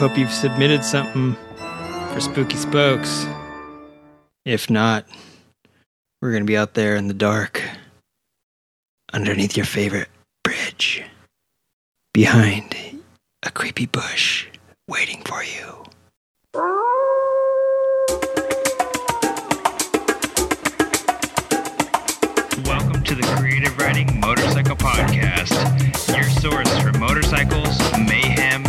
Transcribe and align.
hope 0.00 0.16
you've 0.16 0.32
submitted 0.32 0.82
something 0.82 1.36
for 2.10 2.20
Spooky 2.20 2.56
Spokes. 2.56 3.26
If 4.46 4.70
not, 4.70 5.04
we're 6.22 6.30
going 6.30 6.42
to 6.42 6.46
be 6.46 6.56
out 6.56 6.72
there 6.72 6.96
in 6.96 7.06
the 7.06 7.12
dark, 7.12 7.62
underneath 9.12 9.58
your 9.58 9.66
favorite 9.66 10.08
bridge, 10.42 11.02
behind 12.14 12.74
a 13.42 13.50
creepy 13.50 13.84
bush, 13.84 14.46
waiting 14.88 15.20
for 15.20 15.44
you. 15.44 15.84
Welcome 22.64 23.02
to 23.04 23.14
the 23.14 23.36
Creative 23.36 23.76
Riding 23.76 24.18
Motorcycle 24.18 24.76
Podcast, 24.76 25.52
your 26.08 26.24
source 26.40 26.78
for 26.80 26.98
motorcycles, 26.98 27.78
mayhem. 27.98 28.64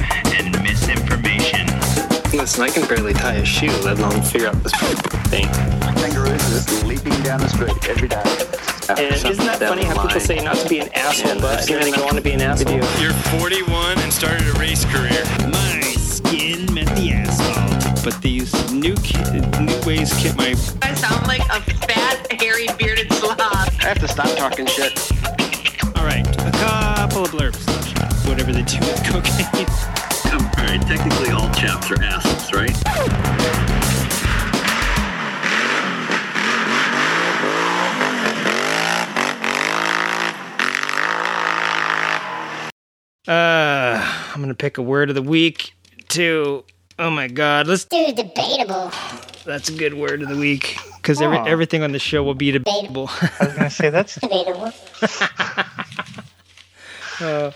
Listen, 2.51 2.63
I 2.65 2.69
can 2.69 2.85
barely 2.85 3.13
tie 3.13 3.35
a 3.35 3.45
shoe, 3.45 3.71
let 3.81 3.97
alone 3.97 4.21
figure 4.23 4.49
out 4.49 4.61
this 4.61 4.73
thing. 5.29 5.47
Kangaroos 5.95 6.41
just 6.49 6.83
leaping 6.83 7.17
down 7.23 7.39
the 7.39 7.47
street 7.47 7.71
every 7.87 8.09
day. 8.09 8.21
And 8.89 9.15
isn't 9.15 9.45
that 9.45 9.59
funny 9.59 9.85
how 9.85 10.05
people 10.05 10.19
say 10.19 10.43
not 10.43 10.57
to 10.57 10.67
be 10.67 10.79
an 10.79 10.89
asshole, 10.93 11.39
but 11.39 11.65
then 11.65 11.79
they 11.79 11.91
go 11.91 12.05
on 12.05 12.15
to 12.15 12.21
be 12.21 12.33
an 12.33 12.41
asshole? 12.41 12.75
You're 12.99 13.13
41 13.39 13.99
and 13.99 14.11
started 14.11 14.45
a 14.49 14.59
race 14.59 14.83
career. 14.83 15.23
My 15.47 15.79
skin 15.95 16.65
met 16.73 16.93
the 16.97 17.13
asphalt, 17.13 18.03
but 18.03 18.21
these 18.21 18.51
new 18.69 18.95
ki- 18.95 19.23
new 19.63 19.79
ways 19.87 20.11
kept 20.21 20.35
my 20.35 20.53
I 20.81 20.93
sound 20.95 21.27
like 21.27 21.47
a 21.55 21.61
fat, 21.87 22.29
hairy, 22.33 22.67
bearded 22.77 23.13
slob. 23.13 23.39
I 23.39 23.77
have 23.79 23.99
to 23.99 24.09
stop 24.09 24.27
talking 24.35 24.65
shit. 24.65 24.99
All 25.95 26.03
right, 26.03 26.27
a 26.27 26.51
couple 26.51 27.23
of 27.23 27.31
blurbs. 27.31 27.63
Whatever 28.27 28.51
they 28.51 28.63
do 28.63 28.77
with 28.79 29.05
cocaine. 29.05 30.00
All 30.61 30.67
right, 30.67 30.81
technically 30.83 31.31
all 31.31 31.49
chaps 31.55 31.89
are 31.89 31.99
assholes, 32.03 32.53
right? 32.53 32.69
Uh, 43.27 44.31
I'm 44.35 44.39
gonna 44.39 44.53
pick 44.53 44.77
a 44.77 44.83
word 44.83 45.09
of 45.09 45.15
the 45.15 45.23
week. 45.23 45.73
To 46.09 46.63
oh 46.99 47.09
my 47.09 47.27
god, 47.27 47.65
let's. 47.65 47.85
do 47.85 48.13
debatable. 48.13 48.91
That's 49.43 49.67
a 49.67 49.73
good 49.73 49.95
word 49.95 50.21
of 50.21 50.29
the 50.29 50.37
week 50.37 50.77
because 50.97 51.23
every, 51.23 51.39
everything 51.39 51.81
on 51.81 51.91
the 51.91 51.97
show 51.97 52.21
will 52.21 52.35
be 52.35 52.51
debatable. 52.51 53.09
I 53.09 53.45
was 53.45 53.53
gonna 53.55 53.71
say 53.71 53.89
that's 53.89 54.13
Debatable. 54.13 54.71
uh, 57.19 57.51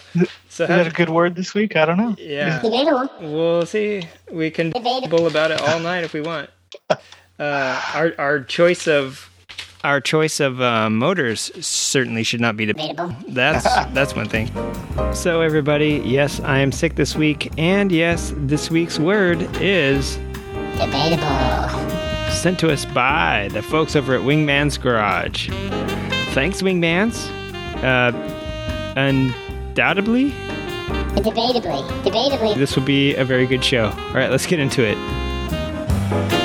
so 0.56 0.66
that 0.68 0.88
a 0.88 0.90
good 0.90 1.10
word 1.10 1.36
this 1.36 1.54
week? 1.54 1.76
I 1.76 1.86
don't 1.86 1.98
know. 1.98 2.16
yeah, 2.18 2.62
we'll 3.20 3.66
see. 3.66 4.04
We 4.32 4.50
can 4.52 4.68
Debatable. 4.72 5.02
debatable 5.02 5.28
about 5.28 5.52
it 5.52 5.62
all 5.62 5.80
night 5.80 6.04
if 6.06 6.14
we 6.14 6.22
want. 6.22 6.50
Uh, 6.90 6.98
our 7.94 8.14
our 8.18 8.40
choice 8.42 8.88
of 8.88 9.30
our 9.84 10.00
choice 10.00 10.40
of 10.40 10.62
uh, 10.62 10.90
motors 10.90 11.52
certainly 11.66 12.24
should 12.24 12.40
not 12.40 12.56
be 12.56 12.66
debatable. 12.66 13.08
Debatable. 13.10 13.34
That's 13.34 13.64
that's 13.94 14.16
one 14.16 14.30
thing. 14.30 14.50
So 15.14 15.42
everybody, 15.42 16.02
yes, 16.06 16.40
I 16.40 16.60
am 16.60 16.72
sick 16.72 16.96
this 16.96 17.16
week, 17.16 17.52
and 17.58 17.92
yes, 17.92 18.34
this 18.38 18.72
week's 18.72 18.98
word 18.98 19.42
is 19.62 20.16
Debatable. 20.78 22.32
sent 22.32 22.60
to 22.60 22.72
us 22.72 22.86
by 22.86 23.50
the 23.52 23.62
folks 23.62 23.96
over 23.96 24.16
at 24.16 24.22
Wingman's 24.22 24.78
Garage. 24.78 25.50
Thanks, 26.34 26.62
Wingmans. 26.62 27.28
Uh, 27.84 28.12
undoubtedly, 29.76 30.32
Debatably. 31.16 31.86
Debatably. 32.04 32.56
this 32.56 32.78
will 32.78 32.84
be 32.84 33.14
a 33.16 33.26
very 33.26 33.46
good 33.46 33.62
show. 33.62 33.88
All 33.90 34.14
right, 34.14 34.32
let's 34.32 34.46
get 34.46 34.60
into 34.60 34.86
it. 34.86 36.45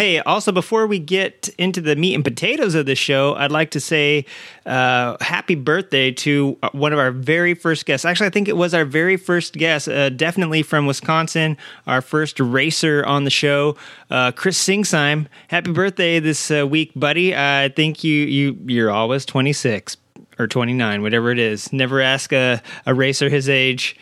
Hey, 0.00 0.18
also 0.20 0.50
before 0.50 0.86
we 0.86 0.98
get 0.98 1.50
into 1.58 1.82
the 1.82 1.94
meat 1.94 2.14
and 2.14 2.24
potatoes 2.24 2.74
of 2.74 2.86
the 2.86 2.94
show, 2.94 3.34
I'd 3.34 3.52
like 3.52 3.72
to 3.72 3.80
say 3.80 4.24
uh, 4.64 5.18
happy 5.20 5.54
birthday 5.54 6.10
to 6.10 6.56
uh, 6.62 6.70
one 6.72 6.94
of 6.94 6.98
our 6.98 7.10
very 7.10 7.52
first 7.52 7.84
guests. 7.84 8.06
Actually, 8.06 8.28
I 8.28 8.30
think 8.30 8.48
it 8.48 8.56
was 8.56 8.72
our 8.72 8.86
very 8.86 9.18
first 9.18 9.52
guest, 9.52 9.90
uh, 9.90 10.08
definitely 10.08 10.62
from 10.62 10.86
Wisconsin, 10.86 11.58
our 11.86 12.00
first 12.00 12.40
racer 12.40 13.04
on 13.04 13.24
the 13.24 13.30
show, 13.30 13.76
uh, 14.10 14.32
Chris 14.32 14.58
Singsheim. 14.58 15.26
Happy 15.48 15.70
birthday 15.70 16.18
this 16.18 16.50
uh, 16.50 16.66
week, 16.66 16.92
buddy. 16.96 17.36
I 17.36 17.68
think 17.68 18.02
you 18.02 18.24
you 18.24 18.58
you're 18.68 18.90
always 18.90 19.26
26 19.26 19.98
or 20.38 20.46
29, 20.46 21.02
whatever 21.02 21.30
it 21.30 21.38
is. 21.38 21.74
Never 21.74 22.00
ask 22.00 22.32
a, 22.32 22.62
a 22.86 22.94
racer 22.94 23.28
his 23.28 23.50
age 23.50 23.98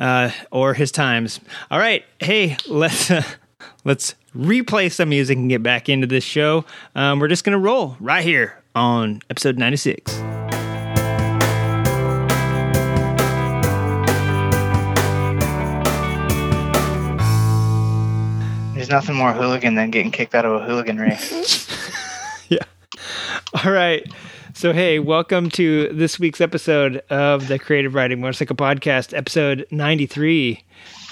uh, 0.00 0.32
or 0.50 0.74
his 0.74 0.90
times. 0.90 1.38
All 1.70 1.78
right, 1.78 2.04
hey, 2.18 2.56
let's 2.66 3.12
uh, 3.12 3.22
let's 3.84 4.16
replay 4.36 4.92
some 4.92 5.08
music 5.08 5.38
and 5.38 5.48
get 5.48 5.62
back 5.62 5.88
into 5.88 6.06
this 6.06 6.24
show. 6.24 6.64
Um, 6.94 7.18
we're 7.18 7.28
just 7.28 7.44
gonna 7.44 7.58
roll 7.58 7.96
right 8.00 8.24
here 8.24 8.62
on 8.74 9.22
episode 9.30 9.58
96. 9.58 10.12
There's 18.74 18.90
nothing 18.90 19.16
more 19.16 19.32
hooligan 19.32 19.74
than 19.74 19.90
getting 19.90 20.12
kicked 20.12 20.34
out 20.34 20.44
of 20.44 20.60
a 20.60 20.64
hooligan 20.64 20.98
race. 20.98 21.66
yeah. 22.48 22.62
All 23.64 23.72
right. 23.72 24.06
So, 24.54 24.72
hey, 24.72 25.00
welcome 25.00 25.50
to 25.50 25.88
this 25.92 26.18
week's 26.18 26.40
episode 26.40 27.02
of 27.10 27.48
the 27.48 27.58
Creative 27.58 27.94
Riding 27.94 28.20
Motorcycle 28.20 28.56
Podcast, 28.56 29.16
episode 29.16 29.66
93. 29.70 30.62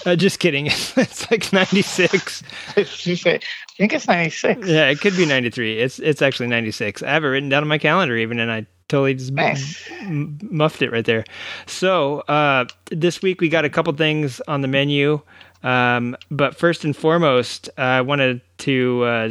Uh, 0.07 0.17
just 0.17 0.39
kidding. 0.39 0.67
it's 0.71 1.31
like 1.31 1.53
96. 1.53 2.43
I 2.77 2.85
think 2.85 3.93
it's 3.93 4.07
96. 4.09 4.67
Yeah, 4.67 4.89
it 4.91 5.01
could 5.01 5.17
be 5.17 5.27
93. 5.27 5.79
It's 5.81 5.99
it's 5.99 6.23
actually 6.23 6.49
96. 6.49 7.03
I 7.03 7.11
have 7.11 7.25
it 7.25 7.29
written 7.29 7.49
down 7.49 7.63
on 7.63 7.69
my 7.69 7.79
calendar 7.79 8.17
even, 8.17 8.39
and 8.39 8.51
I 8.53 8.67
totally 8.89 9.15
just 9.15 9.33
Nice. 9.33 9.83
m- 10.01 10.39
muffed 10.43 10.83
it 10.83 10.91
right 10.93 11.05
there. 11.05 11.25
So 11.67 12.21
uh, 12.21 12.67
this 12.91 13.23
week 13.23 13.41
we 13.41 13.49
got 13.49 13.65
a 13.65 13.71
couple 13.71 13.93
things 13.95 14.41
on 14.47 14.61
the 14.61 14.69
menu, 14.69 15.21
um, 15.63 16.17
but 16.31 16.55
first 16.57 16.85
and 16.85 16.95
foremost, 16.97 17.71
I 17.79 18.03
wanted 18.03 18.41
to 18.59 19.03
uh, 19.05 19.29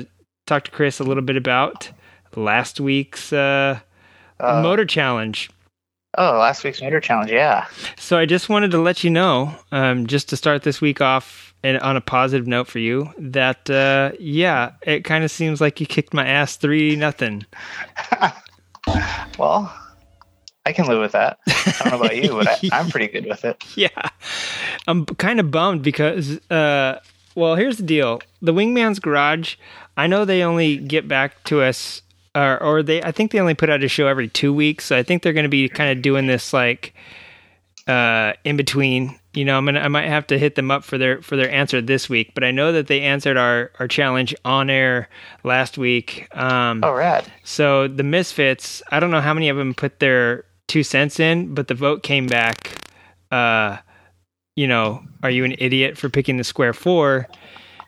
talk 0.47 0.63
to 0.65 0.71
Chris 0.71 0.99
a 0.99 1.03
little 1.03 1.23
bit 1.23 1.37
about 1.37 1.89
last 2.35 2.79
week's 2.79 3.31
uh, 3.31 3.79
Uh, 4.39 4.61
motor 4.63 4.85
challenge. 4.85 5.49
Oh, 6.17 6.37
last 6.37 6.63
week's 6.63 6.81
motor 6.81 6.99
challenge. 6.99 7.31
Yeah. 7.31 7.65
So 7.97 8.17
I 8.17 8.25
just 8.25 8.49
wanted 8.49 8.71
to 8.71 8.77
let 8.77 9.03
you 9.03 9.09
know, 9.09 9.55
um, 9.71 10.07
just 10.07 10.29
to 10.29 10.37
start 10.37 10.63
this 10.63 10.81
week 10.81 11.01
off 11.01 11.53
and 11.63 11.79
on 11.79 11.95
a 11.95 12.01
positive 12.01 12.47
note 12.47 12.67
for 12.67 12.79
you, 12.79 13.09
that 13.17 13.69
uh, 13.69 14.11
yeah, 14.19 14.71
it 14.81 15.03
kind 15.05 15.23
of 15.23 15.31
seems 15.31 15.61
like 15.61 15.79
you 15.79 15.85
kicked 15.85 16.13
my 16.13 16.25
ass 16.27 16.55
three 16.55 16.95
nothing. 16.95 17.45
Well, 19.39 19.73
I 20.65 20.73
can 20.73 20.85
live 20.87 20.99
with 20.99 21.13
that. 21.13 21.39
I 21.47 21.75
don't 21.79 21.91
know 21.91 22.05
about 22.05 22.17
you, 22.17 22.29
but 22.31 22.47
I, 22.47 22.59
I'm 22.71 22.89
pretty 22.89 23.07
good 23.07 23.25
with 23.25 23.43
it. 23.45 23.63
Yeah, 23.75 24.09
I'm 24.87 25.05
kind 25.05 25.39
of 25.39 25.49
bummed 25.51 25.81
because, 25.83 26.37
uh, 26.51 26.99
well, 27.35 27.55
here's 27.55 27.77
the 27.77 27.83
deal: 27.83 28.21
the 28.41 28.53
Wingman's 28.53 28.99
Garage. 28.99 29.55
I 29.97 30.07
know 30.07 30.25
they 30.25 30.43
only 30.43 30.77
get 30.77 31.07
back 31.07 31.43
to 31.45 31.61
us, 31.61 32.01
or, 32.35 32.61
or 32.61 32.83
they. 32.83 33.01
I 33.03 33.11
think 33.11 33.31
they 33.31 33.39
only 33.39 33.53
put 33.55 33.69
out 33.69 33.83
a 33.83 33.87
show 33.87 34.07
every 34.07 34.27
two 34.27 34.53
weeks. 34.53 34.85
So 34.85 34.97
I 34.97 35.03
think 35.03 35.21
they're 35.23 35.33
going 35.33 35.43
to 35.45 35.49
be 35.49 35.69
kind 35.69 35.95
of 35.95 36.01
doing 36.01 36.27
this 36.27 36.53
like 36.53 36.93
uh, 37.87 38.33
in 38.43 38.57
between. 38.57 39.19
You 39.33 39.45
know, 39.45 39.57
I'm 39.57 39.65
gonna. 39.65 39.79
I 39.79 39.87
might 39.87 40.07
have 40.07 40.27
to 40.27 40.37
hit 40.37 40.55
them 40.55 40.69
up 40.69 40.83
for 40.83 40.97
their 40.97 41.21
for 41.21 41.35
their 41.35 41.49
answer 41.49 41.81
this 41.81 42.07
week. 42.07 42.33
But 42.35 42.43
I 42.43 42.51
know 42.51 42.71
that 42.71 42.85
they 42.87 43.01
answered 43.01 43.35
our 43.37 43.71
our 43.79 43.87
challenge 43.87 44.35
on 44.45 44.69
air 44.69 45.09
last 45.43 45.77
week. 45.77 46.27
Um, 46.37 46.81
Oh, 46.83 46.93
rad. 46.93 47.25
so 47.43 47.87
the 47.87 48.03
Misfits, 48.03 48.83
I 48.91 48.99
don't 48.99 49.09
know 49.11 49.21
how 49.21 49.33
many 49.33 49.49
of 49.49 49.57
them 49.57 49.73
put 49.73 49.99
their 49.99 50.45
two 50.67 50.83
cents 50.83 51.19
in, 51.19 51.53
but 51.55 51.67
the 51.67 51.73
vote 51.73 52.03
came 52.03 52.27
back. 52.27 52.87
Uh, 53.31 53.77
you 54.55 54.67
know, 54.67 55.03
are 55.23 55.31
you 55.31 55.43
an 55.45 55.55
idiot 55.57 55.97
for 55.97 56.09
picking 56.09 56.37
the 56.37 56.43
square 56.43 56.73
four? 56.73 57.27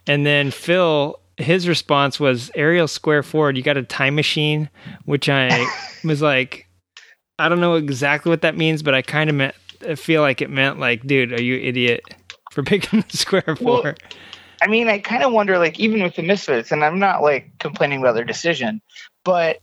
And 0.08 0.26
then 0.26 0.50
Phil, 0.50 1.18
his 1.36 1.68
response 1.68 2.18
was 2.18 2.50
Ariel 2.54 2.88
square 2.88 3.22
four. 3.22 3.50
You 3.50 3.62
got 3.62 3.76
a 3.76 3.82
time 3.82 4.14
machine, 4.14 4.70
which 5.04 5.28
I 5.28 5.66
was 6.04 6.22
like, 6.22 6.68
I 7.38 7.48
don't 7.48 7.60
know 7.60 7.74
exactly 7.74 8.30
what 8.30 8.42
that 8.42 8.56
means, 8.56 8.82
but 8.82 8.94
I 8.94 9.02
kind 9.02 9.28
of 9.28 9.36
meant, 9.36 9.54
I 9.86 9.94
feel 9.94 10.22
like 10.22 10.40
it 10.40 10.50
meant 10.50 10.78
like, 10.78 11.06
dude, 11.06 11.32
are 11.32 11.42
you 11.42 11.56
an 11.56 11.62
idiot 11.62 12.02
for 12.52 12.62
picking 12.64 13.04
the 13.08 13.16
square 13.16 13.44
Well, 13.60 13.82
four? 13.82 13.96
I 14.62 14.68
mean, 14.68 14.88
I 14.88 14.98
kind 14.98 15.22
of 15.22 15.32
wonder, 15.32 15.58
like, 15.58 15.78
even 15.78 16.02
with 16.02 16.16
the 16.16 16.22
Misfits, 16.22 16.72
and 16.72 16.82
I'm 16.82 16.98
not 16.98 17.22
like 17.22 17.50
complaining 17.58 18.00
about 18.00 18.14
their 18.14 18.24
decision, 18.24 18.80
but 19.22 19.58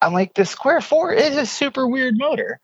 I'm 0.00 0.14
like, 0.14 0.32
the 0.34 0.46
Square 0.46 0.80
Four 0.80 1.12
is 1.12 1.36
a 1.36 1.44
super 1.44 1.86
weird 1.86 2.16
motor, 2.16 2.58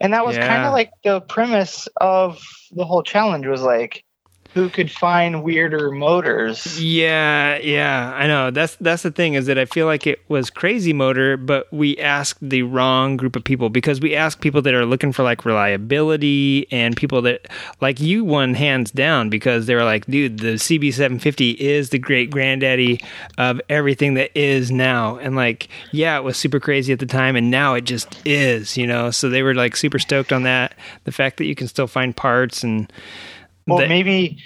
and 0.00 0.14
that 0.14 0.24
was 0.24 0.38
kind 0.38 0.64
of 0.64 0.72
like 0.72 0.90
the 1.04 1.20
premise 1.20 1.86
of 2.00 2.42
the 2.70 2.86
whole 2.86 3.02
challenge 3.02 3.46
was 3.46 3.62
like, 3.62 4.04
who 4.54 4.68
could 4.68 4.90
find 4.90 5.42
weirder 5.42 5.90
motors. 5.90 6.82
Yeah, 6.82 7.56
yeah, 7.58 8.12
I 8.14 8.26
know. 8.26 8.50
That's 8.50 8.76
that's 8.76 9.02
the 9.02 9.10
thing 9.10 9.34
is 9.34 9.46
that 9.46 9.58
I 9.58 9.64
feel 9.64 9.86
like 9.86 10.06
it 10.06 10.20
was 10.28 10.50
crazy 10.50 10.92
motor, 10.92 11.36
but 11.36 11.72
we 11.72 11.96
asked 11.98 12.38
the 12.40 12.62
wrong 12.62 13.16
group 13.16 13.34
of 13.34 13.44
people 13.44 13.70
because 13.70 14.00
we 14.00 14.14
asked 14.14 14.40
people 14.40 14.60
that 14.62 14.74
are 14.74 14.84
looking 14.84 15.12
for 15.12 15.22
like 15.22 15.44
reliability 15.44 16.66
and 16.70 16.96
people 16.96 17.22
that 17.22 17.48
like 17.80 18.00
you 18.00 18.24
won 18.24 18.54
hands 18.54 18.90
down 18.90 19.30
because 19.30 19.66
they 19.66 19.74
were 19.74 19.84
like, 19.84 20.04
dude, 20.06 20.40
the 20.40 20.54
CB750 20.54 21.56
is 21.56 21.90
the 21.90 21.98
great 21.98 22.30
granddaddy 22.30 23.00
of 23.38 23.60
everything 23.68 24.14
that 24.14 24.30
is 24.38 24.70
now. 24.70 25.16
And 25.16 25.34
like, 25.34 25.68
yeah, 25.92 26.18
it 26.18 26.24
was 26.24 26.36
super 26.36 26.60
crazy 26.60 26.92
at 26.92 26.98
the 26.98 27.06
time 27.06 27.36
and 27.36 27.50
now 27.50 27.74
it 27.74 27.82
just 27.82 28.20
is, 28.26 28.76
you 28.76 28.86
know. 28.86 29.10
So 29.10 29.30
they 29.30 29.42
were 29.42 29.54
like 29.54 29.76
super 29.76 29.98
stoked 29.98 30.32
on 30.32 30.42
that. 30.42 30.74
The 31.04 31.12
fact 31.12 31.38
that 31.38 31.46
you 31.46 31.54
can 31.54 31.68
still 31.68 31.86
find 31.86 32.14
parts 32.14 32.62
and 32.62 32.92
Well, 33.66 33.78
that- 33.78 33.88
maybe 33.88 34.38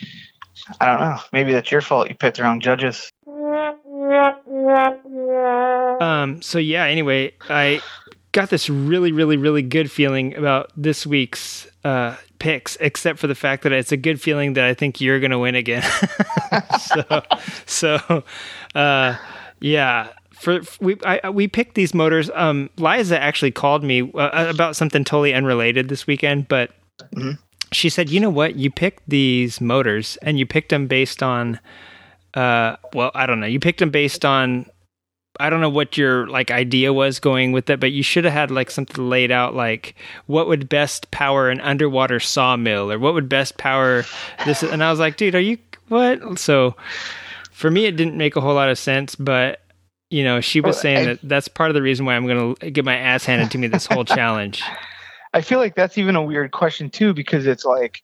I 0.80 0.86
don't 0.86 1.00
know. 1.00 1.18
Maybe 1.32 1.52
that's 1.52 1.70
your 1.70 1.80
fault. 1.80 2.08
You 2.08 2.14
picked 2.14 2.38
the 2.38 2.42
wrong 2.42 2.60
judges. 2.60 3.10
Um, 6.00 6.42
so 6.42 6.58
yeah, 6.58 6.84
anyway, 6.84 7.32
I 7.48 7.80
got 8.32 8.50
this 8.50 8.68
really, 8.68 9.12
really, 9.12 9.36
really 9.36 9.62
good 9.62 9.90
feeling 9.90 10.34
about 10.36 10.70
this 10.76 11.06
week's 11.06 11.66
uh, 11.84 12.16
picks, 12.38 12.76
except 12.80 13.18
for 13.18 13.26
the 13.26 13.34
fact 13.34 13.62
that 13.62 13.72
it's 13.72 13.92
a 13.92 13.96
good 13.96 14.20
feeling 14.20 14.54
that 14.54 14.64
I 14.64 14.74
think 14.74 15.00
you're 15.00 15.20
going 15.20 15.30
to 15.30 15.38
win 15.38 15.54
again. 15.54 15.82
so, 16.80 17.22
so, 17.66 18.24
uh, 18.74 19.16
yeah. 19.60 20.08
For 20.32 20.60
we 20.80 20.96
I, 21.02 21.30
we 21.30 21.48
picked 21.48 21.76
these 21.76 21.94
motors. 21.94 22.30
Um, 22.34 22.68
Liza 22.76 23.18
actually 23.18 23.52
called 23.52 23.82
me 23.82 24.02
uh, 24.14 24.50
about 24.50 24.76
something 24.76 25.02
totally 25.02 25.32
unrelated 25.32 25.88
this 25.88 26.06
weekend, 26.06 26.46
but 26.48 26.72
she 27.72 27.88
said, 27.88 28.10
"You 28.10 28.20
know 28.20 28.30
what? 28.30 28.56
You 28.56 28.70
picked 28.70 29.02
these 29.08 29.60
motors, 29.60 30.16
and 30.22 30.38
you 30.38 30.46
picked 30.46 30.68
them 30.70 30.86
based 30.86 31.22
on, 31.22 31.58
uh, 32.34 32.76
well, 32.94 33.10
I 33.14 33.26
don't 33.26 33.40
know. 33.40 33.46
You 33.46 33.60
picked 33.60 33.80
them 33.80 33.90
based 33.90 34.24
on 34.24 34.66
I 35.38 35.50
don't 35.50 35.60
know 35.60 35.68
what 35.68 35.98
your 35.98 36.26
like 36.28 36.50
idea 36.50 36.92
was 36.94 37.20
going 37.20 37.52
with 37.52 37.68
it, 37.68 37.78
but 37.78 37.92
you 37.92 38.02
should 38.02 38.24
have 38.24 38.32
had 38.32 38.50
like 38.50 38.70
something 38.70 39.08
laid 39.10 39.30
out 39.30 39.54
like 39.54 39.94
what 40.26 40.48
would 40.48 40.66
best 40.68 41.10
power 41.10 41.50
an 41.50 41.60
underwater 41.60 42.18
sawmill 42.20 42.90
or 42.90 42.98
what 42.98 43.12
would 43.12 43.28
best 43.28 43.58
power 43.58 44.04
this 44.46 44.62
and 44.62 44.82
I 44.82 44.90
was 44.90 44.98
like, 44.98 45.18
dude, 45.18 45.34
are 45.34 45.40
you 45.40 45.58
what? 45.88 46.38
So 46.38 46.74
for 47.50 47.70
me 47.70 47.84
it 47.84 47.96
didn't 47.96 48.16
make 48.16 48.36
a 48.36 48.40
whole 48.40 48.54
lot 48.54 48.70
of 48.70 48.78
sense, 48.78 49.14
but 49.14 49.60
you 50.08 50.24
know, 50.24 50.40
she 50.40 50.60
was 50.62 50.76
Well, 50.76 50.82
saying 50.82 50.98
I- 51.00 51.04
that 51.04 51.18
that's 51.22 51.48
part 51.48 51.68
of 51.68 51.74
the 51.74 51.82
reason 51.82 52.06
why 52.06 52.14
I'm 52.16 52.26
going 52.26 52.54
to 52.54 52.70
get 52.70 52.86
my 52.86 52.96
ass 52.96 53.26
handed 53.26 53.50
to 53.50 53.58
me 53.58 53.66
this 53.66 53.84
whole 53.86 54.04
challenge. 54.06 54.62
I 55.34 55.40
feel 55.40 55.58
like 55.58 55.74
that's 55.74 55.98
even 55.98 56.16
a 56.16 56.22
weird 56.22 56.50
question 56.52 56.90
too, 56.90 57.12
because 57.14 57.46
it's 57.46 57.64
like 57.64 58.02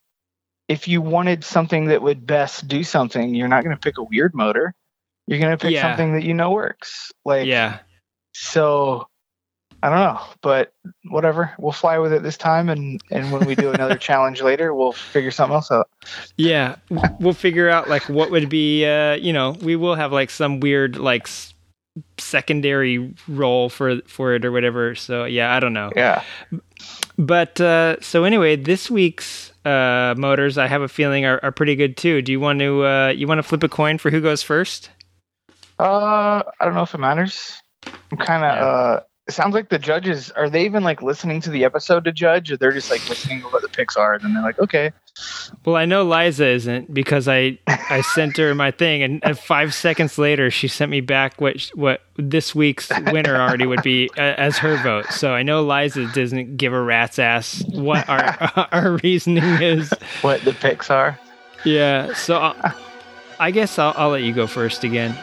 if 0.69 0.87
you 0.89 1.01
wanted 1.03 1.45
something 1.45 1.87
that 1.87 2.03
would 2.03 2.27
best 2.27 2.69
do 2.69 2.83
something, 2.85 3.35
you're 3.35 3.49
not 3.49 3.65
going 3.65 3.75
to 3.77 3.81
pick 3.81 3.99
a 3.99 4.03
weird 4.05 4.35
motor. 4.35 4.75
You're 5.27 5.39
going 5.39 5.57
to 5.57 5.57
pick 5.63 5.73
Yeah. 5.73 5.83
something 5.83 6.15
that 6.15 6.25
you 6.25 6.35
know 6.35 6.51
works. 6.51 7.13
Like, 7.25 7.47
Yeah. 7.47 7.79
so 8.33 9.07
I 9.85 9.89
don't 9.89 9.99
know, 9.99 10.21
but 10.43 10.73
whatever. 11.09 11.53
We'll 11.59 11.73
fly 11.73 11.99
with 11.99 12.13
it 12.13 12.23
this 12.23 12.37
time, 12.37 12.69
and 12.69 13.01
and 13.11 13.33
when 13.33 13.45
we 13.47 13.57
do 13.57 13.73
another 13.73 13.97
challenge 14.09 14.41
later, 14.41 14.73
we'll 14.73 14.93
figure 14.93 15.33
something 15.33 15.55
else 15.55 15.73
out. 15.73 15.89
Yeah, 16.37 16.77
we'll 17.19 17.33
figure 17.33 17.69
out 17.69 17.89
like 17.89 18.09
what 18.09 18.31
would 18.31 18.49
be. 18.49 18.87
Uh, 18.87 19.15
you 19.15 19.33
know, 19.33 19.57
we 19.61 19.75
will 19.75 19.97
have 19.97 20.13
like 20.13 20.31
some 20.31 20.61
weird 20.61 20.97
like 20.99 21.23
s- 21.27 21.53
secondary 22.19 23.13
role 23.27 23.69
for 23.69 24.01
for 24.07 24.35
it 24.35 24.45
or 24.45 24.53
whatever. 24.53 24.95
So 24.95 25.25
yeah, 25.25 25.53
I 25.53 25.59
don't 25.59 25.73
know. 25.73 25.91
Yeah. 25.97 26.23
But 27.19 27.61
uh, 27.61 28.01
so 28.01 28.25
anyway, 28.25 28.57
this 28.57 28.91
week's 28.91 29.53
uh, 29.65 30.15
motors, 30.17 30.59
I 30.59 30.67
have 30.67 30.83
a 30.83 30.89
feeling 30.89 31.25
are, 31.25 31.41
are 31.43 31.53
pretty 31.53 31.77
good 31.77 31.97
too. 31.97 32.23
Do 32.23 32.33
you 32.33 32.41
want 32.41 32.61
to 32.61 32.85
uh, 32.85 33.09
you 33.09 33.27
want 33.27 33.39
to 33.39 33.43
flip 33.43 33.63
a 33.63 33.69
coin 33.69 33.99
for 33.99 34.11
who 34.11 34.21
goes 34.21 34.43
first? 34.43 34.91
Uh, 35.79 36.43
I 36.61 36.65
don't 36.65 36.75
know 36.75 36.83
if 36.83 36.95
it 36.95 36.99
matters. 36.99 37.61
I'm 38.11 38.19
kind 38.19 38.45
of. 38.45 39.03
It 39.29 39.35
sounds 39.35 39.55
like 39.55 39.69
the 39.69 39.79
judges 39.79 40.33
are 40.33 40.51
they 40.51 40.65
even 40.65 40.83
like 40.83 41.01
listening 41.01 41.41
to 41.43 41.51
the 41.51 41.65
episode 41.65 42.05
to 42.05 42.13
judge, 42.13 42.51
or 42.51 42.57
they're 42.57 42.73
just 42.73 42.91
like 42.91 43.09
listening 43.09 43.41
to 43.43 43.47
what 43.49 43.63
the 43.63 43.69
picks 43.69 43.97
are, 43.97 44.15
and 44.15 44.25
then 44.25 44.35
they're 44.35 44.43
like, 44.43 44.59
okay, 44.59 44.91
Well, 45.65 45.77
I 45.77 45.85
know 45.85 46.03
Liza 46.03 46.49
isn't 46.49 46.93
because 46.93 47.29
I 47.29 47.57
I 47.69 48.01
sent 48.15 48.37
her 48.39 48.53
my 48.57 48.73
thing, 48.73 49.03
and, 49.05 49.25
and 49.25 49.39
five 49.39 49.75
seconds 49.75 50.19
later 50.19 50.51
she 50.51 50.67
sent 50.67 50.91
me 50.91 51.01
back 51.01 51.41
what 51.41 51.71
what 51.75 52.01
this 52.17 52.53
week's 52.53 52.91
winner 53.13 53.37
already 53.37 53.65
would 53.65 53.83
be 53.85 54.11
uh, 54.19 54.23
as 54.23 54.59
her 54.59 54.77
vote. 54.83 55.07
So 55.13 55.33
I 55.33 55.45
know 55.45 55.63
Liza 55.63 56.11
doesn't 56.13 56.57
give 56.57 56.73
a 56.73 56.83
rat's 56.83 57.21
ass 57.21 57.63
what 57.69 58.09
our 58.09 58.69
our 58.73 58.99
reasoning 59.05 59.45
is. 59.63 59.93
what 60.23 60.41
the 60.43 60.53
picks 60.53 60.91
are. 60.91 61.17
Yeah. 61.65 62.13
So 62.15 62.39
I'll, 62.39 62.75
I 63.39 63.53
guess 63.53 63.79
I'll 63.79 63.95
I'll 63.97 64.11
let 64.11 64.23
you 64.25 64.33
go 64.33 64.49
first 64.49 64.83
again. 64.83 65.17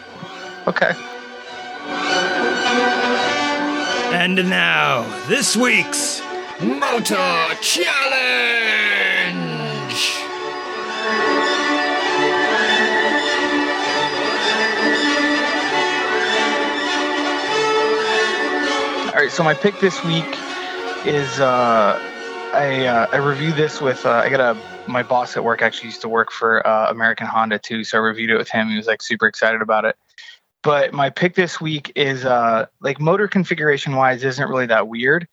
Okay. 0.68 0.94
And 4.12 4.50
now 4.50 5.04
this 5.28 5.56
week's 5.56 6.20
Motor 6.60 7.56
Challenge. 7.62 7.90
All 19.06 19.14
right, 19.14 19.30
so 19.32 19.44
my 19.44 19.54
pick 19.54 19.80
this 19.80 20.04
week 20.04 20.26
is 21.06 21.40
uh, 21.40 22.00
I 22.54 22.88
uh, 22.88 23.08
I 23.12 23.18
reviewed 23.18 23.56
this 23.56 23.80
with 23.80 24.08
uh, 24.08 24.10
I 24.10 24.30
got 24.30 24.40
a 24.40 24.60
my 24.90 25.04
boss 25.04 25.38
at 25.38 25.44
work 25.44 25.62
actually 25.62 25.90
used 25.90 26.02
to 26.02 26.10
work 26.10 26.32
for 26.32 26.66
uh, 26.66 26.90
American 26.90 27.28
Honda 27.28 27.60
too, 27.60 27.84
so 27.84 28.00
I 28.00 28.02
reviewed 28.02 28.32
it 28.32 28.38
with 28.38 28.50
him. 28.50 28.70
He 28.70 28.76
was 28.76 28.88
like 28.88 29.04
super 29.04 29.28
excited 29.28 29.62
about 29.62 29.86
it. 29.86 29.96
But 30.62 30.94
my 30.94 31.10
pick 31.10 31.36
this 31.36 31.62
week 31.62 31.92
is 31.96 32.26
uh, 32.26 32.66
like 32.82 33.00
motor 33.00 33.28
configuration 33.28 33.96
wise 33.96 34.24
isn't 34.24 34.50
really 34.50 34.66
that 34.66 34.88
weird. 34.88 35.28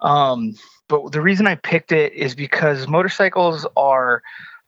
Um, 0.00 0.54
but 0.88 1.12
the 1.12 1.20
reason 1.20 1.46
I 1.46 1.54
picked 1.54 1.92
it 1.92 2.12
is 2.12 2.34
because 2.34 2.88
motorcycles 2.88 3.66
are 3.76 4.22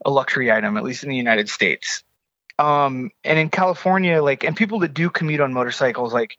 a 0.05 0.11
luxury 0.11 0.53
item, 0.53 0.77
at 0.77 0.85
least 0.85 1.03
in 1.03 1.11
the 1.11 1.17
United 1.17 1.49
States. 1.49 2.05
Um, 2.59 3.11
and 3.25 3.39
in 3.39 3.49
California, 3.49 4.23
like, 4.23 4.45
and 4.45 4.57
people 4.57 4.79
that 4.81 4.95
do 4.95 5.11
commute 5.11 5.41
on 5.41 5.53
motorcycles, 5.53 6.15
like, 6.15 6.39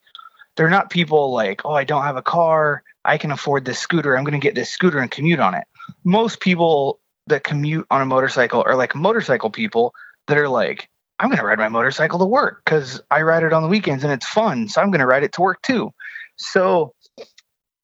they're 0.55 0.69
not 0.69 0.89
people 0.89 1.33
like, 1.33 1.65
oh, 1.65 1.73
I 1.73 1.83
don't 1.83 2.03
have 2.03 2.15
a 2.15 2.21
car. 2.21 2.83
I 3.03 3.17
can 3.17 3.31
afford 3.31 3.65
this 3.65 3.79
scooter. 3.79 4.17
I'm 4.17 4.23
going 4.23 4.39
to 4.39 4.45
get 4.45 4.55
this 4.55 4.69
scooter 4.69 4.99
and 4.99 5.11
commute 5.11 5.39
on 5.39 5.53
it. 5.53 5.65
Most 6.05 6.39
people 6.39 6.99
that 7.27 7.43
commute 7.43 7.85
on 7.91 8.01
a 8.01 8.05
motorcycle 8.05 8.63
are 8.65 8.75
like 8.75 8.95
motorcycle 8.95 9.49
people 9.49 9.93
that 10.27 10.37
are 10.37 10.49
like, 10.49 10.89
I'm 11.19 11.29
going 11.29 11.39
to 11.39 11.45
ride 11.45 11.59
my 11.59 11.69
motorcycle 11.69 12.19
to 12.19 12.25
work 12.25 12.61
because 12.65 13.01
I 13.09 13.21
ride 13.21 13.43
it 13.43 13.53
on 13.53 13.63
the 13.63 13.69
weekends 13.69 14.03
and 14.03 14.11
it's 14.11 14.27
fun. 14.27 14.67
So 14.67 14.81
I'm 14.81 14.91
going 14.91 14.99
to 14.99 15.07
ride 15.07 15.23
it 15.23 15.33
to 15.33 15.41
work 15.41 15.61
too. 15.61 15.93
So 16.35 16.93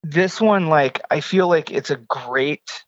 this 0.04 0.42
one, 0.42 0.68
like, 0.68 1.02
I 1.10 1.22
feel 1.22 1.48
like 1.48 1.72
it's 1.72 1.92
a 1.92 1.96
great 1.96 2.84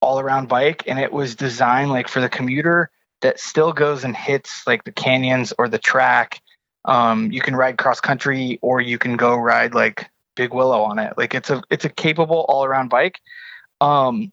all 0.00 0.20
around 0.20 0.48
bike 0.48 0.84
and 0.86 0.98
it 0.98 1.12
was 1.12 1.34
designed 1.34 1.90
like 1.90 2.08
for 2.08 2.20
the 2.20 2.28
commuter 2.28 2.90
that 3.22 3.40
still 3.40 3.72
goes 3.72 4.04
and 4.04 4.14
hits 4.14 4.62
like 4.66 4.84
the 4.84 4.92
canyons 4.92 5.52
or 5.56 5.66
the 5.66 5.78
track 5.78 6.42
um, 6.84 7.32
you 7.32 7.40
can 7.40 7.56
ride 7.56 7.78
cross 7.78 8.00
country 8.00 8.58
or 8.62 8.80
you 8.80 8.98
can 8.98 9.16
go 9.16 9.36
ride 9.36 9.74
like 9.74 10.10
Big 10.36 10.52
Willow 10.52 10.82
on 10.82 10.98
it. 10.98 11.14
Like 11.16 11.34
it's 11.34 11.50
a 11.50 11.62
it's 11.70 11.84
a 11.84 11.88
capable 11.88 12.44
all 12.48 12.64
around 12.64 12.90
bike. 12.90 13.18
Um, 13.80 14.32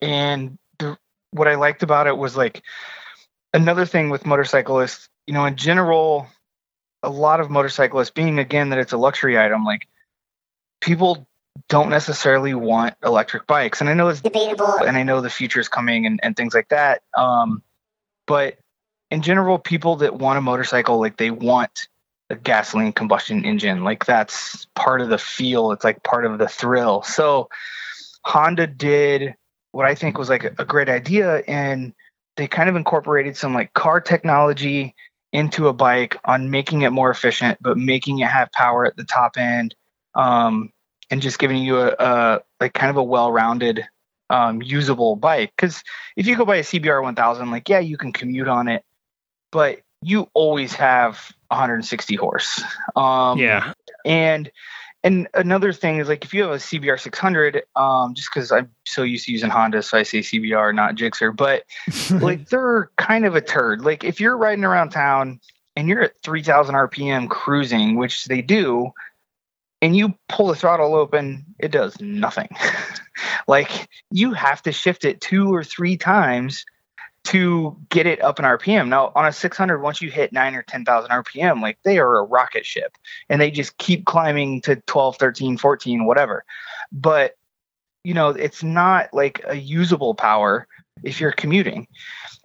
and 0.00 0.58
the, 0.78 0.96
what 1.30 1.48
I 1.48 1.56
liked 1.56 1.82
about 1.82 2.06
it 2.06 2.16
was 2.16 2.36
like 2.36 2.62
another 3.56 3.86
thing 3.86 4.10
with 4.10 4.26
motorcyclists. 4.26 5.08
You 5.26 5.34
know, 5.34 5.44
in 5.44 5.56
general, 5.56 6.28
a 7.02 7.10
lot 7.10 7.40
of 7.40 7.50
motorcyclists, 7.50 8.10
being 8.10 8.38
again 8.38 8.70
that 8.70 8.78
it's 8.78 8.92
a 8.92 8.96
luxury 8.96 9.38
item, 9.38 9.64
like 9.64 9.88
people 10.80 11.26
don't 11.68 11.88
necessarily 11.88 12.54
want 12.54 12.94
electric 13.02 13.46
bikes. 13.46 13.80
And 13.80 13.90
I 13.90 13.94
know 13.94 14.08
it's 14.08 14.20
Debatable. 14.20 14.84
and 14.86 14.96
I 14.96 15.02
know 15.02 15.20
the 15.20 15.30
future 15.30 15.58
is 15.58 15.68
coming 15.68 16.06
and, 16.06 16.20
and 16.22 16.36
things 16.36 16.54
like 16.54 16.68
that. 16.68 17.02
Um, 17.16 17.62
but 18.26 18.58
in 19.10 19.22
general, 19.22 19.58
people 19.58 19.96
that 19.96 20.16
want 20.16 20.38
a 20.38 20.42
motorcycle, 20.42 21.00
like 21.00 21.16
they 21.16 21.30
want 21.30 21.88
a 22.28 22.34
gasoline 22.34 22.92
combustion 22.92 23.44
engine. 23.44 23.84
Like 23.84 24.04
that's 24.04 24.66
part 24.74 25.00
of 25.00 25.08
the 25.08 25.18
feel. 25.18 25.72
It's 25.72 25.84
like 25.84 26.02
part 26.02 26.26
of 26.26 26.38
the 26.38 26.48
thrill. 26.48 27.02
So 27.02 27.48
Honda 28.22 28.66
did 28.66 29.34
what 29.72 29.86
I 29.86 29.94
think 29.94 30.18
was 30.18 30.28
like 30.28 30.44
a, 30.44 30.54
a 30.58 30.64
great 30.64 30.88
idea, 30.88 31.38
and 31.46 31.92
they 32.36 32.46
kind 32.46 32.68
of 32.68 32.76
incorporated 32.76 33.36
some 33.36 33.54
like 33.54 33.72
car 33.72 34.00
technology 34.00 34.94
into 35.32 35.68
a 35.68 35.72
bike 35.72 36.16
on 36.24 36.50
making 36.50 36.82
it 36.82 36.90
more 36.90 37.10
efficient, 37.10 37.58
but 37.60 37.76
making 37.76 38.18
it 38.20 38.28
have 38.28 38.50
power 38.52 38.86
at 38.86 38.96
the 38.96 39.04
top 39.04 39.36
end, 39.36 39.74
um, 40.14 40.70
and 41.10 41.20
just 41.20 41.38
giving 41.38 41.58
you 41.58 41.78
a, 41.78 41.94
a 41.98 42.40
like 42.60 42.74
kind 42.74 42.90
of 42.90 42.96
a 42.96 43.02
well-rounded 43.02 43.84
um, 44.30 44.62
usable 44.62 45.16
bike. 45.16 45.52
Because 45.56 45.82
if 46.16 46.26
you 46.26 46.36
go 46.36 46.44
buy 46.44 46.56
a 46.56 46.62
CBR 46.62 47.02
1000, 47.02 47.50
like 47.50 47.68
yeah, 47.68 47.78
you 47.78 47.96
can 47.96 48.12
commute 48.12 48.48
on 48.48 48.68
it, 48.68 48.82
but 49.52 49.80
you 50.02 50.28
always 50.34 50.74
have 50.74 51.32
160 51.48 52.14
horse. 52.16 52.62
Um, 52.94 53.38
Yeah. 53.38 53.72
and 54.04 54.50
And 55.06 55.28
another 55.34 55.72
thing 55.72 55.98
is 55.98 56.08
like 56.08 56.24
if 56.24 56.34
you 56.34 56.42
have 56.42 56.50
a 56.50 56.56
CBR 56.56 56.98
600, 56.98 57.62
um, 57.76 58.12
just 58.12 58.28
because 58.28 58.50
I'm 58.50 58.72
so 58.84 59.04
used 59.04 59.26
to 59.26 59.32
using 59.32 59.50
Honda, 59.50 59.80
so 59.84 59.96
I 59.96 60.02
say 60.02 60.18
CBR, 60.18 60.74
not 60.74 60.96
Gixxer, 60.96 61.34
but 61.34 61.62
like 62.20 62.48
they're 62.48 62.90
kind 62.96 63.24
of 63.24 63.36
a 63.36 63.40
turd. 63.40 63.82
Like 63.82 64.02
if 64.02 64.20
you're 64.20 64.36
riding 64.36 64.64
around 64.64 64.90
town 64.90 65.38
and 65.76 65.88
you're 65.88 66.02
at 66.02 66.20
3,000 66.24 66.74
RPM 66.74 67.30
cruising, 67.30 67.94
which 67.94 68.24
they 68.24 68.42
do, 68.42 68.90
and 69.80 69.96
you 69.96 70.12
pull 70.28 70.48
the 70.48 70.56
throttle 70.56 70.96
open, 70.96 71.44
it 71.60 71.70
does 71.70 72.00
nothing. 72.00 72.48
like 73.46 73.88
you 74.10 74.32
have 74.32 74.60
to 74.62 74.72
shift 74.72 75.04
it 75.04 75.20
two 75.20 75.54
or 75.54 75.62
three 75.62 75.96
times 75.96 76.64
to 77.26 77.76
get 77.90 78.06
it 78.06 78.22
up 78.22 78.38
in 78.38 78.44
RPM. 78.44 78.88
Now, 78.88 79.12
on 79.14 79.26
a 79.26 79.32
600, 79.32 79.80
once 79.80 80.00
you 80.00 80.10
hit 80.10 80.32
nine 80.32 80.54
or 80.54 80.62
10,000 80.62 81.10
RPM, 81.10 81.60
like 81.60 81.78
they 81.82 81.98
are 81.98 82.18
a 82.18 82.24
rocket 82.24 82.64
ship 82.64 82.96
and 83.28 83.40
they 83.40 83.50
just 83.50 83.76
keep 83.78 84.04
climbing 84.04 84.60
to 84.62 84.76
12, 84.86 85.16
13, 85.16 85.58
14, 85.58 86.04
whatever. 86.04 86.44
But, 86.92 87.36
you 88.04 88.14
know, 88.14 88.30
it's 88.30 88.62
not 88.62 89.12
like 89.12 89.42
a 89.46 89.56
usable 89.56 90.14
power 90.14 90.66
if 91.02 91.20
you're 91.20 91.32
commuting. 91.32 91.86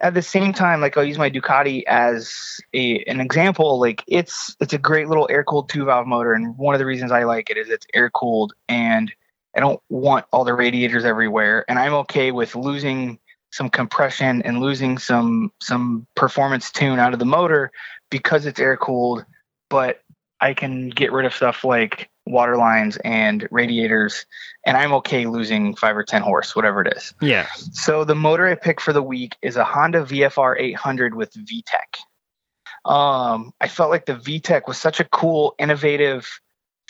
At 0.00 0.14
the 0.14 0.22
same 0.22 0.52
time, 0.52 0.80
like 0.80 0.96
I'll 0.96 1.04
use 1.04 1.18
my 1.18 1.30
Ducati 1.30 1.84
as 1.86 2.60
a, 2.74 3.02
an 3.04 3.20
example. 3.20 3.78
Like 3.78 4.02
it's 4.06 4.56
it's 4.60 4.72
a 4.72 4.78
great 4.78 5.08
little 5.08 5.28
air 5.30 5.44
cooled 5.44 5.68
two 5.68 5.84
valve 5.84 6.06
motor, 6.06 6.32
and 6.32 6.56
one 6.58 6.74
of 6.74 6.80
the 6.80 6.86
reasons 6.86 7.12
I 7.12 7.22
like 7.22 7.50
it 7.50 7.56
is 7.56 7.68
it's 7.68 7.86
air 7.94 8.10
cooled, 8.10 8.52
and 8.68 9.12
I 9.56 9.60
don't 9.60 9.80
want 9.88 10.26
all 10.32 10.44
the 10.44 10.54
radiators 10.54 11.04
everywhere, 11.04 11.64
and 11.68 11.78
I'm 11.78 11.94
okay 11.94 12.32
with 12.32 12.56
losing 12.56 13.18
some 13.52 13.68
compression 13.68 14.42
and 14.42 14.60
losing 14.60 14.98
some 14.98 15.52
some 15.60 16.06
performance 16.16 16.72
tune 16.72 16.98
out 16.98 17.12
of 17.12 17.18
the 17.18 17.24
motor 17.24 17.70
because 18.10 18.46
it's 18.46 18.58
air 18.58 18.76
cooled 18.76 19.24
but 19.70 20.00
i 20.40 20.54
can 20.54 20.88
get 20.88 21.12
rid 21.12 21.26
of 21.26 21.34
stuff 21.34 21.62
like 21.62 22.08
water 22.24 22.56
lines 22.56 22.96
and 23.04 23.46
radiators 23.50 24.26
and 24.66 24.76
i'm 24.76 24.92
okay 24.92 25.26
losing 25.26 25.74
5 25.76 25.96
or 25.96 26.02
10 26.04 26.22
horse 26.22 26.56
whatever 26.56 26.82
it 26.82 26.96
is 26.96 27.14
Yeah. 27.20 27.46
so 27.54 28.04
the 28.04 28.14
motor 28.14 28.46
i 28.46 28.54
picked 28.54 28.80
for 28.80 28.92
the 28.92 29.02
week 29.02 29.36
is 29.42 29.56
a 29.56 29.64
honda 29.64 30.02
vfr 30.04 30.58
800 30.58 31.14
with 31.14 31.32
VTEC 31.32 32.90
um, 32.90 33.52
i 33.60 33.68
felt 33.68 33.90
like 33.90 34.06
the 34.06 34.14
VTEC 34.14 34.66
was 34.66 34.78
such 34.78 34.98
a 35.00 35.04
cool 35.04 35.54
innovative 35.58 36.28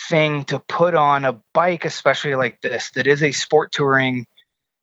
thing 0.09 0.45
to 0.45 0.59
put 0.59 0.95
on 0.95 1.25
a 1.25 1.41
bike 1.55 1.85
especially 1.85 2.35
like 2.35 2.61
this 2.61 2.91
that 2.93 3.07
is 3.07 3.23
a 3.23 3.33
sport 3.33 3.73
touring 3.73 4.27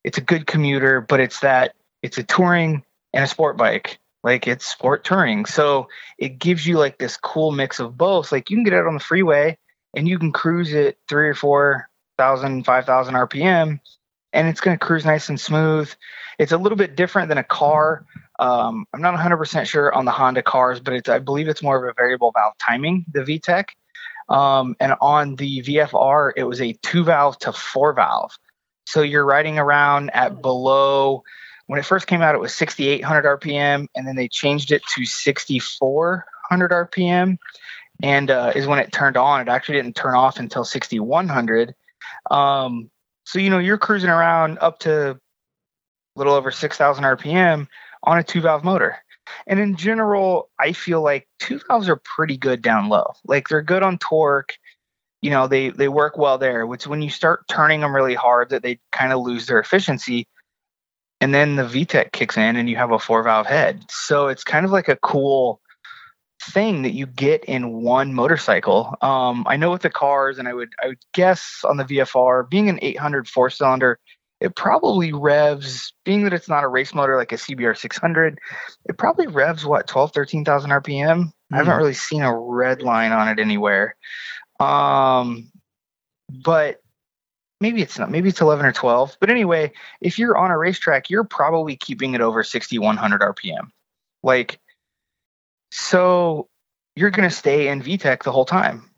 it's 0.09 0.17
a 0.17 0.21
good 0.21 0.47
commuter, 0.47 1.01
but 1.01 1.19
it's 1.19 1.41
that 1.41 1.75
it's 2.01 2.17
a 2.17 2.23
touring 2.23 2.83
and 3.13 3.23
a 3.23 3.27
sport 3.27 3.57
bike. 3.57 3.99
Like 4.23 4.47
it's 4.47 4.65
sport 4.65 5.03
touring. 5.03 5.45
So 5.45 5.87
it 6.17 6.39
gives 6.39 6.65
you 6.65 6.79
like 6.79 6.97
this 6.97 7.15
cool 7.15 7.51
mix 7.51 7.79
of 7.79 7.95
both. 7.95 8.31
Like 8.31 8.49
you 8.49 8.57
can 8.57 8.63
get 8.63 8.73
out 8.73 8.87
on 8.87 8.95
the 8.95 8.99
freeway 8.99 9.55
and 9.95 10.07
you 10.07 10.17
can 10.17 10.31
cruise 10.31 10.73
at 10.73 10.95
three 11.07 11.29
or 11.29 11.35
four 11.35 11.89
thousand, 12.17 12.65
five 12.65 12.87
thousand 12.87 13.13
RPM, 13.13 13.79
and 14.33 14.47
it's 14.47 14.61
going 14.61 14.75
to 14.75 14.83
cruise 14.83 15.05
nice 15.05 15.29
and 15.29 15.39
smooth. 15.39 15.93
It's 16.39 16.53
a 16.53 16.57
little 16.57 16.75
bit 16.75 16.95
different 16.95 17.29
than 17.29 17.37
a 17.37 17.43
car. 17.43 18.03
Um, 18.39 18.87
I'm 18.91 19.01
not 19.01 19.13
100% 19.13 19.67
sure 19.67 19.93
on 19.93 20.05
the 20.05 20.11
Honda 20.11 20.41
cars, 20.41 20.79
but 20.79 20.95
it's 20.95 21.07
I 21.07 21.19
believe 21.19 21.47
it's 21.47 21.61
more 21.61 21.77
of 21.77 21.87
a 21.87 21.93
variable 21.93 22.31
valve 22.35 22.57
timing, 22.57 23.05
the 23.11 23.19
VTEC. 23.19 23.65
Um, 24.27 24.75
and 24.79 24.95
on 25.01 25.35
the 25.35 25.61
VFR, 25.61 26.31
it 26.35 26.45
was 26.45 26.61
a 26.61 26.73
two 26.81 27.03
valve 27.03 27.37
to 27.39 27.53
four 27.53 27.93
valve. 27.93 28.31
So 28.89 29.03
you're 29.03 29.23
riding 29.23 29.59
around 29.59 30.09
at 30.15 30.41
below. 30.41 31.23
When 31.67 31.79
it 31.79 31.85
first 31.85 32.07
came 32.07 32.23
out, 32.23 32.33
it 32.33 32.41
was 32.41 32.55
6,800 32.55 33.39
RPM, 33.39 33.85
and 33.95 34.07
then 34.07 34.15
they 34.15 34.27
changed 34.27 34.71
it 34.71 34.81
to 34.95 35.05
6,400 35.05 36.71
RPM, 36.71 37.37
and 38.01 38.31
uh, 38.31 38.51
is 38.55 38.65
when 38.65 38.79
it 38.79 38.91
turned 38.91 39.15
on. 39.15 39.41
It 39.41 39.47
actually 39.47 39.75
didn't 39.75 39.95
turn 39.95 40.15
off 40.15 40.39
until 40.39 40.65
6,100. 40.65 41.75
Um, 42.31 42.89
so 43.25 43.37
you 43.37 43.51
know 43.51 43.59
you're 43.59 43.77
cruising 43.77 44.09
around 44.09 44.57
up 44.57 44.79
to 44.79 45.11
a 45.11 45.19
little 46.15 46.33
over 46.33 46.49
6,000 46.49 47.03
RPM 47.03 47.67
on 48.01 48.17
a 48.17 48.23
two 48.23 48.41
valve 48.41 48.63
motor. 48.63 48.97
And 49.45 49.59
in 49.59 49.75
general, 49.75 50.49
I 50.57 50.71
feel 50.71 51.03
like 51.03 51.27
two 51.37 51.61
valves 51.67 51.87
are 51.89 52.01
pretty 52.03 52.37
good 52.37 52.63
down 52.63 52.89
low. 52.89 53.13
Like 53.23 53.49
they're 53.49 53.61
good 53.61 53.83
on 53.83 53.99
torque 53.99 54.57
you 55.21 55.29
know 55.29 55.47
they 55.47 55.69
they 55.69 55.87
work 55.87 56.17
well 56.17 56.37
there 56.37 56.65
which 56.65 56.87
when 56.87 57.01
you 57.01 57.09
start 57.09 57.47
turning 57.47 57.81
them 57.81 57.95
really 57.95 58.15
hard 58.15 58.49
that 58.49 58.63
they 58.63 58.79
kind 58.91 59.11
of 59.11 59.21
lose 59.21 59.47
their 59.47 59.59
efficiency 59.59 60.27
and 61.21 61.33
then 61.33 61.55
the 61.55 61.63
VTEC 61.63 62.11
kicks 62.11 62.37
in 62.37 62.55
and 62.55 62.69
you 62.69 62.77
have 62.77 62.91
a 62.91 62.99
four 62.99 63.23
valve 63.23 63.47
head. 63.47 63.83
So 63.89 64.27
it's 64.27 64.43
kind 64.43 64.65
of 64.65 64.71
like 64.71 64.87
a 64.87 64.95
cool 64.97 65.59
thing 66.41 66.83
that 66.83 66.93
you 66.93 67.05
get 67.05 67.43
in 67.45 67.81
one 67.81 68.13
motorcycle. 68.13 68.95
Um, 69.01 69.45
i 69.47 69.57
know 69.57 69.71
with 69.71 69.81
the 69.81 69.89
cars 69.89 70.39
and 70.39 70.47
i 70.47 70.53
would 70.53 70.69
i 70.81 70.87
would 70.87 70.99
guess 71.13 71.65
on 71.67 71.75
the 71.75 71.83
vfr 71.83 72.49
being 72.49 72.69
an 72.69 72.79
800 72.81 73.27
four 73.27 73.49
cylinder 73.49 73.99
it 74.39 74.55
probably 74.55 75.11
revs 75.11 75.93
being 76.05 76.23
that 76.23 76.31
it's 76.31 76.47
not 76.47 76.63
a 76.63 76.69
race 76.69 76.93
motor 76.93 77.17
like 77.17 77.33
a 77.33 77.35
cbr 77.35 77.77
600 77.77 78.39
it 78.85 78.97
probably 78.97 79.27
revs 79.27 79.65
what 79.65 79.87
12 79.87 80.13
13000 80.13 80.71
rpm 80.71 81.31
i 81.51 81.57
haven't 81.57 81.77
really 81.77 81.93
seen 81.93 82.21
a 82.21 82.33
red 82.33 82.81
line 82.81 83.11
on 83.11 83.27
it 83.27 83.39
anywhere 83.39 83.95
um, 84.59 85.51
but 86.29 86.81
maybe 87.61 87.81
it's 87.81 87.97
not. 87.97 88.11
Maybe 88.11 88.29
it's 88.29 88.41
11 88.41 88.65
or 88.65 88.71
12. 88.71 89.17
But 89.19 89.29
anyway, 89.29 89.71
if 90.01 90.19
you're 90.19 90.37
on 90.37 90.51
a 90.51 90.57
racetrack, 90.57 91.09
you're 91.09 91.23
probably 91.23 91.75
keeping 91.75 92.13
it 92.13 92.21
over 92.21 92.43
6100 92.43 93.21
RPM. 93.21 93.71
Like, 94.23 94.59
so 95.71 96.47
you're 96.95 97.11
going 97.11 97.29
to 97.29 97.35
stay 97.35 97.67
in 97.69 97.81
VTEC 97.81 98.23
the 98.23 98.31
whole 98.31 98.45
time. 98.45 98.89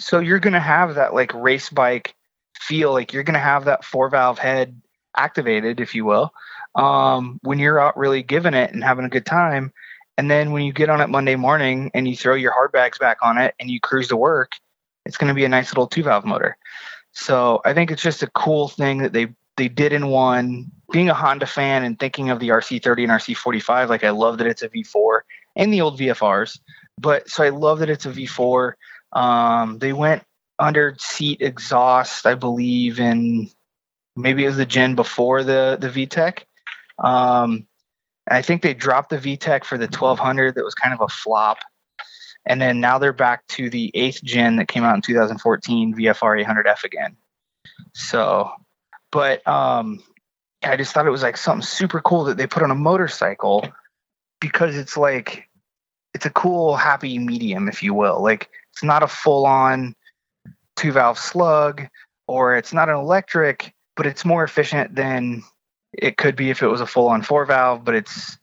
So 0.00 0.20
you're 0.20 0.38
going 0.38 0.54
to 0.54 0.60
have 0.60 0.94
that 0.94 1.14
like 1.14 1.34
race 1.34 1.70
bike 1.70 2.14
feel. 2.58 2.92
Like 2.92 3.12
you're 3.12 3.24
going 3.24 3.34
to 3.34 3.40
have 3.40 3.66
that 3.66 3.84
four 3.84 4.08
valve 4.08 4.38
head 4.38 4.80
activated, 5.16 5.80
if 5.80 5.94
you 5.94 6.04
will, 6.04 6.32
um, 6.74 7.38
when 7.42 7.58
you're 7.58 7.80
out 7.80 7.96
really 7.96 8.22
giving 8.22 8.54
it 8.54 8.72
and 8.72 8.82
having 8.82 9.04
a 9.04 9.10
good 9.10 9.26
time. 9.26 9.72
And 10.16 10.30
then 10.30 10.52
when 10.52 10.64
you 10.64 10.72
get 10.72 10.90
on 10.90 11.00
it 11.00 11.08
Monday 11.08 11.36
morning 11.36 11.90
and 11.94 12.08
you 12.08 12.16
throw 12.16 12.34
your 12.34 12.52
hard 12.52 12.72
bags 12.72 12.98
back 12.98 13.18
on 13.22 13.38
it 13.38 13.54
and 13.60 13.70
you 13.70 13.80
cruise 13.80 14.08
to 14.08 14.16
work, 14.16 14.52
it's 15.04 15.16
going 15.16 15.28
to 15.28 15.34
be 15.34 15.44
a 15.44 15.48
nice 15.48 15.70
little 15.70 15.86
two 15.86 16.02
valve 16.02 16.24
motor. 16.24 16.56
So 17.12 17.60
I 17.64 17.74
think 17.74 17.90
it's 17.90 18.02
just 18.02 18.22
a 18.22 18.30
cool 18.30 18.68
thing 18.68 18.98
that 18.98 19.12
they 19.12 19.28
they 19.56 19.68
did 19.68 19.92
in 19.92 20.08
one. 20.08 20.70
Being 20.90 21.10
a 21.10 21.14
Honda 21.14 21.46
fan 21.46 21.84
and 21.84 21.98
thinking 21.98 22.30
of 22.30 22.38
the 22.38 22.48
RC30 22.48 23.02
and 23.02 23.12
RC45, 23.12 23.88
like 23.88 24.04
I 24.04 24.10
love 24.10 24.38
that 24.38 24.46
it's 24.46 24.62
a 24.62 24.68
V4 24.68 25.20
and 25.56 25.72
the 25.72 25.82
old 25.82 25.98
VFRs. 25.98 26.60
But 26.98 27.28
so 27.28 27.44
I 27.44 27.50
love 27.50 27.80
that 27.80 27.90
it's 27.90 28.06
a 28.06 28.10
V4. 28.10 28.72
Um, 29.12 29.78
they 29.78 29.92
went 29.92 30.22
under 30.58 30.96
seat 30.98 31.42
exhaust, 31.42 32.26
I 32.26 32.34
believe, 32.34 33.00
in 33.00 33.50
maybe 34.16 34.44
it 34.44 34.48
was 34.48 34.56
the 34.56 34.66
gen 34.66 34.94
before 34.94 35.44
the 35.44 35.76
the 35.80 35.88
VTEC. 35.88 36.44
Um, 37.02 37.66
I 38.30 38.42
think 38.42 38.62
they 38.62 38.74
dropped 38.74 39.10
the 39.10 39.18
VTEC 39.18 39.64
for 39.64 39.78
the 39.78 39.86
1200. 39.86 40.54
That 40.54 40.64
was 40.64 40.74
kind 40.74 40.94
of 40.94 41.00
a 41.00 41.08
flop 41.08 41.58
and 42.48 42.60
then 42.60 42.80
now 42.80 42.98
they're 42.98 43.12
back 43.12 43.46
to 43.48 43.68
the 43.68 43.90
eighth 43.94 44.22
gen 44.24 44.56
that 44.56 44.68
came 44.68 44.82
out 44.82 44.96
in 44.96 45.02
2014 45.02 45.94
VFR 45.94 46.44
800F 46.44 46.82
again. 46.82 47.14
So, 47.94 48.50
but 49.12 49.46
um, 49.46 50.02
I 50.62 50.76
just 50.76 50.92
thought 50.92 51.06
it 51.06 51.10
was 51.10 51.22
like 51.22 51.36
something 51.36 51.62
super 51.62 52.00
cool 52.00 52.24
that 52.24 52.38
they 52.38 52.46
put 52.46 52.62
on 52.62 52.70
a 52.70 52.74
motorcycle 52.74 53.68
because 54.40 54.76
it's 54.76 54.96
like 54.96 55.46
it's 56.14 56.24
a 56.24 56.30
cool 56.30 56.74
happy 56.74 57.18
medium, 57.18 57.68
if 57.68 57.82
you 57.82 57.92
will. 57.92 58.22
Like 58.22 58.48
it's 58.72 58.82
not 58.82 59.02
a 59.02 59.08
full 59.08 59.44
on 59.44 59.94
two 60.76 60.90
valve 60.90 61.18
slug 61.18 61.86
or 62.26 62.56
it's 62.56 62.72
not 62.72 62.88
an 62.88 62.96
electric, 62.96 63.74
but 63.94 64.06
it's 64.06 64.24
more 64.24 64.42
efficient 64.42 64.94
than 64.94 65.42
it 65.92 66.16
could 66.16 66.34
be 66.34 66.48
if 66.48 66.62
it 66.62 66.68
was 66.68 66.80
a 66.80 66.86
full 66.86 67.08
on 67.08 67.20
four 67.20 67.44
valve, 67.44 67.84
but 67.84 67.94
it's 67.94 68.38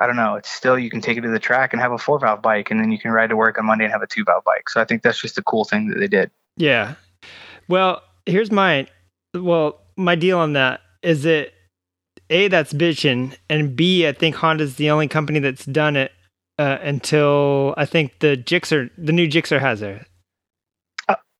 I 0.00 0.06
don't 0.06 0.16
know. 0.16 0.34
It's 0.34 0.50
still 0.50 0.78
you 0.78 0.90
can 0.90 1.00
take 1.00 1.18
it 1.18 1.20
to 1.20 1.28
the 1.28 1.38
track 1.38 1.72
and 1.72 1.80
have 1.80 1.92
a 1.92 1.98
four 1.98 2.18
valve 2.18 2.40
bike, 2.42 2.70
and 2.70 2.80
then 2.80 2.90
you 2.90 2.98
can 2.98 3.10
ride 3.10 3.28
to 3.28 3.36
work 3.36 3.58
on 3.58 3.66
Monday 3.66 3.84
and 3.84 3.92
have 3.92 4.02
a 4.02 4.06
two 4.06 4.24
valve 4.24 4.44
bike. 4.44 4.68
So 4.70 4.80
I 4.80 4.84
think 4.84 5.02
that's 5.02 5.20
just 5.20 5.38
a 5.38 5.42
cool 5.42 5.64
thing 5.64 5.88
that 5.88 5.98
they 5.98 6.08
did. 6.08 6.30
Yeah. 6.56 6.94
Well, 7.68 8.02
here's 8.26 8.50
my 8.50 8.86
well, 9.34 9.80
my 9.96 10.14
deal 10.14 10.38
on 10.38 10.54
that 10.54 10.80
is 11.02 11.22
that 11.24 11.52
a 12.30 12.48
that's 12.48 12.72
bitching, 12.72 13.36
and 13.48 13.76
b 13.76 14.06
I 14.06 14.12
think 14.12 14.36
Honda's 14.36 14.76
the 14.76 14.90
only 14.90 15.06
company 15.06 15.38
that's 15.38 15.66
done 15.66 15.96
it 15.96 16.12
uh, 16.58 16.78
until 16.82 17.74
I 17.76 17.84
think 17.84 18.18
the 18.20 18.36
Gixxer, 18.36 18.90
the 18.96 19.12
new 19.12 19.28
Gixxer 19.28 19.60
has 19.60 19.82
it. 19.82 20.06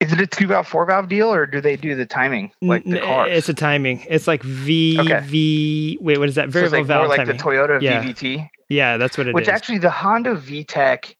Is 0.00 0.12
it 0.14 0.20
a 0.20 0.26
two 0.26 0.46
valve, 0.46 0.66
four 0.66 0.86
valve 0.86 1.08
deal, 1.08 1.28
or 1.32 1.44
do 1.46 1.60
they 1.60 1.76
do 1.76 1.94
the 1.94 2.06
timing 2.06 2.52
like 2.62 2.84
the 2.84 3.00
cars? 3.00 3.28
It's 3.32 3.48
a 3.50 3.54
timing. 3.54 4.04
It's 4.08 4.26
like 4.26 4.42
V 4.42 4.98
Okay. 4.98 5.20
V. 5.26 5.98
Wait, 6.00 6.18
what 6.18 6.28
is 6.28 6.36
that? 6.36 6.46
So 6.46 6.50
Variable 6.52 6.78
like 6.78 6.86
valve 6.86 7.00
more 7.00 7.08
like 7.08 7.18
timing. 7.18 7.36
the 7.36 7.42
Toyota 7.42 7.82
Yeah. 7.82 8.02
VVT. 8.02 8.48
yeah, 8.70 8.96
that's 8.96 9.18
what 9.18 9.26
it 9.26 9.30
is. 9.30 9.34
Which 9.34 9.48
actually, 9.48 9.78
the 9.78 9.90
Honda 9.90 10.34
VTEC 10.36 11.14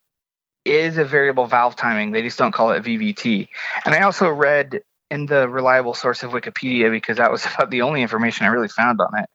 is 0.64 0.96
a 0.98 1.04
variable 1.04 1.46
valve 1.46 1.76
timing. 1.76 2.12
They 2.12 2.22
just 2.22 2.38
don't 2.38 2.52
call 2.52 2.70
it 2.72 2.82
VVT. 2.82 3.48
And 3.84 3.94
I 3.94 4.00
also 4.02 4.28
read 4.30 4.80
in 5.10 5.26
the 5.26 5.48
reliable 5.48 5.92
source 5.94 6.22
of 6.22 6.30
Wikipedia 6.30 6.90
because 6.90 7.18
that 7.18 7.30
was 7.30 7.44
about 7.54 7.70
the 7.70 7.82
only 7.82 8.00
information 8.00 8.46
I 8.46 8.48
really 8.48 8.68
found 8.68 8.98
on 9.00 9.18
it. 9.22 9.28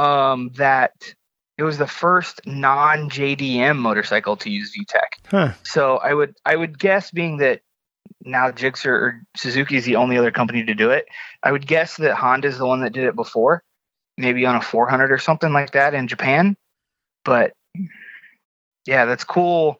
Um, 0.00 0.50
that 0.56 0.92
it 1.58 1.62
was 1.62 1.76
the 1.76 1.86
first 1.86 2.40
non 2.46 3.10
JDM 3.10 3.76
motorcycle 3.76 4.36
to 4.38 4.50
use 4.50 4.72
VTEC. 4.74 5.28
huh? 5.30 5.52
So 5.64 5.96
I 5.98 6.14
would 6.14 6.34
I 6.46 6.56
would 6.56 6.78
guess 6.78 7.10
being 7.10 7.38
that 7.38 7.60
now 8.24 8.50
Gixxer 8.50 8.86
or 8.86 9.22
Suzuki 9.36 9.76
is 9.76 9.84
the 9.84 9.96
only 9.96 10.18
other 10.18 10.30
company 10.30 10.64
to 10.64 10.74
do 10.74 10.90
it. 10.90 11.06
I 11.42 11.52
would 11.52 11.66
guess 11.66 11.96
that 11.98 12.14
Honda 12.14 12.48
is 12.48 12.58
the 12.58 12.66
one 12.66 12.80
that 12.80 12.92
did 12.92 13.04
it 13.04 13.14
before, 13.14 13.62
maybe 14.16 14.44
on 14.46 14.56
a 14.56 14.60
400 14.60 15.12
or 15.12 15.18
something 15.18 15.52
like 15.52 15.72
that 15.72 15.94
in 15.94 16.08
Japan. 16.08 16.56
But 17.24 17.52
yeah, 18.86 19.04
that's 19.04 19.24
cool. 19.24 19.76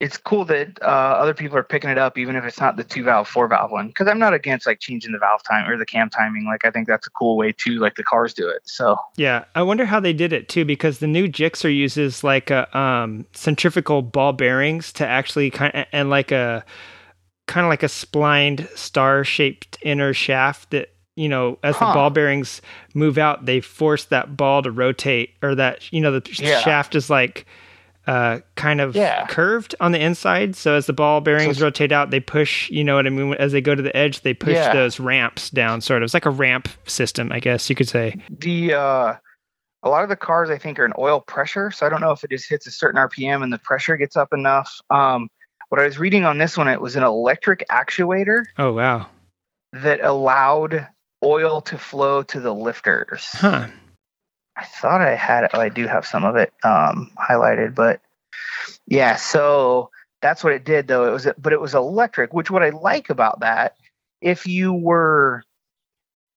It's 0.00 0.16
cool 0.16 0.44
that 0.46 0.82
uh, 0.82 0.84
other 0.84 1.34
people 1.34 1.56
are 1.56 1.62
picking 1.62 1.88
it 1.88 1.98
up, 1.98 2.18
even 2.18 2.34
if 2.34 2.44
it's 2.44 2.60
not 2.60 2.76
the 2.76 2.82
two 2.82 3.04
valve, 3.04 3.28
four 3.28 3.46
valve 3.46 3.70
one. 3.70 3.86
Because 3.88 4.08
I'm 4.08 4.18
not 4.18 4.34
against 4.34 4.66
like 4.66 4.80
changing 4.80 5.12
the 5.12 5.18
valve 5.18 5.42
time 5.44 5.70
or 5.70 5.78
the 5.78 5.86
cam 5.86 6.10
timing. 6.10 6.44
Like 6.44 6.64
I 6.64 6.70
think 6.70 6.88
that's 6.88 7.06
a 7.06 7.10
cool 7.10 7.36
way 7.36 7.52
too. 7.52 7.78
Like 7.78 7.94
the 7.94 8.02
cars 8.02 8.34
do 8.34 8.48
it. 8.48 8.62
So 8.64 8.98
Yeah, 9.16 9.44
I 9.54 9.62
wonder 9.62 9.86
how 9.86 10.00
they 10.00 10.12
did 10.12 10.32
it 10.32 10.48
too, 10.48 10.64
because 10.64 10.98
the 10.98 11.06
new 11.06 11.28
Gixxer 11.28 11.74
uses 11.74 12.24
like 12.24 12.50
a 12.50 12.76
um, 12.76 13.24
centrifugal 13.32 14.02
ball 14.02 14.32
bearings 14.32 14.92
to 14.94 15.06
actually 15.06 15.50
kind 15.50 15.74
of, 15.74 15.86
and 15.92 16.10
like 16.10 16.32
a 16.32 16.64
kind 17.46 17.64
of 17.66 17.70
like 17.70 17.82
a 17.82 17.88
splined 17.88 18.68
star-shaped 18.74 19.78
inner 19.82 20.12
shaft 20.12 20.70
that 20.70 20.90
you 21.16 21.28
know 21.28 21.58
as 21.62 21.74
the 21.78 21.84
ball 21.84 22.10
bearings 22.10 22.60
move 22.94 23.18
out, 23.18 23.46
they 23.46 23.60
force 23.60 24.06
that 24.06 24.36
ball 24.36 24.62
to 24.62 24.70
rotate, 24.70 25.30
or 25.42 25.54
that 25.54 25.92
you 25.92 26.00
know 26.00 26.18
the 26.18 26.28
Yeah. 26.42 26.60
shaft 26.60 26.94
is 26.94 27.08
like 27.10 27.46
uh, 28.06 28.40
kind 28.56 28.82
of 28.82 28.94
Yeah. 28.94 29.26
curved 29.28 29.74
on 29.80 29.92
the 29.92 29.98
inside. 29.98 30.54
So 30.56 30.74
as 30.74 30.84
the 30.84 30.92
ball 30.92 31.22
bearings 31.22 31.44
it's- 31.56 31.62
rotate 31.62 31.90
out, 31.90 32.10
they 32.10 32.20
push. 32.20 32.68
You 32.68 32.84
know 32.84 32.96
what 32.96 33.06
I 33.06 33.10
mean? 33.10 33.32
As 33.38 33.52
they 33.52 33.62
go 33.62 33.74
to 33.74 33.80
the 33.80 33.96
edge, 33.96 34.20
they 34.20 34.34
push 34.34 34.52
Yeah. 34.56 34.74
those 34.74 35.00
ramps 35.00 35.48
down. 35.48 35.80
Sort 35.80 36.02
of, 36.02 36.04
it's 36.04 36.12
like 36.12 36.26
a 36.26 36.30
ramp 36.30 36.68
system, 36.86 37.32
I 37.32 37.40
guess 37.40 37.70
you 37.70 37.74
could 37.76 37.88
say. 37.88 38.14
the 38.28 38.74
uh, 38.74 39.14
a 39.84 39.88
lot 39.88 40.02
of 40.02 40.10
the 40.10 40.16
cars 40.16 40.50
I 40.50 40.58
think 40.58 40.78
are 40.78 40.84
an 40.84 40.92
oil 40.98 41.20
pressure. 41.22 41.70
So 41.70 41.86
I 41.86 41.88
don't 41.88 42.02
know 42.02 42.10
if 42.10 42.22
it 42.24 42.28
just 42.30 42.46
hits 42.48 42.66
a 42.66 42.70
certain 42.70 42.98
RPM 42.98 43.42
and 43.42 43.50
the 43.52 43.58
pressure 43.58 43.96
gets 43.96 44.16
up 44.18 44.34
enough. 44.34 44.80
Um, 44.90 45.28
what 45.74 45.82
I 45.82 45.86
was 45.86 45.98
reading 45.98 46.24
on 46.24 46.38
this 46.38 46.56
one, 46.56 46.68
it 46.68 46.80
was 46.80 46.94
an 46.94 47.02
electric 47.02 47.66
actuator 47.68 48.44
Oh 48.56 48.74
wow, 48.74 49.08
that 49.72 50.04
allowed 50.04 50.86
oil 51.20 51.62
to 51.62 51.76
flow 51.76 52.22
to 52.22 52.38
the 52.38 52.54
lifters. 52.54 53.24
huh? 53.32 53.66
I 54.56 54.64
thought 54.64 55.00
I 55.00 55.16
had 55.16 55.50
oh, 55.52 55.58
I 55.60 55.70
do 55.70 55.88
have 55.88 56.06
some 56.06 56.24
of 56.24 56.36
it 56.36 56.52
um, 56.62 57.10
highlighted, 57.18 57.74
but 57.74 58.00
yeah, 58.86 59.16
so 59.16 59.90
that's 60.22 60.44
what 60.44 60.52
it 60.52 60.64
did 60.64 60.86
though. 60.86 61.08
It 61.08 61.10
was 61.10 61.26
but 61.38 61.52
it 61.52 61.60
was 61.60 61.74
electric, 61.74 62.32
which 62.32 62.52
what 62.52 62.62
I 62.62 62.70
like 62.70 63.10
about 63.10 63.40
that, 63.40 63.74
if 64.20 64.46
you 64.46 64.72
were 64.72 65.42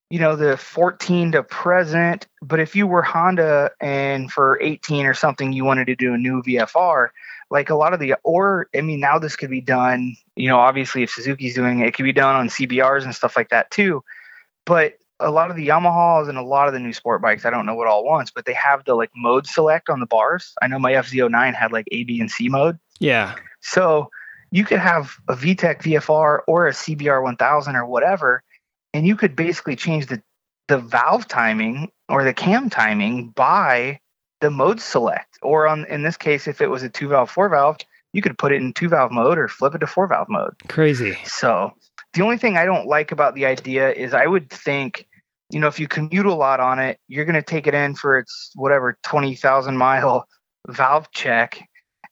you 0.10 0.18
know 0.18 0.36
the 0.36 0.58
14 0.58 1.34
to 1.34 1.44
present, 1.44 2.26
but 2.42 2.60
if 2.60 2.76
you 2.76 2.88
were 2.88 3.04
Honda 3.04 3.70
and 3.80 4.32
for 4.32 4.60
18 4.64 5.06
or 5.06 5.14
something 5.14 5.54
you 5.54 5.64
wanted 5.64 5.86
to 5.86 5.96
do 5.96 6.16
a 6.16 6.18
new 6.18 6.42
VFR, 6.42 7.10
like 7.50 7.70
a 7.70 7.76
lot 7.76 7.94
of 7.94 8.00
the 8.00 8.16
or 8.24 8.68
I 8.76 8.82
mean 8.82 9.00
now 9.00 9.20
this 9.20 9.36
could 9.36 9.50
be 9.50 9.62
done, 9.62 10.16
you 10.36 10.48
know, 10.50 10.60
obviously 10.60 11.04
if 11.04 11.12
Suzuki's 11.12 11.56
doing 11.56 11.80
it, 11.80 11.88
it 11.88 11.94
could 11.94 12.04
be 12.04 12.14
done 12.14 12.36
on 12.36 12.50
CBRs 12.50 13.04
and 13.04 13.16
stuff 13.16 13.36
like 13.36 13.50
that 13.50 13.72
too. 13.72 14.04
But 14.66 14.94
a 15.20 15.32
lot 15.32 15.50
of 15.50 15.56
the 15.56 15.68
Yamahas 15.68 16.30
and 16.30 16.38
a 16.38 16.44
lot 16.44 16.68
of 16.68 16.74
the 16.74 16.80
new 16.80 16.94
sport 16.94 17.22
bikes, 17.22 17.46
I 17.46 17.50
don't 17.50 17.66
know 17.66 17.76
what 17.76 17.88
all 17.88 18.04
wants 18.04 18.32
but 18.32 18.46
they 18.46 18.54
have 18.54 18.84
the 18.86 18.96
like 18.96 19.12
mode 19.16 19.48
select 19.48 19.90
on 19.90 20.00
the 20.00 20.06
bars. 20.06 20.54
I 20.62 20.68
know 20.68 20.80
my 20.80 20.94
FZ09 20.94 21.54
had 21.56 21.72
like 21.72 21.88
A, 21.92 22.04
B, 22.04 22.20
and 22.20 22.30
C 22.30 22.50
mode. 22.50 22.78
Yeah, 23.00 23.36
So 23.62 24.10
you 24.52 24.64
could 24.64 24.80
have 24.80 25.14
a 25.28 25.36
VTEC 25.36 25.82
VFR 25.82 26.40
or 26.48 26.68
a 26.68 26.72
CBR 26.72 27.22
1000 27.22 27.76
or 27.76 27.86
whatever, 27.86 28.44
and 28.94 29.06
you 29.06 29.16
could 29.16 29.36
basically 29.36 29.76
change 29.76 30.08
the, 30.08 30.22
the 30.68 30.78
valve 30.78 31.28
timing 31.28 31.92
or 32.10 32.24
the 32.24 32.34
cam 32.34 32.70
timing 32.70 33.30
by 33.30 34.00
the 34.42 34.50
mode 34.52 34.80
select. 34.80 35.38
Or 35.42 35.68
on 35.68 35.86
in 35.86 36.04
this 36.04 36.18
case, 36.18 36.48
if 36.48 36.62
it 36.62 36.68
was 36.70 36.84
a 36.84 36.90
two 36.90 37.08
valve, 37.10 37.30
four 37.32 37.50
valve, 37.50 37.78
you 38.14 38.22
could 38.22 38.38
put 38.38 38.52
it 38.52 38.62
in 38.62 38.74
two 38.74 38.90
valve 38.90 39.12
mode 39.12 39.38
or 39.38 39.48
flip 39.48 39.76
it 39.76 39.80
to 39.80 39.88
four 39.88 40.08
valve 40.08 40.28
mode. 40.30 40.56
crazy. 40.68 41.18
So 41.26 41.72
the 42.14 42.22
only 42.24 42.38
thing 42.38 42.58
I 42.58 42.66
don't 42.66 42.88
like 42.88 43.12
about 43.12 43.36
the 43.36 43.46
idea 43.46 43.92
is 43.92 44.14
I 44.14 44.26
would 44.26 44.50
think, 44.50 45.08
you 45.50 45.60
know, 45.60 45.68
if 45.68 45.80
you 45.80 45.88
commute 45.88 46.26
a 46.26 46.34
lot 46.34 46.60
on 46.60 46.80
it, 46.80 47.00
you're 47.08 47.26
going 47.26 47.36
to 47.36 47.42
take 47.42 47.68
it 47.68 47.74
in 47.74 47.96
for 47.96 48.18
its 48.18 48.52
whatever 48.56 48.98
20,000 49.04 49.78
mile 49.78 50.28
valve 50.68 51.12
check. 51.12 51.62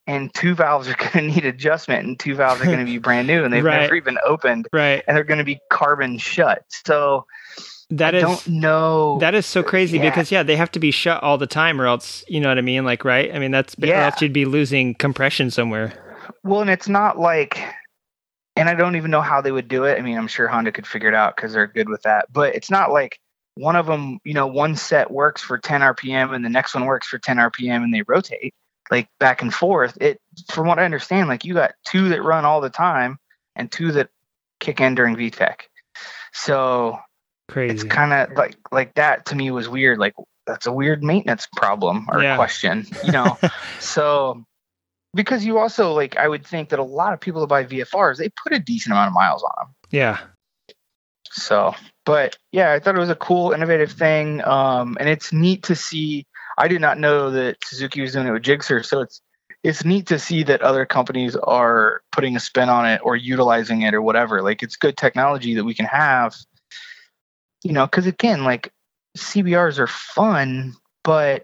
And 0.08 0.32
two 0.36 0.54
valves 0.54 0.88
are 0.88 0.94
going 1.00 1.12
to 1.12 1.22
need 1.22 1.46
adjustment, 1.46 2.06
and 2.06 2.20
two 2.20 2.36
valves 2.36 2.62
are 2.62 2.66
going 2.66 2.78
to 2.80 2.86
be 2.86 2.98
brand 3.00 3.26
new, 3.28 3.44
and 3.44 3.52
they've 3.52 3.64
Right. 3.64 3.82
never 3.82 3.96
even 3.96 4.20
opened, 4.24 4.68
Right. 4.72 5.04
and 5.08 5.18
they're 5.18 5.24
going 5.24 5.40
to 5.40 5.44
be 5.44 5.60
carbon 5.72 6.20
shut. 6.20 6.64
So 6.86 7.26
That 7.92 8.16
I 8.16 8.18
is 8.20 8.24
don't 8.24 8.48
know. 8.48 9.20
that 9.20 9.36
is 9.36 9.46
so 9.46 9.62
crazy 9.62 9.98
Yeah. 9.98 10.10
because 10.10 10.32
yeah, 10.32 10.42
they 10.44 10.56
have 10.56 10.72
to 10.72 10.80
be 10.80 10.92
shut 10.92 11.22
all 11.22 11.38
the 11.38 11.48
time, 11.48 11.80
or 11.80 11.86
else 11.86 12.24
you 12.28 12.40
know 12.40 12.50
what 12.50 12.58
I 12.58 12.62
mean. 12.62 12.84
Like 12.86 13.06
right? 13.06 13.34
I 13.34 13.40
mean 13.40 13.52
that's 13.52 13.76
Yeah. 13.78 14.06
else 14.06 14.22
you'd 14.22 14.34
be 14.34 14.46
losing 14.46 14.96
compression 14.96 15.52
somewhere. 15.52 15.94
Well, 16.44 16.62
and 16.62 16.70
it's 16.70 16.88
not 16.90 17.20
like, 17.20 17.60
and 18.56 18.68
I 18.70 18.74
don't 18.76 18.96
even 18.96 19.12
know 19.12 19.22
how 19.22 19.42
they 19.42 19.52
would 19.52 19.68
do 19.68 19.84
it. 19.84 19.98
I 19.98 20.02
mean, 20.02 20.18
I'm 20.18 20.28
sure 20.28 20.48
Honda 20.48 20.72
could 20.72 20.88
figure 20.88 21.10
it 21.10 21.16
out 21.16 21.36
because 21.36 21.54
they're 21.54 21.68
good 21.68 21.90
with 21.90 22.02
that. 22.04 22.26
But 22.32 22.56
it's 22.56 22.72
not 22.72 22.92
like 22.92 23.20
one 23.56 23.76
of 23.76 23.86
them, 23.86 24.20
you 24.24 24.34
know, 24.34 24.48
one 24.48 24.76
set 24.76 25.12
works 25.12 25.42
for 25.42 25.58
10 25.58 25.82
RPM 25.82 26.34
and 26.34 26.44
the 26.44 26.50
next 26.50 26.74
one 26.74 26.86
works 26.86 27.08
for 27.08 27.18
10 27.20 27.38
RPM 27.38 27.84
and 27.84 27.94
they 27.94 28.02
rotate 28.08 28.54
like 28.92 29.08
back 29.20 29.42
and 29.42 29.54
forth. 29.54 29.98
It, 30.02 30.20
from 30.52 30.68
what 30.68 30.78
I 30.80 30.86
understand, 30.86 31.30
like 31.30 31.46
you 31.46 31.54
got 31.54 31.74
two 31.86 32.10
that 32.10 32.24
run 32.24 32.46
all 32.46 32.62
the 32.62 32.70
time 32.70 33.18
and 33.56 33.72
two 33.72 33.92
that 33.94 34.10
kick 34.60 34.82
in 34.82 34.96
during 34.96 35.16
VTEC. 35.16 35.62
So 36.34 37.00
it's 37.56 37.84
kind 37.84 38.14
of 38.14 38.36
like 38.38 38.56
like 38.72 38.94
that 38.96 39.26
to 39.28 39.36
me 39.36 39.52
was 39.52 39.68
weird. 39.70 40.00
Like 40.00 40.16
that's 40.48 40.66
a 40.66 40.72
weird 40.72 41.04
maintenance 41.04 41.48
problem 41.56 42.08
or 42.10 42.22
Yeah. 42.22 42.36
question, 42.36 42.86
you 43.04 43.12
know. 43.12 43.38
so 43.80 44.44
because 45.14 45.46
you 45.46 45.58
also 45.58 45.94
like 45.94 46.18
I 46.18 46.28
would 46.28 46.46
think 46.46 46.70
that 46.70 46.80
a 46.80 46.84
lot 46.84 47.14
of 47.14 47.20
people 47.22 47.42
that 47.42 47.48
buy 47.48 47.64
VFRs 47.64 48.18
they 48.18 48.30
put 48.30 48.54
a 48.54 48.60
decent 48.60 48.92
amount 48.94 49.08
of 49.08 49.14
miles 49.14 49.44
on 49.44 49.52
them. 49.58 49.76
yeah. 49.92 50.20
So, 51.32 51.76
but 52.06 52.38
yeah, 52.54 52.72
I 52.72 52.80
thought 52.80 52.96
it 52.96 53.00
was 53.00 53.10
a 53.10 53.16
cool, 53.16 53.52
innovative 53.52 53.92
thing, 53.92 54.42
um, 54.46 54.96
and 55.00 55.10
it's 55.10 55.34
neat 55.34 55.64
to 55.64 55.76
see. 55.76 56.26
I 56.58 56.70
did 56.70 56.80
not 56.80 56.98
know 56.98 57.32
that 57.32 57.58
Suzuki 57.66 58.00
was 58.00 58.14
doing 58.14 58.28
it 58.28 58.32
with 58.32 58.44
Gixxer, 58.44 58.86
so 58.86 59.02
it's 59.02 59.22
it's 59.64 59.84
neat 59.84 60.06
to 60.08 60.20
see 60.20 60.44
that 60.44 60.62
other 60.62 60.86
companies 60.86 61.36
are 61.36 62.02
putting 62.14 62.36
a 62.38 62.40
spin 62.40 62.70
on 62.70 62.86
it 62.88 63.02
or 63.04 63.18
utilizing 63.18 63.82
it 63.82 63.94
or 63.94 64.02
whatever. 64.02 64.42
Like 64.42 64.64
it's 64.64 64.78
good 64.78 64.96
technology 64.96 65.56
that 65.56 65.66
we 65.66 65.74
can 65.74 65.88
have, 65.88 66.36
you 67.66 67.74
know. 67.74 67.86
Because 67.86 68.06
again, 68.06 68.44
like 68.44 68.72
CBRs 69.18 69.80
are 69.80 69.88
fun, 69.88 70.76
but 71.04 71.44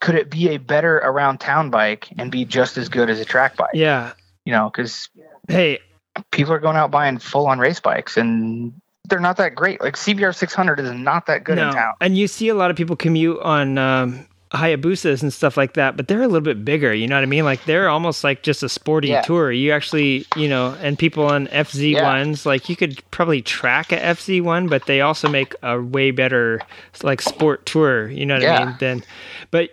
could 0.00 0.16
it 0.16 0.30
be 0.30 0.48
a 0.50 0.56
better 0.56 0.96
around 0.96 1.38
town 1.38 1.70
bike 1.70 2.08
and 2.18 2.30
be 2.30 2.44
just 2.44 2.76
as 2.76 2.88
good 2.88 3.10
as 3.10 3.20
a 3.20 3.24
track 3.24 3.56
bike? 3.56 3.70
Yeah. 3.74 4.12
You 4.44 4.52
know, 4.52 4.70
because 4.70 5.08
Hey, 5.48 5.80
people 6.30 6.52
are 6.52 6.58
going 6.58 6.76
out 6.76 6.90
buying 6.90 7.18
full 7.18 7.46
on 7.46 7.58
race 7.58 7.80
bikes 7.80 8.16
and 8.16 8.72
they're 9.08 9.20
not 9.20 9.36
that 9.36 9.54
great. 9.54 9.80
Like 9.80 9.96
CBR 9.96 10.34
600 10.34 10.80
is 10.80 10.90
not 10.92 11.26
that 11.26 11.44
good 11.44 11.56
no. 11.56 11.68
in 11.68 11.74
town. 11.74 11.94
And 12.00 12.16
you 12.16 12.26
see 12.26 12.48
a 12.48 12.54
lot 12.54 12.70
of 12.70 12.76
people 12.76 12.96
commute 12.96 13.38
on 13.40 13.76
um, 13.78 14.26
Hayabusas 14.52 15.22
and 15.22 15.32
stuff 15.32 15.56
like 15.56 15.74
that, 15.74 15.96
but 15.96 16.06
they're 16.06 16.22
a 16.22 16.26
little 16.28 16.40
bit 16.40 16.64
bigger. 16.64 16.94
You 16.94 17.08
know 17.08 17.16
what 17.16 17.22
I 17.22 17.26
mean? 17.26 17.44
Like 17.44 17.64
they're 17.64 17.88
almost 17.88 18.22
like 18.22 18.42
just 18.42 18.62
a 18.62 18.68
sporty 18.68 19.08
Yeah. 19.08 19.22
tour. 19.22 19.50
You 19.50 19.72
actually, 19.72 20.26
you 20.36 20.48
know, 20.48 20.76
and 20.80 20.96
people 20.98 21.26
on 21.26 21.48
FZ 21.48 21.92
Yeah. 21.92 22.04
ones, 22.04 22.46
like 22.46 22.68
you 22.68 22.76
could 22.76 23.02
probably 23.10 23.42
track 23.42 23.90
a 23.90 23.96
FZ 23.96 24.40
one, 24.42 24.68
but 24.68 24.86
they 24.86 25.00
also 25.00 25.28
make 25.28 25.54
a 25.62 25.80
way 25.80 26.12
better 26.12 26.60
like 27.02 27.20
sport 27.20 27.66
tour. 27.66 28.08
You 28.08 28.26
know 28.26 28.34
what 28.38 28.44
I 28.46 28.64
mean? 28.66 28.76
Then, 28.78 29.02
but 29.50 29.70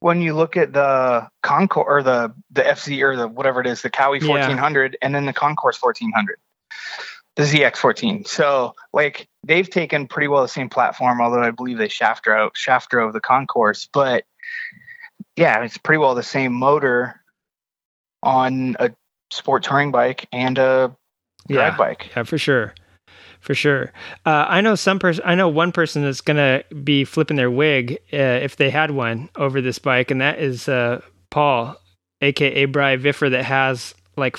When 0.00 0.20
you 0.22 0.34
look 0.34 0.56
at 0.56 0.72
the 0.72 1.28
Concours 1.42 1.84
or 1.86 2.02
the 2.02 2.32
the 2.50 2.62
FZ 2.62 3.02
or 3.02 3.16
the 3.16 3.28
whatever 3.28 3.60
it 3.60 3.66
is, 3.66 3.82
the 3.82 3.90
Kawi 3.90 4.20
Yeah. 4.20 4.28
1400 4.28 4.96
and 5.02 5.14
then 5.14 5.26
the 5.26 5.32
Concours 5.32 5.76
1400, 5.78 6.38
the 7.36 7.44
ZX 7.44 7.76
14. 7.76 8.24
So 8.24 8.74
like 8.92 9.28
they've 9.44 9.68
taken 9.68 10.06
pretty 10.06 10.28
well 10.28 10.42
the 10.42 10.48
same 10.48 10.68
platform, 10.68 11.20
although 11.20 11.42
I 11.42 11.50
believe 11.50 11.78
they 11.78 11.88
shaft 11.88 12.24
drove 12.24 12.52
shaft 12.54 12.90
drove 12.90 13.12
the 13.12 13.20
Concours, 13.20 13.88
but 13.92 14.24
yeah, 15.36 15.62
it's 15.62 15.78
pretty 15.78 15.98
well 15.98 16.14
the 16.14 16.22
same 16.22 16.52
motor 16.52 17.20
on 18.22 18.76
a 18.78 18.90
sport 19.30 19.62
touring 19.62 19.90
bike 19.90 20.28
and 20.32 20.58
a 20.58 20.94
drag 21.48 21.72
yeah, 21.72 21.76
bike. 21.76 22.10
yeah, 22.14 22.22
for 22.22 22.38
sure. 22.38 22.74
For 23.40 23.54
sure. 23.56 23.92
Uh, 24.24 24.46
I 24.48 24.60
know 24.60 24.76
some 24.76 25.00
person. 25.00 25.24
I 25.26 25.34
know 25.34 25.48
one 25.48 25.72
person 25.72 26.02
that's 26.02 26.20
gonna 26.20 26.62
be 26.84 27.04
flipping 27.04 27.36
their 27.36 27.50
wig 27.50 27.98
uh, 28.12 28.16
if 28.16 28.54
they 28.54 28.70
had 28.70 28.92
one 28.92 29.30
over 29.34 29.60
this 29.60 29.80
bike, 29.80 30.12
and 30.12 30.20
that 30.20 30.38
is 30.38 30.68
uh, 30.68 31.00
Paul, 31.30 31.76
aka 32.20 32.66
Bry 32.66 32.96
Viffer, 32.96 33.32
that 33.32 33.44
has 33.44 33.96
like 34.16 34.36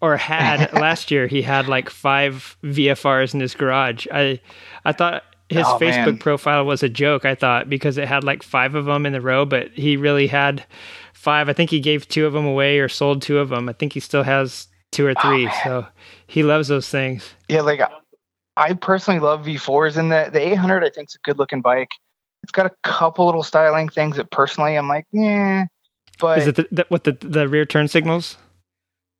or 0.00 0.16
had 0.16 0.72
last 0.74 1.10
year. 1.10 1.26
He 1.26 1.42
had 1.42 1.68
like 1.68 1.90
five 1.90 2.56
VFRs 2.64 3.34
in 3.34 3.40
his 3.40 3.54
garage. 3.54 4.06
I 4.12 4.40
I 4.84 4.92
thought 4.92 5.22
his 5.48 5.64
Oh, 5.66 5.78
Facebook 5.80 6.06
man. 6.06 6.18
profile 6.18 6.64
was 6.64 6.82
a 6.82 6.88
joke. 6.88 7.24
I 7.24 7.34
thought 7.34 7.68
because 7.68 7.98
it 7.98 8.08
had 8.08 8.24
like 8.24 8.42
five 8.42 8.74
of 8.74 8.84
them 8.86 9.06
in 9.06 9.12
the 9.12 9.20
row, 9.20 9.44
but 9.44 9.70
he 9.72 9.96
really 9.96 10.26
had 10.26 10.64
five. 11.12 11.48
I 11.48 11.52
think 11.52 11.70
he 11.70 11.80
gave 11.80 12.08
two 12.08 12.26
of 12.26 12.32
them 12.32 12.44
away 12.46 12.78
or 12.78 12.88
sold 12.88 13.22
two 13.22 13.38
of 13.38 13.48
them. 13.48 13.68
I 13.68 13.72
think 13.72 13.92
he 13.92 14.00
still 14.00 14.22
has 14.24 14.68
two 14.92 15.06
or 15.06 15.14
oh, 15.16 15.22
three. 15.22 15.44
man. 15.46 15.54
so 15.64 15.86
he 16.26 16.42
loves 16.42 16.68
those 16.68 16.88
things. 16.88 17.34
Yeah, 17.48 17.60
like 17.62 17.80
I 18.56 18.72
personally 18.74 19.20
love 19.20 19.44
V4s, 19.44 19.96
and 19.96 20.10
the 20.10 20.30
the 20.32 20.40
800 20.52 20.82
I 20.84 20.90
think 20.90 21.10
is 21.10 21.14
a 21.14 21.18
good 21.24 21.38
looking 21.38 21.60
bike. 21.60 21.90
It's 22.42 22.52
got 22.52 22.66
a 22.66 22.72
couple 22.84 23.26
little 23.26 23.42
styling 23.42 23.88
things 23.88 24.16
that 24.16 24.30
personally 24.30 24.76
I'm 24.76 24.88
like, 24.88 25.04
yeah, 25.12 25.66
but 26.20 26.38
Is 26.38 26.46
it 26.46 26.54
the, 26.56 26.68
the, 26.70 26.86
what 26.88 27.04
the 27.04 27.12
the 27.20 27.48
rear 27.48 27.64
turn 27.64 27.88
signals? 27.88 28.36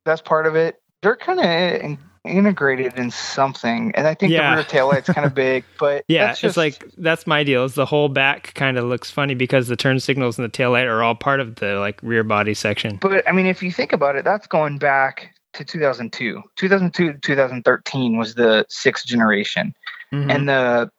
That's 0.07 0.21
part 0.21 0.47
of 0.47 0.55
it. 0.55 0.81
They're 1.03 1.15
kind 1.15 1.39
of 1.39 1.97
integrated 2.25 2.97
in 2.97 3.11
something, 3.11 3.91
and 3.95 4.07
I 4.07 4.13
think 4.13 4.31
Yeah. 4.31 4.49
the 4.51 4.55
rear 4.57 4.63
tail 4.65 4.87
light's 4.87 5.09
kind 5.09 5.25
of 5.25 5.33
big, 5.47 5.63
but 5.79 6.03
Yeah, 6.07 6.27
that's 6.27 6.37
it's 6.39 6.41
just- 6.41 6.57
like 6.57 6.83
that's 6.97 7.27
my 7.27 7.43
deal. 7.43 7.63
Is 7.63 7.75
the 7.75 7.85
whole 7.85 8.09
back 8.09 8.53
kind 8.55 8.77
of 8.77 8.85
looks 8.85 9.09
funny 9.11 9.35
because 9.35 9.67
the 9.67 9.75
turn 9.77 9.99
signals 9.99 10.37
and 10.37 10.43
the 10.45 10.49
tail 10.51 10.71
light 10.71 10.87
are 10.87 11.03
all 11.03 11.15
part 11.15 11.39
of 11.39 11.55
the 11.55 11.75
like 11.75 11.99
rear 12.01 12.23
body 12.23 12.53
section. 12.53 12.97
But 12.97 13.27
I 13.29 13.31
mean, 13.31 13.45
if 13.45 13.61
you 13.63 13.71
think 13.71 13.93
about 13.93 14.15
it, 14.15 14.25
that's 14.25 14.47
going 14.47 14.77
back 14.79 15.33
to 15.53 15.63
2002. 15.63 16.41
2002 16.57 17.13
to 17.13 17.19
2013 17.19 18.17
was 18.17 18.35
the 18.35 18.65
sixth 18.69 19.05
generation, 19.05 19.73
Mhm. 20.13 20.31
and 20.33 20.49
the 20.49 20.89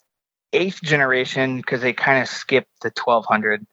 eighth 0.55 0.81
generation 0.83 1.59
because 1.59 1.83
they 1.83 1.93
kind 1.93 2.23
of 2.23 2.29
skipped 2.29 2.71
the 2.81 2.91
1200 2.91 3.67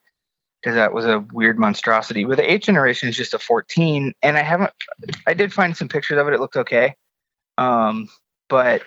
because 0.66 0.76
that 0.78 0.94
was 0.94 1.06
a 1.06 1.20
weird 1.32 1.60
monstrosity. 1.60 2.26
But 2.26 2.38
the 2.38 2.52
eighth 2.52 2.64
generation 2.64 3.08
is 3.08 3.16
just 3.16 3.36
a 3.36 3.40
14, 3.40 4.14
and 4.24 4.36
I 4.38 4.42
haven't. 4.42 4.72
I 5.28 5.36
did 5.36 5.54
find 5.54 5.78
some 5.78 5.88
pictures 5.88 6.18
of 6.18 6.28
it. 6.28 6.34
It 6.34 6.40
looked 6.40 6.56
okay, 6.56 6.96
um, 7.60 8.10
but 8.50 8.82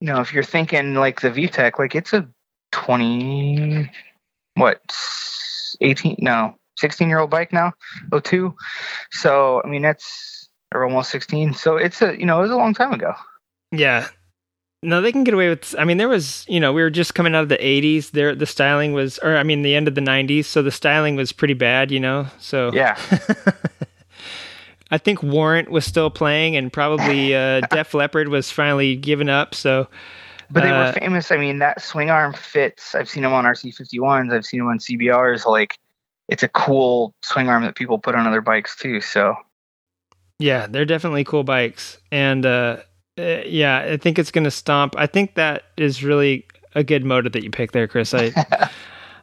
you 0.00 0.06
know, 0.06 0.22
if 0.22 0.32
you're 0.32 0.42
thinking 0.42 0.94
like 0.94 1.20
the 1.20 1.30
VTEC, 1.30 1.78
like 1.78 1.94
it's 1.94 2.14
a 2.14 2.26
20, 2.72 3.90
what, 4.54 4.80
18? 5.82 6.16
No, 6.18 6.56
16 6.78 7.08
year 7.10 7.18
old 7.18 7.30
bike 7.30 7.52
now, 7.52 7.72
Oh 8.10 8.18
two. 8.18 8.56
So 9.10 9.60
I 9.62 9.68
mean, 9.68 9.82
that's 9.82 10.48
or 10.74 10.84
almost 10.84 11.10
16. 11.10 11.52
So 11.52 11.76
it's 11.76 12.00
a 12.00 12.18
you 12.18 12.24
know, 12.24 12.38
it 12.38 12.42
was 12.42 12.50
a 12.50 12.56
long 12.56 12.72
time 12.72 12.94
ago. 12.94 13.12
Yeah. 13.70 14.08
No, 14.84 15.00
they 15.00 15.12
can 15.12 15.22
get 15.22 15.32
away 15.34 15.48
with. 15.48 15.76
I 15.78 15.84
mean, 15.84 15.96
there 15.98 16.08
was, 16.08 16.44
you 16.48 16.58
know, 16.58 16.72
we 16.72 16.82
were 16.82 16.90
just 16.90 17.14
coming 17.14 17.34
out 17.34 17.44
of 17.44 17.48
the 17.48 17.58
'80s. 17.58 18.10
There, 18.10 18.34
the 18.34 18.46
styling 18.46 18.92
was, 18.92 19.18
or 19.20 19.36
I 19.36 19.44
mean, 19.44 19.62
the 19.62 19.76
end 19.76 19.86
of 19.86 19.94
the 19.94 20.00
'90s. 20.00 20.46
So 20.46 20.60
the 20.62 20.72
styling 20.72 21.14
was 21.14 21.32
pretty 21.32 21.54
bad, 21.54 21.90
you 21.92 22.00
know. 22.00 22.26
So 22.40 22.72
Yeah. 22.72 22.98
I 24.90 24.98
think 24.98 25.22
Warrant 25.22 25.70
was 25.70 25.86
still 25.86 26.10
playing, 26.10 26.56
and 26.56 26.72
probably 26.72 27.34
uh, 27.34 27.60
Def 27.70 27.94
Leppard 27.94 28.28
was 28.28 28.50
finally 28.50 28.96
giving 28.96 29.28
up. 29.28 29.54
So 29.54 29.86
But 30.50 30.64
they 30.64 30.70
Uh, 30.70 30.86
were 30.86 30.92
famous. 30.92 31.30
I 31.30 31.36
mean, 31.38 31.60
that 31.60 31.80
swing 31.80 32.10
arm 32.10 32.34
fits. 32.34 32.94
I've 32.94 33.08
seen 33.08 33.22
them 33.22 33.32
on 33.32 33.44
RC51s. 33.44 34.32
I've 34.32 34.44
seen 34.44 34.58
them 34.60 34.68
on 34.68 34.78
CBRs. 34.78 35.46
Like, 35.46 35.78
it's 36.28 36.42
a 36.42 36.48
cool 36.48 37.14
swing 37.22 37.48
arm 37.48 37.62
that 37.62 37.74
people 37.76 37.98
put 37.98 38.14
on 38.14 38.26
other 38.26 38.40
bikes 38.42 38.76
too. 38.76 39.00
So 39.00 39.34
Yeah, 40.38 40.66
they're 40.66 40.84
definitely 40.84 41.24
cool 41.24 41.44
bikes, 41.44 41.98
and 42.10 42.44
uh, 42.44 42.78
uh, 43.18 43.42
yeah, 43.44 43.78
I 43.78 43.96
think 43.96 44.18
it's 44.18 44.30
going 44.30 44.44
to 44.44 44.50
stomp. 44.50 44.94
I 44.96 45.06
think 45.06 45.34
that 45.34 45.64
is 45.76 46.02
really 46.02 46.46
a 46.74 46.82
good 46.82 47.04
motive 47.04 47.32
that 47.32 47.42
you 47.42 47.50
picked 47.50 47.72
there, 47.72 47.86
Chris. 47.86 48.14
I, 48.14 48.32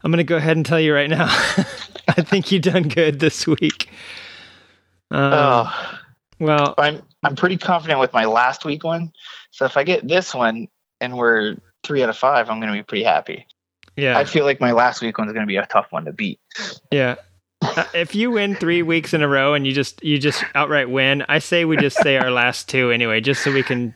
I'm 0.03 0.11
going 0.11 0.17
to 0.17 0.23
go 0.23 0.37
ahead 0.37 0.57
and 0.57 0.65
tell 0.65 0.79
you 0.79 0.93
right 0.93 1.09
now. 1.09 1.25
I 2.07 2.21
think 2.21 2.51
you 2.51 2.59
done 2.59 2.83
good 2.83 3.19
this 3.19 3.47
week. 3.47 3.89
Um, 5.11 5.33
oh, 5.33 5.99
Well, 6.39 6.75
I'm 6.77 7.01
I'm 7.23 7.35
pretty 7.35 7.57
confident 7.57 7.99
with 7.99 8.13
my 8.13 8.25
last 8.25 8.63
week 8.63 8.83
one. 8.83 9.11
So 9.51 9.65
if 9.65 9.75
I 9.75 9.83
get 9.83 10.07
this 10.07 10.33
one 10.33 10.67
and 11.01 11.17
we're 11.17 11.57
three 11.83 12.03
out 12.03 12.09
of 12.09 12.17
five, 12.17 12.49
I'm 12.49 12.59
going 12.59 12.71
to 12.71 12.77
be 12.77 12.83
pretty 12.83 13.03
happy. 13.03 13.47
yeah, 13.95 14.17
I 14.17 14.25
feel 14.25 14.45
like 14.45 14.61
my 14.61 14.71
last 14.71 15.01
week 15.01 15.17
one's 15.17 15.33
going 15.33 15.45
to 15.45 15.47
be 15.47 15.57
a 15.57 15.65
tough 15.65 15.87
one 15.89 16.05
to 16.05 16.13
beat. 16.13 16.39
yeah. 16.91 17.15
Uh, 17.77 17.83
if 17.93 18.15
you 18.15 18.31
win 18.31 18.55
three 18.55 18.81
weeks 18.81 19.13
in 19.13 19.21
a 19.21 19.27
row 19.27 19.53
and 19.53 19.65
you 19.65 19.73
just 19.73 20.03
you 20.03 20.17
just 20.17 20.43
outright 20.55 20.89
win, 20.89 21.23
I 21.29 21.39
say 21.39 21.65
we 21.65 21.77
just 21.77 21.97
say 21.97 22.17
our 22.17 22.31
last 22.31 22.69
two 22.69 22.91
anyway, 22.91 23.21
just 23.21 23.43
so 23.43 23.51
we 23.51 23.63
can 23.63 23.93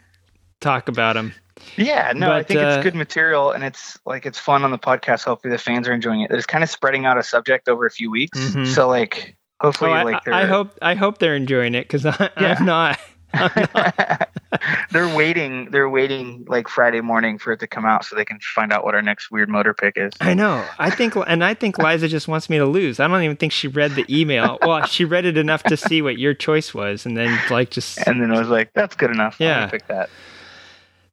talk 0.62 0.88
about 0.88 1.14
them. 1.14 1.34
Yeah, 1.78 2.12
no, 2.16 2.32
I 2.32 2.44
think 2.44 2.60
uh, 2.60 2.68
it's 2.68 2.84
good 2.84 2.96
material 2.96 3.52
and 3.52 3.64
it's 3.64 3.98
like 4.06 4.26
it's 4.26 4.40
fun 4.40 4.64
on 4.64 4.72
the 4.72 4.78
podcast. 4.80 5.24
Hopefully 5.24 5.52
the 5.52 5.58
fans 5.58 5.88
are 5.88 5.94
enjoying 5.94 6.22
it. 6.22 6.32
It's 6.32 6.46
kind 6.46 6.64
of 6.64 6.70
spreading 6.70 7.06
out 7.06 7.18
a 7.18 7.24
subject 7.24 7.70
over 7.70 7.86
a 7.86 7.92
few 7.92 8.12
weeks. 8.12 8.38
Mhm. 8.40 8.68
So 8.68 8.88
like 8.88 9.38
hopefully 9.62 9.92
Oh, 9.92 9.94
I, 9.94 10.04
like 10.04 10.28
I 10.28 10.46
hope 10.46 10.78
I 10.82 10.96
hope 10.96 11.20
they're 11.20 11.36
enjoying 11.36 11.74
it 11.76 11.88
because 11.88 12.04
Yeah. 12.06 12.56
I'm 12.60 12.66
not. 12.66 13.00
They're 14.92 15.14
waiting 15.16 15.72
they're 15.72 15.90
waiting 15.90 16.46
like 16.48 16.68
Friday 16.68 17.02
morning 17.02 17.40
for 17.40 17.54
it 17.54 17.60
to 17.62 17.68
come 17.68 17.86
out 17.86 18.06
so 18.06 18.16
they 18.16 18.26
can 18.26 18.40
find 18.40 18.72
out 18.72 18.86
what 18.86 18.94
our 18.94 19.02
next 19.02 19.32
weird 19.32 19.50
motor 19.50 19.74
pick 19.74 19.98
is. 19.98 20.14
I 20.22 20.34
know. 20.34 20.64
I 20.78 20.90
think, 20.90 21.16
and 21.16 21.44
I 21.44 21.54
think 21.54 21.80
Liza 21.80 22.08
just 22.08 22.28
wants 22.28 22.50
me 22.50 22.60
to 22.60 22.66
lose. 22.66 23.00
I 23.00 23.08
don't 23.08 23.24
even 23.24 23.36
think 23.36 23.52
she 23.52 23.68
read 23.68 23.92
the 23.96 24.06
email. 24.10 24.60
Well, 24.62 24.86
she 24.86 25.06
read 25.06 25.26
it 25.26 25.38
enough 25.38 25.64
to 25.64 25.76
see 25.76 26.02
what 26.02 26.18
your 26.18 26.34
choice 26.34 26.74
was, 26.74 27.06
and 27.06 27.18
then 27.18 27.38
like 27.50 27.72
just 27.72 27.98
And 28.08 28.22
then 28.22 28.32
I 28.32 28.40
was 28.40 28.50
like, 28.50 28.72
that's 28.74 28.96
good 28.96 29.12
enough. 29.12 29.38
Yeah. 29.40 29.68
pick 29.68 29.88
that. 29.88 30.10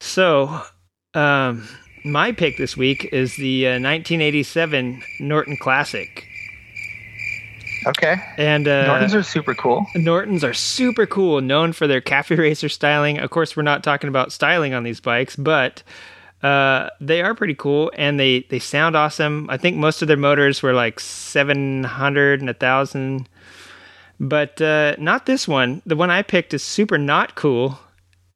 so. 0.01 0.63
Um, 1.13 1.67
my 2.05 2.33
pick 2.33 2.57
this 2.57 2.77
week 2.77 3.09
is 3.13 3.37
the 3.37 3.67
uh, 3.67 3.71
1987 3.73 5.03
Norton 5.19 5.57
Classic, 5.57 6.27
Okay. 7.87 8.17
and 8.37 8.69
uh, 8.69 8.87
Nortons 8.87 9.15
are 9.15 9.23
super 9.23 9.55
cool. 9.55 9.87
Nortons 9.95 10.45
are 10.45 10.55
super 10.55 11.07
cool, 11.07 11.41
known 11.41 11.73
for 11.73 11.87
their 11.87 12.01
cafe 12.01 12.35
racer 12.35 12.69
styling. 12.69 13.19
Of 13.19 13.31
course, 13.31 13.57
we're 13.57 13.63
not 13.63 13.83
talking 13.83 14.09
about 14.09 14.33
styling 14.33 14.75
on 14.75 14.83
these 14.83 15.01
bikes, 15.01 15.37
but 15.37 15.83
uh, 16.43 16.91
they 17.01 17.23
are 17.23 17.35
pretty 17.35 17.55
cool 17.55 17.93
and 17.97 18.19
they 18.19 18.41
they 18.51 18.59
sound 18.59 18.97
awesome. 18.97 19.49
I 19.51 19.57
think 19.57 19.77
most 19.77 20.03
of 20.03 20.09
their 20.09 20.17
motors 20.17 20.63
were 20.63 20.73
like 20.73 21.01
700 21.01 22.41
and 22.41 22.51
a 22.51 22.55
thousand, 22.55 23.29
but 24.19 24.61
uh, 24.61 24.97
not 24.99 25.27
this 25.27 25.47
one. 25.47 25.83
The 25.87 25.97
one 25.97 26.11
I 26.11 26.23
picked 26.23 26.55
is 26.55 26.63
super 26.63 26.99
not 26.99 27.35
cool 27.35 27.79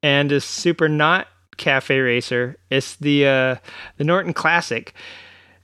and 0.03 0.31
is 0.33 0.45
super 0.45 0.89
not 0.89 1.29
cafe 1.57 1.99
racer. 2.01 2.57
It's 2.71 2.97
the 2.97 3.27
uh, 3.27 3.57
the 3.97 4.05
Norton 4.05 4.33
Classic. 4.33 4.93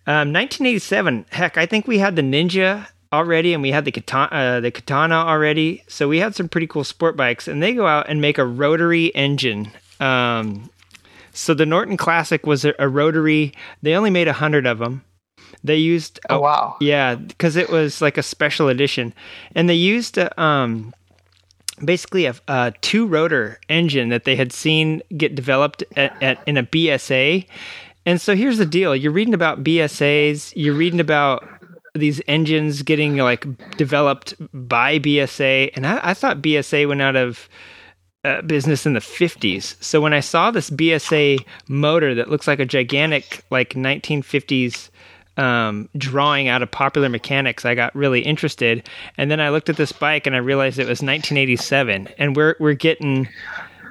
Um, 0.07 0.33
1987. 0.33 1.27
Heck, 1.31 1.59
I 1.59 1.67
think 1.67 1.87
we 1.87 1.99
had 1.99 2.17
the 2.17 2.23
Ninja 2.23 2.87
already, 3.13 3.53
and 3.53 3.63
we 3.63 3.71
had 3.71 3.85
the 3.85 3.93
katana, 3.93 4.29
uh, 4.33 4.61
the 4.61 4.71
Katana 4.71 5.17
already. 5.17 5.83
So 5.89 6.09
we 6.09 6.19
had 6.19 6.35
some 6.35 6.49
pretty 6.49 6.67
cool 6.67 6.85
sport 6.85 7.17
bikes, 7.17 7.49
and 7.49 7.63
they 7.63 7.75
go 7.75 7.87
out 7.87 8.09
and 8.09 8.21
make 8.21 8.39
a 8.39 8.45
rotary 8.47 9.07
engine. 9.15 9.71
Um, 9.99 10.71
so 11.33 11.55
the 11.55 11.67
Norton 11.67 11.97
Classic 11.97 12.47
was 12.47 12.65
a, 12.65 12.75
a 12.79 12.89
rotary. 12.89 13.53
They 13.83 13.95
only 13.95 14.11
made 14.11 14.29
a 14.29 14.33
hundred 14.33 14.67
of 14.67 14.79
them. 14.79 15.05
They 15.63 15.77
used 15.77 16.21
Oh 16.31 16.41
wow. 16.41 16.77
yeah, 16.81 17.17
because 17.17 17.57
it 17.57 17.71
was 17.71 18.01
like 18.01 18.17
a 18.17 18.23
special 18.23 18.69
edition, 18.69 19.13
and 19.55 19.69
they 19.69 19.75
used 19.75 20.17
a, 20.17 20.41
um, 20.41 20.95
basically 21.85 22.27
a, 22.27 22.35
a 22.49 22.73
two 22.81 23.07
rotor 23.07 23.59
engine 23.69 24.09
that 24.09 24.25
they 24.25 24.37
had 24.37 24.53
seen 24.53 25.03
get 25.17 25.35
developed 25.35 25.83
at, 25.97 26.21
at 26.23 26.39
in 26.47 26.57
a 26.57 26.63
BSA. 26.63 27.47
And 28.07 28.21
so 28.21 28.35
here's 28.35 28.59
the 28.59 28.65
deal: 28.67 28.97
you're 28.97 29.13
reading 29.13 29.35
about 29.35 29.63
BSAs, 29.63 30.53
you're 30.57 30.75
reading 30.75 31.01
about 31.01 31.47
these 31.95 32.21
engines 32.27 32.83
getting 32.83 33.17
like 33.17 33.47
developed 33.77 34.35
by 34.53 34.99
BSA, 34.99 35.71
and 35.75 35.87
I, 35.87 36.01
I 36.03 36.15
thought 36.15 36.43
BSA 36.43 36.89
went 36.89 37.03
out 37.03 37.17
of 37.17 37.49
uh, 38.25 38.43
business 38.43 38.87
in 38.87 38.93
the 38.93 39.01
50s. 39.01 39.83
So 39.83 40.01
when 40.01 40.13
I 40.13 40.21
saw 40.21 40.51
this 40.51 40.71
BSA 40.71 41.45
motor 41.69 42.15
that 42.15 42.29
looks 42.29 42.47
like 42.47 42.61
a 42.61 42.67
gigantic 42.67 43.45
like 43.51 43.71
1950s 43.71 44.91
um, 45.37 45.89
drawing 45.97 46.49
out 46.49 46.63
of 46.63 46.71
popular 46.71 47.09
mechanics, 47.09 47.65
I 47.65 47.75
got 47.75 47.95
really 47.95 48.21
interested. 48.21 48.89
And 49.17 49.31
then 49.31 49.41
I 49.41 49.49
looked 49.49 49.71
at 49.71 49.77
this 49.77 49.93
bike 49.93 50.27
and 50.27 50.37
I 50.37 50.41
realized 50.41 50.79
it 50.79 50.83
was 50.83 51.01
1987, 51.03 52.09
and 52.19 52.37
we're 52.37 52.57
we're 52.61 52.75
getting. 52.75 53.27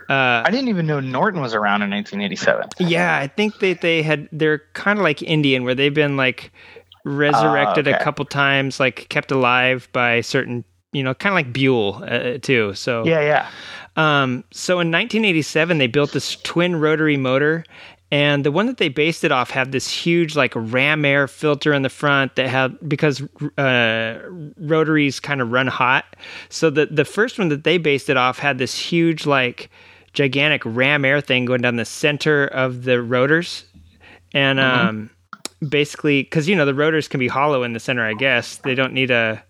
Uh, 0.09 0.41
I 0.43 0.49
didn't 0.49 0.69
even 0.69 0.87
know 0.87 0.99
Norton 0.99 1.39
was 1.39 1.53
around 1.53 1.83
in 1.83 1.91
1987. 1.91 2.89
yeah, 2.89 3.17
I 3.17 3.27
think 3.27 3.59
that 3.59 3.81
they 3.81 4.01
had 4.01 4.27
they're 4.31 4.63
kind 4.73 4.97
of 4.97 5.03
like 5.03 5.21
Indian, 5.21 5.63
where 5.63 5.75
they've 5.75 5.93
been 5.93 6.17
like 6.17 6.51
resurrected 7.17 7.87
Ah, 7.87 7.91
a 7.91 8.03
couple 8.03 8.25
times, 8.25 8.79
like 8.79 9.07
kept 9.09 9.31
alive 9.31 9.87
by 9.91 10.21
certain, 10.21 10.63
you 10.91 11.03
know, 11.03 11.13
kind 11.13 11.33
of 11.33 11.35
like 11.35 11.53
Buell 11.53 12.03
uh, 12.07 12.37
too. 12.39 12.73
So 12.73 13.03
Yeah, 13.05 13.21
yeah. 13.21 13.49
um, 13.95 14.43
so 14.51 14.73
in 14.79 14.91
1987, 14.91 15.77
they 15.77 15.87
built 15.87 16.11
this 16.13 16.35
twin 16.37 16.75
rotary 16.77 17.17
motor, 17.17 17.63
and 18.11 18.43
the 18.43 18.51
one 18.51 18.65
that 18.65 18.77
they 18.77 18.89
based 18.89 19.23
it 19.23 19.31
off 19.31 19.51
had 19.51 19.71
this 19.71 19.87
huge 19.89 20.35
like 20.35 20.53
ram 20.55 21.05
air 21.05 21.27
filter 21.27 21.73
in 21.73 21.83
the 21.83 21.89
front 21.89 22.35
that 22.37 22.49
had 22.49 22.75
because 22.89 23.21
uh, 23.57 24.19
rotaries 24.57 25.19
kind 25.19 25.41
of 25.41 25.51
run 25.51 25.67
hot. 25.67 26.15
So 26.49 26.69
the 26.69 26.87
the 26.87 27.05
first 27.05 27.37
one 27.37 27.49
that 27.49 27.63
they 27.63 27.77
based 27.77 28.09
it 28.09 28.17
off 28.17 28.39
had 28.39 28.57
this 28.57 28.77
huge 28.77 29.25
like 29.27 29.69
gigantic 30.13 30.63
ram 30.65 31.05
air 31.05 31.21
thing 31.21 31.45
going 31.45 31.61
down 31.61 31.75
the 31.75 31.85
center 31.85 32.47
of 32.47 32.83
the 32.83 32.99
rotors, 32.99 33.65
and 34.33 34.59
um, 34.59 35.11
basically 35.67 36.23
because 36.23 36.47
you 36.47 36.55
know 36.55 36.65
the 36.65 36.73
rotors 36.73 37.07
can 37.07 37.19
be 37.19 37.27
hollow 37.27 37.63
in 37.63 37.73
the 37.73 37.79
center. 37.79 38.05
I 38.05 38.13
guess 38.13 38.57
they 38.57 38.75
don't 38.75 38.93
need 38.93 39.11
a 39.11 39.43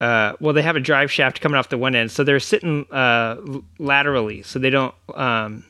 uh, 0.00 0.34
well, 0.40 0.54
they 0.54 0.62
have 0.62 0.76
a 0.76 0.80
drive 0.80 1.10
shaft 1.10 1.40
coming 1.40 1.58
off 1.58 1.70
the 1.70 1.78
one 1.78 1.94
end, 1.94 2.10
so 2.10 2.22
they're 2.22 2.38
sitting 2.38 2.86
uh, 2.92 3.36
laterally, 3.80 4.42
so 4.42 4.58
they 4.60 4.70
don't, 4.70 4.94
um, 5.16 5.64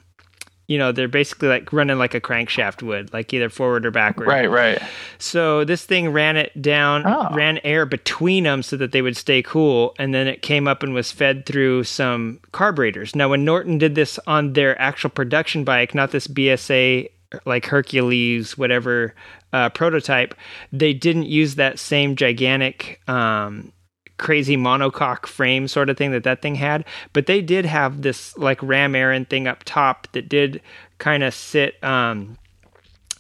you 0.67 0.77
know, 0.77 0.93
they're 0.93 1.09
basically 1.09 1.49
like 1.49 1.73
running 1.73 1.97
like 1.97 2.13
a 2.15 2.21
crankshaft 2.21 2.83
would, 2.83 3.11
like 3.15 3.33
either 3.33 3.49
forward 3.49 3.87
or 3.87 3.91
backward. 3.91 4.29
Right, 4.29 4.51
right. 4.51 4.83
So 5.17 5.65
this 5.65 5.83
thing 5.87 6.11
ran 6.11 6.37
it 6.37 6.61
down, 6.61 7.05
Oh. 7.07 7.35
ran 7.35 7.57
air 7.65 7.87
between 7.87 8.45
them 8.45 8.63
so 8.63 8.77
that 8.77 8.93
they 8.93 9.01
would 9.01 9.17
stay 9.17 9.41
cool, 9.43 9.95
and 9.99 10.13
then 10.15 10.27
it 10.27 10.43
came 10.43 10.69
up 10.69 10.83
and 10.83 10.93
was 10.93 11.11
fed 11.11 11.47
through 11.47 11.85
some 11.85 12.39
carburetors. 12.53 13.17
Now, 13.17 13.31
when 13.31 13.47
Norton 13.47 13.79
did 13.79 13.95
this 13.95 14.19
on 14.27 14.53
their 14.53 14.79
actual 14.79 15.09
production 15.09 15.65
bike, 15.65 15.95
not 15.95 16.11
this 16.11 16.27
BSA 16.27 17.09
like 17.45 17.67
Hercules, 17.67 18.57
whatever 18.59 19.15
uh, 19.53 19.71
prototype, 19.71 20.35
they 20.73 20.93
didn't 20.95 21.27
use 21.27 21.57
that 21.57 21.79
same 21.79 22.17
gigantic 22.17 23.01
um, 23.09 23.73
crazy 24.19 24.57
monocoque 24.57 25.27
frame 25.27 25.69
sort 25.69 25.91
of 25.91 25.97
thing 25.97 26.13
that 26.13 26.25
that 26.25 26.43
thing 26.43 26.57
had. 26.57 26.85
But 27.13 27.27
they 27.27 27.41
did 27.43 27.67
have 27.67 28.03
this 28.03 28.37
like 28.39 28.63
ram 28.63 28.95
Aaron 28.95 29.25
thing 29.27 29.47
up 29.49 29.65
top 29.65 30.09
that 30.13 30.29
did 30.29 30.63
kind 30.99 31.23
of 31.23 31.35
sit. 31.35 31.83
Um, 31.85 32.39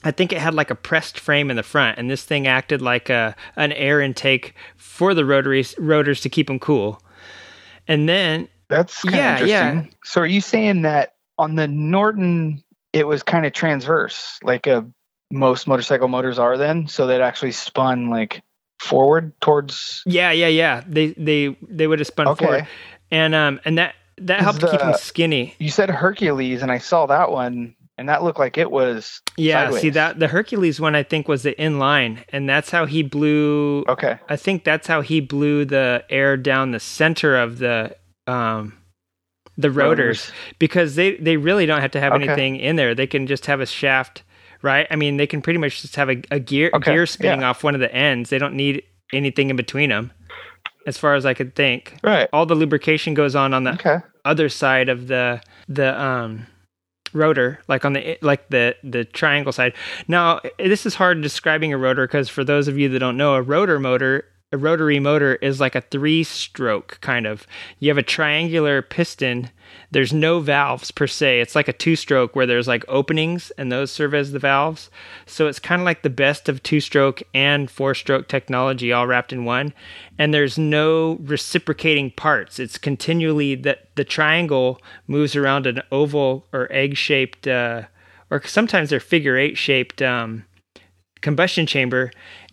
I 0.04 0.12
think 0.12 0.32
it 0.32 0.38
had 0.38 0.54
like 0.54 0.70
a 0.70 0.74
pressed 0.76 1.18
frame 1.20 1.50
in 1.50 1.56
the 1.56 1.62
front, 1.62 1.98
and 1.98 2.10
this 2.10 2.24
thing 2.24 2.46
acted 2.46 2.82
like 2.82 3.10
a 3.10 3.36
an 3.56 3.72
air 3.72 4.00
intake 4.00 4.54
for 4.76 5.14
the 5.14 5.24
rotary 5.24 5.64
rotors 5.78 6.20
to 6.22 6.28
keep 6.30 6.46
them 6.46 6.58
cool. 6.58 7.02
And 7.88 8.08
then 8.08 8.48
That's 8.68 9.04
kind 9.04 9.14
Yeah, 9.14 9.40
of 9.40 9.48
yeah. 9.48 9.84
So 10.04 10.20
are 10.22 10.26
you 10.26 10.40
saying 10.40 10.82
that 10.82 11.14
on 11.38 11.54
the 11.56 11.68
Norton 11.68 12.62
it 12.92 13.06
was 13.06 13.22
kind 13.22 13.46
of 13.46 13.52
transverse, 13.52 14.38
like 14.42 14.66
a 14.66 14.86
most 15.30 15.66
motorcycle 15.66 16.08
motors 16.08 16.38
are 16.38 16.56
then, 16.56 16.88
so 16.88 17.06
that 17.08 17.20
actually 17.20 17.52
spun 17.52 18.08
like 18.10 18.42
forward 18.80 19.32
towards 19.40 20.02
yeah, 20.06 20.30
yeah, 20.30 20.48
yeah, 20.48 20.82
they 20.86 21.08
they 21.08 21.56
they 21.62 21.86
would 21.86 21.98
have 21.98 22.06
spun 22.06 22.28
Okay. 22.28 22.44
forward, 22.46 22.66
and 23.10 23.34
um 23.34 23.60
and 23.64 23.78
that 23.78 23.94
that 24.18 24.40
helped 24.40 24.60
keep 24.60 24.80
them 24.80 24.94
skinny. 24.94 25.54
You 25.58 25.70
said 25.70 25.90
Hercules 25.90 26.62
and 26.62 26.72
I 26.72 26.78
saw 26.78 27.06
that 27.06 27.30
one 27.30 27.74
and 27.98 28.08
that 28.08 28.22
looked 28.22 28.38
like 28.38 28.56
it 28.56 28.70
was 28.70 29.20
Yeah, 29.36 29.64
sideways. 29.64 29.82
see 29.82 29.90
that 29.90 30.18
the 30.18 30.28
Hercules 30.28 30.80
one 30.80 30.94
I 30.94 31.02
think 31.02 31.28
was 31.28 31.42
the 31.42 31.54
inline, 31.58 32.24
and 32.30 32.48
that's 32.48 32.70
how 32.70 32.86
he 32.86 33.02
blew. 33.02 33.84
Okay. 33.88 34.18
I 34.28 34.36
think 34.36 34.64
that's 34.64 34.86
how 34.86 35.00
he 35.02 35.20
blew 35.20 35.64
the 35.64 36.04
air 36.08 36.36
down 36.36 36.70
the 36.70 36.80
center 36.80 37.36
of 37.36 37.58
the 37.58 37.96
um 38.26 38.74
the 39.58 39.70
rotors, 39.70 40.30
Rotors. 40.30 40.32
because 40.58 40.94
they 40.94 41.16
they 41.16 41.36
really 41.36 41.66
don't 41.66 41.80
have 41.82 41.90
to 41.90 42.00
have 42.00 42.12
Okay. 42.14 42.24
anything 42.24 42.56
in 42.56 42.76
there. 42.76 42.94
They 42.94 43.06
can 43.08 43.26
just 43.26 43.44
have 43.46 43.60
a 43.60 43.66
shaft, 43.66 44.22
right? 44.62 44.86
I 44.90 44.96
mean, 44.96 45.16
they 45.18 45.26
can 45.26 45.42
pretty 45.42 45.58
much 45.58 45.82
just 45.82 45.96
have 45.96 46.08
a, 46.08 46.22
a 46.30 46.38
gear 46.40 46.70
Okay, 46.74 46.92
gear 46.92 47.04
spinning 47.06 47.40
yeah. 47.40 47.50
off 47.50 47.62
one 47.64 47.74
of 47.74 47.80
the 47.80 47.92
ends. 47.94 48.30
They 48.30 48.38
don't 48.38 48.54
need 48.54 48.82
anything 49.12 49.50
in 49.50 49.56
between 49.56 49.90
them, 49.90 50.12
as 50.86 50.96
far 50.96 51.14
as 51.16 51.26
I 51.26 51.34
could 51.34 51.54
think. 51.56 51.96
Right. 52.02 52.28
All 52.32 52.46
the 52.46 52.54
lubrication 52.54 53.14
goes 53.14 53.34
on 53.34 53.52
on 53.52 53.64
the 53.64 53.72
Okay. 53.74 53.98
other 54.24 54.48
side 54.48 54.88
of 54.88 55.08
the 55.08 55.42
the 55.68 56.00
um 56.00 56.46
rotor 57.14 57.58
like 57.68 57.84
on 57.86 57.94
the 57.94 58.18
like 58.20 58.48
the 58.50 58.76
the 58.84 59.02
triangle 59.02 59.50
side 59.50 59.72
now 60.08 60.38
this 60.58 60.84
is 60.84 60.94
hard 60.94 61.22
describing 61.22 61.72
a 61.72 61.78
rotor 61.78 62.06
because 62.06 62.28
for 62.28 62.44
those 62.44 62.68
of 62.68 62.76
you 62.78 62.86
that 62.90 62.98
don't 62.98 63.16
know 63.16 63.32
a 63.34 63.40
rotor 63.40 63.80
motor 63.80 64.26
a 64.50 64.56
rotary 64.56 64.98
motor 64.98 65.34
is 65.36 65.60
like 65.60 65.74
a 65.74 65.82
three 65.82 66.24
stroke 66.24 66.98
kind 67.02 67.26
of. 67.26 67.46
You 67.78 67.90
have 67.90 67.98
a 67.98 68.02
triangular 68.02 68.80
piston. 68.80 69.50
There's 69.90 70.12
no 70.12 70.40
valves 70.40 70.90
per 70.90 71.06
se. 71.06 71.40
It's 71.40 71.54
like 71.54 71.68
a 71.68 71.72
two 71.72 71.96
stroke 71.96 72.34
where 72.34 72.46
there's 72.46 72.66
like 72.66 72.84
openings 72.88 73.50
and 73.58 73.70
those 73.70 73.90
serve 73.90 74.14
as 74.14 74.32
the 74.32 74.38
valves. 74.38 74.90
So 75.26 75.48
it's 75.48 75.58
kind 75.58 75.82
of 75.82 75.84
like 75.84 76.02
the 76.02 76.08
best 76.08 76.48
of 76.48 76.62
two 76.62 76.80
stroke 76.80 77.22
and 77.34 77.70
four 77.70 77.94
stroke 77.94 78.28
technology 78.28 78.90
all 78.90 79.06
wrapped 79.06 79.34
in 79.34 79.44
one. 79.44 79.74
And 80.18 80.32
there's 80.32 80.56
no 80.56 81.18
reciprocating 81.20 82.12
parts. 82.12 82.58
It's 82.58 82.78
continually 82.78 83.54
that 83.54 83.94
the 83.96 84.04
triangle 84.04 84.80
moves 85.06 85.36
around 85.36 85.66
an 85.66 85.82
oval 85.92 86.46
or 86.54 86.72
egg 86.72 86.96
shaped 86.96 87.46
uh, 87.46 87.82
or 88.30 88.42
sometimes 88.44 88.90
they're 88.90 89.00
figure 89.00 89.36
eight 89.36 89.58
shaped 89.58 90.00
um, 90.00 90.44
combustion 91.20 91.66
chamber 91.66 92.10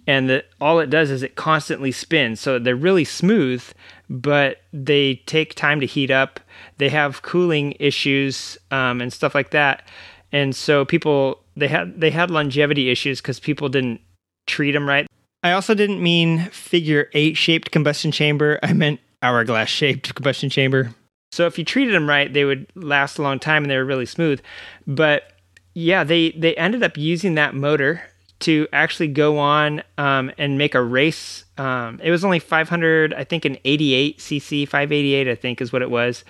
and 0.08 0.30
the, 0.30 0.46
all 0.62 0.80
it 0.80 0.90
does 0.90 1.10
is 1.10 1.24
it 1.24 1.36
constantly 1.36 1.92
spins. 1.92 2.40
So 2.40 2.60
they're 2.60 2.76
really 2.76 3.06
smooth 3.06 3.64
but 4.10 4.62
they 4.72 5.16
take 5.26 5.56
time 5.56 5.80
to 5.80 5.86
heat 5.86 6.12
up. 6.12 6.40
They 6.78 6.90
have 6.90 7.22
cooling 7.22 7.76
issues 7.80 8.58
um, 8.72 9.02
and 9.02 9.12
stuff 9.12 9.36
like 9.36 9.52
that. 9.52 9.88
And 10.32 10.56
so 10.56 10.86
people 10.86 11.42
they 11.56 11.68
had 11.68 12.00
they 12.00 12.12
had 12.12 12.30
longevity 12.30 12.90
issues 12.90 13.22
because 13.22 13.40
people 13.40 13.70
didn't 13.70 14.02
treat 14.48 14.72
them 14.72 14.88
right. 14.88 15.08
I 15.44 15.52
also 15.52 15.74
didn't 15.74 16.02
mean 16.02 16.46
figure 16.50 17.10
eight 17.14 17.38
shaped 17.38 17.72
combustion 17.72 18.12
chamber. 18.12 18.60
I 18.64 18.74
meant 18.74 19.00
hourglass 19.22 19.70
shaped 19.70 20.14
combustion 20.14 20.50
chamber. 20.50 20.94
So 21.32 21.48
if 21.48 21.58
you 21.58 21.66
treated 21.66 21.94
them 21.94 22.08
right 22.08 22.32
they 22.32 22.46
would 22.46 22.68
last 22.76 23.18
a 23.18 23.22
long 23.22 23.40
time 23.40 23.64
and 23.64 23.72
they 23.72 23.78
were 23.78 23.86
really 23.86 24.06
smooth. 24.06 24.42
But 24.86 25.32
yeah 25.74 26.04
they 26.04 26.32
they 26.32 26.56
ended 26.56 26.84
up 26.84 26.98
using 26.98 27.36
that 27.36 27.56
motor 27.56 28.04
to 28.42 28.68
actually 28.74 29.08
go 29.08 29.38
on 29.38 29.82
um, 29.98 30.32
and 30.38 30.58
make 30.58 30.76
a 30.76 30.82
race. 30.84 31.46
Um, 31.58 32.00
it 32.04 32.12
was 32.12 32.26
only 32.26 32.40
500, 32.40 33.14
I 33.14 33.24
think, 33.24 33.46
an 33.46 33.58
88 33.64 34.20
cc, 34.20 34.68
588, 34.68 35.28
I 35.28 35.36
think, 35.36 35.62
is 35.62 35.72
what 35.72 35.82
it 35.82 35.90
was. 35.90 36.24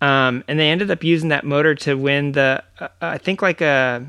Um, 0.00 0.42
and 0.48 0.58
they 0.58 0.68
ended 0.70 0.90
up 0.90 1.04
using 1.04 1.28
that 1.30 1.44
motor 1.44 1.74
to 1.76 1.94
win 1.94 2.32
the, 2.32 2.62
uh, 2.80 2.88
I 3.00 3.18
think, 3.18 3.40
like 3.40 3.60
a 3.60 4.04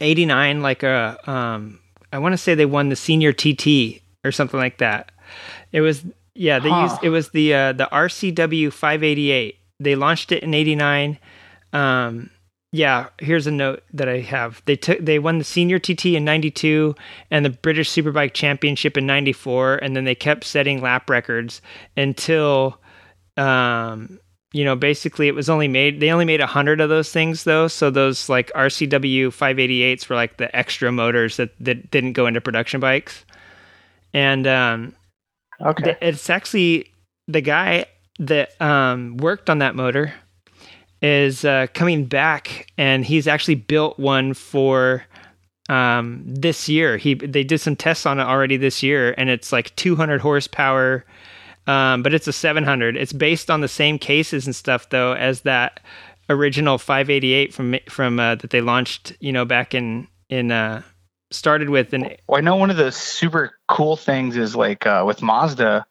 89, 0.00 0.62
like 0.62 0.82
a, 0.82 1.18
um, 1.30 1.78
I 2.12 2.18
want 2.18 2.32
to 2.32 2.38
say 2.38 2.54
they 2.54 2.66
won 2.66 2.88
the 2.88 2.96
senior 2.96 3.32
TT 3.32 4.02
or 4.24 4.32
something 4.32 4.58
like 4.58 4.78
that. 4.78 5.12
It 5.72 5.80
was, 5.80 6.04
yeah, 6.34 6.58
they 6.58 6.70
Huh. 6.70 6.82
used, 6.90 7.04
it 7.04 7.10
was 7.10 7.30
the 7.30 7.54
uh, 7.54 7.72
the 7.72 7.88
RCW 7.92 8.72
588. 8.72 9.56
They 9.80 9.94
launched 9.94 10.32
it 10.32 10.42
in 10.42 10.54
89. 10.54 11.18
Um, 11.72 12.30
yeah, 12.74 13.06
here's 13.20 13.46
a 13.46 13.52
note 13.52 13.84
that 13.92 14.08
I 14.08 14.18
have. 14.18 14.60
They 14.64 14.74
took 14.74 14.98
they 14.98 15.20
won 15.20 15.38
the 15.38 15.44
senior 15.44 15.78
TT 15.78 16.06
in 16.06 16.24
92 16.24 16.96
and 17.30 17.44
the 17.44 17.50
British 17.50 17.88
Superbike 17.88 18.32
Championship 18.34 18.96
in 18.96 19.06
94 19.06 19.76
and 19.76 19.94
then 19.94 20.02
they 20.02 20.16
kept 20.16 20.42
setting 20.42 20.80
lap 20.80 21.08
records 21.08 21.62
until 21.96 22.80
um 23.36 24.18
you 24.52 24.64
know, 24.64 24.74
basically 24.74 25.28
it 25.28 25.36
was 25.36 25.48
only 25.48 25.68
made 25.68 26.00
they 26.00 26.10
only 26.10 26.24
made 26.24 26.40
100 26.40 26.80
of 26.80 26.88
those 26.88 27.12
things 27.12 27.44
though, 27.44 27.68
so 27.68 27.90
those 27.90 28.28
like 28.28 28.50
RCW 28.54 29.28
588s 29.28 30.08
were 30.08 30.16
like 30.16 30.38
the 30.38 30.54
extra 30.56 30.90
motors 30.90 31.36
that 31.36 31.50
that 31.60 31.92
didn't 31.92 32.14
go 32.14 32.26
into 32.26 32.40
production 32.40 32.80
bikes. 32.80 33.24
And 34.12 34.48
um 34.48 34.96
Okay. 35.64 35.84
Th- 35.84 35.98
It's 36.00 36.28
actually 36.28 36.92
the 37.28 37.40
guy 37.40 37.86
that 38.18 38.60
um, 38.60 39.16
worked 39.18 39.48
on 39.48 39.58
that 39.58 39.76
motor 39.76 40.12
is 41.04 41.44
uh, 41.44 41.66
coming 41.74 42.06
back, 42.06 42.72
and 42.78 43.04
he's 43.04 43.28
actually 43.28 43.56
built 43.56 43.98
one 43.98 44.32
for 44.32 45.04
um, 45.68 46.22
this 46.26 46.66
year. 46.66 46.96
He 46.96 47.12
they 47.12 47.44
did 47.44 47.60
some 47.60 47.76
tests 47.76 48.06
on 48.06 48.18
it 48.18 48.22
already 48.22 48.56
this 48.56 48.82
year, 48.82 49.14
and 49.18 49.28
it's 49.28 49.52
like 49.52 49.76
200 49.76 50.22
horsepower, 50.22 51.04
um, 51.66 52.02
but 52.02 52.14
it's 52.14 52.26
a 52.26 52.32
700. 52.32 52.96
It's 52.96 53.12
based 53.12 53.50
on 53.50 53.60
the 53.60 53.68
same 53.68 53.98
cases 53.98 54.46
and 54.46 54.56
stuff 54.56 54.88
though 54.88 55.12
as 55.12 55.42
that 55.42 55.80
original 56.30 56.78
588 56.78 57.52
from 57.52 57.76
from 57.90 58.18
uh, 58.18 58.36
that 58.36 58.48
they 58.48 58.62
launched, 58.62 59.14
you 59.20 59.30
know, 59.30 59.44
back 59.44 59.74
in 59.74 60.08
in 60.30 60.50
uh, 60.50 60.80
started 61.30 61.68
with 61.68 61.92
And 61.92 62.16
Well, 62.26 62.38
I 62.38 62.40
know 62.40 62.56
one 62.56 62.70
of 62.70 62.78
the 62.78 62.90
super 62.90 63.58
cool 63.68 63.98
things 63.98 64.38
is 64.38 64.56
like 64.56 64.86
uh, 64.86 65.04
with 65.06 65.20
Mazda, 65.20 65.84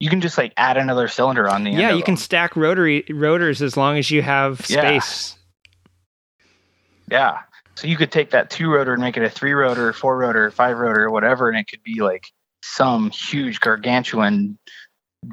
you 0.00 0.10
can 0.10 0.20
just 0.20 0.36
like 0.38 0.52
add 0.56 0.76
another 0.76 1.08
cylinder 1.08 1.48
on 1.48 1.64
the 1.64 1.70
end. 1.70 1.80
yeah 1.80 1.92
you 1.94 2.02
can 2.02 2.14
them. 2.14 2.20
stack 2.20 2.54
rotary 2.56 3.04
rotors 3.10 3.62
as 3.62 3.76
long 3.76 3.96
as 3.98 4.10
you 4.10 4.22
have 4.22 4.64
Yeah. 4.68 4.80
space 4.80 5.36
Yeah. 7.10 7.38
So 7.76 7.86
you 7.86 7.96
could 7.96 8.10
take 8.10 8.30
that 8.30 8.50
two 8.50 8.70
rotor 8.70 8.94
and 8.94 9.02
make 9.02 9.16
it 9.16 9.22
a 9.22 9.28
three 9.30 9.52
rotor, 9.52 9.92
four 9.92 10.16
rotor, 10.16 10.50
five 10.50 10.78
rotor, 10.78 11.10
whatever, 11.10 11.48
and 11.50 11.58
it 11.58 11.64
could 11.68 11.82
be 11.82 12.00
like 12.00 12.26
some 12.62 13.10
huge 13.10 13.60
gargantuan 13.60 14.58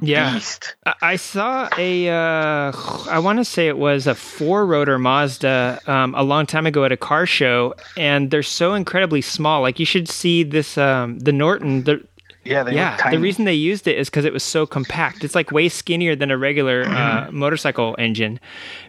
yeah 0.02 0.34
beast. 0.34 0.76
I- 0.88 0.93
i 1.02 1.15
saw 1.17 1.69
a 1.78 2.10
uh 2.10 2.71
i 3.10 3.19
want 3.19 3.38
to 3.38 3.45
say 3.45 3.67
it 3.67 3.78
was 3.78 4.08
a 4.08 4.15
four 4.15 4.65
rotor 4.65 4.97
mazda 4.97 5.80
um, 5.86 6.15
a 6.15 6.23
long 6.23 6.45
time 6.47 6.65
ago 6.65 6.84
at 6.84 6.91
a 6.91 6.97
car 6.97 7.26
show 7.28 7.76
and 7.97 8.32
they're 8.32 8.41
so 8.43 8.73
incredibly 8.73 9.21
small 9.21 9.62
like 9.62 9.80
you 9.80 9.86
should 9.86 10.08
see 10.10 10.41
this 10.43 10.78
um 10.80 11.19
the 11.19 11.32
norton 11.32 11.84
the 11.84 12.04
Yeah, 12.46 12.64
they 12.64 12.74
yeah 12.76 13.10
the 13.10 13.20
reason 13.20 13.46
they 13.46 13.54
used 13.54 13.88
it 13.88 13.98
is 13.98 14.10
because 14.10 14.26
it 14.26 14.34
was 14.34 14.44
so 14.44 14.66
compact 14.66 15.24
it's 15.24 15.34
like 15.36 15.52
way 15.52 15.70
skinnier 15.70 16.16
than 16.16 16.30
a 16.30 16.38
regular 16.38 16.84
uh, 16.84 17.30
motorcycle 17.32 17.96
engine 17.98 18.40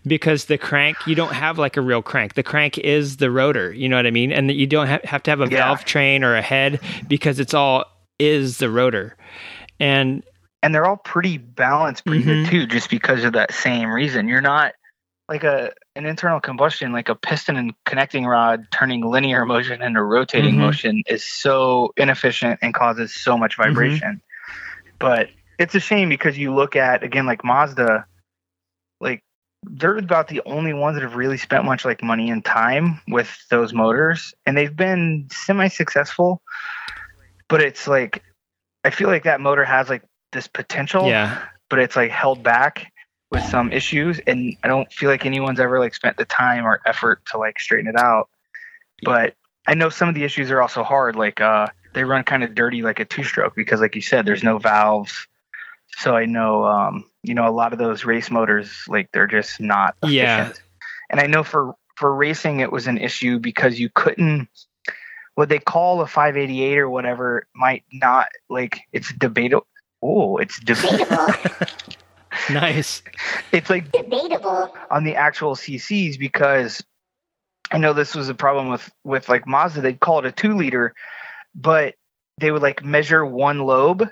because 0.06 0.46
the 0.46 0.58
crank 0.58 0.96
you 1.06 1.14
don't 1.14 1.32
have 1.32 1.56
like 1.58 1.76
a 1.76 1.80
real 1.80 2.02
crank 2.02 2.34
the 2.34 2.42
crank 2.42 2.78
is 2.78 3.18
the 3.18 3.30
rotor 3.30 3.72
you 3.72 3.88
know 3.88 3.94
what 3.96 4.06
i 4.06 4.10
mean 4.10 4.32
and 4.32 4.50
you 4.50 4.66
don't 4.66 4.88
ha- 4.88 4.98
have 5.04 5.22
to 5.22 5.30
have 5.30 5.40
a 5.40 5.46
Yeah. 5.48 5.58
valve 5.58 5.84
train 5.84 6.24
or 6.24 6.34
a 6.34 6.42
head 6.42 6.80
because 7.08 7.38
it's 7.38 7.54
all 7.54 7.84
is 8.18 8.58
the 8.58 8.68
rotor 8.70 9.16
and 9.78 10.24
and 10.62 10.74
they're 10.74 10.86
all 10.86 10.96
pretty 11.04 11.38
balanced 11.38 12.04
pretty 12.06 12.24
Mhm. 12.24 12.44
good 12.44 12.46
too, 12.50 12.66
just 12.66 12.88
because 12.90 13.22
of 13.22 13.34
that 13.34 13.52
same 13.52 13.90
reason. 13.92 14.28
You're 14.28 14.40
not 14.40 14.72
like 15.28 15.44
a 15.44 15.72
an 15.96 16.06
internal 16.06 16.40
combustion, 16.40 16.92
like 16.92 17.08
a 17.08 17.14
piston 17.14 17.56
and 17.56 17.74
connecting 17.84 18.26
rod 18.26 18.66
turning 18.72 19.02
linear 19.02 19.44
motion 19.44 19.80
into 19.82 20.02
rotating 20.02 20.56
Mhm. 20.56 20.60
motion 20.60 21.02
is 21.06 21.24
so 21.24 21.92
inefficient 21.96 22.58
and 22.62 22.74
causes 22.74 23.14
so 23.14 23.38
much 23.38 23.56
Mm-hmm. 23.56 23.70
vibration. 23.70 24.20
But 24.98 25.30
it's 25.58 25.74
a 25.74 25.80
shame 25.80 26.08
because 26.08 26.36
you 26.36 26.52
look 26.54 26.74
at 26.76 27.04
again 27.04 27.26
like 27.26 27.44
Mazda, 27.44 28.06
like 29.00 29.22
they're 29.62 29.96
about 29.96 30.28
the 30.28 30.42
only 30.46 30.72
ones 30.72 30.96
that 30.96 31.02
have 31.02 31.14
really 31.16 31.38
spent 31.38 31.64
much 31.64 31.84
like 31.84 32.02
money 32.02 32.30
and 32.30 32.44
time 32.44 33.00
with 33.08 33.30
those 33.50 33.72
motors, 33.72 34.34
and 34.46 34.56
they've 34.56 34.74
been 34.74 35.28
semi 35.30 35.68
successful. 35.68 36.42
But 37.48 37.62
it's 37.62 37.86
like 37.86 38.22
I 38.84 38.90
feel 38.90 39.08
like 39.08 39.24
that 39.24 39.40
motor 39.40 39.64
has 39.64 39.88
like 39.88 40.02
this 40.32 40.48
potential, 40.48 41.06
yeah 41.06 41.46
but 41.70 41.78
it's 41.78 41.96
like 41.96 42.10
held 42.10 42.42
back 42.42 42.92
with 43.34 43.44
some 43.44 43.72
issues, 43.72 44.20
and 44.26 44.56
I 44.62 44.68
don't 44.68 44.90
feel 44.92 45.10
like 45.10 45.26
anyone's 45.26 45.58
ever 45.58 45.80
like 45.80 45.94
spent 45.94 46.16
the 46.16 46.24
time 46.24 46.64
or 46.64 46.80
effort 46.86 47.26
to 47.32 47.38
like 47.38 47.58
straighten 47.58 47.88
it 47.88 47.96
out. 47.96 48.28
But 49.02 49.34
I 49.66 49.74
know 49.74 49.88
some 49.88 50.08
of 50.08 50.14
the 50.14 50.22
issues 50.22 50.50
are 50.50 50.62
also 50.62 50.84
hard. 50.84 51.16
Like 51.16 51.40
uh, 51.40 51.66
they 51.92 52.04
run 52.04 52.22
kind 52.22 52.44
of 52.44 52.54
dirty 52.54 52.82
like 52.82 53.00
a 53.00 53.04
two 53.04 53.24
stroke 53.24 53.56
because, 53.56 53.80
like 53.80 53.96
you 53.96 54.02
said, 54.02 54.24
there's 54.24 54.44
no 54.44 54.58
valves. 54.58 55.26
so 55.98 56.14
I 56.14 56.26
know 56.26 56.64
um, 56.64 57.10
you 57.22 57.34
know 57.34 57.48
a 57.48 57.50
lot 57.50 57.72
of 57.72 57.78
those 57.78 58.04
race 58.04 58.30
motors 58.30 58.84
like 58.88 59.10
they're 59.12 59.26
just 59.26 59.60
not 59.60 59.96
efficient. 60.02 60.14
Yeah. 60.14 60.52
And 61.10 61.20
I 61.20 61.26
know 61.26 61.42
for 61.42 61.74
for 61.96 62.14
racing 62.14 62.60
it 62.60 62.70
was 62.70 62.86
an 62.86 62.98
issue 62.98 63.40
because 63.40 63.78
you 63.80 63.90
couldn't 63.92 64.48
what 65.34 65.48
they 65.48 65.58
call 65.58 66.00
a 66.00 66.06
588 66.06 66.78
or 66.78 66.88
whatever 66.88 67.46
might 67.54 67.82
not 67.92 68.28
like 68.48 68.82
it's 68.92 69.12
debatable. 69.12 69.66
Oh, 70.00 70.36
it's 70.36 70.60
debatable. 70.60 71.26
Debatable. 72.48 72.60
Nice. 72.60 73.02
it's 73.52 73.70
like 73.70 73.90
Debatable. 73.92 74.74
on 74.90 75.04
the 75.04 75.14
actual 75.16 75.54
CCs 75.54 76.18
because 76.18 76.82
I 77.70 77.78
know 77.78 77.92
this 77.92 78.14
was 78.14 78.28
a 78.28 78.34
problem 78.34 78.68
with 78.68 78.90
with 79.04 79.28
like 79.28 79.46
Mazda. 79.46 79.80
They'd 79.80 80.00
call 80.00 80.18
it 80.18 80.26
a 80.26 80.32
two 80.32 80.54
liter, 80.56 80.94
but 81.54 81.94
they 82.38 82.50
would 82.50 82.62
like 82.62 82.84
measure 82.84 83.24
one 83.24 83.60
lobe. 83.60 84.08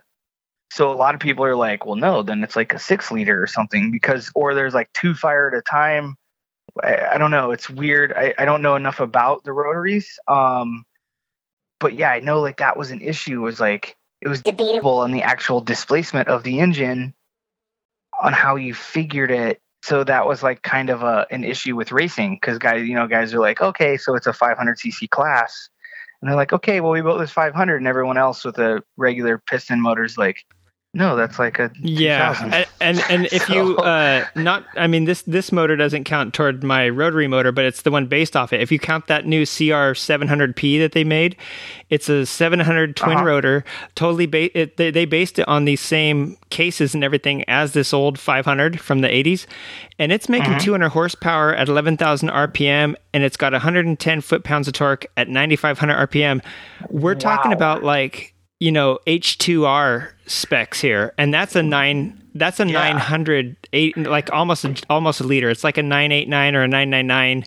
So 0.73 0.91
a 0.91 0.95
lot 0.95 1.15
of 1.15 1.21
people 1.21 1.45
are 1.45 1.57
like, 1.57 1.85
well, 1.85 1.97
no, 1.97 2.23
then 2.23 2.43
it's 2.43 2.57
like 2.57 2.73
a 2.73 2.79
six 2.79 3.11
liter 3.13 3.43
or 3.43 3.47
something 3.47 3.91
because, 3.91 4.31
or 4.35 4.55
there's 4.55 4.73
like 4.73 4.91
two 4.95 5.13
fire 5.15 5.49
at 5.53 5.59
a 5.59 5.61
time. 5.63 6.17
I, 6.83 6.97
I 7.15 7.19
don't 7.19 7.31
know. 7.31 7.51
It's 7.51 7.69
weird. 7.69 8.13
I, 8.17 8.33
I 8.39 8.47
don't 8.47 8.63
know 8.63 8.75
enough 8.77 8.99
about 9.01 9.45
the 9.45 9.53
rotaries. 9.53 10.19
Um, 10.29 10.85
but 11.79 11.93
yeah, 11.95 12.11
I 12.11 12.21
know 12.21 12.41
like 12.41 12.57
that 12.59 12.79
was 12.79 12.91
an 12.91 13.03
issue. 13.03 13.43
Was 13.43 13.61
like 13.61 13.97
it 14.23 14.29
was 14.29 14.41
Debatable. 14.41 15.01
on 15.01 15.11
the 15.13 15.23
actual 15.23 15.61
displacement 15.61 16.29
of 16.29 16.43
the 16.43 16.61
engine 16.61 17.13
on 18.23 18.33
how 18.33 18.57
you 18.57 18.73
figured 18.73 19.31
it. 19.31 19.61
So 19.83 20.05
that 20.05 20.27
was 20.27 20.43
like 20.43 20.63
kind 20.63 20.91
of 20.91 21.03
a 21.03 21.27
an 21.31 21.45
issue 21.45 21.77
with 21.77 21.93
racing 21.93 22.37
because 22.37 22.59
guys 22.59 22.87
you 22.87 22.95
know 22.95 23.09
guys 23.09 23.35
are 23.35 23.41
like 23.41 23.61
okay 23.61 23.97
so 23.97 24.15
it's 24.15 24.29
a 24.29 24.33
500 24.33 24.79
cc 24.79 25.11
class. 25.11 25.69
And 26.21 26.31
they're 26.31 26.37
like 26.37 26.53
okay 26.53 26.81
well 26.81 26.93
we 26.93 27.03
built 27.03 27.19
this 27.19 27.33
500 27.33 27.77
and 27.77 27.87
everyone 27.87 28.17
else 28.17 28.45
with 28.45 28.59
a 28.59 28.83
regular 28.97 29.39
piston 29.39 29.81
motor's 29.81 30.17
like 30.17 30.47
no 30.95 31.17
that's 31.17 31.39
like 31.39 31.59
a 31.59 31.71
Yeah, 31.81 32.37
and 32.81 32.99
and, 32.99 33.05
and 33.11 33.27
if 33.33 33.49
you 33.49 33.77
uh, 33.79 34.27
not, 34.37 34.67
I 34.77 34.87
mean 34.87 35.05
this 35.07 35.23
this 35.23 35.51
motor 35.53 35.75
doesn't 35.77 36.05
count 36.05 36.35
toward 36.35 36.63
my 36.63 36.89
rotary 36.89 37.27
motor, 37.29 37.51
but 37.53 37.65
it's 37.65 37.83
the 37.83 37.91
one 37.91 38.07
based 38.07 38.37
off 38.37 38.53
it. 38.53 38.61
If 38.61 38.71
you 38.71 38.79
count 38.79 39.07
that 39.07 39.25
new 39.25 39.47
CR 39.47 39.95
700P 39.97 40.79
that 40.81 40.93
they 40.93 41.05
made, 41.05 41.37
it's 41.89 42.09
a 42.11 42.27
700 42.27 42.95
twin 42.97 43.17
Uh-huh. 43.17 43.25
rotor, 43.25 43.65
totally. 43.95 44.27
Ba- 44.27 44.57
it, 44.59 44.77
they 44.77 44.91
they 44.91 45.05
based 45.07 45.39
it 45.39 45.49
on 45.49 45.65
these 45.65 45.81
same 45.81 46.37
cases 46.51 46.95
and 46.95 47.03
everything 47.03 47.45
as 47.49 47.73
this 47.73 47.95
old 47.95 48.19
500 48.19 48.79
from 48.81 49.01
the 49.01 49.09
80s, 49.09 49.47
and 49.99 50.13
it's 50.13 50.29
making 50.29 50.51
Mm-hmm. 50.53 50.59
200 50.59 50.89
horsepower 50.91 51.55
at 51.55 51.69
11,000 51.69 52.29
RPM, 52.29 52.95
and 53.15 53.25
it's 53.25 53.39
got 53.39 53.53
110 53.53 54.21
foot 54.21 54.45
pounds 54.45 54.69
of 54.69 54.75
torque 54.75 55.07
at 55.17 55.29
9,500 55.29 56.09
RPM. 56.11 56.43
We're 56.91 57.15
talking 57.15 57.53
about 57.55 57.83
like 57.83 58.32
you 58.63 58.71
know 58.71 58.99
H2R 59.09 60.09
specs 60.27 60.81
here, 60.81 61.13
and 61.19 61.35
that's 61.35 61.57
a 61.57 61.63
nine. 61.63 62.19
That's 62.35 62.61
a 62.61 62.67
Yeah. 62.67 62.73
nine 62.75 62.97
hundred 62.99 63.57
eight, 63.73 63.97
like 63.97 64.33
almost 64.33 64.65
a, 64.65 64.75
almost 64.89 65.21
a 65.21 65.25
liter. 65.25 65.51
It's 65.51 65.65
like 65.65 65.79
a 65.79 65.83
nine 65.83 66.13
eight 66.13 66.29
nine 66.29 66.55
or 66.55 66.63
a 66.63 66.69
nine 66.69 66.89
nine 66.91 67.07
nine, 67.07 67.45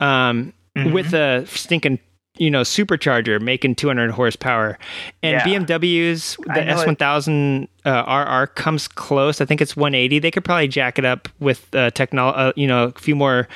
um, 0.00 0.52
Mm-hmm. 0.76 0.92
with 0.92 1.12
a 1.14 1.44
stinking 1.46 1.98
you 2.36 2.50
know 2.50 2.60
supercharger 2.62 3.40
making 3.40 3.74
two 3.76 3.88
hundred 3.88 4.10
horsepower. 4.12 4.78
And 5.24 5.32
Yeah. 5.32 5.44
BMW's 5.44 6.36
the 6.54 6.62
S 6.68 6.86
one 6.86 6.94
thousand 6.96 7.66
uh, 7.84 8.04
RR 8.06 8.46
comes 8.48 8.86
close. 8.86 9.40
I 9.40 9.44
think 9.46 9.60
it's 9.60 9.74
one 9.76 9.94
eighty. 9.94 10.18
They 10.20 10.30
could 10.30 10.44
probably 10.44 10.68
jack 10.68 10.98
it 10.98 11.04
up 11.04 11.28
with 11.40 11.66
uh, 11.74 11.90
technology. 11.92 12.38
Uh, 12.38 12.52
you 12.54 12.66
know, 12.68 12.92
a 12.94 13.00
few 13.00 13.16
more. 13.16 13.48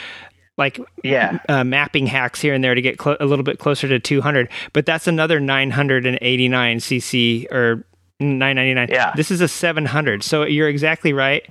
Like 0.58 0.78
yeah. 1.02 1.38
uh, 1.48 1.64
mapping 1.64 2.06
hacks 2.06 2.40
here 2.40 2.52
and 2.54 2.62
there 2.62 2.74
to 2.74 2.82
get 2.82 2.98
clo- 2.98 3.16
a 3.18 3.24
little 3.26 3.42
bit 3.42 3.58
closer 3.58 3.88
to 3.88 3.98
200 3.98 4.48
but 4.74 4.84
that's 4.84 5.06
another 5.06 5.40
989 5.40 6.78
cc 6.78 7.50
or 7.50 7.86
999 8.20 8.88
Yeah. 8.90 9.12
this 9.16 9.30
is 9.30 9.40
a 9.40 9.48
700 9.48 10.22
so 10.22 10.44
you're 10.44 10.68
exactly 10.68 11.12
right. 11.12 11.44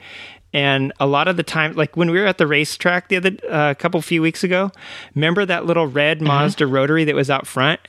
And 0.54 0.92
a 1.00 1.08
lot 1.08 1.28
of 1.28 1.36
the 1.38 1.44
time 1.44 1.74
like 1.76 1.96
when 1.98 2.12
we 2.12 2.20
were 2.20 2.28
at 2.28 2.38
the 2.38 2.46
racetrack 2.46 3.08
the 3.08 3.18
other 3.18 3.32
uh, 3.50 3.74
couple 3.74 4.02
few 4.02 4.22
weeks 4.22 4.44
ago 4.44 4.70
remember 5.16 5.46
that 5.46 5.66
little 5.66 5.88
red 5.88 6.18
Mm-hmm. 6.20 6.28
mazda 6.28 6.68
rotary 6.68 7.04
that 7.06 7.16
was 7.16 7.30
out 7.30 7.48
front? 7.48 7.80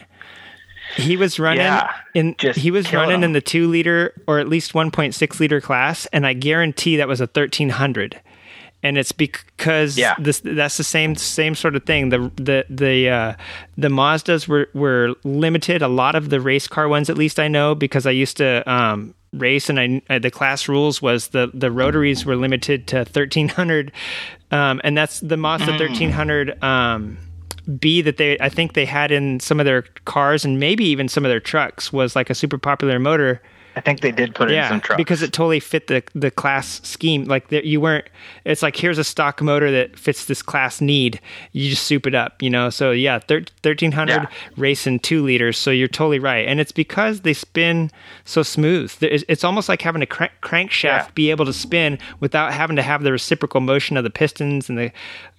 He 0.96 1.16
was 1.16 1.38
running 1.38 1.60
Yeah, 1.60 1.90
in 2.14 2.34
he 2.54 2.70
was 2.70 2.92
running 2.92 3.22
in 3.22 3.32
the 3.32 3.40
2 3.40 3.68
liter 3.68 4.14
or 4.26 4.38
at 4.38 4.48
least 4.48 4.72
1.6 4.72 5.40
liter 5.40 5.60
class 5.60 6.06
and 6.06 6.26
i 6.26 6.32
guarantee 6.32 6.96
that 6.96 7.08
was 7.08 7.20
a 7.20 7.24
1300 7.24 8.20
and 8.82 8.98
it's 8.98 9.12
because 9.12 9.96
Yeah. 9.96 10.14
this 10.18 10.40
that's 10.44 10.76
the 10.76 10.84
same 10.84 11.14
same 11.16 11.54
sort 11.54 11.76
of 11.76 11.84
thing. 11.84 12.08
The 12.10 12.30
the 12.36 12.64
the 12.68 13.08
uh, 13.08 13.34
the 13.76 13.88
Mazdas 13.88 14.48
were 14.48 14.68
were 14.74 15.14
limited. 15.24 15.82
A 15.82 15.88
lot 15.88 16.14
of 16.14 16.30
the 16.30 16.40
race 16.40 16.66
car 16.68 16.88
ones, 16.88 17.08
at 17.10 17.16
least 17.16 17.38
I 17.38 17.48
know, 17.48 17.74
because 17.74 18.06
I 18.06 18.10
used 18.10 18.36
to 18.38 18.62
um, 18.70 19.14
race, 19.32 19.68
and 19.70 19.78
I 19.80 20.02
uh, 20.10 20.18
the 20.18 20.30
class 20.30 20.68
rules 20.68 21.00
was 21.00 21.28
the 21.28 21.50
the 21.54 21.70
rotaries 21.70 22.24
were 22.26 22.36
limited 22.36 22.86
to 22.88 23.04
thirteen 23.04 23.48
hundred, 23.48 23.92
um, 24.50 24.80
and 24.84 24.96
that's 24.96 25.20
the 25.20 25.36
Mazda 25.36 25.78
thirteen 25.78 26.10
hundred. 26.10 26.62
Um, 26.62 27.18
B 27.78 28.02
that 28.02 28.16
they 28.16 28.36
I 28.40 28.48
think 28.48 28.72
they 28.72 28.84
had 28.84 29.12
in 29.12 29.38
some 29.38 29.60
of 29.60 29.66
their 29.66 29.82
cars 30.04 30.44
and 30.44 30.58
maybe 30.58 30.84
even 30.86 31.06
some 31.08 31.24
of 31.24 31.28
their 31.28 31.38
trucks 31.38 31.92
was 31.92 32.16
like 32.16 32.28
a 32.28 32.34
super 32.34 32.58
popular 32.58 32.98
motor 32.98 33.40
i 33.76 33.80
think 33.80 34.00
they 34.00 34.12
did 34.12 34.34
put 34.34 34.50
it 34.50 34.54
in 34.56 34.68
some 34.68 34.80
trucks 34.80 34.96
because 34.98 35.22
it 35.22 35.32
totally 35.32 35.60
fit 35.60 35.86
the 35.86 36.02
the 36.14 36.30
class 36.30 36.80
scheme. 36.84 37.24
Like 37.24 37.48
there, 37.48 37.64
you 37.64 37.80
weren't. 37.80 38.06
It's 38.44 38.62
like 38.62 38.76
here's 38.76 38.98
a 38.98 39.04
stock 39.04 39.40
motor 39.42 39.70
that 39.70 39.98
fits 39.98 40.26
this 40.26 40.42
class 40.42 40.80
need. 40.80 41.20
You 41.52 41.70
just 41.70 41.84
soup 41.84 42.06
it 42.06 42.14
up, 42.14 42.42
you 42.42 42.50
know. 42.50 42.70
So 42.70 42.90
yeah, 42.90 43.18
thirteen 43.18 43.92
hundred 43.92 44.22
Yeah. 44.22 44.26
racing 44.56 45.00
two 45.00 45.22
liters. 45.22 45.56
So 45.58 45.70
you're 45.70 45.88
totally 45.88 46.18
right, 46.18 46.46
and 46.46 46.60
it's 46.60 46.72
because 46.72 47.22
they 47.22 47.32
spin 47.32 47.90
so 48.24 48.42
smooth. 48.42 48.92
It's 49.00 49.44
almost 49.44 49.68
like 49.68 49.82
having 49.82 50.02
a 50.02 50.06
crank, 50.06 50.32
crankshaft 50.42 50.82
Yeah. 50.82 51.06
be 51.14 51.30
able 51.30 51.46
to 51.46 51.52
spin 51.52 51.98
without 52.20 52.52
having 52.52 52.76
to 52.76 52.82
have 52.82 53.02
the 53.02 53.12
reciprocal 53.12 53.60
motion 53.60 53.96
of 53.96 54.04
the 54.04 54.10
pistons 54.10 54.68
and 54.68 54.78
the 54.78 54.92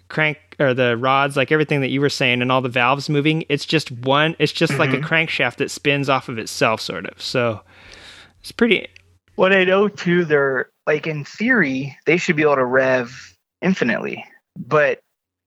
crank 0.09 0.37
or 0.59 0.73
the 0.75 0.95
rods 0.97 1.35
like 1.35 1.51
everything 1.51 1.81
that 1.81 1.89
you 1.89 1.99
were 1.99 2.09
saying 2.09 2.39
and 2.41 2.51
all 2.51 2.61
the 2.61 2.69
valves 2.69 3.09
moving 3.09 3.43
it's 3.49 3.65
just 3.65 3.89
one 3.91 4.35
it's 4.37 4.51
just 4.51 4.77
like 4.77 4.91
a 4.91 4.97
Mm-hmm. 4.97 5.05
crankshaft 5.11 5.55
that 5.55 5.71
spins 5.71 6.07
off 6.07 6.29
of 6.29 6.37
itself 6.37 6.79
sort 6.79 7.07
of 7.07 7.19
so 7.19 7.61
it's 8.43 8.51
pretty 8.51 8.87
what 9.35 9.53
I 9.53 9.63
know 9.63 9.87
too, 9.87 10.25
they're 10.25 10.69
like 10.85 11.07
in 11.07 11.25
theory, 11.25 11.97
they 12.05 12.17
should 12.17 12.35
be 12.35 12.43
able 12.43 12.55
to 12.55 12.65
rev 12.65 13.35
infinitely, 13.61 14.23
but 14.57 14.99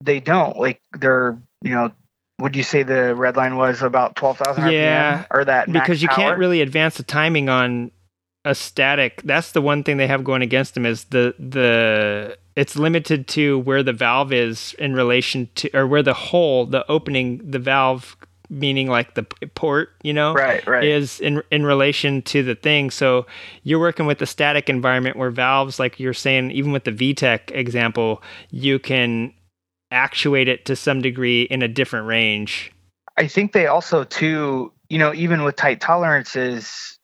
they 0.03 0.21
don't. 0.21 0.57
Like 0.57 0.81
they're, 0.99 1.39
you 1.63 1.71
know, 1.71 1.93
would 2.41 2.57
you 2.57 2.63
say 2.63 2.83
the 2.83 3.15
red 3.15 3.37
line 3.37 3.57
was 3.57 3.83
about 3.83 4.17
twelve 4.17 4.39
thousand? 4.39 4.71
Yeah, 4.71 5.25
or 5.31 5.45
that 5.45 5.73
because 5.73 6.03
you 6.03 6.09
power? 6.09 6.17
can't 6.17 6.39
really 6.39 6.61
advance 6.61 6.97
the 6.97 7.03
timing 7.03 7.49
on 7.49 7.93
a 8.45 8.55
static. 8.55 9.23
That's 9.23 9.53
the 9.53 9.63
one 9.63 9.85
thing 9.85 9.97
they 9.97 10.07
have 10.07 10.25
going 10.25 10.43
against 10.43 10.75
them 10.75 10.87
is 10.87 11.05
the 11.05 11.35
the 11.39 12.37
it's 12.57 12.77
limited 12.77 13.29
to 13.29 13.59
where 13.61 13.83
the 13.83 13.93
valve 13.93 14.33
is 14.33 14.75
in 14.79 14.95
relation 14.95 15.49
to 15.57 15.71
or 15.77 15.87
where 15.87 16.03
the 16.03 16.15
hole, 16.15 16.67
the 16.67 16.89
opening, 16.91 17.51
the 17.51 17.59
valve 17.59 18.17
meaning 18.49 18.89
like 18.89 19.15
the 19.15 19.25
port, 19.55 19.91
you 20.03 20.13
know, 20.13 20.35
Right, 20.35 20.67
right. 20.67 20.85
is 20.85 21.21
in 21.21 21.43
in 21.51 21.65
relation 21.65 22.23
to 22.23 22.43
the 22.43 22.55
thing. 22.55 22.91
So 22.91 23.27
you're 23.63 23.81
working 23.81 24.07
with 24.07 24.19
the 24.19 24.27
static 24.27 24.69
environment 24.69 25.17
where 25.17 25.31
valves, 25.31 25.79
like 25.79 25.99
you're 26.01 26.15
saying, 26.15 26.51
even 26.53 26.73
with 26.73 26.85
the 26.85 26.93
VTEC 26.93 27.51
example, 27.53 28.23
you 28.51 28.79
can 28.79 29.33
actuate 29.91 30.49
it 30.49 30.65
to 30.67 30.77
some 30.77 31.01
degree 31.01 31.43
in 31.43 31.63
a 31.63 31.69
different 31.69 32.07
range. 32.07 32.73
I 33.17 33.29
think 33.29 33.53
they 33.53 33.67
also 33.67 34.05
too, 34.05 34.73
you 34.89 34.99
know, 34.99 35.15
even 35.15 35.43
with 35.43 35.57
tight 35.57 35.81
tolerances, 35.81 36.99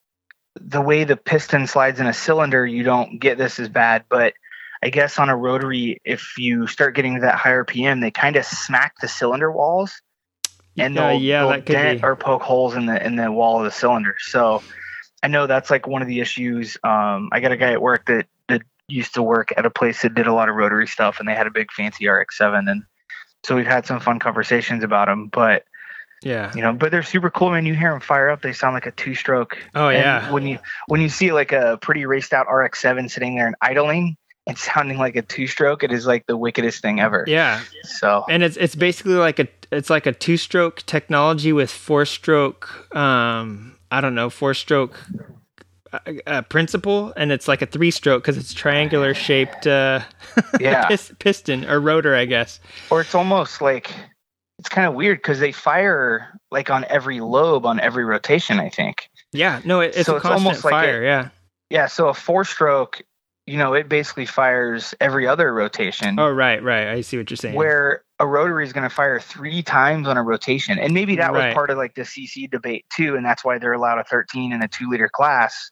the 0.61 0.81
way 0.81 1.05
the 1.05 1.17
piston 1.17 1.67
slides 1.67 2.01
in 2.01 2.07
a 2.07 2.13
cylinder, 2.13 2.67
you 2.67 2.83
don't 2.83 3.19
get 3.19 3.39
this 3.39 3.59
as 3.59 3.69
bad. 3.69 4.05
But 4.09 4.35
I 4.83 4.91
guess 4.91 5.19
on 5.19 5.29
a 5.29 5.37
rotary, 5.37 6.01
if 6.05 6.37
you 6.37 6.67
start 6.67 6.95
getting 6.97 7.15
to 7.15 7.21
that 7.23 7.37
higher 7.37 7.65
PM, 7.65 8.01
they 8.01 8.11
kind 8.11 8.37
of 8.37 8.45
smack 8.45 8.95
the 9.01 9.09
cylinder 9.09 9.51
walls, 9.51 10.03
and 10.79 10.97
Uh, 10.99 11.09
they'll, 11.09 11.21
yeah, 11.21 11.41
they'll 11.41 11.49
that 11.51 11.67
could 11.67 11.73
dent 11.73 12.01
be. 12.01 12.07
or 12.07 12.17
poke 12.17 12.43
holes 12.43 12.75
in 12.77 12.87
the 12.87 13.05
in 13.05 13.17
the 13.17 13.31
wall 13.31 13.59
of 13.59 13.65
the 13.65 13.71
cylinder. 13.71 14.17
So 14.19 14.63
I 15.23 15.29
know 15.29 15.47
that's 15.47 15.71
like 15.71 15.87
one 15.87 16.03
of 16.03 16.09
the 16.09 16.21
issues. 16.21 16.77
Um, 16.83 17.29
I 17.33 17.41
got 17.41 17.53
a 17.53 17.57
guy 17.57 17.73
at 17.73 17.83
work 17.83 18.07
that 18.07 18.27
that 18.49 18.63
used 18.89 19.15
to 19.15 19.23
work 19.23 19.53
at 19.57 19.65
a 19.67 19.71
place 19.71 20.03
that 20.03 20.15
did 20.15 20.27
a 20.27 20.33
lot 20.33 20.49
of 20.49 20.55
rotary 20.57 20.87
stuff, 20.89 21.21
and 21.21 21.29
they 21.29 21.35
had 21.35 21.47
a 21.47 21.51
big 21.51 21.71
fancy 21.73 22.09
RX-7, 22.09 22.71
and 22.71 22.83
so 23.45 23.57
we've 23.57 23.67
had 23.67 23.87
some 23.87 24.01
fun 24.01 24.19
conversations 24.19 24.85
about 24.85 25.07
them, 25.09 25.29
but 25.29 25.65
Yeah. 26.23 26.53
you 26.55 26.63
know 26.63 26.73
but 26.73 26.91
they're 26.93 27.03
super 27.03 27.31
cool 27.31 27.51
When 27.51 27.67
you 27.67 27.75
hear 27.75 27.91
them 27.91 28.01
fire 28.01 28.31
up 28.31 28.41
they 28.43 28.53
sound 28.53 28.75
like 28.75 28.87
a 28.87 28.93
two 28.93 29.15
stroke 29.17 29.59
Oh 29.75 29.89
And 29.89 29.99
yeah. 29.99 30.31
when 30.33 30.47
you 30.47 30.59
when 30.87 31.01
you 31.01 31.09
see 31.09 31.33
like 31.33 31.51
a 31.51 31.79
pretty 31.83 32.07
raced 32.07 32.33
out 32.33 32.47
rx7 32.47 33.11
sitting 33.11 33.35
there 33.35 33.49
and 33.49 33.57
idling 33.61 34.17
and 34.47 34.59
sounding 34.59 34.99
like 34.99 35.15
a 35.17 35.23
two 35.23 35.47
stroke 35.47 35.83
it 35.85 35.93
is 35.93 36.07
like 36.07 36.27
the 36.27 36.37
wickedest 36.37 36.83
thing 36.83 37.01
ever. 37.01 37.25
Yeah. 37.27 37.61
so. 37.85 38.25
And 38.29 38.43
it's 38.43 38.57
it's 38.57 38.75
basically 38.75 39.15
like 39.15 39.39
a 39.39 39.47
it's 39.71 39.89
like 39.91 40.07
a 40.07 40.13
two 40.13 40.37
stroke 40.37 40.83
technology 40.87 41.53
with 41.53 41.71
four 41.71 42.05
stroke 42.05 42.95
um 42.97 43.77
I 43.91 44.01
don't 44.01 44.15
know 44.15 44.31
four 44.31 44.55
stroke 44.55 44.99
uh, 45.93 45.99
uh, 46.27 46.43
principle. 46.43 47.13
And 47.17 47.31
it's 47.31 47.47
like 47.49 47.63
a 47.63 47.67
three 47.67 47.91
stroke 47.91 48.23
because 48.23 48.37
it's 48.39 48.53
triangular 48.53 49.15
shaped 49.15 49.67
uh 49.67 50.01
Yeah. 50.61 50.87
pis- 50.89 51.13
piston 51.19 51.65
or 51.67 51.81
rotor 51.81 52.15
I 52.17 52.25
guess. 52.25 52.59
Or 52.91 53.01
it's 53.01 53.15
almost 53.15 53.61
like 53.63 53.93
it's 54.59 54.69
kind 54.69 54.87
of 54.87 54.95
weird 54.95 55.19
because 55.19 55.39
they 55.41 55.53
fire 55.53 56.39
like 56.51 56.71
on 56.71 56.85
every 56.89 57.21
lobe 57.21 57.65
on 57.67 57.79
every 57.81 58.05
rotation 58.05 58.59
i 58.61 58.69
think. 58.69 59.09
Yeah. 59.33 59.61
No 59.65 59.81
it, 59.81 59.95
it's 59.97 60.07
So 60.07 60.15
a 60.15 60.17
it's 60.17 60.23
constant 60.23 60.47
almost 60.47 60.65
like 60.65 60.73
fire. 60.73 61.03
A- 61.03 61.07
yeah. 61.07 61.29
Yeah, 61.71 61.87
so 61.87 62.09
a 62.09 62.15
four 62.15 62.45
stroke, 62.45 63.01
you 63.47 63.59
know, 63.59 63.75
it 63.75 63.89
basically 63.89 64.27
fires 64.27 64.95
every 65.01 65.27
other 65.27 65.53
rotation. 65.53 66.19
Oh, 66.19 66.31
right, 66.31 66.63
right. 66.63 66.89
I 66.89 67.01
see 67.01 67.17
what 67.19 67.31
you're 67.31 67.37
saying. 67.37 67.55
Where 67.57 68.05
a 68.21 68.27
rotary 68.27 68.65
is 68.65 68.73
going 68.73 68.89
to 68.89 68.95
fire 68.95 69.19
three 69.19 69.63
times 69.63 70.07
on 70.07 70.17
a 70.17 70.23
rotation, 70.23 70.79
and 70.79 70.95
maybe 70.95 71.17
that 71.17 71.33
Right. 71.33 71.49
was 71.49 71.55
part 71.55 71.71
of 71.71 71.77
like 71.77 71.95
the 71.95 72.03
CC 72.03 72.49
debate 72.49 72.85
too, 72.95 73.17
and 73.17 73.25
that's 73.25 73.45
why 73.45 73.59
they're 73.59 73.73
allowed 73.73 73.99
a 73.99 74.05
13 74.05 74.53
and 74.53 74.63
a 74.63 74.69
two 74.69 74.89
liter 74.89 75.09
class. 75.09 75.71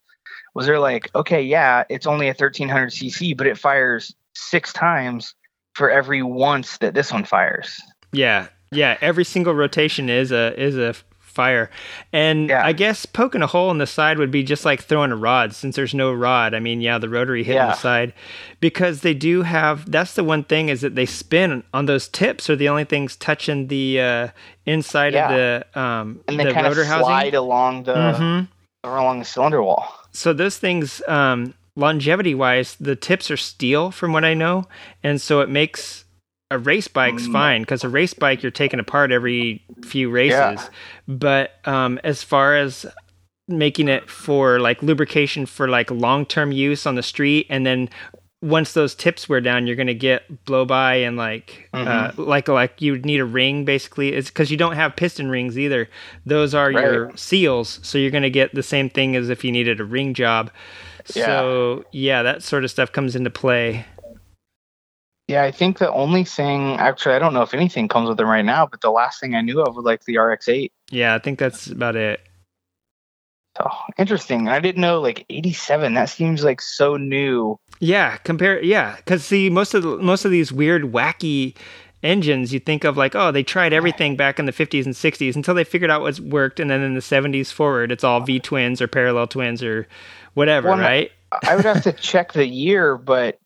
Was 0.54 0.66
they're 0.66 0.80
like, 0.80 1.14
okay, 1.14 1.40
yeah, 1.42 1.84
it's 1.88 2.06
only 2.06 2.26
a 2.26 2.34
1300 2.34 2.90
CC, 2.90 3.36
but 3.36 3.46
it 3.46 3.56
fires 3.56 4.14
six 4.34 4.72
times 4.72 5.34
for 5.74 5.90
every 5.90 6.22
once 6.24 6.78
that 6.78 6.94
this 6.94 7.12
one 7.12 7.24
fires. 7.24 7.80
Yeah, 8.12 8.48
yeah. 8.72 8.98
Every 9.00 9.24
single 9.24 9.54
rotation 9.54 10.08
is 10.10 10.32
a 10.32 10.60
is 10.60 10.76
a 10.76 10.94
fire, 11.30 11.70
and 12.12 12.48
Yeah. 12.50 12.64
I 12.66 12.72
guess 12.72 13.06
poking 13.06 13.40
a 13.42 13.46
hole 13.46 13.70
in 13.70 13.78
the 13.78 13.86
side 13.86 14.18
would 14.18 14.30
be 14.30 14.42
just 14.42 14.64
like 14.64 14.82
throwing 14.82 15.12
a 15.12 15.16
rod. 15.16 15.54
Since 15.54 15.76
there's 15.76 15.94
no 15.94 16.12
rod, 16.12 16.52
I 16.54 16.60
mean, 16.60 16.80
yeah, 16.80 16.98
the 16.98 17.08
rotary 17.08 17.42
hitting 17.44 17.62
Yeah. 17.62 17.66
the 17.68 17.76
side, 17.76 18.12
because 18.60 19.00
they 19.02 19.14
do 19.14 19.42
have. 19.42 19.90
That's 19.90 20.14
the 20.14 20.24
one 20.24 20.44
thing 20.44 20.68
is 20.68 20.80
that 20.82 20.94
they 20.94 21.06
spin 21.06 21.62
on 21.72 21.86
those 21.86 22.08
tips 22.08 22.50
are 22.50 22.56
the 22.56 22.68
only 22.68 22.84
things 22.84 23.16
touching 23.16 23.68
the 23.68 24.00
uh, 24.00 24.28
inside 24.66 25.14
Yeah. 25.14 25.30
of 25.30 25.36
the 25.36 25.80
um 25.80 26.20
And 26.28 26.38
they 26.38 26.44
the 26.44 26.52
kind 26.52 26.66
of 26.66 26.76
rotor 26.76 26.84
slide 26.86 27.32
housing. 27.32 27.34
along 27.34 27.82
the 27.84 27.94
Mhm. 27.94 28.48
along 28.84 29.18
the 29.20 29.24
cylinder 29.24 29.62
wall. 29.62 29.94
so 30.12 30.32
those 30.32 30.58
things 30.58 31.00
um 31.06 31.54
longevity 31.76 32.34
wise 32.34 32.76
the 32.80 32.96
tips 32.96 33.30
are 33.30 33.36
steel 33.36 33.90
from 33.92 34.12
what 34.12 34.24
i 34.24 34.34
know 34.34 34.64
and 35.04 35.20
so 35.20 35.40
it 35.40 35.48
makes 35.48 36.04
a 36.50 36.58
race 36.58 36.88
bike's 36.88 37.26
Mm. 37.28 37.32
fine 37.32 37.62
because 37.62 37.84
a 37.84 37.88
race 37.88 38.14
bike 38.14 38.42
you're 38.42 38.50
taking 38.50 38.80
apart 38.80 39.12
every 39.12 39.62
few 39.84 40.10
races 40.10 40.32
Yeah. 40.62 40.68
but 41.08 41.52
um 41.64 42.00
as 42.04 42.22
far 42.22 42.56
as 42.56 42.86
making 43.48 43.88
it 43.88 44.08
for 44.10 44.60
like 44.60 44.82
lubrication 44.82 45.46
for 45.46 45.68
like 45.68 45.90
long-term 45.90 46.52
use 46.52 46.86
on 46.86 46.94
the 46.94 47.02
street 47.02 47.46
and 47.50 47.66
then 47.66 47.88
once 48.42 48.72
those 48.72 48.94
tips 48.94 49.28
wear 49.28 49.40
down 49.40 49.66
you're 49.66 49.76
going 49.76 49.86
to 49.86 49.92
get 49.94 50.44
blow 50.46 50.64
by 50.64 50.94
and 50.94 51.16
like 51.16 51.68
uh, 51.74 52.08
Mm-hmm. 52.10 52.22
like 52.22 52.48
like 52.48 52.80
you 52.80 52.92
would 52.92 53.04
need 53.04 53.20
a 53.20 53.24
ring 53.24 53.64
basically 53.64 54.12
it's 54.14 54.28
because 54.30 54.50
you 54.50 54.56
don't 54.56 54.76
have 54.76 54.96
piston 54.96 55.28
rings 55.30 55.58
either 55.58 55.88
those 56.24 56.54
are 56.54 56.70
your 56.70 57.14
seals 57.16 57.80
so 57.82 57.98
you're 57.98 58.10
going 58.10 58.22
to 58.22 58.30
get 58.30 58.54
the 58.54 58.62
same 58.62 58.88
thing 58.88 59.14
as 59.14 59.28
if 59.28 59.44
you 59.44 59.52
needed 59.52 59.78
a 59.80 59.84
ring 59.84 60.14
job 60.14 60.50
Yeah. 61.14 61.26
so 61.26 61.84
yeah 61.92 62.22
that 62.22 62.42
sort 62.42 62.64
of 62.64 62.70
stuff 62.70 62.92
comes 62.92 63.14
into 63.14 63.30
play 63.30 63.84
Yeah, 65.30 65.44
I 65.44 65.52
think 65.52 65.78
the 65.78 65.90
only 65.92 66.24
thing 66.24 66.76
actually 66.78 67.14
I 67.14 67.18
don't 67.20 67.34
know 67.34 67.42
if 67.42 67.54
anything 67.54 67.86
comes 67.88 68.08
with 68.08 68.18
them 68.18 68.28
right 68.28 68.44
now, 68.44 68.66
but 68.66 68.80
the 68.80 68.90
last 68.90 69.20
thing 69.20 69.34
I 69.34 69.40
knew 69.42 69.60
of 69.62 69.76
was 69.76 69.84
like 69.84 70.04
the 70.04 70.16
RX8. 70.16 70.70
yeah 70.90 71.14
i 71.14 71.18
think 71.18 71.38
that's 71.38 71.66
about 71.68 71.96
it 71.96 72.20
So 73.58 73.68
interesting. 73.98 74.48
I 74.48 74.60
didn't 74.60 74.80
know 74.80 75.00
like 75.00 75.26
87. 75.28 75.94
That 75.94 76.08
seems 76.08 76.44
like 76.44 76.60
so 76.60 76.96
new. 76.96 77.58
Yeah, 77.80 78.16
compare. 78.18 78.62
Yeah, 78.62 78.94
because 78.96 79.24
see, 79.24 79.50
most 79.50 79.74
of 79.74 79.82
the, 79.82 79.96
most 79.98 80.24
of 80.24 80.30
these 80.30 80.52
weird, 80.52 80.92
wacky 80.92 81.56
engines, 82.02 82.52
you 82.54 82.60
think 82.60 82.84
of 82.84 82.96
like, 82.96 83.14
oh, 83.16 83.32
they 83.32 83.42
tried 83.42 83.72
everything 83.72 84.14
back 84.16 84.38
in 84.38 84.46
the 84.46 84.52
fifties 84.52 84.86
and 84.86 84.94
sixties 84.94 85.34
until 85.34 85.54
they 85.54 85.64
figured 85.64 85.90
out 85.90 86.00
what's 86.02 86.20
worked, 86.20 86.60
and 86.60 86.70
then 86.70 86.80
in 86.80 86.94
the 86.94 87.02
seventies 87.02 87.50
forward, 87.50 87.90
it's 87.90 88.04
all 88.04 88.20
V 88.20 88.38
twins 88.38 88.80
or 88.80 88.86
parallel 88.86 89.26
twins 89.26 89.62
or 89.64 89.88
whatever, 90.34 90.68
Well, 90.68 90.78
right? 90.78 91.10
I 91.42 91.56
would 91.56 91.64
have 91.64 91.82
to 91.82 91.92
check 92.10 92.32
the 92.32 92.46
year, 92.46 92.96
but 92.96 93.39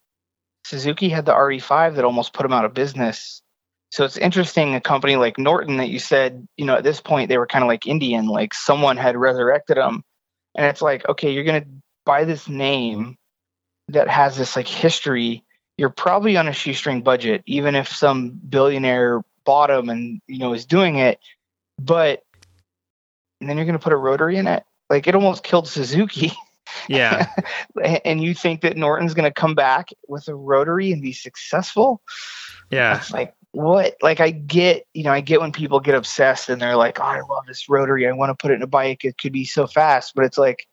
Suzuki 0.65 1.09
had 1.09 1.27
the 1.27 1.35
RE5 1.35 1.97
that 1.97 2.05
almost 2.05 2.33
put 2.33 2.43
them 2.43 2.53
out 2.53 2.65
of 2.65 2.75
business. 2.75 3.43
So 3.91 4.05
it's 4.05 4.17
interesting 4.17 4.75
a 4.75 4.81
company 4.81 5.17
like 5.17 5.39
Norton 5.39 5.77
that 5.77 5.89
you 5.89 5.99
said, 5.99 6.49
you 6.57 6.65
know, 6.65 6.77
at 6.77 6.85
this 6.85 7.01
point 7.01 7.29
they 7.29 7.39
were 7.39 7.47
kind 7.47 7.63
of 7.63 7.69
like 7.69 7.87
Indian, 7.87 8.27
like 8.27 8.55
someone 8.55 8.97
had 8.97 9.17
resurrected 9.17 9.77
them. 9.77 10.03
And 10.55 10.67
it's 10.67 10.83
like, 10.83 11.09
okay, 11.09 11.33
you're 11.33 11.45
going 11.45 11.63
to 11.63 11.69
buy 12.05 12.25
this 12.25 12.49
name 12.49 13.17
that 13.89 14.09
has 14.09 14.37
this 14.37 14.57
like 14.57 14.67
history. 14.67 15.45
You're 15.77 15.91
probably 15.91 16.37
on 16.37 16.49
a 16.49 16.53
shoestring 16.53 17.03
budget, 17.03 17.43
even 17.47 17.75
if 17.75 17.89
some 17.89 18.31
billionaire 18.31 19.23
bought 19.45 19.69
them 19.69 19.89
and, 19.89 20.21
you 20.27 20.39
know, 20.39 20.55
is 20.55 20.67
doing 20.67 20.97
it. 20.97 21.19
But 21.79 22.23
and 23.41 23.51
then 23.51 23.59
you're 23.59 23.67
going 23.67 23.79
to 23.79 23.83
put 23.83 23.93
a 23.93 23.97
rotary 23.97 24.39
in 24.39 24.47
it. 24.47 24.65
Like 24.89 25.07
it 25.07 25.15
almost 25.15 25.45
killed 25.45 25.69
Suzuki. 25.69 26.33
Yeah, 26.89 27.27
and 28.05 28.23
you 28.23 28.35
think 28.35 28.61
that 28.63 28.77
Norton's 28.77 29.15
going 29.15 29.29
to 29.29 29.33
come 29.33 29.55
back 29.55 29.91
with 30.09 30.29
a 30.29 30.35
rotary 30.35 30.93
and 30.93 31.03
be 31.03 31.13
successful? 31.13 32.03
yeah, 32.71 32.97
It's 32.97 33.11
like 33.11 33.35
what? 33.53 33.95
Like 34.03 34.21
I 34.21 34.31
get, 34.31 34.87
you 34.95 35.05
know, 35.05 35.13
I 35.13 35.21
get 35.21 35.41
when 35.41 35.53
people 35.53 35.79
get 35.81 35.95
obsessed 35.95 36.49
and 36.49 36.61
they're 36.61 36.77
like, 36.77 36.99
"Oh, 36.99 37.05
I 37.05 37.21
love 37.21 37.47
this 37.47 37.69
rotary. 37.69 38.07
I 38.09 38.13
want 38.13 38.31
to 38.31 38.35
put 38.35 38.51
it 38.51 38.55
in 38.55 38.63
a 38.63 38.67
bike. 38.67 39.05
It 39.05 39.19
could 39.19 39.33
be 39.33 39.45
so 39.45 39.67
fast." 39.67 40.15
But 40.15 40.25
it's 40.25 40.39
like 40.39 40.67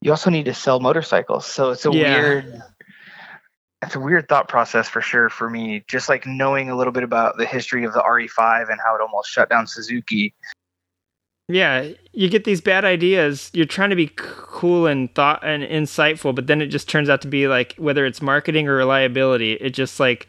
you 0.00 0.10
also 0.10 0.30
need 0.30 0.44
to 0.44 0.54
sell 0.54 0.80
motorcycles, 0.80 1.46
so 1.46 1.70
it's 1.70 1.86
a 1.86 1.92
Yeah. 1.92 2.20
weird. 2.20 2.62
It's 3.82 3.94
a 3.96 4.00
weird 4.00 4.28
thought 4.28 4.48
process 4.48 4.88
for 4.88 5.02
sure 5.02 5.28
for 5.28 5.50
me. 5.50 5.84
Just 5.88 6.08
like 6.08 6.24
knowing 6.26 6.70
a 6.70 6.76
little 6.76 6.92
bit 6.92 7.02
about 7.02 7.36
the 7.36 7.44
history 7.44 7.84
of 7.84 7.92
the 7.92 8.00
RE5 8.00 8.70
and 8.70 8.80
how 8.82 8.94
it 8.94 9.00
almost 9.02 9.28
shut 9.30 9.50
down 9.50 9.66
Suzuki. 9.66 10.34
Yeah. 11.48 11.88
You 12.12 12.28
get 12.28 12.44
these 12.44 12.60
bad 12.60 12.84
ideas. 12.84 13.50
You're 13.52 13.66
trying 13.66 13.90
to 13.90 13.96
be 13.96 14.10
cool 14.16 14.86
and 14.86 15.14
thought 15.14 15.44
and 15.44 15.62
insightful, 15.62 16.34
but 16.34 16.46
then 16.46 16.62
it 16.62 16.66
just 16.68 16.88
turns 16.88 17.08
out 17.10 17.20
to 17.22 17.28
be 17.28 17.48
like 17.48 17.74
whether 17.76 18.06
it's 18.06 18.22
marketing 18.22 18.68
or 18.68 18.76
reliability, 18.76 19.52
it 19.54 19.70
just 19.70 20.00
like 20.00 20.26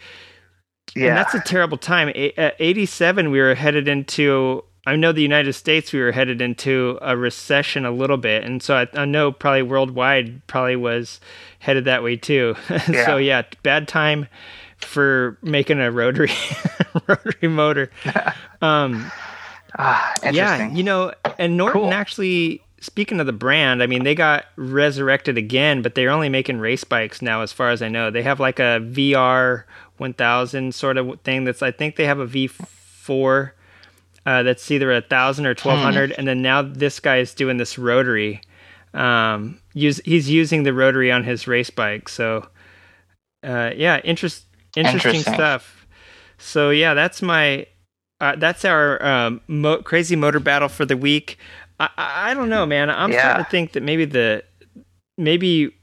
Yeah, 0.95 1.09
And 1.09 1.18
that's 1.18 1.34
a 1.34 1.39
terrible 1.41 1.78
time. 1.78 2.09
At 2.38 2.55
87, 2.59 3.32
we 3.32 3.39
were 3.39 3.55
headed 3.55 3.88
into, 3.88 4.63
I 4.88 4.95
know 4.95 5.11
the 5.11 5.22
United 5.22 5.53
States, 5.53 5.93
we 5.93 5.99
were 6.01 6.11
headed 6.11 6.41
into 6.41 6.97
a 7.01 7.16
recession 7.18 7.86
a 7.86 7.91
little 7.91 8.18
bit. 8.18 8.43
And 8.43 8.61
so 8.61 8.76
I, 8.76 8.88
I 8.93 9.05
know 9.05 9.32
probably 9.32 9.61
worldwide 9.63 10.45
probably 10.47 10.76
was 10.76 11.20
headed 11.59 11.86
that 11.86 12.03
way 12.03 12.18
too. 12.18 12.55
Yeah. 12.89 13.05
so 13.05 13.18
yeah, 13.18 13.43
bad 13.63 13.88
time 13.88 14.28
for 14.78 15.38
making 15.41 15.80
a 15.80 15.91
rotary, 15.91 16.32
rotary 17.07 17.47
motor. 17.49 17.89
Um, 18.61 19.11
ah, 19.78 20.13
yeah, 20.32 20.69
you 20.71 20.84
know, 20.84 21.13
and 21.38 21.57
Norton 21.57 21.82
Cool. 21.82 21.93
actually, 21.93 22.61
speaking 22.80 23.19
of 23.19 23.26
the 23.26 23.34
brand, 23.34 23.82
I 23.82 23.88
mean, 23.88 24.03
they 24.03 24.15
got 24.15 24.45
resurrected 24.55 25.38
again, 25.38 25.82
but 25.82 25.95
they're 25.95 26.09
only 26.09 26.30
making 26.30 26.59
race 26.59 26.84
bikes 26.84 27.21
now, 27.21 27.41
as 27.41 27.51
far 27.51 27.69
as 27.69 27.82
I 27.82 27.89
know. 27.89 28.11
They 28.11 28.23
have 28.23 28.39
like 28.39 28.59
a 28.59 28.80
VR 28.82 29.63
1000 29.97 30.73
sort 30.76 30.97
of 30.97 31.19
thing 31.21 31.43
that's, 31.45 31.61
I 31.61 31.71
think 31.71 31.95
they 31.95 32.05
have 32.05 32.19
a 32.19 32.28
V4 32.28 33.51
uh, 34.26 34.43
that's 34.43 34.69
either 34.71 34.91
a 34.91 34.95
1000 34.95 35.45
or 35.45 35.49
1200. 35.49 36.11
And 36.17 36.28
then 36.28 36.41
now 36.41 36.61
this 36.61 36.99
guy 36.99 37.17
is 37.17 37.34
doing 37.34 37.57
this 37.57 37.78
rotary. 37.78 38.41
Um, 38.93 39.59
use, 39.73 40.01
he's 40.05 40.30
using 40.30 40.63
the 40.63 40.73
rotary 40.73 41.11
on 41.11 41.23
his 41.23 41.47
race 41.47 41.69
bike. 41.69 42.09
So, 42.09 42.47
uh, 43.43 43.71
yeah, 43.76 43.99
interest, 44.03 44.45
interesting, 44.76 45.15
Interesting. 45.15 45.34
stuff. 45.34 45.88
So, 46.38 46.69
yeah, 46.71 46.93
that's 46.93 47.21
my 47.21 47.67
uh, 48.22 48.36
that's 48.38 48.66
our 48.66 49.03
um, 49.05 49.41
mo- 49.47 49.82
crazy 49.82 50.16
motor 50.16 50.39
battle 50.39 50.70
for 50.70 50.86
the 50.86 50.97
week. 50.97 51.38
I, 51.80 51.89
I, 51.97 52.34
don't 52.34 52.49
know, 52.49 52.66
man. 52.66 52.89
I'm 52.89 53.11
Yeah. 53.11 53.20
starting 53.22 53.45
to 53.45 53.51
think 53.51 53.72
that 53.74 53.84
maybe 53.84 54.05
the 54.05 54.43
maybe 55.18 55.76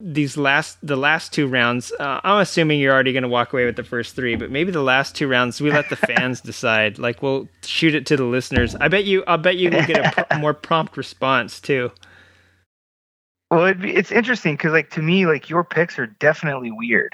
these 0.00 0.36
last 0.36 0.78
the 0.86 0.96
last 0.96 1.32
two 1.32 1.46
rounds. 1.46 1.92
Uh, 1.98 2.20
I'm 2.24 2.40
assuming 2.40 2.80
you're 2.80 2.92
already 2.92 3.12
going 3.12 3.22
to 3.22 3.28
walk 3.28 3.52
away 3.52 3.64
with 3.64 3.76
the 3.76 3.84
first 3.84 4.16
three, 4.16 4.34
but 4.36 4.50
maybe 4.50 4.70
the 4.72 4.82
last 4.82 5.14
two 5.14 5.28
rounds 5.28 5.60
we 5.60 5.70
let 5.70 5.88
the 5.88 5.96
fans 6.08 6.40
decide. 6.40 6.98
Like 6.98 7.22
we'll 7.22 7.48
shoot 7.62 7.94
it 7.94 8.06
to 8.06 8.16
the 8.16 8.24
listeners. 8.24 8.74
I 8.74 8.88
bet 8.88 9.04
you. 9.04 9.22
I'll 9.26 9.38
bet 9.38 9.56
you 9.56 9.70
will 9.70 9.86
get 9.86 10.18
a 10.18 10.24
pr- 10.24 10.38
more 10.38 10.54
prompt 10.54 10.96
response 10.96 11.60
too. 11.60 11.92
Well, 13.50 13.64
it'd 13.66 13.80
be, 13.80 13.94
it's 13.94 14.10
interesting 14.10 14.54
because, 14.54 14.72
like, 14.72 14.90
to 14.90 15.02
me, 15.02 15.24
like 15.26 15.48
your 15.48 15.62
picks 15.62 16.00
are 16.00 16.06
definitely 16.08 16.72
weird. 16.72 17.12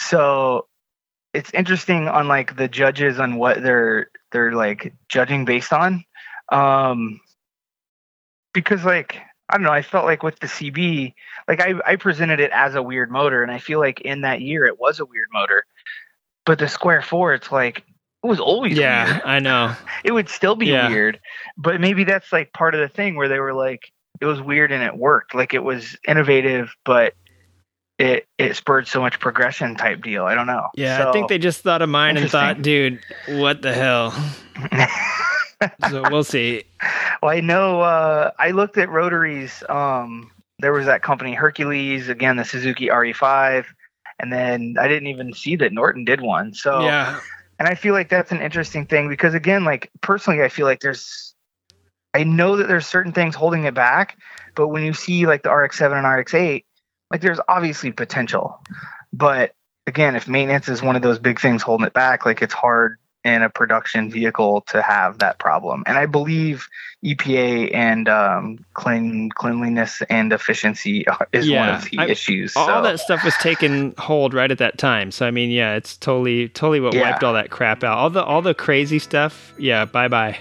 So 0.00 0.66
it's 1.34 1.52
interesting 1.52 2.08
on 2.08 2.28
like 2.28 2.56
the 2.56 2.68
judges 2.68 3.18
on 3.18 3.36
what 3.36 3.62
they're 3.62 4.08
they're 4.32 4.52
like 4.52 4.94
judging 5.08 5.44
based 5.44 5.72
on, 5.72 6.04
um, 6.50 7.20
because 8.52 8.84
like 8.84 9.18
I 9.48 9.54
don't 9.56 9.64
know, 9.64 9.72
I 9.72 9.82
felt 9.82 10.06
like 10.06 10.22
with 10.22 10.38
the 10.38 10.46
CB, 10.46 11.12
like 11.48 11.60
I 11.60 11.74
I 11.86 11.96
presented 11.96 12.40
it 12.40 12.50
as 12.52 12.74
a 12.74 12.82
weird 12.82 13.10
motor, 13.10 13.42
and 13.42 13.52
I 13.52 13.58
feel 13.58 13.80
like 13.80 14.00
in 14.00 14.22
that 14.22 14.40
year 14.40 14.64
it 14.64 14.78
was 14.78 15.00
a 15.00 15.04
weird 15.04 15.28
motor, 15.32 15.66
but 16.46 16.58
the 16.58 16.68
Square 16.68 17.02
Four, 17.02 17.34
it's 17.34 17.52
like 17.52 17.84
it 18.22 18.26
was 18.26 18.40
always 18.40 18.78
Yeah, 18.78 19.06
weird 19.06 19.22
I 19.24 19.38
know. 19.40 19.74
it 20.04 20.12
would 20.12 20.28
still 20.28 20.54
be 20.56 20.66
Yeah. 20.68 20.88
weird 20.88 21.20
but 21.58 21.80
maybe 21.80 22.04
that's 22.04 22.32
like 22.32 22.52
part 22.52 22.74
of 22.74 22.80
the 22.80 22.88
thing 22.88 23.16
where 23.16 23.28
they 23.28 23.38
were 23.38 23.52
like 23.52 23.92
it 24.20 24.24
was 24.24 24.40
weird 24.40 24.72
and 24.72 24.82
it 24.82 24.96
worked 24.96 25.34
like 25.34 25.52
it 25.52 25.62
was 25.62 25.96
innovative 26.08 26.74
but 26.84 27.14
it 27.98 28.26
it 28.38 28.56
spurred 28.56 28.88
so 28.88 29.00
much 29.00 29.20
progression 29.20 29.76
type 29.76 30.02
deal. 30.02 30.24
I 30.24 30.34
don't 30.34 30.46
know. 30.46 30.68
Yeah, 30.74 30.98
So- 30.98 31.10
I 31.10 31.12
think 31.12 31.28
they 31.28 31.38
just 31.38 31.60
thought 31.62 31.82
of 31.82 31.88
mine 31.88 32.16
and 32.16 32.30
thought, 32.30 32.62
dude, 32.62 33.00
what 33.28 33.62
the 33.62 33.72
hell? 33.72 34.10
so 35.90 36.02
we'll 36.10 36.24
see. 36.24 36.64
well 37.22 37.30
i 37.30 37.40
know 37.40 37.80
uh 37.80 38.30
i 38.38 38.50
looked 38.50 38.76
at 38.76 38.88
rotaries 38.88 39.62
um 39.68 40.30
there 40.58 40.72
was 40.72 40.86
that 40.86 41.02
company 41.02 41.32
hercules 41.34 42.08
again 42.08 42.36
the 42.36 42.44
suzuki 42.44 42.88
re5 42.88 43.64
and 44.20 44.32
then 44.32 44.76
i 44.78 44.86
didn't 44.88 45.06
even 45.08 45.32
see 45.32 45.56
that 45.56 45.72
norton 45.72 46.04
did 46.04 46.20
one. 46.20 46.52
So 46.54 46.80
Yeah, 46.82 47.18
and 47.58 47.66
I 47.68 47.74
feel 47.74 47.94
like 47.94 48.08
that's 48.10 48.30
an 48.32 48.40
interesting 48.40 48.86
thing 48.86 49.08
because 49.08 49.34
again, 49.34 49.64
like 49.64 49.90
personally, 50.02 50.42
I 50.42 50.48
feel 50.48 50.66
like 50.66 50.80
there's, 50.80 51.34
I 52.12 52.24
know 52.24 52.56
that 52.56 52.68
there's 52.68 52.86
certain 52.86 53.12
things 53.12 53.34
holding 53.34 53.64
it 53.64 53.74
back, 53.74 54.16
But 54.54 54.68
when 54.68 54.84
you 54.84 54.92
see 54.92 55.26
like 55.26 55.42
the 55.44 55.50
RX-7 55.52 55.96
and 55.96 56.06
RX-8, 56.20 56.64
like 57.10 57.20
there's 57.20 57.40
obviously 57.48 57.92
potential. 57.92 58.60
But 59.12 59.54
again, 59.86 60.16
if 60.16 60.26
maintenance 60.28 60.68
is 60.68 60.82
one 60.82 60.96
of 60.96 61.02
those 61.02 61.18
big 61.18 61.40
things 61.40 61.62
holding 61.62 61.86
it 61.86 61.92
back, 61.92 62.24
like 62.26 62.42
it's 62.42 62.54
hard 62.54 62.96
in 63.24 63.42
a 63.42 63.48
production 63.48 64.10
vehicle 64.10 64.60
to 64.68 64.82
have 64.82 65.18
that 65.20 65.38
problem. 65.38 65.82
And 65.86 65.96
I 65.96 66.04
believe 66.04 66.68
EPA 67.02 67.74
and 67.74 68.06
um, 68.06 68.58
clean 68.74 69.30
cleanliness 69.30 70.02
and 70.10 70.30
efficiency 70.32 71.06
is 71.32 71.50
one 71.50 71.70
of 71.70 71.84
the 71.90 71.98
I- 71.98 72.06
issues. 72.08 72.54
all 72.56 72.66
so. 72.66 72.82
that 72.82 73.00
stuff 73.00 73.24
was 73.24 73.34
taken 73.36 73.94
hold 73.96 74.34
right 74.34 74.50
at 74.50 74.58
that 74.58 74.76
time. 74.76 75.10
So 75.10 75.26
I 75.26 75.30
mean, 75.30 75.50
yeah, 75.50 75.74
it's 75.74 75.96
totally 75.96 76.48
totally 76.50 76.80
what 76.80 76.92
Yeah. 76.94 77.10
wiped 77.12 77.24
all 77.24 77.32
that 77.34 77.50
crap 77.50 77.82
out. 77.84 77.96
All 77.96 78.10
the 78.10 78.22
all 78.22 78.42
the 78.42 78.54
crazy 78.54 78.98
stuff. 78.98 79.54
Yeah, 79.58 79.84
bye 79.86 80.08
bye. 80.08 80.38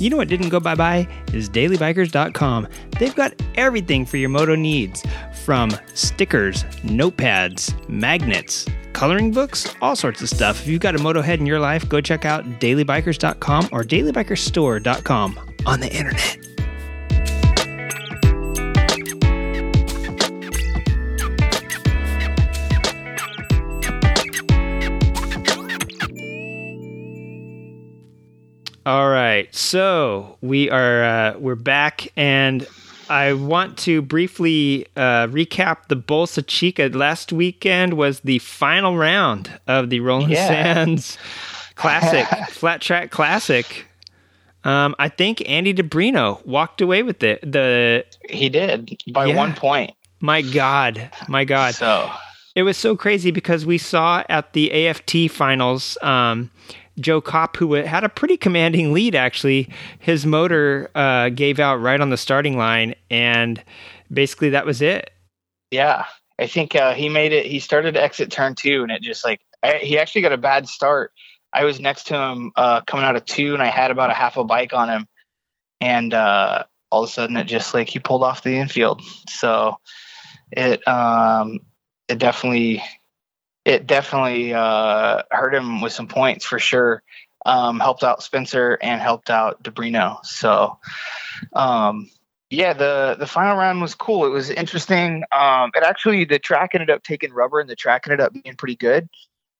You 0.00 0.08
know 0.08 0.16
what 0.16 0.28
didn't 0.28 0.48
go 0.48 0.60
bye 0.60 0.74
bye 0.74 1.06
is 1.34 1.50
dailybikers.com. 1.50 2.68
They've 2.98 3.14
got 3.14 3.34
everything 3.56 4.06
for 4.06 4.16
your 4.16 4.30
moto 4.30 4.54
needs 4.54 5.04
from 5.44 5.70
stickers, 5.92 6.64
notepads, 6.82 7.88
magnets, 7.88 8.66
coloring 8.94 9.30
books, 9.30 9.74
all 9.82 9.94
sorts 9.94 10.22
of 10.22 10.30
stuff. 10.30 10.62
If 10.62 10.68
you've 10.68 10.80
got 10.80 10.96
a 10.96 10.98
moto 10.98 11.20
head 11.20 11.38
in 11.38 11.46
your 11.46 11.60
life, 11.60 11.86
go 11.88 12.00
check 12.00 12.24
out 12.24 12.44
dailybikers.com 12.60 13.68
or 13.72 13.84
dailybikerstore.com 13.84 15.52
on 15.66 15.80
the 15.80 15.94
internet. 15.94 16.38
All 28.86 29.10
right, 29.10 29.54
so 29.54 30.38
we 30.40 30.70
are 30.70 31.04
uh, 31.04 31.38
we're 31.38 31.54
back, 31.54 32.08
and 32.16 32.66
I 33.10 33.34
want 33.34 33.76
to 33.78 34.00
briefly 34.00 34.86
uh, 34.96 35.26
recap 35.26 35.88
the 35.88 35.96
Bolsa 35.96 36.42
Chica. 36.46 36.88
Last 36.92 37.30
weekend 37.32 37.94
was 37.94 38.20
the 38.20 38.38
final 38.38 38.96
round 38.96 39.60
of 39.66 39.90
the 39.90 40.00
Roland 40.00 40.32
Yeah. 40.32 40.46
Sands 40.48 41.18
Classic 41.74 42.26
Flat 42.48 42.80
Track 42.80 43.10
Classic. 43.10 43.86
Um, 44.64 44.94
I 44.98 45.08
think 45.08 45.46
Andy 45.48 45.72
DiBrino 45.74 46.44
walked 46.46 46.80
away 46.80 47.02
with 47.02 47.22
it. 47.22 47.40
The 47.42 48.04
he 48.30 48.48
did 48.48 48.96
by 49.12 49.26
Yeah. 49.26 49.36
one 49.36 49.54
point. 49.54 49.92
my 50.20 50.40
God, 50.40 51.10
my 51.28 51.44
God, 51.44 51.74
So 51.74 52.10
it 52.54 52.62
was 52.62 52.78
so 52.78 52.96
crazy 52.96 53.30
because 53.30 53.64
we 53.66 53.76
saw 53.78 54.24
at 54.30 54.52
the 54.54 54.72
AFT 54.88 55.30
finals, 55.30 55.96
um, 56.02 56.50
Joe 57.00 57.20
Kopp, 57.20 57.56
who 57.56 57.72
had 57.74 58.04
a 58.04 58.08
pretty 58.08 58.36
commanding 58.36 58.92
lead, 58.92 59.14
actually, 59.14 59.68
his 59.98 60.26
motor 60.26 60.90
uh, 60.94 61.30
gave 61.30 61.58
out 61.58 61.76
right 61.76 62.00
on 62.00 62.10
the 62.10 62.16
starting 62.16 62.56
line, 62.56 62.94
and 63.10 63.62
basically 64.12 64.50
that 64.50 64.66
was 64.66 64.82
it. 64.82 65.10
yeah, 65.70 66.06
I 66.38 66.46
think 66.46 66.74
uh, 66.74 66.94
he 66.94 67.08
made 67.08 67.32
it. 67.32 67.46
He 67.46 67.60
started 67.60 67.94
to 67.94 68.02
exit 68.02 68.30
turn 68.30 68.54
two, 68.54 68.82
and 68.82 68.90
it 68.90 69.02
just 69.02 69.24
like 69.24 69.40
I, 69.62 69.74
he 69.74 69.98
actually 69.98 70.22
got 70.22 70.32
a 70.32 70.38
bad 70.38 70.68
start. 70.68 71.12
I 71.52 71.64
was 71.64 71.80
next 71.80 72.06
to 72.08 72.16
him 72.16 72.52
uh, 72.56 72.80
coming 72.82 73.04
out 73.04 73.16
of 73.16 73.24
two, 73.26 73.52
and 73.52 73.62
I 73.62 73.66
had 73.66 73.90
about 73.90 74.10
a 74.10 74.14
half 74.14 74.36
a 74.36 74.44
bike 74.44 74.72
on 74.72 74.88
him, 74.88 75.06
and 75.80 76.14
uh, 76.14 76.64
all 76.90 77.02
of 77.02 77.10
a 77.10 77.12
sudden 77.12 77.36
it 77.36 77.44
just 77.44 77.74
like 77.74 77.88
he 77.88 77.98
pulled 77.98 78.22
off 78.22 78.42
the 78.42 78.56
infield. 78.56 79.02
So 79.28 79.76
it 80.50 80.86
um, 80.88 81.60
it 82.08 82.18
definitely 82.18 82.82
it 83.70 83.86
definitely 83.86 84.52
uh, 84.52 85.22
hurt 85.30 85.54
him 85.54 85.80
with 85.80 85.92
some 85.92 86.08
points 86.08 86.44
for 86.44 86.58
sure. 86.58 87.02
Um, 87.46 87.80
helped 87.80 88.04
out 88.04 88.22
Spencer 88.22 88.76
and 88.82 89.00
helped 89.00 89.30
out 89.30 89.62
DiBrino. 89.62 90.24
So 90.26 90.78
um, 91.54 92.10
yeah, 92.50 92.72
the 92.72 93.16
the 93.18 93.26
final 93.26 93.56
round 93.56 93.80
was 93.80 93.94
cool. 93.94 94.26
It 94.26 94.30
was 94.30 94.50
interesting. 94.50 95.22
Um, 95.32 95.70
it 95.74 95.84
actually 95.84 96.24
the 96.24 96.38
track 96.38 96.70
ended 96.74 96.90
up 96.90 97.02
taking 97.02 97.32
rubber, 97.32 97.60
and 97.60 97.70
the 97.70 97.76
track 97.76 98.02
ended 98.06 98.20
up 98.20 98.32
being 98.32 98.56
pretty 98.56 98.76
good. 98.76 99.08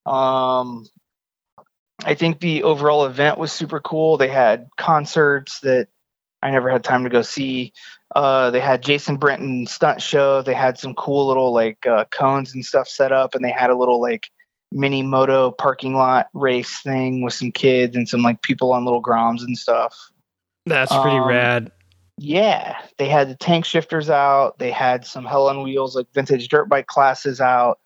Um, 0.04 0.86
I 2.04 2.14
think 2.14 2.40
the 2.40 2.64
overall 2.64 3.06
event 3.06 3.38
was 3.38 3.52
super 3.52 3.80
cool. 3.80 4.16
They 4.16 4.28
had 4.28 4.68
concerts 4.76 5.60
that 5.60 5.88
I 6.42 6.50
never 6.50 6.68
had 6.68 6.82
time 6.82 7.04
to 7.04 7.10
go 7.10 7.22
see. 7.22 7.72
Uh, 8.14 8.50
they 8.50 8.60
had 8.60 8.82
Jason 8.82 9.16
Britton 9.16 9.66
stunt 9.66 10.02
show. 10.02 10.42
They 10.42 10.54
had 10.54 10.78
some 10.78 10.94
cool 10.94 11.28
little 11.28 11.52
like 11.52 11.86
uh, 11.86 12.04
cones 12.06 12.54
and 12.54 12.64
stuff 12.64 12.88
set 12.88 13.12
up, 13.12 13.34
and 13.34 13.44
they 13.44 13.50
had 13.52 13.70
a 13.70 13.76
little 13.76 14.00
like 14.00 14.30
mini 14.72 15.02
moto 15.02 15.50
parking 15.50 15.94
lot 15.94 16.28
race 16.32 16.80
thing 16.82 17.22
with 17.22 17.34
some 17.34 17.52
kids 17.52 17.96
and 17.96 18.08
some 18.08 18.22
like 18.22 18.42
people 18.42 18.72
on 18.72 18.84
little 18.84 19.02
groms 19.02 19.42
and 19.42 19.56
stuff. 19.56 19.96
That's 20.66 20.92
pretty 20.94 21.18
Um, 21.18 21.28
rad. 21.28 21.72
Yeah, 22.18 22.76
they 22.98 23.08
had 23.08 23.30
the 23.30 23.34
tank 23.34 23.64
shifters 23.64 24.10
out. 24.10 24.58
They 24.58 24.70
had 24.70 25.06
some 25.06 25.24
hell 25.24 25.48
on 25.48 25.62
wheels, 25.62 25.96
like 25.96 26.06
vintage 26.12 26.48
dirt 26.48 26.68
bike 26.68 26.86
classes 26.86 27.40
out. 27.40 27.78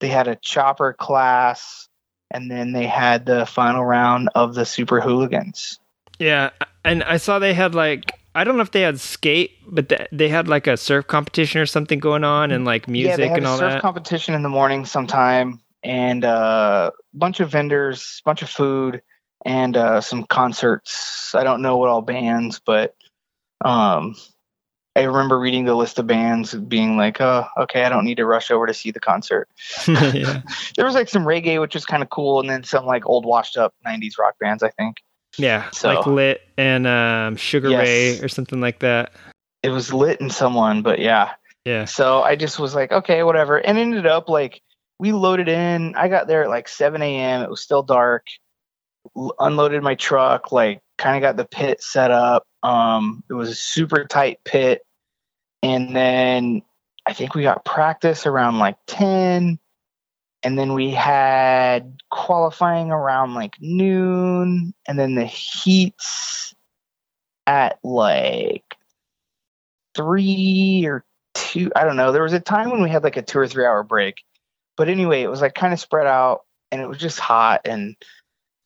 They 0.00 0.08
had 0.08 0.28
a 0.28 0.36
chopper 0.36 0.94
class, 0.94 1.88
and 2.30 2.50
then 2.50 2.72
they 2.72 2.86
had 2.86 3.26
the 3.26 3.44
final 3.46 3.84
round 3.84 4.30
of 4.34 4.54
the 4.54 4.64
super 4.64 5.00
hooligans. 5.00 5.78
Yeah, 6.18 6.50
and 6.84 7.04
I 7.04 7.18
saw 7.18 7.38
they 7.38 7.52
had 7.52 7.74
like 7.74 8.18
I 8.34 8.44
don't 8.44 8.56
know 8.56 8.62
if 8.62 8.70
they 8.70 8.80
had 8.80 8.98
skate, 8.98 9.58
but 9.66 9.88
th- 9.88 10.08
they 10.10 10.28
had 10.28 10.48
like 10.48 10.66
a 10.66 10.76
surf 10.76 11.06
competition 11.06 11.60
or 11.60 11.66
something 11.66 11.98
going 11.98 12.24
on, 12.24 12.50
and 12.50 12.64
like 12.64 12.86
yeah, 12.86 12.92
music 12.92 13.28
had 13.28 13.38
and 13.38 13.46
a 13.46 13.50
all 13.50 13.58
surf 13.58 13.72
that. 13.74 13.82
competition 13.82 14.34
in 14.34 14.42
the 14.42 14.48
morning 14.48 14.84
sometime, 14.86 15.60
and 15.82 16.24
a 16.24 16.28
uh, 16.28 16.90
bunch 17.12 17.40
of 17.40 17.50
vendors, 17.50 18.22
bunch 18.24 18.42
of 18.42 18.48
food, 18.48 19.02
and 19.44 19.76
uh, 19.76 20.00
some 20.00 20.24
concerts. 20.24 21.34
I 21.34 21.44
don't 21.44 21.60
know 21.60 21.76
what 21.76 21.90
all 21.90 22.00
bands, 22.00 22.58
but 22.64 22.94
um, 23.62 24.14
I 24.96 25.02
remember 25.02 25.38
reading 25.38 25.66
the 25.66 25.74
list 25.74 25.98
of 25.98 26.06
bands, 26.06 26.54
being 26.54 26.96
like, 26.96 27.20
"Oh, 27.20 27.46
okay, 27.58 27.84
I 27.84 27.90
don't 27.90 28.04
need 28.04 28.16
to 28.16 28.26
rush 28.26 28.50
over 28.50 28.66
to 28.66 28.72
see 28.72 28.90
the 28.90 29.00
concert." 29.00 29.48
there 29.86 30.42
was 30.78 30.94
like 30.94 31.10
some 31.10 31.24
reggae, 31.24 31.60
which 31.60 31.74
was 31.74 31.84
kind 31.84 32.02
of 32.02 32.08
cool, 32.08 32.40
and 32.40 32.48
then 32.48 32.64
some 32.64 32.86
like 32.86 33.06
old 33.06 33.26
washed 33.26 33.58
up 33.58 33.74
'90s 33.86 34.18
rock 34.18 34.36
bands. 34.38 34.62
I 34.62 34.70
think 34.70 35.02
Yeah, 35.38 35.70
So- 35.70 35.88
like 35.94 36.06
Lit 36.06 36.40
and 36.58 36.86
um, 36.86 37.36
Sugar 37.36 37.70
Yes. 37.70 37.80
Ray 37.86 38.20
or 38.20 38.28
something 38.28 38.60
like 38.60 38.80
that. 38.80 39.12
it 39.62 39.70
was 39.70 39.92
lit 39.92 40.20
in 40.20 40.28
someone, 40.30 40.82
but 40.82 40.98
yeah. 40.98 41.32
Yeah. 41.64 41.84
So 41.84 42.22
I 42.22 42.34
just 42.36 42.58
was 42.58 42.74
like, 42.74 42.90
okay, 42.90 43.22
whatever, 43.22 43.56
and 43.58 43.78
ended 43.78 44.06
up 44.06 44.28
like 44.28 44.60
we 44.98 45.12
loaded 45.12 45.48
in. 45.48 45.94
I 45.94 46.08
got 46.08 46.26
there 46.26 46.42
at 46.42 46.48
like 46.48 46.68
7 46.68 47.00
a.m. 47.00 47.42
It 47.42 47.50
was 47.50 47.60
still 47.62 47.82
dark. 47.82 48.26
Unloaded 49.38 49.82
my 49.82 49.94
truck, 49.94 50.52
like 50.52 50.80
kind 50.98 51.16
of 51.16 51.22
got 51.22 51.36
the 51.36 51.44
pit 51.44 51.82
set 51.82 52.10
up. 52.10 52.44
Um, 52.62 53.22
it 53.28 53.34
was 53.34 53.48
a 53.50 53.54
super 53.54 54.04
tight 54.04 54.38
pit, 54.44 54.82
and 55.62 55.94
then 55.94 56.62
I 57.06 57.12
think 57.12 57.34
we 57.34 57.42
got 57.42 57.64
practice 57.64 58.26
around 58.26 58.58
like 58.58 58.76
10. 58.86 59.58
And 60.44 60.58
then 60.58 60.72
we 60.74 60.90
had 60.90 61.98
qualifying 62.10 62.90
around 62.90 63.34
like 63.34 63.54
noon, 63.60 64.74
and 64.88 64.98
then 64.98 65.14
the 65.14 65.24
heats 65.24 66.54
at 67.46 67.78
like 67.84 68.76
three 69.94 70.84
or 70.86 71.04
two. 71.34 71.70
I 71.76 71.84
don't 71.84 71.96
know. 71.96 72.12
There 72.12 72.22
was 72.22 72.32
a 72.32 72.40
time 72.40 72.70
when 72.70 72.82
we 72.82 72.90
had 72.90 73.04
like 73.04 73.16
a 73.16 73.22
two 73.22 73.38
or 73.38 73.46
three 73.48 73.64
hour 73.64 73.82
break. 73.82 74.22
But 74.76 74.88
anyway, 74.88 75.22
it 75.22 75.28
was 75.28 75.40
like 75.40 75.54
kind 75.54 75.72
of 75.72 75.80
spread 75.80 76.06
out 76.06 76.42
and 76.70 76.80
it 76.80 76.88
was 76.88 76.98
just 76.98 77.20
hot. 77.20 77.62
And 77.66 77.94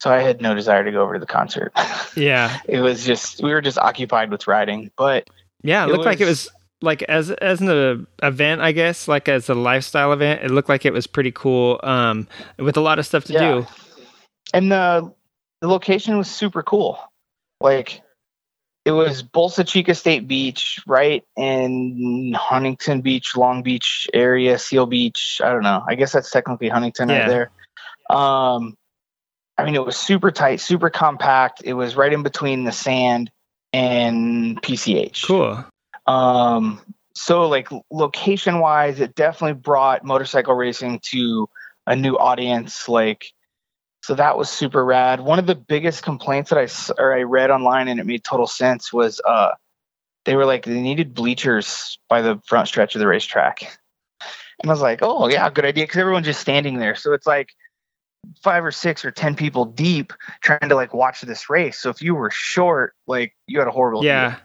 so 0.00 0.12
I 0.12 0.20
had 0.22 0.40
no 0.40 0.54
desire 0.54 0.84
to 0.84 0.92
go 0.92 1.02
over 1.02 1.14
to 1.14 1.20
the 1.20 1.26
concert. 1.26 1.72
Yeah. 2.16 2.60
it 2.66 2.80
was 2.80 3.04
just, 3.04 3.42
we 3.42 3.52
were 3.52 3.60
just 3.60 3.76
occupied 3.76 4.30
with 4.30 4.46
riding. 4.46 4.90
But 4.96 5.28
Yeah. 5.62 5.84
It, 5.84 5.88
It 5.88 5.92
looked 5.92 6.04
like 6.06 6.20
it 6.20 6.24
was- 6.24 6.46
was 6.46 6.52
like 6.82 7.02
as 7.04 7.30
as 7.30 7.60
an 7.60 7.68
uh, 7.68 8.26
event, 8.26 8.60
I 8.60 8.72
guess, 8.72 9.08
like 9.08 9.28
as 9.28 9.48
a 9.48 9.54
lifestyle 9.54 10.12
event. 10.12 10.42
It 10.42 10.50
looked 10.50 10.68
like 10.68 10.84
it 10.84 10.92
was 10.92 11.06
pretty 11.06 11.32
cool. 11.32 11.80
Um, 11.82 12.28
with 12.58 12.76
a 12.76 12.80
lot 12.80 12.98
of 12.98 13.06
stuff 13.06 13.24
to 13.24 13.32
Yeah. 13.32 13.40
do. 13.40 13.66
and 14.54 14.70
the 14.70 15.12
the 15.60 15.68
location 15.68 16.18
was 16.18 16.28
super 16.30 16.62
cool. 16.62 16.98
Like 17.60 18.02
it 18.84 18.92
was 18.92 19.22
Bolsa 19.22 19.66
Chica 19.66 19.94
State 19.94 20.28
Beach, 20.28 20.78
right 20.86 21.24
in 21.36 22.34
Huntington 22.38 23.00
Beach, 23.00 23.36
Long 23.36 23.62
Beach 23.62 24.06
area, 24.14 24.58
Seal 24.58 24.86
Beach. 24.86 25.40
I 25.42 25.50
don't 25.50 25.62
know. 25.62 25.82
I 25.88 25.94
guess 25.96 26.12
that's 26.12 26.30
technically 26.30 26.68
Huntington 26.68 27.08
Yeah. 27.08 27.18
right 27.20 27.28
there. 27.28 28.16
Um, 28.16 28.76
I 29.58 29.64
mean, 29.64 29.74
it 29.74 29.84
was 29.84 29.96
super 29.96 30.30
tight, 30.30 30.60
super 30.60 30.90
compact. 30.90 31.62
It 31.64 31.72
was 31.72 31.96
right 31.96 32.12
in 32.12 32.22
between 32.22 32.62
the 32.64 32.70
sand 32.72 33.30
and 33.72 34.60
PCH. 34.62 35.24
Cool. 35.26 35.64
Um, 36.06 36.80
so 37.14 37.48
like 37.48 37.68
location 37.90 38.60
wise, 38.60 39.00
it 39.00 39.14
definitely 39.14 39.60
brought 39.60 40.04
motorcycle 40.04 40.54
racing 40.54 41.00
to 41.10 41.48
a 41.86 41.96
new 41.96 42.16
audience. 42.16 42.88
Like, 42.88 43.32
so 44.02 44.14
that 44.14 44.38
was 44.38 44.50
super 44.50 44.84
rad. 44.84 45.20
One 45.20 45.38
of 45.38 45.46
the 45.46 45.54
biggest 45.54 46.02
complaints 46.02 46.50
that 46.50 46.58
I 46.58 47.02
or 47.02 47.16
I 47.16 47.22
read 47.22 47.50
online 47.50 47.88
and 47.88 47.98
it 47.98 48.06
made 48.06 48.22
total 48.22 48.46
sense 48.46 48.92
was 48.92 49.20
uh, 49.26 49.52
they 50.24 50.36
were 50.36 50.44
like 50.44 50.64
they 50.64 50.80
needed 50.80 51.14
bleachers 51.14 51.98
by 52.08 52.22
the 52.22 52.40
front 52.46 52.68
stretch 52.68 52.94
of 52.94 53.00
the 53.00 53.06
racetrack, 53.06 53.62
and 54.60 54.70
I 54.70 54.72
was 54.72 54.82
like, 54.82 55.00
oh 55.02 55.28
yeah, 55.28 55.48
good 55.50 55.64
idea 55.64 55.84
because 55.84 55.98
everyone's 55.98 56.26
just 56.26 56.40
standing 56.40 56.78
there. 56.78 56.94
So 56.94 57.14
it's 57.14 57.26
like 57.26 57.48
five 58.42 58.64
or 58.64 58.72
six 58.72 59.04
or 59.04 59.10
ten 59.10 59.34
people 59.34 59.64
deep 59.64 60.12
trying 60.40 60.68
to 60.68 60.74
like 60.74 60.94
watch 60.94 61.20
this 61.22 61.48
race. 61.48 61.78
So 61.78 61.90
if 61.90 62.02
you 62.02 62.14
were 62.14 62.30
short, 62.30 62.94
like 63.06 63.34
you 63.46 63.58
had 63.58 63.68
a 63.68 63.72
horrible 63.72 64.04
Yeah. 64.04 64.30
deal. 64.30 64.40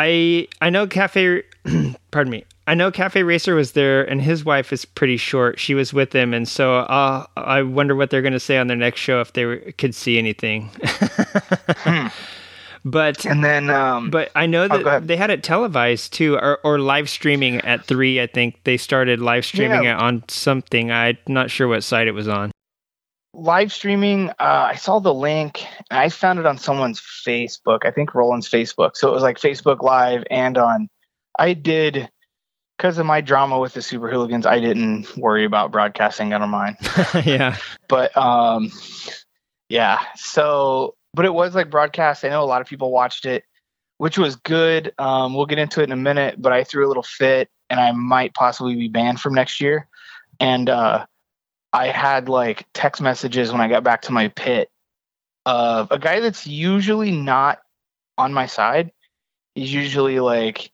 I 0.00 0.48
I 0.60 0.70
know 0.70 0.86
Cafe 0.86 1.42
pardon 2.10 2.30
me. 2.30 2.44
I 2.66 2.74
know 2.74 2.90
Cafe 2.90 3.22
Racer 3.22 3.54
was 3.54 3.72
there 3.72 4.04
and 4.04 4.20
his 4.20 4.44
wife 4.44 4.72
is 4.74 4.84
pretty 4.84 5.16
short. 5.16 5.58
She 5.58 5.74
was 5.74 5.92
with 5.94 6.12
him 6.12 6.34
and 6.34 6.46
so 6.46 6.76
uh, 6.76 7.24
I 7.36 7.62
wonder 7.62 7.96
what 7.96 8.10
they're 8.10 8.20
going 8.22 8.34
to 8.34 8.40
say 8.40 8.58
on 8.58 8.66
their 8.66 8.76
next 8.76 9.00
show 9.00 9.22
if 9.22 9.32
they 9.32 9.46
were, 9.46 9.56
could 9.78 9.94
see 9.94 10.18
anything. 10.18 10.70
But 12.84 13.26
And 13.26 13.44
then 13.44 13.70
um 13.70 14.08
but 14.10 14.30
I 14.36 14.46
know 14.46 14.64
Oh, 14.64 14.68
that 14.68 14.86
ahead. 14.86 15.08
they 15.08 15.16
had 15.16 15.30
it 15.30 15.42
televised 15.42 16.12
too, 16.12 16.36
or, 16.36 16.60
or 16.62 16.78
live 16.78 17.10
streaming 17.10 17.56
at 17.62 17.84
three. 17.84 18.20
I 18.20 18.26
think 18.28 18.60
they 18.64 18.76
started 18.76 19.20
live 19.20 19.44
streaming 19.44 19.82
Yeah. 19.82 19.96
it 19.96 20.00
on 20.00 20.22
something. 20.28 20.90
I'm 20.92 21.18
not 21.26 21.50
sure 21.50 21.66
what 21.66 21.82
site 21.82 22.06
it 22.06 22.12
was 22.12 22.28
on. 22.28 22.52
Live 23.38 23.72
streaming, 23.72 24.30
uh, 24.30 24.68
I 24.70 24.74
saw 24.74 24.98
the 24.98 25.14
link. 25.14 25.66
and 25.90 25.98
I 25.98 26.08
found 26.08 26.38
it 26.38 26.46
on 26.46 26.58
someone's 26.58 27.00
Facebook. 27.00 27.80
I 27.84 27.90
think 27.90 28.14
Roland's 28.14 28.48
Facebook. 28.48 28.96
So 28.96 29.08
it 29.08 29.12
was 29.12 29.22
like 29.22 29.38
Facebook 29.38 29.82
Live 29.82 30.24
and 30.30 30.58
on. 30.58 30.88
I 31.38 31.52
did 31.52 32.08
because 32.76 32.98
of 32.98 33.06
my 33.06 33.20
drama 33.20 33.58
with 33.58 33.74
the 33.74 33.82
Super 33.82 34.10
Hooligans. 34.10 34.46
I 34.46 34.60
didn't 34.60 35.16
worry 35.16 35.44
about 35.44 35.72
broadcasting 35.72 36.32
of 36.32 36.48
mine. 36.48 36.76
yeah, 37.24 37.56
but 37.88 38.16
um 38.16 38.70
yeah 39.68 40.00
so 40.14 40.94
but 41.14 41.24
it 41.24 41.34
was 41.34 41.54
like 41.54 41.70
broadcast 41.70 42.24
i 42.24 42.28
know 42.28 42.42
a 42.42 42.46
lot 42.46 42.60
of 42.60 42.66
people 42.66 42.90
watched 42.90 43.26
it 43.26 43.44
which 43.98 44.18
was 44.18 44.36
good 44.36 44.92
um 44.98 45.34
we'll 45.34 45.46
get 45.46 45.58
into 45.58 45.80
it 45.80 45.84
in 45.84 45.92
a 45.92 45.96
minute 45.96 46.36
but 46.38 46.52
i 46.52 46.64
threw 46.64 46.86
a 46.86 46.88
little 46.88 47.02
fit 47.02 47.48
and 47.70 47.80
i 47.80 47.92
might 47.92 48.34
possibly 48.34 48.74
be 48.74 48.88
banned 48.88 49.20
from 49.20 49.34
next 49.34 49.60
year 49.60 49.86
and 50.40 50.68
uh 50.68 51.04
i 51.72 51.88
had 51.88 52.28
like 52.28 52.66
text 52.74 53.00
messages 53.00 53.52
when 53.52 53.60
i 53.60 53.68
got 53.68 53.84
back 53.84 54.02
to 54.02 54.12
my 54.12 54.28
pit 54.28 54.70
of 55.46 55.90
a 55.90 55.98
guy 55.98 56.20
that's 56.20 56.46
usually 56.46 57.10
not 57.10 57.58
on 58.16 58.32
my 58.32 58.46
side 58.46 58.92
he's 59.54 59.72
usually 59.72 60.20
like 60.20 60.70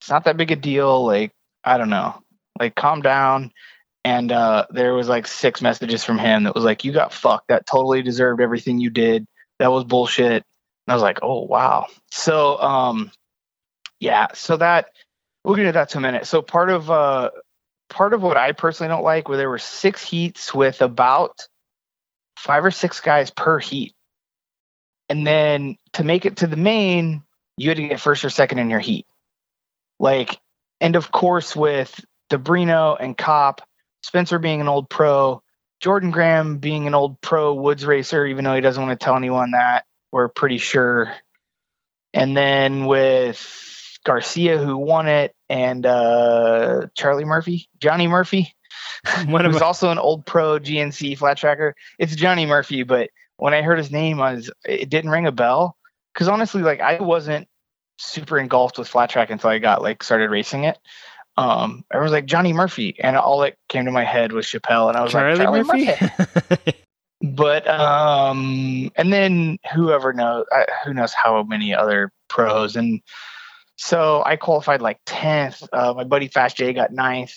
it's 0.00 0.10
not 0.10 0.24
that 0.24 0.36
big 0.36 0.50
a 0.50 0.56
deal 0.56 1.04
like 1.04 1.32
i 1.64 1.76
don't 1.76 1.90
know 1.90 2.22
like 2.58 2.74
calm 2.74 3.02
down 3.02 3.50
and 4.06 4.30
uh, 4.30 4.66
there 4.70 4.94
was 4.94 5.08
like 5.08 5.26
six 5.26 5.60
messages 5.60 6.04
from 6.04 6.16
him 6.16 6.44
that 6.44 6.54
was 6.54 6.62
like, 6.62 6.84
"You 6.84 6.92
got 6.92 7.12
fucked. 7.12 7.48
That 7.48 7.66
totally 7.66 8.02
deserved 8.02 8.40
everything 8.40 8.78
you 8.78 8.88
did. 8.88 9.26
That 9.58 9.72
was 9.72 9.82
bullshit." 9.82 10.44
And 10.44 10.44
I 10.86 10.94
was 10.94 11.02
like, 11.02 11.18
"Oh 11.22 11.42
wow." 11.42 11.86
So 12.12 12.56
um, 12.60 13.10
yeah. 13.98 14.28
So 14.32 14.58
that 14.58 14.90
we'll 15.42 15.56
get 15.56 15.66
into 15.66 15.72
that 15.72 15.88
to 15.88 15.98
a 15.98 16.00
minute. 16.00 16.28
So 16.28 16.40
part 16.40 16.70
of 16.70 16.88
uh, 16.88 17.30
part 17.88 18.14
of 18.14 18.22
what 18.22 18.36
I 18.36 18.52
personally 18.52 18.88
don't 18.88 19.04
like, 19.04 19.28
where 19.28 19.38
there 19.38 19.50
were 19.50 19.58
six 19.58 20.04
heats 20.04 20.54
with 20.54 20.82
about 20.82 21.46
five 22.38 22.64
or 22.64 22.70
six 22.70 23.00
guys 23.00 23.30
per 23.30 23.58
heat, 23.58 23.94
and 25.08 25.26
then 25.26 25.76
to 25.94 26.04
make 26.04 26.26
it 26.26 26.38
to 26.38 26.46
the 26.46 26.56
main, 26.56 27.22
you 27.56 27.68
had 27.68 27.78
to 27.78 27.88
get 27.88 28.00
first 28.00 28.24
or 28.24 28.30
second 28.30 28.58
in 28.58 28.70
your 28.70 28.80
heat. 28.80 29.06
Like, 29.98 30.38
and 30.80 30.96
of 30.96 31.10
course 31.10 31.56
with 31.56 32.04
DiBrino 32.30 32.96
and 32.98 33.16
Kopp. 33.16 33.62
Spencer 34.02 34.38
being 34.38 34.60
an 34.60 34.68
old 34.68 34.88
pro, 34.88 35.42
Jordan 35.80 36.10
Graham 36.10 36.58
being 36.58 36.86
an 36.86 36.94
old 36.94 37.20
pro 37.20 37.54
woods 37.54 37.84
racer, 37.84 38.24
even 38.24 38.44
though 38.44 38.54
he 38.54 38.60
doesn't 38.60 38.84
want 38.84 38.98
to 38.98 39.04
tell 39.04 39.16
anyone 39.16 39.50
that, 39.52 39.84
we're 40.12 40.28
pretty 40.28 40.58
sure. 40.58 41.12
And 42.14 42.36
then 42.36 42.86
with 42.86 43.36
Garcia, 44.06 44.56
who 44.56 44.76
won 44.76 45.08
it, 45.08 45.34
and 45.50 45.84
uh, 45.84 46.86
Charlie 46.94 47.24
Murphy, 47.24 47.68
Johnny 47.80 48.06
Murphy, 48.06 48.54
one 49.26 49.44
of 49.44 49.52
who's 49.52 49.60
also 49.60 49.90
an 49.90 49.98
old 49.98 50.24
pro 50.24 50.60
GNC 50.60 51.18
flat 51.18 51.36
tracker. 51.36 51.74
It's 51.98 52.14
Johnny 52.14 52.46
Murphy, 52.46 52.84
but 52.84 53.10
when 53.36 53.52
I 53.52 53.62
heard 53.62 53.78
his 53.78 53.90
name, 53.90 54.20
I 54.20 54.34
was 54.34 54.50
it 54.64 54.88
didn't 54.88 55.10
ring 55.10 55.26
a 55.26 55.32
bell 55.32 55.76
because 56.14 56.28
honestly, 56.28 56.62
like 56.62 56.80
I 56.80 57.02
wasn't 57.02 57.48
super 57.98 58.38
engulfed 58.38 58.78
with 58.78 58.86
flat 58.86 59.10
track 59.10 59.30
until 59.30 59.50
I 59.50 59.58
got 59.58 59.82
like 59.82 60.04
started 60.04 60.30
racing 60.30 60.64
it. 60.64 60.78
Um, 61.36 61.84
I 61.92 61.98
was 61.98 62.12
like 62.12 62.26
Johnny 62.26 62.52
Murphy, 62.52 62.96
and 63.00 63.16
all 63.16 63.40
that 63.40 63.56
came 63.68 63.86
to 63.86 63.90
my 63.90 64.04
head 64.04 64.32
was 64.32 64.46
Chappelle, 64.46 64.88
and 64.88 64.96
I 64.96 65.02
was 65.02 65.12
Charlie, 65.12 65.36
like 65.36 65.44
Charlie 65.44 65.62
Murphy. 65.64 65.86
Murphy. 65.86 66.72
But 67.22 67.66
um, 67.66 68.90
and 68.94 69.10
then 69.10 69.58
whoever 69.74 70.12
knows, 70.12 70.44
uh, 70.54 70.64
who 70.84 70.92
knows 70.92 71.14
how 71.14 71.42
many 71.42 71.74
other 71.74 72.12
pros, 72.28 72.76
and 72.76 73.00
so 73.76 74.22
I 74.24 74.36
qualified 74.36 74.82
like 74.82 74.98
tenth. 75.06 75.62
Uh, 75.72 75.94
my 75.94 76.04
buddy 76.04 76.28
Fast 76.28 76.56
J 76.56 76.72
got 76.72 76.92
ninth. 76.92 77.34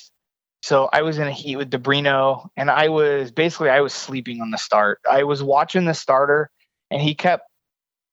So 0.62 0.90
I 0.92 1.04
was 1.04 1.18
in 1.18 1.28
a 1.28 1.32
heat 1.32 1.56
with 1.56 1.70
DiBrino, 1.70 2.50
and 2.58 2.70
I 2.70 2.90
was 2.90 3.32
basically 3.32 3.70
I 3.70 3.82
was 3.82 3.94
sleeping 3.94 4.42
on 4.42 4.52
the 4.52 4.58
start. 4.58 5.00
I 5.10 5.24
was 5.24 5.42
watching 5.42 5.86
the 5.86 5.94
starter, 5.94 6.50
and 6.92 7.02
he 7.02 7.16
kept 7.16 7.48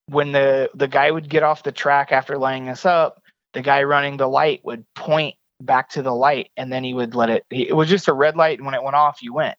when 0.09 0.33
the 0.33 0.71
the 0.75 0.89
guy 0.89 1.11
would 1.11 1.29
get 1.29 1.43
off 1.43 1.63
the 1.63 1.73
track 1.73 2.13
after 2.13 2.39
laying 2.39 2.69
us 2.69 2.85
up, 2.85 3.23
the 3.53 3.63
guy 3.63 3.83
running 3.83 4.17
the 4.17 4.29
light 4.29 4.61
would 4.65 4.85
point 4.95 5.35
back 5.61 5.91
to 5.91 6.03
the 6.03 6.15
light, 6.15 6.51
and 6.57 6.73
then 6.73 6.85
he 6.85 6.95
would 6.95 7.15
let 7.15 7.31
it. 7.31 7.45
It 7.51 7.75
was 7.75 7.89
just 7.89 8.09
a 8.09 8.13
red 8.13 8.37
light, 8.37 8.59
and 8.59 8.67
when 8.67 8.75
it 8.75 8.83
went 8.83 8.97
off, 8.97 9.23
you 9.23 9.33
went. 9.35 9.57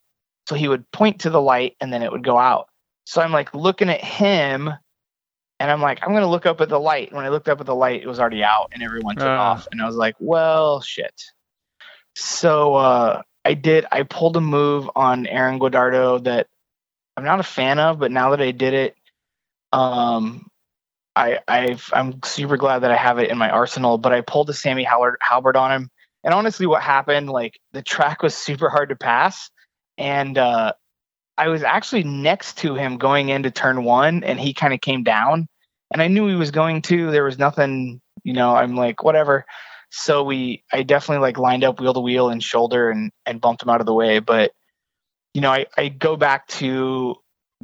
So 0.47 0.55
he 0.55 0.67
would 0.67 0.89
point 0.91 1.21
to 1.21 1.29
the 1.29 1.41
light, 1.41 1.75
and 1.81 1.91
then 1.91 2.03
it 2.03 2.11
would 2.11 2.23
go 2.23 2.37
out. 2.37 2.67
So 3.05 3.21
I'm 3.21 3.31
like 3.31 3.53
looking 3.53 3.89
at 3.89 4.03
him, 4.03 4.69
and 5.59 5.71
I'm 5.71 5.81
like, 5.81 5.99
I'm 6.03 6.13
gonna 6.13 6.29
look 6.29 6.45
up 6.45 6.61
at 6.61 6.69
the 6.69 6.79
light. 6.79 7.13
When 7.13 7.25
I 7.25 7.29
looked 7.29 7.49
up 7.49 7.59
at 7.59 7.65
the 7.65 7.75
light, 7.75 8.01
it 8.01 8.07
was 8.07 8.19
already 8.19 8.43
out, 8.43 8.69
and 8.73 8.83
everyone 8.83 9.15
took 9.15 9.25
Ah. 9.25 9.51
off, 9.51 9.67
and 9.71 9.81
I 9.81 9.85
was 9.85 9.95
like, 9.95 10.15
well, 10.19 10.81
shit. 10.81 11.21
So 12.15 12.75
uh, 12.75 13.21
I 13.45 13.53
did. 13.53 13.85
I 13.91 14.03
pulled 14.03 14.37
a 14.37 14.41
move 14.41 14.89
on 14.95 15.27
Aaron 15.27 15.59
Guadardo 15.59 16.23
that 16.23 16.47
I'm 17.15 17.23
not 17.23 17.39
a 17.39 17.43
fan 17.43 17.79
of, 17.79 17.99
but 17.99 18.11
now 18.11 18.31
that 18.31 18.41
I 18.41 18.51
did 18.51 18.73
it, 18.73 18.95
um, 19.73 20.47
I 21.15 21.39
I've, 21.47 21.89
I'm 21.93 22.21
super 22.23 22.57
glad 22.57 22.79
that 22.79 22.91
I 22.91 22.97
have 22.97 23.19
it 23.19 23.29
in 23.29 23.37
my 23.37 23.49
arsenal. 23.49 23.97
But 23.97 24.13
I 24.13 24.21
pulled 24.21 24.49
a 24.49 24.53
Sammy 24.53 24.83
Howard 24.83 25.17
Halbert 25.21 25.55
on 25.55 25.71
him, 25.71 25.89
and 26.23 26.33
honestly, 26.33 26.65
what 26.67 26.81
happened? 26.83 27.29
Like 27.29 27.59
the 27.73 27.81
track 27.81 28.21
was 28.23 28.35
super 28.35 28.69
hard 28.69 28.89
to 28.89 28.95
pass, 28.95 29.49
and 29.97 30.37
uh, 30.37 30.73
I 31.37 31.49
was 31.49 31.63
actually 31.63 32.03
next 32.03 32.57
to 32.59 32.75
him 32.75 32.97
going 32.97 33.29
into 33.29 33.51
turn 33.51 33.83
one, 33.83 34.23
and 34.23 34.39
he 34.39 34.53
kind 34.53 34.73
of 34.73 34.81
came 34.81 35.03
down, 35.03 35.47
and 35.91 36.01
I 36.01 36.07
knew 36.07 36.27
he 36.27 36.35
was 36.35 36.51
going 36.51 36.81
to. 36.83 37.11
There 37.11 37.23
was 37.23 37.37
nothing, 37.37 38.01
you 38.23 38.33
know. 38.33 38.55
I'm 38.55 38.75
like 38.75 39.03
whatever. 39.03 39.45
So 39.89 40.23
we, 40.23 40.63
I 40.73 40.83
definitely 40.83 41.21
like 41.21 41.37
lined 41.37 41.63
up 41.63 41.79
wheel 41.79 41.93
to 41.93 41.99
wheel 41.99 42.29
and 42.29 42.43
shoulder 42.43 42.89
and 42.89 43.11
and 43.25 43.39
bumped 43.41 43.63
him 43.63 43.69
out 43.69 43.79
of 43.79 43.85
the 43.85 43.93
way. 43.93 44.19
But 44.19 44.51
you 45.33 45.41
know, 45.41 45.51
I 45.51 45.67
I 45.77 45.89
go 45.89 46.17
back 46.17 46.47
to 46.47 47.15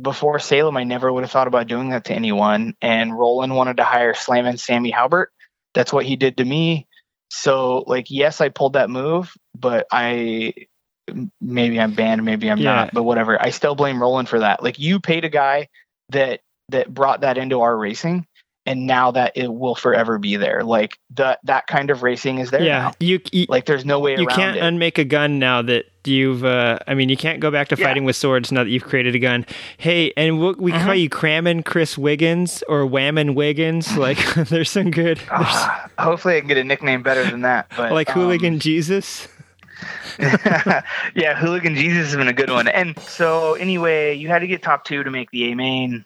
before 0.02 0.40
Salem. 0.40 0.78
I 0.78 0.84
never 0.84 1.12
would 1.12 1.24
have 1.24 1.32
thought 1.32 1.48
about 1.48 1.68
doing 1.68 1.90
that 1.90 2.06
to 2.06 2.14
anyone. 2.14 2.76
And 2.82 3.18
Roland 3.18 3.56
wanted 3.56 3.78
to 3.78 3.84
hire 3.84 4.14
Slam 4.14 4.46
and 4.46 4.60
Sammy 4.60 4.92
Halbert. 4.92 5.32
That's 5.74 5.94
what 5.94 6.06
he 6.06 6.16
did 6.16 6.38
to 6.38 6.46
me. 6.46 6.88
So 7.30 7.84
like, 7.88 8.08
yes, 8.10 8.42
I 8.42 8.50
pulled 8.50 8.74
that 8.74 8.90
move, 8.90 9.34
but 9.56 9.88
I 9.92 10.54
maybe 11.42 11.80
I'm 11.80 11.94
banned, 11.94 12.24
maybe 12.24 12.50
I'm 12.50 12.60
Yeah. 12.60 12.76
not, 12.76 12.94
but 12.94 13.04
whatever. 13.04 13.42
I 13.42 13.50
still 13.50 13.76
blame 13.76 14.02
Roland 14.02 14.30
for 14.30 14.40
that. 14.40 14.64
Like 14.64 14.80
you 14.80 15.00
paid 15.00 15.26
a 15.26 15.30
guy 15.30 15.68
that 16.10 16.42
that 16.70 16.94
brought 16.94 17.22
that 17.22 17.38
into 17.38 17.62
our 17.62 17.76
racing 17.78 18.26
and 18.66 18.88
now 18.88 19.12
that 19.12 19.34
it 19.36 19.54
will 19.54 19.76
forever 19.76 20.18
be 20.18 20.38
there. 20.38 20.64
Like 20.64 20.98
that 21.16 21.40
that 21.44 21.68
kind 21.68 21.90
of 21.90 22.02
racing 22.04 22.38
is 22.40 22.52
there 22.52 22.64
yeah, 22.64 22.80
now. 22.80 22.92
you 23.00 23.20
you, 23.32 23.46
Like 23.50 23.66
there's 23.66 23.84
no 23.86 24.00
way 24.00 24.16
you 24.18 24.26
can't 24.28 24.56
it. 24.58 24.64
unmake 24.64 24.98
a 24.98 25.04
gun 25.04 25.40
now 25.40 25.62
that 25.64 25.86
you've. 26.06 26.44
Uh, 26.46 26.80
I 26.88 26.94
mean, 26.94 27.10
you 27.10 27.18
can't 27.18 27.40
go 27.42 27.52
back 27.52 27.68
to 27.70 27.76
Yeah. 27.78 27.86
fighting 27.88 28.06
with 28.06 28.16
swords 28.16 28.52
now 28.52 28.64
that 28.64 28.70
you've 28.70 28.84
created 28.86 29.16
a 29.16 29.20
gun. 29.20 29.46
Hey, 29.78 30.14
and 30.16 30.40
we, 30.40 30.52
we 30.54 30.72
Mm-hmm. 30.72 30.86
call 30.86 30.96
you 30.96 31.10
Cramming 31.10 31.64
Chris 31.64 31.98
Wiggins 31.98 32.64
or 32.70 32.86
Whammon 32.88 33.36
Wiggins. 33.36 33.98
Like, 33.98 34.18
there's 34.36 34.70
some 34.70 34.92
good. 34.92 35.18
There's, 35.18 35.30
Ah, 35.32 35.90
hopefully 36.00 36.38
I 36.38 36.40
can 36.40 36.48
get 36.48 36.58
a 36.58 36.64
nickname 36.64 37.04
better 37.04 37.24
than 37.30 37.42
that. 37.42 37.68
But 37.76 37.92
like 37.92 38.10
um, 38.10 38.16
Hooligan 38.22 38.60
Jesus. 38.60 39.28
yeah, 41.16 41.36
Hooligan 41.36 41.76
Jesus 41.76 42.08
has 42.08 42.16
been 42.16 42.28
a 42.28 42.34
good 42.34 42.50
one. 42.50 42.68
And 42.68 42.98
so 43.00 43.54
anyway, 43.56 44.16
you 44.16 44.28
had 44.28 44.40
to 44.40 44.48
get 44.48 44.62
top 44.62 44.86
two 44.86 45.04
to 45.04 45.12
make 45.12 45.32
the 45.32 45.52
A 45.52 45.56
main. 45.56 46.06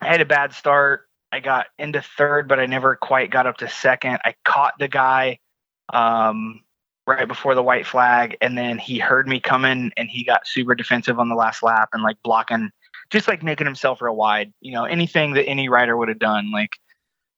I 0.00 0.08
had 0.08 0.20
a 0.20 0.26
bad 0.26 0.52
start. 0.52 1.08
I 1.32 1.40
got 1.40 1.66
into 1.78 2.02
third, 2.02 2.48
but 2.48 2.60
I 2.60 2.66
never 2.66 2.96
quite 2.96 3.30
got 3.30 3.46
up 3.46 3.58
to 3.58 3.68
second. 3.68 4.18
I 4.24 4.34
caught 4.44 4.78
the 4.78 4.88
guy 4.88 5.38
um, 5.92 6.62
right 7.06 7.26
before 7.26 7.54
the 7.54 7.62
white 7.62 7.86
flag, 7.86 8.36
and 8.40 8.56
then 8.56 8.78
he 8.78 8.98
heard 8.98 9.26
me 9.26 9.40
coming, 9.40 9.92
and 9.96 10.08
he 10.08 10.24
got 10.24 10.46
super 10.46 10.74
defensive 10.74 11.18
on 11.18 11.28
the 11.28 11.34
last 11.34 11.62
lap 11.62 11.90
and 11.92 12.02
like 12.02 12.16
blocking, 12.22 12.70
just 13.10 13.28
like 13.28 13.42
making 13.42 13.66
himself 13.66 14.00
real 14.00 14.16
wide. 14.16 14.52
You 14.60 14.72
know, 14.72 14.84
anything 14.84 15.34
that 15.34 15.46
any 15.46 15.68
rider 15.68 15.96
would 15.96 16.08
have 16.08 16.18
done, 16.18 16.52
like 16.52 16.76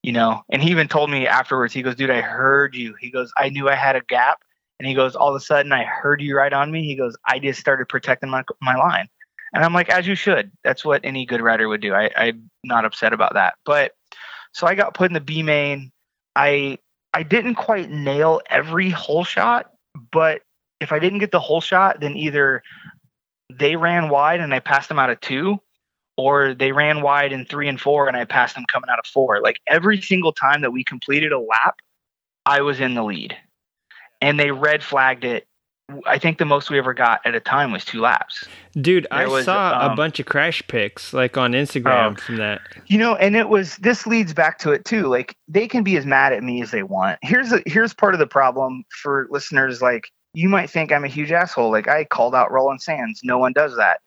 you 0.03 0.13
know. 0.13 0.43
And 0.51 0.63
he 0.63 0.71
even 0.71 0.89
told 0.89 1.11
me 1.11 1.27
afterwards. 1.27 1.73
He 1.73 1.83
goes, 1.83 1.95
"Dude, 1.95 2.11
I 2.11 2.21
heard 2.21 2.75
you." 2.75 2.95
He 3.01 3.11
goes, 3.11 3.33
"I 3.37 3.49
knew 3.49 3.69
I 3.69 3.75
had 3.75 3.97
a 3.97 4.03
gap." 4.03 4.43
And 4.79 4.87
he 4.87 4.95
goes, 4.95 5.17
all 5.17 5.29
of 5.29 5.35
a 5.35 5.41
sudden, 5.41 5.73
I 5.73 5.85
heard 5.85 6.21
you 6.21 6.37
right 6.37 6.53
on 6.53 6.71
me. 6.71 6.85
He 6.85 6.95
goes, 6.95 7.17
I 7.27 7.39
just 7.39 7.59
started 7.61 7.89
protecting 7.89 8.31
my 8.31 8.45
my 8.63 8.77
line, 8.77 9.09
and 9.53 9.65
I'm 9.65 9.75
like, 9.75 9.89
as 9.89 10.07
you 10.07 10.15
should. 10.15 10.51
That's 10.63 10.85
what 10.85 11.05
any 11.05 11.27
good 11.27 11.41
rider 11.41 11.69
would 11.69 11.81
do. 11.81 11.95
I, 11.95 12.11
I'm 12.17 12.51
not 12.65 12.85
upset 12.85 13.13
about 13.13 13.35
that. 13.35 13.55
But 13.65 13.93
so 14.53 14.67
I 14.67 14.75
got 14.75 14.95
put 14.95 15.11
in 15.11 15.15
the 15.15 15.21
B 15.21 15.43
main. 15.43 15.91
I 16.37 16.79
I 17.13 17.23
didn't 17.23 17.57
quite 17.57 17.91
nail 17.91 18.41
every 18.49 18.91
hole 18.91 19.25
shot, 19.25 19.71
but 20.13 20.43
if 20.81 20.93
I 20.93 20.99
didn't 20.99 21.19
get 21.19 21.33
the 21.33 21.41
whole 21.41 21.61
shot, 21.61 22.01
then 22.01 22.17
either 22.17 22.63
they 23.53 23.77
ran 23.77 24.09
wide 24.09 24.41
and 24.41 24.55
I 24.55 24.61
passed 24.61 24.89
them 24.89 24.99
out 24.99 25.11
of 25.11 25.21
two, 25.21 25.59
or 26.17 26.55
they 26.55 26.73
ran 26.73 27.01
wide 27.01 27.33
in 27.33 27.45
three 27.45 27.69
and 27.69 27.81
four 27.81 28.09
and 28.09 28.17
I 28.17 28.25
passed 28.25 28.55
them 28.55 28.65
coming 28.71 28.91
out 28.91 28.99
of 28.99 29.07
four. 29.07 29.41
Like 29.41 29.61
every 29.67 30.01
single 30.01 30.33
time 30.33 30.61
that 30.61 30.71
we 30.71 30.85
completed 30.85 31.33
a 31.33 31.41
lap, 31.41 31.81
I 32.47 32.61
was 32.61 32.81
in 32.81 32.95
the 32.95 33.03
lead. 33.03 33.37
And 34.21 34.39
they 34.39 34.51
red 34.51 34.83
flagged 34.83 35.25
it. 35.25 35.47
I 36.05 36.19
think 36.19 36.37
the 36.37 36.45
most 36.45 36.69
we 36.69 36.77
ever 36.77 36.93
got 36.93 37.21
at 37.25 37.35
a 37.35 37.41
time 37.41 37.73
was 37.73 37.83
two 37.83 38.01
laps. 38.01 38.47
Dude, 38.79 39.07
I 39.11 39.27
was, 39.27 39.47
saw 39.47 39.87
a 39.87 39.91
um, 39.91 39.97
bunch 39.97 40.21
of 40.21 40.27
crash 40.27 40.63
pics 40.69 41.15
like 41.15 41.39
on 41.39 41.53
Instagram 41.53 42.13
Oh. 42.13 42.21
from 42.21 42.37
that. 42.37 42.61
You 42.89 42.99
know, 42.99 43.15
and 43.17 43.35
it 43.35 43.49
was 43.49 43.77
this 43.79 44.07
leads 44.07 44.35
back 44.35 44.59
to 44.59 44.73
it 44.73 44.85
too. 44.85 45.07
Like 45.07 45.35
they 45.49 45.67
can 45.67 45.85
be 45.85 45.97
as 45.97 46.05
mad 46.05 46.35
at 46.35 46.43
me 46.43 46.61
as 46.61 46.73
they 46.73 46.83
want. 46.83 47.19
Here's 47.23 47.53
a, 47.53 47.63
here's 47.65 47.95
part 47.95 48.13
of 48.13 48.21
the 48.21 48.27
problem 48.27 48.85
for 48.91 49.29
listeners. 49.31 49.81
Like 49.81 50.11
you 50.35 50.51
might 50.51 50.69
think 50.69 50.93
I'm 50.93 51.05
a 51.05 51.09
huge 51.09 51.33
asshole. 51.33 51.71
Like 51.71 51.89
I 51.89 52.05
called 52.05 52.35
out 52.35 52.53
Roland 52.53 52.83
Sands. 52.83 53.21
No 53.25 53.39
one 53.39 53.55
does 53.55 53.75
that. 53.77 54.01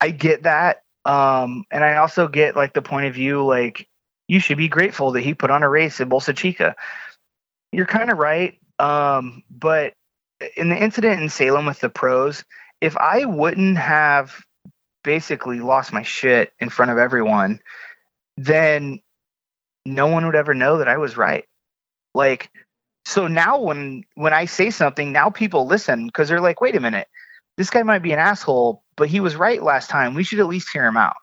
I 0.00 0.12
get 0.12 0.44
that. 0.44 0.84
Um, 1.04 1.64
and 1.70 1.84
I 1.84 1.96
also 1.96 2.28
get 2.28 2.56
like 2.56 2.72
the 2.72 2.82
point 2.82 3.06
of 3.06 3.14
view. 3.14 3.44
Like 3.44 3.86
you 4.28 4.40
should 4.40 4.58
be 4.58 4.68
grateful 4.68 5.10
that 5.12 5.20
he 5.20 5.34
put 5.34 5.50
on 5.50 5.62
a 5.62 5.68
race 5.68 6.00
at 6.00 6.08
Bolsa 6.08 6.34
Chica. 6.34 6.74
You're 7.72 7.86
kind 7.86 8.10
of 8.10 8.16
right. 8.18 8.58
Um, 8.80 9.42
but 9.50 9.92
in 10.56 10.70
the 10.70 10.76
incident 10.76 11.20
in 11.20 11.28
Salem 11.28 11.66
with 11.66 11.80
the 11.80 11.90
pros, 11.90 12.44
if 12.80 12.96
I 12.96 13.26
wouldn't 13.26 13.76
have 13.76 14.42
basically 15.04 15.60
lost 15.60 15.92
my 15.92 16.02
shit 16.02 16.52
in 16.58 16.70
front 16.70 16.90
of 16.90 16.98
everyone, 16.98 17.60
then 18.38 19.00
no 19.84 20.06
one 20.06 20.24
would 20.24 20.34
ever 20.34 20.54
know 20.54 20.78
that 20.78 20.88
I 20.88 20.96
was 20.96 21.16
right. 21.16 21.44
Like, 22.14 22.50
so 23.04 23.26
now 23.26 23.60
when 23.60 24.04
when 24.14 24.32
I 24.32 24.46
say 24.46 24.70
something, 24.70 25.12
now 25.12 25.28
people 25.28 25.66
listen 25.66 26.06
because 26.06 26.28
they're 26.28 26.40
like, 26.40 26.60
wait 26.60 26.76
a 26.76 26.80
minute, 26.80 27.08
this 27.58 27.70
guy 27.70 27.82
might 27.82 28.02
be 28.02 28.12
an 28.12 28.18
asshole, 28.18 28.82
but 28.96 29.08
he 29.08 29.20
was 29.20 29.36
right 29.36 29.62
last 29.62 29.90
time. 29.90 30.14
We 30.14 30.24
should 30.24 30.40
at 30.40 30.46
least 30.46 30.70
hear 30.72 30.86
him 30.86 30.96
out. 30.96 31.16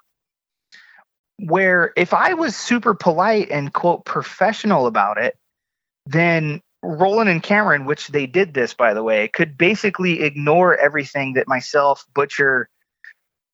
Where 1.39 1.91
if 1.95 2.13
I 2.13 2.33
was 2.33 2.55
super 2.55 2.93
polite 2.93 3.49
and 3.49 3.73
quote 3.73 4.05
professional 4.05 4.85
about 4.85 5.17
it, 5.17 5.35
then 6.05 6.61
Roland 6.83 7.29
and 7.29 7.41
Cameron, 7.41 7.85
which 7.85 8.07
they 8.07 8.27
did 8.27 8.53
this 8.53 8.73
by 8.73 8.93
the 8.93 9.03
way, 9.03 9.27
could 9.27 9.57
basically 9.57 10.21
ignore 10.21 10.75
everything 10.77 11.33
that 11.33 11.47
myself, 11.47 12.05
Butcher, 12.13 12.69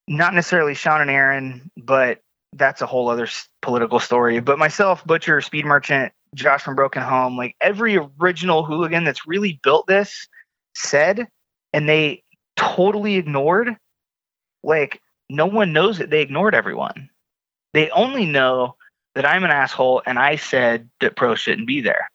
not 0.08 0.34
necessarily 0.34 0.74
Sean 0.74 1.02
and 1.02 1.10
Aaron, 1.10 1.72
but 1.78 2.20
that's 2.54 2.82
a 2.82 2.86
whole 2.86 3.10
other 3.10 3.28
political 3.62 4.00
story. 4.00 4.40
But 4.40 4.60
myself, 4.60 5.06
Butcher, 5.06 5.42
Speed 5.42 5.66
Merchant, 5.66 6.14
Josh 6.36 6.62
from 6.62 6.76
Broken 6.76 7.02
Home, 7.02 7.38
like 7.38 7.56
every 7.62 7.98
original 8.20 8.64
hooligan 8.64 9.04
that's 9.04 9.28
really 9.28 9.60
built 9.64 9.88
this 9.88 10.28
said, 10.76 11.28
and 11.72 11.88
they 11.88 12.24
totally 12.56 13.16
ignored. 13.16 13.76
Like 14.64 15.02
no 15.30 15.46
one 15.46 15.74
knows 15.74 15.98
that 15.98 16.10
they 16.10 16.22
ignored 16.22 16.56
everyone. 16.56 17.10
They 17.74 17.90
only 17.90 18.26
know 18.26 18.76
that 19.16 19.26
I'm 19.26 19.44
an 19.44 19.52
asshole 19.52 20.02
and 20.06 20.20
I 20.20 20.36
said 20.36 20.90
that 21.02 21.16
pro 21.16 21.36
shouldn't 21.36 21.68
be 21.68 21.82
there. 21.82 22.10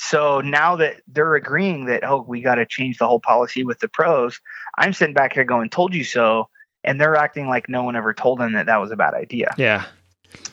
So 0.00 0.40
now 0.40 0.76
that 0.76 1.02
they're 1.08 1.34
agreeing 1.34 1.86
that 1.86 2.04
oh 2.04 2.24
we 2.26 2.40
got 2.40 2.54
to 2.54 2.64
change 2.64 2.98
the 2.98 3.06
whole 3.06 3.20
policy 3.20 3.64
with 3.64 3.80
the 3.80 3.88
pros, 3.88 4.40
I'm 4.78 4.92
sitting 4.92 5.14
back 5.14 5.32
here 5.34 5.44
going 5.44 5.70
told 5.70 5.92
you 5.92 6.04
so, 6.04 6.48
and 6.84 7.00
they're 7.00 7.16
acting 7.16 7.48
like 7.48 7.68
no 7.68 7.82
one 7.82 7.96
ever 7.96 8.14
told 8.14 8.38
them 8.38 8.52
that 8.52 8.66
that 8.66 8.80
was 8.80 8.92
a 8.92 8.96
bad 8.96 9.14
idea. 9.14 9.52
Yeah. 9.58 9.86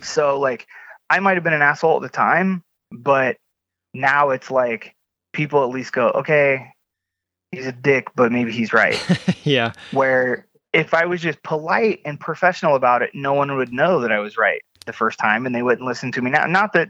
So 0.01 0.39
like 0.39 0.67
I 1.11 1.19
might 1.19 1.35
have 1.35 1.43
been 1.43 1.53
an 1.53 1.61
asshole 1.61 1.97
at 1.97 2.01
the 2.01 2.09
time, 2.09 2.63
but 2.91 3.37
now 3.93 4.31
it's 4.31 4.49
like 4.49 4.95
people 5.31 5.63
at 5.63 5.69
least 5.69 5.93
go, 5.93 6.09
okay, 6.09 6.71
he's 7.51 7.67
a 7.67 7.71
dick, 7.71 8.07
but 8.15 8.31
maybe 8.31 8.51
he's 8.51 8.73
right. 8.73 8.99
yeah. 9.43 9.73
Where 9.91 10.47
if 10.73 10.95
I 10.95 11.05
was 11.05 11.21
just 11.21 11.41
polite 11.43 12.01
and 12.03 12.19
professional 12.19 12.75
about 12.75 13.03
it, 13.03 13.11
no 13.13 13.35
one 13.35 13.55
would 13.57 13.71
know 13.71 13.99
that 13.99 14.11
I 14.11 14.17
was 14.17 14.37
right 14.37 14.63
the 14.87 14.93
first 14.93 15.19
time 15.19 15.45
and 15.45 15.53
they 15.53 15.61
wouldn't 15.61 15.87
listen 15.87 16.11
to 16.13 16.21
me 16.23 16.31
now. 16.31 16.47
Not 16.47 16.73
that 16.73 16.89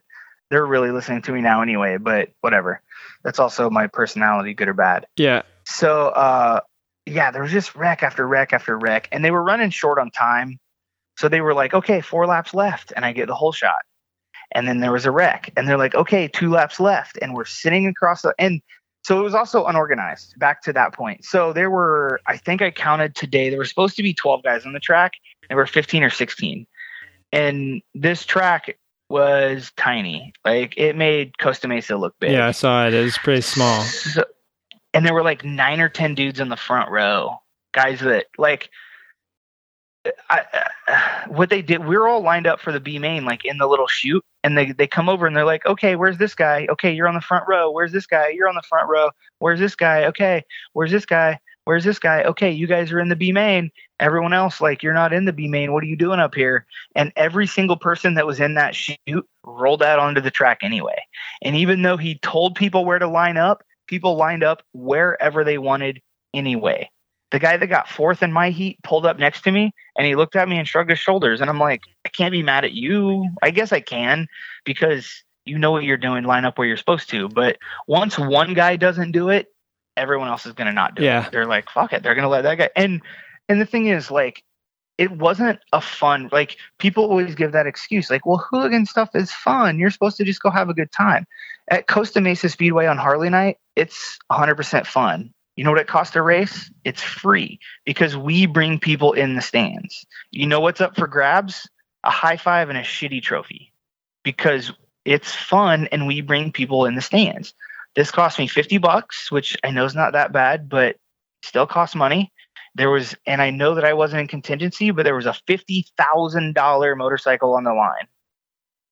they're 0.50 0.66
really 0.66 0.92
listening 0.92 1.22
to 1.24 1.32
me 1.32 1.42
now 1.42 1.62
anyway, 1.62 1.98
but 1.98 2.30
whatever. 2.42 2.82
That's 3.24 3.40
also 3.40 3.70
my 3.70 3.88
personality, 3.88 4.54
good 4.54 4.68
or 4.68 4.74
bad. 4.74 5.08
Yeah. 5.18 5.44
So 5.66 6.08
uh 6.10 6.62
yeah, 7.06 7.32
there 7.32 7.44
was 7.44 7.52
just 7.52 7.76
wreck 7.76 8.02
after 8.04 8.28
wreck 8.28 8.54
after 8.54 8.78
wreck, 8.78 9.08
and 9.12 9.24
they 9.24 9.32
were 9.32 9.44
running 9.44 9.70
short 9.70 10.00
on 10.00 10.10
time. 10.10 10.60
So 11.18 11.30
they 11.30 11.42
were 11.42 11.54
like, 11.54 11.74
okay, 11.74 12.02
four 12.02 12.26
laps 12.26 12.54
left, 12.54 12.92
and 12.96 13.06
I 13.06 13.14
get 13.14 13.28
the 13.28 13.36
whole 13.36 13.52
shot. 13.52 13.84
And 14.52 14.68
then 14.68 14.80
there 14.80 14.92
was 14.92 15.06
a 15.06 15.12
wreck, 15.12 15.52
and 15.56 15.68
they're 15.68 15.78
like, 15.78 15.96
okay, 15.96 16.28
two 16.28 16.50
laps 16.50 16.80
left, 16.80 17.18
and 17.22 17.34
we're 17.34 17.46
sitting 17.46 17.86
across 17.88 18.22
the 18.24 18.34
and 18.40 18.62
so 19.06 19.20
it 19.20 19.24
was 19.24 19.36
also 19.36 19.66
unorganized 19.66 20.34
back 20.40 20.64
to 20.64 20.74
that 20.74 20.96
point. 20.96 21.26
So 21.26 21.54
there 21.54 21.70
were, 21.70 22.20
I 22.26 22.38
think 22.38 22.64
I 22.64 22.72
counted 22.72 23.14
today, 23.14 23.50
there 23.50 23.60
were 23.60 23.66
supposed 23.66 23.96
to 23.98 24.02
be 24.02 24.16
12 24.16 24.42
guys 24.42 24.66
on 24.66 24.74
the 24.74 24.80
track. 24.80 25.14
There 25.48 25.56
were 25.56 25.68
15 25.68 26.02
or 26.02 26.10
16. 26.10 26.66
And 27.32 27.84
this 27.94 28.26
track 28.26 28.80
was 29.10 29.72
tiny. 29.78 30.34
Like 30.44 30.74
it 30.78 30.96
made 30.96 31.38
Costa 31.38 31.68
Mesa 31.68 31.98
look 31.98 32.16
big. 32.20 32.32
Yeah, 32.32 32.48
I 32.48 32.52
saw 32.52 32.88
it. 32.88 32.94
It 32.94 33.04
was 33.04 33.18
pretty 33.18 33.42
small. 33.42 33.82
So, 33.82 34.26
and 34.94 35.06
there 35.06 35.14
were 35.14 35.24
like 35.24 35.44
nine 35.44 35.80
or 35.80 35.90
ten 35.90 36.16
dudes 36.16 36.40
in 36.40 36.50
the 36.50 36.58
front 36.58 36.92
row, 36.92 37.38
guys 37.74 38.00
that 38.02 38.26
like. 38.38 38.70
I, 40.30 40.44
uh, 40.88 41.30
what 41.30 41.50
they 41.50 41.64
did, 41.64 41.84
we 41.84 41.98
were 41.98 42.08
all 42.08 42.22
lined 42.22 42.46
up 42.46 42.60
for 42.60 42.72
the 42.72 42.80
B 42.80 43.00
main, 43.00 43.26
like 43.26 43.44
in 43.44 43.58
the 43.58 43.66
little 43.66 43.88
chute, 43.88 44.24
and 44.44 44.56
they 44.56 44.72
they 44.72 44.86
come 44.86 45.10
over 45.10 45.26
and 45.26 45.36
they're 45.36 45.46
like, 45.46 45.66
"Okay, 45.66 45.96
where's 45.96 46.20
this 46.20 46.36
guy? 46.36 46.68
Okay, 46.70 46.94
you're 46.94 47.08
on 47.08 47.16
the 47.16 47.22
front 47.22 47.46
row. 47.48 47.72
Where's 47.72 47.92
this 47.92 48.06
guy? 48.06 48.30
You're 48.30 48.48
on 48.48 48.54
the 48.54 48.62
front 48.62 48.88
row. 48.88 49.10
Where's 49.40 49.60
this 49.60 49.76
guy? 49.76 50.06
Okay, 50.06 50.44
where's 50.74 50.92
this 50.92 51.08
guy? 51.08 51.40
Where's 51.66 51.84
this 51.84 52.00
guy? 52.00 52.24
Okay, 52.24 52.52
you 52.52 52.68
guys 52.68 52.92
are 52.92 53.00
in 53.00 53.10
the 53.10 53.16
B 53.16 53.32
main. 53.32 53.72
Everyone 54.00 54.34
else, 54.34 54.62
like, 54.62 54.82
you're 54.82 54.94
not 54.94 55.14
in 55.14 55.26
the 55.26 55.34
B 55.34 55.48
main. 55.48 55.74
What 55.74 55.84
are 55.84 55.88
you 55.88 55.96
doing 55.96 56.20
up 56.20 56.36
here?" 56.36 56.66
And 56.96 57.12
every 57.16 57.48
single 57.48 57.78
person 57.78 58.14
that 58.14 58.26
was 58.28 58.40
in 58.40 58.54
that 58.54 58.76
shoot 58.76 59.28
rolled 59.44 59.84
out 59.84 60.00
onto 60.00 60.22
the 60.22 60.32
track 60.32 60.60
anyway. 60.62 60.98
And 61.42 61.56
even 61.56 61.82
though 61.82 61.98
he 61.98 62.20
told 62.20 62.56
people 62.56 62.86
where 62.86 63.00
to 63.00 63.08
line 63.08 63.38
up, 63.38 63.64
people 63.88 64.16
lined 64.16 64.44
up 64.44 64.64
wherever 64.74 65.44
they 65.44 65.58
wanted 65.58 66.02
anyway. 66.34 66.90
The 67.32 67.40
guy 67.40 67.58
that 67.58 67.68
got 67.68 67.90
fourth 67.90 68.22
in 68.24 68.32
my 68.32 68.52
heat 68.52 68.78
pulled 68.84 69.06
up 69.06 69.18
next 69.18 69.42
to 69.44 69.52
me 69.52 69.74
and 69.98 70.06
he 70.06 70.16
looked 70.16 70.36
at 70.36 70.48
me 70.48 70.58
and 70.58 70.68
shrugged 70.68 70.92
his 70.92 71.00
shoulders. 71.00 71.42
And 71.42 71.50
I'm 71.50 71.60
like, 71.60 71.82
I 72.06 72.10
can't 72.10 72.32
be 72.32 72.44
mad 72.44 72.64
at 72.64 72.74
you. 72.74 73.28
I 73.42 73.50
guess 73.52 73.72
I 73.72 73.80
can 73.80 74.28
because 74.64 75.24
you 75.46 75.58
know 75.58 75.72
what 75.72 75.84
you're 75.84 75.98
doing, 75.98 76.24
line 76.24 76.46
up 76.46 76.58
where 76.58 76.68
you're 76.68 76.78
supposed 76.78 77.10
to. 77.10 77.28
But 77.30 77.58
once 77.88 78.18
one 78.18 78.54
guy 78.54 78.76
doesn't 78.76 79.12
do 79.12 79.30
it, 79.30 79.48
everyone 79.98 80.28
else 80.28 80.46
is 80.46 80.54
going 80.54 80.68
to 80.68 80.74
not 80.74 80.96
do 80.96 81.04
Yeah. 81.04 81.26
it. 81.26 81.32
They're 81.32 81.46
like, 81.46 81.70
fuck 81.70 81.94
it. 81.94 82.04
They're 82.04 82.16
going 82.16 82.24
to 82.24 82.30
let 82.30 82.44
that 82.44 82.56
guy. 82.58 82.70
And, 82.76 83.02
and 83.50 83.60
the 83.62 83.66
thing 83.66 83.88
is, 83.88 84.12
like, 84.12 84.44
it 84.98 85.12
wasn't 85.12 85.60
a 85.74 85.82
fun, 85.82 86.30
like, 86.32 86.58
people 86.80 87.04
always 87.06 87.36
give 87.36 87.52
that 87.52 87.68
excuse, 87.68 88.10
like, 88.10 88.26
well, 88.26 88.46
hooligan 88.50 88.86
stuff 88.86 89.10
is 89.14 89.32
fun. 89.32 89.78
You're 89.78 89.90
supposed 89.90 90.18
to 90.18 90.24
just 90.24 90.42
go 90.42 90.50
have 90.50 90.70
a 90.70 90.74
good 90.74 90.92
time. 90.92 91.26
At 91.70 91.88
Costa 91.88 92.22
Mesa 92.22 92.48
Speedway 92.48 92.86
on 92.86 92.98
Harley 92.98 93.30
night, 93.30 93.58
it's 93.76 94.18
100% 94.32 94.86
fun. 94.86 95.34
You 95.58 95.64
know 95.64 95.72
what 95.72 95.80
it 95.80 95.88
costs 95.88 96.14
to 96.14 96.22
race? 96.22 96.70
It's 96.84 97.02
free 97.02 97.60
because 97.86 98.16
we 98.16 98.46
bring 98.46 98.80
people 98.80 99.14
in 99.14 99.36
the 99.36 99.42
stands. 99.42 100.06
You 100.32 100.48
know 100.48 100.60
what's 100.60 100.82
up 100.82 100.96
for 100.96 101.08
grabs? 101.08 101.70
A 102.04 102.10
high 102.10 102.38
five 102.38 102.70
and 102.70 102.78
a 102.78 102.82
shitty 102.82 103.22
trophy 103.24 103.72
because 104.24 104.72
it's 105.06 105.34
fun 105.34 105.88
and 105.92 106.08
we 106.08 106.22
bring 106.22 106.52
people 106.52 106.86
in 106.86 106.96
the 106.96 107.02
stands. 107.02 107.54
This 107.96 108.12
cost 108.12 108.38
me 108.40 108.48
50 108.48 108.78
bucks, 108.78 109.32
which 109.32 109.58
I 109.64 109.72
know 109.72 109.86
is 109.86 109.96
not 109.96 110.14
that 110.14 110.34
bad, 110.34 110.68
but 110.68 110.98
still 111.44 111.66
costs 111.66 111.96
money. 111.96 112.32
There 112.76 112.90
was, 112.90 113.16
and 113.26 113.42
I 113.42 113.52
know 113.52 113.76
that 113.76 113.86
I 113.86 113.94
wasn't 113.94 114.22
in 114.22 114.28
contingency, 114.28 114.92
but 114.92 115.04
there 115.04 115.16
was 115.16 115.26
a 115.26 115.36
$50,000 115.48 116.98
motorcycle 116.98 117.56
on 117.56 117.64
the 117.64 117.74
line. 117.74 118.08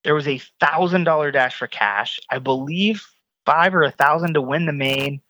There 0.03 0.15
was 0.15 0.27
a 0.27 0.41
thousand 0.59 1.03
dollar 1.03 1.31
dash 1.31 1.55
for 1.55 1.67
cash. 1.67 2.19
I 2.29 2.39
believe 2.39 3.05
five 3.45 3.75
or 3.75 3.83
a 3.83 3.91
thousand 3.91 4.35
to 4.35 4.41
win 4.41 4.65
the 4.65 4.73
main, 4.73 5.21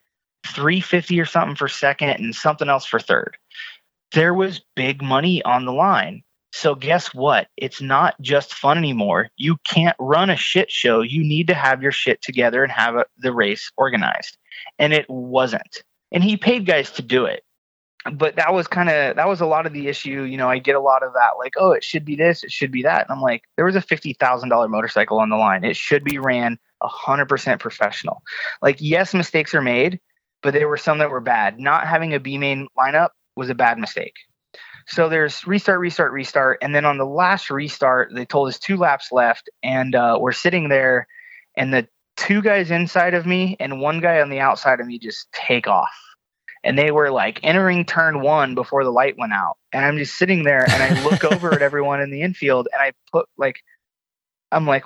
350 0.47 1.19
or 1.19 1.25
something 1.25 1.55
for 1.55 1.67
second, 1.67 2.09
and 2.09 2.35
something 2.35 2.69
else 2.69 2.85
for 2.85 2.99
third. 2.99 3.37
There 4.11 4.33
was 4.33 4.61
big 4.75 5.01
money 5.01 5.41
on 5.43 5.65
the 5.65 5.73
line. 5.73 6.23
So 6.55 6.75
guess 6.75 7.07
what? 7.15 7.47
It's 7.57 7.81
not 7.81 8.13
just 8.21 8.53
fun 8.53 8.77
anymore. 8.77 9.29
You 9.37 9.57
can't 9.63 9.95
run 9.99 10.29
a 10.29 10.37
shit 10.37 10.69
show. 10.69 11.01
You 11.01 11.23
need 11.23 11.47
to 11.47 11.55
have 11.55 11.81
your 11.81 11.91
shit 11.91 12.21
together 12.21 12.63
and 12.63 12.71
have 12.71 12.95
a, 12.95 13.05
the 13.17 13.33
race 13.33 13.71
organized. 13.75 14.37
And 14.77 14.93
it 14.93 15.07
wasn't. 15.09 15.83
And 16.11 16.23
he 16.23 16.37
paid 16.37 16.67
guys 16.67 16.91
to 16.91 17.01
do 17.01 17.25
it. 17.25 17.43
But 18.13 18.35
that 18.35 18.53
was 18.53 18.67
kind 18.67 18.87
of 18.87 19.15
that 19.15 19.27
was 19.27 19.41
a 19.41 19.47
lot 19.47 19.65
of 19.65 19.73
the 19.73 19.87
issue. 19.87 20.21
You 20.23 20.37
know, 20.37 20.47
I 20.47 20.59
get 20.59 20.75
a 20.75 20.79
lot 20.79 21.01
of 21.01 21.13
that, 21.13 21.31
like, 21.39 21.55
oh, 21.57 21.71
it 21.71 21.83
should 21.83 22.05
be 22.05 22.15
this, 22.15 22.43
it 22.43 22.51
should 22.51 22.71
be 22.71 22.83
that. 22.83 23.07
And 23.09 23.15
I'm 23.15 23.21
like, 23.21 23.43
there 23.55 23.65
was 23.65 23.75
a 23.75 23.81
fifty 23.81 24.13
thousand 24.13 24.49
dollar 24.49 24.67
motorcycle 24.67 25.19
on 25.19 25.29
the 25.29 25.37
line. 25.37 25.63
It 25.63 25.75
should 25.75 26.03
be 26.03 26.19
ran 26.19 26.59
hundred 26.83 27.29
percent 27.29 27.61
professional. 27.61 28.21
Like, 28.61 28.77
yes, 28.79 29.15
mistakes 29.15 29.55
are 29.55 29.61
made, 29.61 29.99
but 30.43 30.53
there 30.53 30.67
were 30.67 30.77
some 30.77 30.99
that 30.99 31.09
were 31.09 31.21
bad. 31.21 31.59
Not 31.59 31.87
having 31.87 32.13
a 32.13 32.19
B 32.19 32.37
main 32.37 32.67
lineup 32.77 33.09
was 33.35 33.49
a 33.49 33.55
bad 33.55 33.79
mistake. 33.79 34.13
So 34.87 35.09
there's 35.09 35.45
restart, 35.47 35.79
restart, 35.79 36.11
restart, 36.11 36.59
and 36.61 36.75
then 36.75 36.85
on 36.85 36.97
the 36.97 37.05
last 37.05 37.49
restart, 37.49 38.11
they 38.13 38.25
told 38.25 38.49
us 38.49 38.59
two 38.59 38.77
laps 38.77 39.11
left, 39.11 39.49
and 39.63 39.95
uh, 39.95 40.17
we're 40.19 40.31
sitting 40.31 40.69
there, 40.69 41.07
and 41.55 41.73
the 41.73 41.87
two 42.15 42.41
guys 42.41 42.71
inside 42.71 43.13
of 43.13 43.25
me 43.25 43.55
and 43.59 43.81
one 43.81 43.99
guy 43.99 44.21
on 44.21 44.29
the 44.29 44.39
outside 44.39 44.79
of 44.79 44.87
me 44.87 44.99
just 44.99 45.31
take 45.31 45.67
off, 45.67 45.93
and 46.63 46.77
they 46.77 46.91
were 46.91 47.11
like 47.11 47.39
entering 47.43 47.85
turn 47.85 48.21
one 48.21 48.55
before 48.55 48.83
the 48.83 48.91
light 48.91 49.17
went 49.17 49.33
out. 49.33 49.57
And 49.71 49.85
I'm 49.85 49.97
just 49.97 50.15
sitting 50.15 50.43
there 50.43 50.63
and 50.63 50.81
I 50.83 51.03
look 51.03 51.23
over 51.31 51.53
at 51.53 51.61
everyone 51.61 52.01
in 52.01 52.11
the 52.11 52.21
infield 52.21 52.67
and 52.71 52.81
I 52.81 52.93
put 53.11 53.27
like, 53.37 53.63
I'm 54.51 54.65
like, 54.65 54.85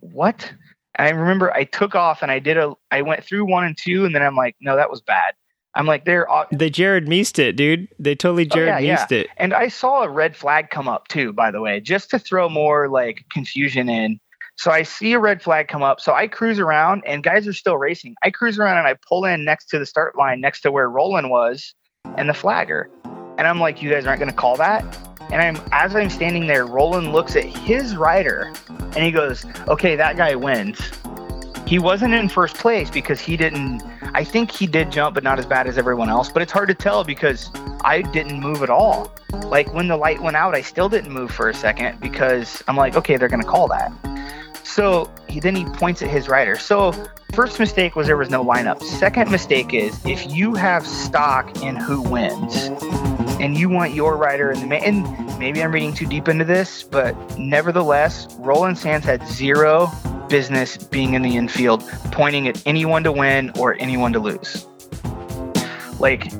what? 0.00 0.52
And 0.94 1.08
I 1.08 1.10
remember 1.10 1.52
I 1.52 1.64
took 1.64 1.94
off 1.94 2.22
and 2.22 2.30
I 2.30 2.38
did 2.38 2.56
a, 2.56 2.74
I 2.90 3.02
went 3.02 3.24
through 3.24 3.46
one 3.46 3.64
and 3.64 3.76
two 3.76 4.04
and 4.04 4.14
then 4.14 4.22
I'm 4.22 4.36
like, 4.36 4.56
no, 4.60 4.76
that 4.76 4.90
was 4.90 5.02
bad. 5.02 5.34
I'm 5.74 5.86
like, 5.86 6.04
they're, 6.04 6.26
They 6.50 6.68
Jared 6.70 7.06
Meest 7.08 7.38
it, 7.38 7.54
dude. 7.56 7.88
They 7.98 8.14
totally 8.14 8.48
Oh, 8.50 8.54
Jared 8.54 8.82
yeah, 8.84 9.06
it. 9.10 9.28
and 9.36 9.54
I 9.54 9.68
saw 9.68 10.02
a 10.02 10.08
red 10.08 10.34
flag 10.36 10.70
come 10.70 10.88
up 10.88 11.06
too, 11.08 11.32
by 11.32 11.50
the 11.50 11.60
way, 11.60 11.80
just 11.80 12.10
to 12.10 12.18
throw 12.18 12.48
more 12.48 12.88
like 12.88 13.24
confusion 13.32 13.88
in. 13.88 14.18
So 14.56 14.70
I 14.70 14.82
see 14.82 15.12
a 15.12 15.18
red 15.18 15.40
flag 15.40 15.68
come 15.68 15.82
up. 15.82 16.00
So 16.00 16.12
I 16.12 16.26
cruise 16.26 16.58
around 16.58 17.02
and 17.06 17.22
guys 17.22 17.46
are 17.48 17.52
still 17.52 17.78
racing. 17.78 18.14
I 18.22 18.30
cruise 18.30 18.58
around 18.58 18.78
and 18.78 18.86
I 18.86 18.96
pull 19.08 19.24
in 19.24 19.44
next 19.44 19.66
to 19.70 19.78
the 19.78 19.86
start 19.86 20.18
line, 20.18 20.40
next 20.40 20.60
to 20.62 20.72
where 20.72 20.90
Roland 20.90 21.30
was 21.30 21.74
and 22.16 22.28
the 22.28 22.34
flagger. 22.34 22.90
And 23.38 23.46
I'm 23.46 23.58
like, 23.60 23.80
you 23.80 23.90
guys 23.90 24.06
aren't 24.06 24.18
going 24.20 24.30
to 24.30 24.36
call 24.36 24.56
that? 24.56 24.82
And 25.32 25.40
I'm 25.40 25.56
as 25.72 25.94
I'm 25.94 26.10
standing 26.10 26.46
there, 26.48 26.66
Roland 26.66 27.12
looks 27.12 27.36
at 27.36 27.44
his 27.44 27.96
rider 27.96 28.52
and 28.68 28.96
he 29.04 29.12
goes, 29.12 29.46
okay, 29.68 29.94
that 29.96 30.16
guy 30.16 30.34
wins. 30.34 30.78
He 31.70 31.78
wasn't 31.78 32.14
in 32.14 32.28
first 32.28 32.56
place 32.56 32.90
because 32.90 33.20
he 33.20 33.36
didn't. 33.36 33.80
I 34.12 34.24
think 34.24 34.50
he 34.50 34.66
did 34.66 34.90
jump, 34.90 35.14
but 35.14 35.22
not 35.22 35.38
as 35.38 35.46
bad 35.46 35.68
as 35.68 35.78
everyone 35.78 36.08
else. 36.08 36.28
But 36.28 36.42
it's 36.42 36.50
hard 36.50 36.66
to 36.66 36.74
tell 36.74 37.04
because 37.04 37.48
I 37.84 38.02
didn't 38.02 38.40
move 38.40 38.64
at 38.64 38.70
all. 38.70 39.12
Like 39.44 39.72
when 39.72 39.86
the 39.86 39.96
light 39.96 40.20
went 40.20 40.36
out, 40.36 40.56
I 40.56 40.62
still 40.62 40.88
didn't 40.88 41.12
move 41.12 41.30
for 41.30 41.48
a 41.48 41.54
second 41.54 42.00
because 42.00 42.60
I'm 42.66 42.74
like, 42.74 42.96
okay, 42.96 43.16
they're 43.16 43.28
to 43.28 43.46
call 43.46 43.68
that. 43.68 43.92
So 44.64 45.08
he, 45.28 45.38
then 45.38 45.54
he 45.54 45.64
points 45.64 46.02
at 46.02 46.10
his 46.10 46.28
rider. 46.28 46.58
So 46.58 46.90
first 47.34 47.60
mistake 47.60 47.94
was 47.94 48.08
there 48.08 48.16
was 48.16 48.30
no 48.30 48.44
lineup. 48.44 48.82
Second 48.82 49.30
mistake 49.30 49.72
is 49.72 50.04
if 50.04 50.28
you 50.28 50.56
have 50.56 50.84
stock 50.84 51.62
in 51.62 51.76
who 51.76 52.02
wins 52.02 52.64
and 53.38 53.56
you 53.56 53.68
want 53.68 53.94
your 53.94 54.16
rider 54.16 54.50
in 54.50 54.58
the 54.58 54.66
ma- 54.66 54.74
and 54.74 55.04
maybe 55.38 55.62
I'm 55.62 55.70
reading 55.70 55.94
too 55.94 56.06
deep 56.06 56.26
into 56.26 56.44
this, 56.44 56.82
but 56.82 57.14
nevertheless, 57.38 58.26
Roland 58.40 58.76
Sands 58.76 59.06
had 59.06 59.24
zero 59.28 59.88
business 60.30 60.78
being 60.78 61.12
in 61.14 61.22
the 61.22 61.36
infield, 61.36 61.86
pointing 62.12 62.48
at 62.48 62.62
anyone 62.66 63.04
to 63.04 63.12
win 63.12 63.52
or 63.58 63.76
anyone 63.78 64.12
to 64.14 64.20
lose. 64.20 64.66
Like 65.98 66.30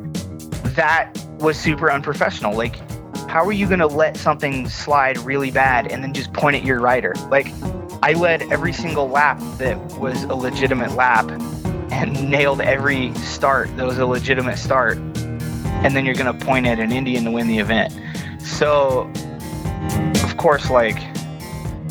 that 0.74 1.12
was 1.38 1.58
super 1.58 1.90
unprofessional. 1.90 2.56
Like, 2.56 2.76
how 3.28 3.44
are 3.44 3.52
you 3.52 3.66
going 3.66 3.80
to 3.80 3.86
let 3.86 4.16
something 4.16 4.68
slide 4.68 5.18
really 5.18 5.50
bad 5.50 5.90
and 5.90 6.02
then 6.02 6.14
just 6.14 6.32
point 6.32 6.56
at 6.56 6.64
your 6.64 6.80
rider? 6.80 7.14
Like, 7.28 7.48
I 8.02 8.14
led 8.14 8.42
every 8.50 8.72
single 8.72 9.08
lap 9.08 9.40
that 9.58 9.78
was 9.98 10.22
a 10.24 10.34
legitimate 10.34 10.92
lap 10.92 11.30
and 11.92 12.30
nailed 12.30 12.60
every 12.60 13.14
start 13.16 13.74
that 13.76 13.86
was 13.86 13.98
a 13.98 14.06
legitimate 14.06 14.58
start. 14.58 14.96
And 14.96 15.94
then 15.96 16.04
you're 16.04 16.14
going 16.14 16.38
to 16.38 16.44
point 16.44 16.66
at 16.66 16.78
an 16.78 16.92
Indian 16.92 17.24
to 17.24 17.30
win 17.30 17.46
the 17.46 17.58
event. 17.58 17.92
So, 18.40 19.10
of 20.24 20.36
course, 20.36 20.70
like 20.70 20.98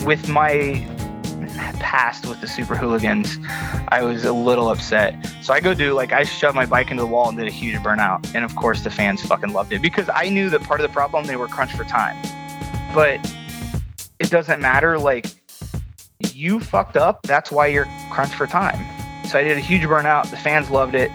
with 0.04 0.30
my 0.30 0.88
past 1.80 2.26
with 2.26 2.42
the 2.42 2.48
super 2.48 2.76
hooligans, 2.76 3.38
I 3.90 4.04
was 4.04 4.26
a 4.26 4.34
little 4.34 4.70
upset. 4.70 5.16
So 5.42 5.54
I 5.54 5.60
go 5.60 5.74
do 5.74 5.94
like 5.94 6.12
I 6.12 6.24
shoved 6.24 6.56
my 6.56 6.66
bike 6.66 6.92
into 6.92 7.04
the 7.04 7.08
wall 7.08 7.30
and 7.30 7.38
did 7.38 7.48
a 7.48 7.52
huge 7.52 7.78
burnout. 7.78 8.34
And 8.36 8.44
of 8.46 8.56
course 8.56 8.84
the 8.84 8.90
fans 8.90 9.22
fucking 9.26 9.54
loved 9.54 9.74
it 9.74 9.82
because 9.82 10.10
I 10.14 10.30
knew 10.30 10.50
that 10.50 10.62
part 10.64 10.80
of 10.80 10.88
the 10.88 10.94
problem 10.94 11.26
they 11.26 11.36
were 11.36 11.48
crunched 11.48 11.76
for 11.76 11.84
time. 11.84 12.18
But 12.94 13.20
it 14.20 14.30
doesn't 14.30 14.62
matter, 14.62 14.98
like 14.98 15.28
you 16.34 16.60
fucked 16.60 16.98
up, 16.98 17.24
that's 17.24 17.52
why 17.52 17.68
you're 17.68 17.88
crunched 18.12 18.36
for 18.36 18.48
time. 18.48 18.80
So 19.28 19.40
I 19.40 19.44
did 19.44 19.58
a 19.58 19.62
huge 19.62 19.84
burnout. 19.84 20.30
The 20.32 20.38
fans 20.38 20.70
loved 20.70 20.96
it. 20.96 21.12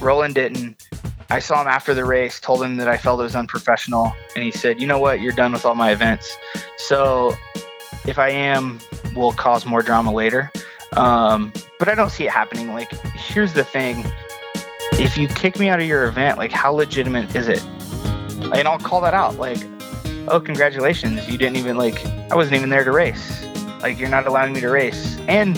Roland 0.00 0.34
didn't. 0.34 0.82
I 1.28 1.38
saw 1.38 1.60
him 1.60 1.68
after 1.68 1.94
the 1.94 2.04
race, 2.04 2.40
told 2.40 2.62
him 2.62 2.76
that 2.78 2.88
I 2.88 2.96
felt 2.96 3.20
it 3.20 3.22
was 3.22 3.36
unprofessional, 3.36 4.12
and 4.34 4.42
he 4.42 4.50
said, 4.50 4.80
"You 4.80 4.88
know 4.88 4.98
what? 4.98 5.20
You're 5.20 5.32
done 5.32 5.52
with 5.52 5.64
all 5.64 5.76
my 5.76 5.92
events." 5.92 6.36
So 6.76 7.36
if 8.06 8.18
I 8.18 8.30
am, 8.30 8.78
will 9.14 9.32
cause 9.32 9.66
more 9.66 9.82
drama 9.82 10.12
later. 10.12 10.50
Um, 10.96 11.52
but 11.78 11.88
I 11.88 11.94
don't 11.94 12.10
see 12.10 12.24
it 12.24 12.30
happening. 12.30 12.72
Like, 12.72 12.90
here's 13.14 13.52
the 13.52 13.64
thing: 13.64 14.04
if 14.92 15.16
you 15.16 15.28
kick 15.28 15.58
me 15.58 15.68
out 15.68 15.80
of 15.80 15.86
your 15.86 16.06
event, 16.06 16.38
like, 16.38 16.52
how 16.52 16.72
legitimate 16.72 17.34
is 17.34 17.48
it? 17.48 17.64
And 18.54 18.66
I'll 18.66 18.78
call 18.78 19.00
that 19.02 19.14
out. 19.14 19.36
Like, 19.36 19.58
oh, 20.28 20.40
congratulations, 20.40 21.28
you 21.28 21.38
didn't 21.38 21.56
even 21.56 21.76
like. 21.76 22.04
I 22.30 22.34
wasn't 22.34 22.56
even 22.56 22.70
there 22.70 22.84
to 22.84 22.92
race. 22.92 23.44
Like, 23.80 23.98
you're 23.98 24.08
not 24.08 24.26
allowing 24.26 24.52
me 24.52 24.60
to 24.60 24.68
race. 24.68 25.18
And 25.28 25.56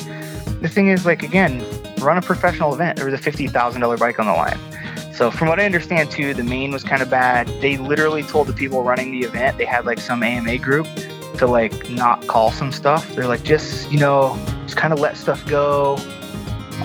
the 0.61 0.69
thing 0.69 0.89
is, 0.89 1.05
like, 1.05 1.23
again, 1.23 1.65
run 2.01 2.19
a 2.19 2.23
professional 2.23 2.75
event. 2.75 2.97
There 2.97 3.07
was 3.07 3.15
a 3.15 3.23
fifty 3.23 3.47
thousand 3.47 3.81
dollar 3.81 3.97
bike 3.97 4.19
on 4.19 4.27
the 4.27 4.33
line. 4.33 4.59
So 5.13 5.31
from 5.31 5.49
what 5.49 5.61
I 5.61 5.67
understand 5.67 6.11
too, 6.11 6.35
the 6.35 6.43
main 6.43 6.73
was 6.73 6.83
kind 6.83 7.03
of 7.03 7.11
bad. 7.11 7.47
They 7.61 7.77
literally 7.77 8.23
told 8.23 8.49
the 8.49 8.53
people 8.53 8.83
running 8.83 9.13
the 9.13 9.27
event 9.27 9.59
they 9.59 9.65
had 9.65 9.85
like 9.85 10.01
some 10.01 10.23
AMA 10.23 10.59
group 10.59 10.87
to 11.39 11.47
like 11.47 11.91
not 11.91 12.27
call 12.27 12.51
some 12.51 12.73
stuff. 12.73 13.15
They're 13.15 13.27
like, 13.27 13.43
just 13.43 13.91
you 13.91 13.99
know, 13.99 14.39
just 14.65 14.77
kind 14.77 14.93
of 14.93 15.01
let 15.01 15.17
stuff 15.17 15.45
go. 15.47 15.97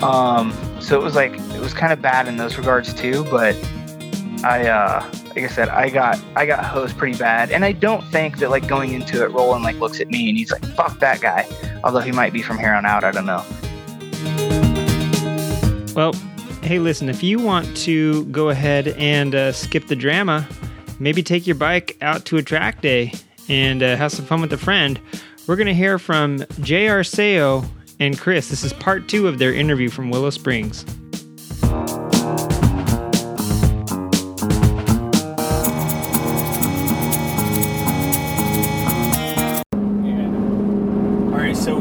Um, 0.02 0.52
so 0.80 0.98
it 0.98 1.02
was 1.02 1.14
like 1.14 1.32
it 1.32 1.60
was 1.60 1.74
kind 1.74 1.92
of 1.92 2.00
bad 2.00 2.28
in 2.28 2.36
those 2.36 2.56
regards 2.56 2.94
too. 2.94 3.24
But 3.24 3.56
I, 4.44 4.68
uh, 4.68 5.10
like 5.28 5.38
I 5.38 5.48
said, 5.48 5.68
I 5.68 5.88
got 5.88 6.20
I 6.36 6.46
got 6.46 6.64
hosed 6.64 6.96
pretty 6.96 7.18
bad, 7.18 7.50
and 7.50 7.64
I 7.64 7.72
don't 7.72 8.04
think 8.06 8.38
that 8.38 8.50
like 8.50 8.66
going 8.68 8.92
into 8.92 9.24
it, 9.24 9.30
Roland 9.32 9.64
like 9.64 9.76
looks 9.76 10.00
at 10.00 10.08
me 10.08 10.28
and 10.28 10.38
he's 10.38 10.52
like, 10.52 10.64
"Fuck 10.74 11.00
that 11.00 11.20
guy," 11.20 11.46
although 11.84 12.00
he 12.00 12.12
might 12.12 12.32
be 12.32 12.42
from 12.42 12.58
here 12.58 12.72
on 12.72 12.86
out. 12.86 13.04
I 13.04 13.10
don't 13.10 13.26
know. 13.26 13.44
Well, 15.94 16.12
hey, 16.62 16.78
listen, 16.78 17.08
if 17.08 17.22
you 17.22 17.38
want 17.40 17.76
to 17.78 18.24
go 18.26 18.50
ahead 18.50 18.88
and 18.88 19.34
uh, 19.34 19.52
skip 19.52 19.88
the 19.88 19.96
drama, 19.96 20.46
maybe 21.00 21.22
take 21.22 21.46
your 21.46 21.56
bike 21.56 21.96
out 22.00 22.24
to 22.26 22.36
a 22.36 22.42
track 22.42 22.80
day 22.80 23.12
and 23.48 23.82
uh, 23.82 23.96
have 23.96 24.12
some 24.12 24.24
fun 24.24 24.40
with 24.40 24.52
a 24.52 24.58
friend, 24.58 25.00
we're 25.46 25.56
going 25.56 25.66
to 25.66 25.74
hear 25.74 25.98
from 25.98 26.44
J.R. 26.60 27.00
Seo 27.00 27.66
and 28.00 28.18
Chris. 28.18 28.48
This 28.48 28.62
is 28.64 28.72
part 28.74 29.08
two 29.08 29.26
of 29.28 29.38
their 29.38 29.52
interview 29.52 29.88
from 29.88 30.10
Willow 30.10 30.30
Springs. 30.30 30.84
All 41.30 41.34
right, 41.34 41.56
so 41.56 41.76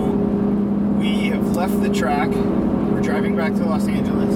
we 0.99 1.27
have 1.27 1.55
left 1.55 1.81
the 1.81 1.89
track. 1.89 2.29
We're 2.29 3.01
driving 3.01 3.35
back 3.35 3.53
to 3.53 3.65
Los 3.65 3.87
Angeles. 3.87 4.33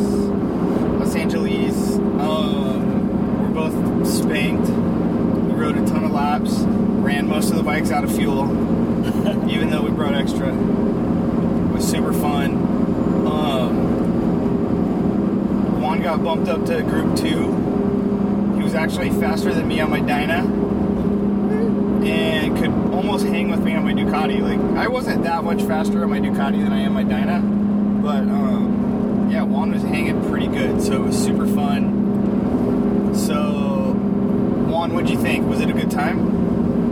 Los 0.99 1.15
Angeles. 1.15 1.95
Um, 2.19 3.53
we're 3.53 3.69
both 3.69 4.07
spanked. 4.07 4.69
We 4.69 5.53
rode 5.53 5.77
a 5.77 5.85
ton 5.85 6.03
of 6.03 6.11
laps. 6.11 6.51
Ran 6.59 7.27
most 7.41 7.49
of 7.49 7.57
the 7.57 7.63
bikes 7.63 7.89
out 7.89 8.03
of 8.03 8.15
fuel, 8.15 8.43
even 9.49 9.71
though 9.71 9.81
we 9.81 9.89
brought 9.89 10.13
extra. 10.13 10.49
It 10.49 11.73
was 11.73 11.83
super 11.89 12.13
fun. 12.13 12.51
Um, 13.25 13.71
Juan 15.81 16.03
got 16.03 16.23
bumped 16.23 16.47
up 16.47 16.63
to 16.67 16.83
Group 16.83 17.17
Two. 17.17 17.47
He 18.57 18.61
was 18.61 18.75
actually 18.75 19.09
faster 19.09 19.51
than 19.51 19.67
me 19.67 19.79
on 19.79 19.89
my 19.89 20.01
Dyna 20.01 20.45
and 22.05 22.55
could 22.57 22.69
almost 22.93 23.25
hang 23.25 23.49
with 23.49 23.63
me 23.63 23.73
on 23.73 23.85
my 23.85 23.93
Ducati. 23.93 24.39
Like 24.39 24.59
I 24.77 24.87
wasn't 24.87 25.23
that 25.23 25.43
much 25.43 25.63
faster 25.63 26.03
on 26.03 26.11
my 26.11 26.19
Ducati 26.19 26.63
than 26.63 26.71
I 26.71 26.81
am 26.81 26.93
my 26.93 27.01
Dyna, 27.01 27.39
but 28.03 28.19
um, 28.19 29.29
yeah, 29.31 29.41
Juan 29.41 29.71
was 29.71 29.81
hanging 29.81 30.29
pretty 30.29 30.45
good, 30.45 30.79
so 30.79 30.93
it 30.93 31.01
was 31.07 31.17
super 31.17 31.47
fun. 31.47 33.15
So, 33.15 33.95
Juan, 34.69 34.93
what'd 34.93 35.09
you 35.09 35.17
think? 35.17 35.47
Was 35.47 35.59
it 35.59 35.71
a 35.71 35.73
good 35.73 35.89
time? 35.89 36.40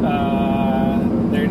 Uh, 0.03 0.99
there, 1.31 1.47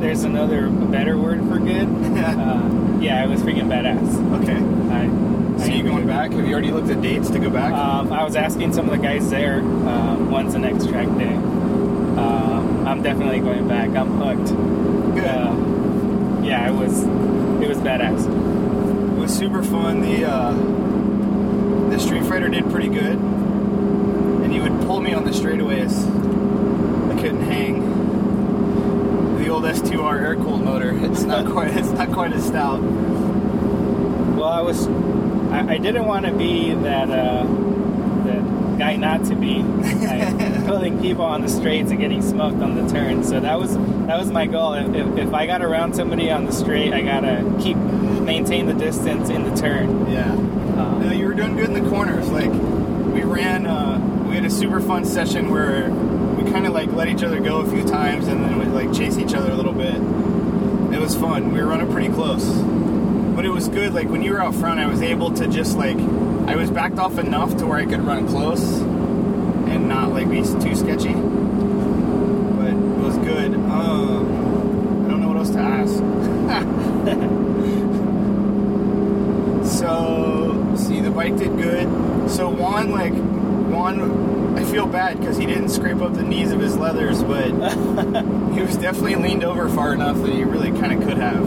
there's 0.00 0.24
another 0.24 0.68
better 0.68 1.16
word 1.16 1.40
for 1.48 1.58
good. 1.58 1.88
uh, 2.18 2.98
yeah, 3.00 3.24
it 3.24 3.28
was 3.28 3.42
freaking 3.42 3.68
badass. 3.68 4.42
Okay. 4.42 4.58
I, 4.92 5.64
So 5.64 5.72
you 5.72 5.82
going 5.82 6.06
back? 6.06 6.32
Have 6.32 6.46
you 6.46 6.52
already 6.52 6.70
looked 6.70 6.88
at 6.90 7.00
dates 7.02 7.30
to 7.30 7.38
go 7.38 7.50
back? 7.50 7.72
Um, 7.72 8.12
I 8.12 8.24
was 8.24 8.36
asking 8.36 8.72
some 8.72 8.88
of 8.88 8.90
the 8.92 9.02
guys 9.02 9.28
there 9.30 9.58
um, 9.60 10.30
when's 10.30 10.52
the 10.54 10.58
next 10.58 10.88
track 10.88 11.06
day. 11.18 11.34
Um, 11.34 12.86
I'm 12.86 13.02
definitely 13.02 13.40
going 13.40 13.68
back. 13.68 13.90
I'm 13.90 14.10
hooked. 14.18 14.48
Good. 15.14 15.24
Uh, 15.24 15.54
yeah, 16.44 16.68
it 16.68 16.74
was 16.74 17.02
it 17.04 17.68
was 17.68 17.78
badass. 17.78 18.26
It 19.16 19.18
was 19.20 19.32
super 19.36 19.62
fun. 19.62 20.00
The 20.00 20.24
uh, 20.24 20.52
the 21.90 21.98
Street 21.98 22.24
Fighter 22.24 22.48
did 22.48 22.68
pretty 22.70 22.88
good, 22.88 23.18
and 23.18 24.52
he 24.52 24.60
would 24.60 24.80
pull 24.82 25.00
me 25.00 25.14
on 25.14 25.24
the 25.24 25.30
straightaways. 25.30 26.06
I 27.16 27.20
couldn't 27.20 27.42
hang. 27.42 27.82
The 29.62 29.68
old 29.68 29.76
S2R 29.76 30.20
air 30.20 30.34
cooled 30.34 30.64
motor. 30.64 30.90
It's 31.04 31.22
not 31.22 31.46
quite. 31.50 31.76
It's 31.76 31.90
not 31.90 32.10
quite 32.12 32.32
as 32.32 32.46
stout. 32.46 32.80
Well, 32.82 34.44
I 34.48 34.60
was 34.60 34.88
I, 34.88 35.74
I 35.74 35.78
didn't 35.78 36.06
want 36.06 36.26
to 36.26 36.32
be 36.32 36.74
that 36.74 37.08
uh, 37.10 37.44
that 38.24 38.78
guy 38.78 38.96
not 38.96 39.24
to 39.26 39.36
be, 39.36 39.62
like, 39.62 40.64
pulling 40.66 41.00
people 41.00 41.24
on 41.24 41.42
the 41.42 41.48
straights 41.48 41.90
and 41.90 42.00
getting 42.00 42.22
smoked 42.22 42.60
on 42.60 42.74
the 42.74 42.92
turn. 42.92 43.22
So 43.22 43.38
that 43.38 43.58
was 43.60 43.76
that 43.76 44.18
was 44.18 44.30
my 44.32 44.46
goal. 44.46 44.74
If, 44.74 44.94
if, 44.94 45.18
if 45.28 45.34
I 45.34 45.46
got 45.46 45.62
around 45.62 45.94
somebody 45.94 46.30
on 46.30 46.44
the 46.44 46.52
straight, 46.52 46.92
I 46.92 47.02
gotta 47.02 47.56
keep 47.62 47.76
maintain 47.76 48.66
the 48.66 48.74
distance 48.74 49.28
in 49.30 49.44
the 49.48 49.54
turn. 49.56 50.10
Yeah. 50.10 50.32
Um, 50.32 51.02
No, 51.02 51.12
you 51.12 51.26
were 51.26 51.34
doing 51.34 51.56
good 51.56 51.70
in 51.70 51.84
the 51.84 51.88
corners. 51.88 52.28
Like 52.30 52.50
we 52.50 53.22
ran, 53.22 53.66
uh, 53.66 53.98
we 54.28 54.34
had 54.34 54.44
a 54.44 54.50
super 54.50 54.80
fun 54.80 55.04
session 55.04 55.50
where 55.50 55.88
kind 56.62 56.76
of 56.76 56.80
like 56.80 56.92
let 56.96 57.08
each 57.08 57.24
other 57.24 57.40
go 57.40 57.56
a 57.56 57.68
few 57.68 57.82
times 57.82 58.28
and 58.28 58.44
then 58.44 58.56
we'd 58.56 58.68
like 58.68 58.92
chase 58.96 59.18
each 59.18 59.34
other 59.34 59.50
a 59.50 59.54
little 59.54 59.72
bit. 59.72 59.96
It 60.94 61.00
was 61.00 61.12
fun. 61.16 61.50
We 61.52 61.60
were 61.60 61.66
running 61.66 61.90
pretty 61.90 62.08
close, 62.12 62.44
but 63.34 63.44
it 63.44 63.48
was 63.48 63.66
good. 63.66 63.92
Like 63.92 64.08
when 64.08 64.22
you 64.22 64.30
were 64.30 64.40
out 64.40 64.54
front, 64.54 64.78
I 64.78 64.86
was 64.86 65.02
able 65.02 65.32
to 65.32 65.48
just 65.48 65.76
like 65.76 65.96
I 66.46 66.54
was 66.54 66.70
backed 66.70 67.00
off 67.00 67.18
enough 67.18 67.56
to 67.56 67.66
where 67.66 67.78
I 67.78 67.84
could 67.84 68.02
run 68.02 68.28
close 68.28 68.62
and 68.78 69.88
not 69.88 70.12
like 70.12 70.30
be 70.30 70.42
too 70.42 70.76
sketchy. 70.76 71.14
But 71.14 72.74
it 72.74 73.02
was 73.02 73.18
good. 73.18 73.54
Um, 73.54 75.04
I 75.04 75.10
don't 75.10 75.20
know 75.20 75.28
what 75.30 75.38
else 75.38 75.50
to 75.50 75.58
ask. 75.58 75.98
So, 79.64 80.74
see, 80.76 81.00
the 81.00 81.10
bike 81.10 81.36
did 81.36 81.56
good. 81.56 81.88
So 82.30 82.50
Juan, 82.50 82.90
like, 82.90 83.14
Juan, 83.14 84.51
feel 84.72 84.86
bad 84.86 85.20
because 85.20 85.36
he 85.36 85.44
didn't 85.44 85.68
scrape 85.68 86.00
up 86.00 86.14
the 86.14 86.22
knees 86.22 86.50
of 86.50 86.58
his 86.58 86.78
leathers, 86.78 87.22
but 87.22 87.48
he 88.54 88.62
was 88.62 88.74
definitely 88.78 89.16
leaned 89.16 89.44
over 89.44 89.68
far 89.68 89.92
enough 89.92 90.16
that 90.22 90.32
he 90.32 90.44
really 90.44 90.70
kind 90.80 90.94
of 90.94 91.06
could 91.06 91.18
have. 91.18 91.46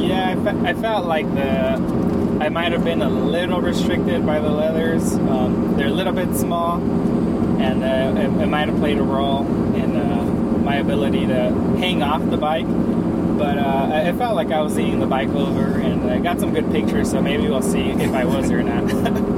Yeah, 0.00 0.30
I, 0.30 0.42
fe- 0.42 0.68
I 0.70 0.74
felt 0.74 1.04
like 1.04 1.26
the 1.34 1.76
I 2.40 2.48
might 2.48 2.72
have 2.72 2.82
been 2.82 3.02
a 3.02 3.10
little 3.10 3.60
restricted 3.60 4.24
by 4.24 4.40
the 4.40 4.48
leathers. 4.48 5.12
Um, 5.12 5.76
they're 5.76 5.88
a 5.88 5.90
little 5.90 6.14
bit 6.14 6.34
small, 6.34 6.80
and 7.60 7.84
uh, 7.84 8.20
it, 8.20 8.42
it 8.44 8.46
might 8.46 8.68
have 8.68 8.78
played 8.78 8.98
a 8.98 9.02
role 9.02 9.46
in 9.76 9.94
uh, 9.94 10.22
my 10.64 10.76
ability 10.76 11.26
to 11.26 11.50
hang 11.78 12.02
off 12.02 12.28
the 12.30 12.38
bike. 12.38 12.66
But 12.66 13.58
uh, 13.58 13.90
it 14.06 14.16
felt 14.16 14.34
like 14.34 14.50
I 14.50 14.62
was 14.62 14.76
leaning 14.76 14.98
the 14.98 15.06
bike 15.06 15.28
over, 15.28 15.78
and 15.78 16.10
I 16.10 16.20
got 16.20 16.40
some 16.40 16.54
good 16.54 16.70
pictures. 16.72 17.10
So 17.10 17.20
maybe 17.20 17.48
we'll 17.48 17.60
see 17.60 17.90
if 17.90 18.12
I 18.12 18.24
was 18.24 18.50
or 18.50 18.62
not. 18.62 19.28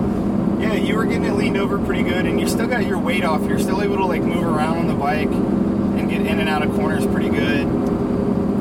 You 0.94 0.98
were 0.98 1.06
getting 1.06 1.24
it 1.24 1.32
leaned 1.32 1.56
over 1.56 1.76
pretty 1.84 2.04
good, 2.04 2.24
and 2.24 2.38
you 2.38 2.46
still 2.46 2.68
got 2.68 2.86
your 2.86 3.00
weight 3.00 3.24
off. 3.24 3.42
You're 3.48 3.58
still 3.58 3.82
able 3.82 3.96
to 3.96 4.04
like 4.04 4.22
move 4.22 4.44
around 4.44 4.78
on 4.78 4.86
the 4.86 4.94
bike 4.94 5.26
and 5.26 6.08
get 6.08 6.20
in 6.20 6.38
and 6.38 6.48
out 6.48 6.62
of 6.62 6.72
corners 6.76 7.04
pretty 7.04 7.30
good. 7.30 7.66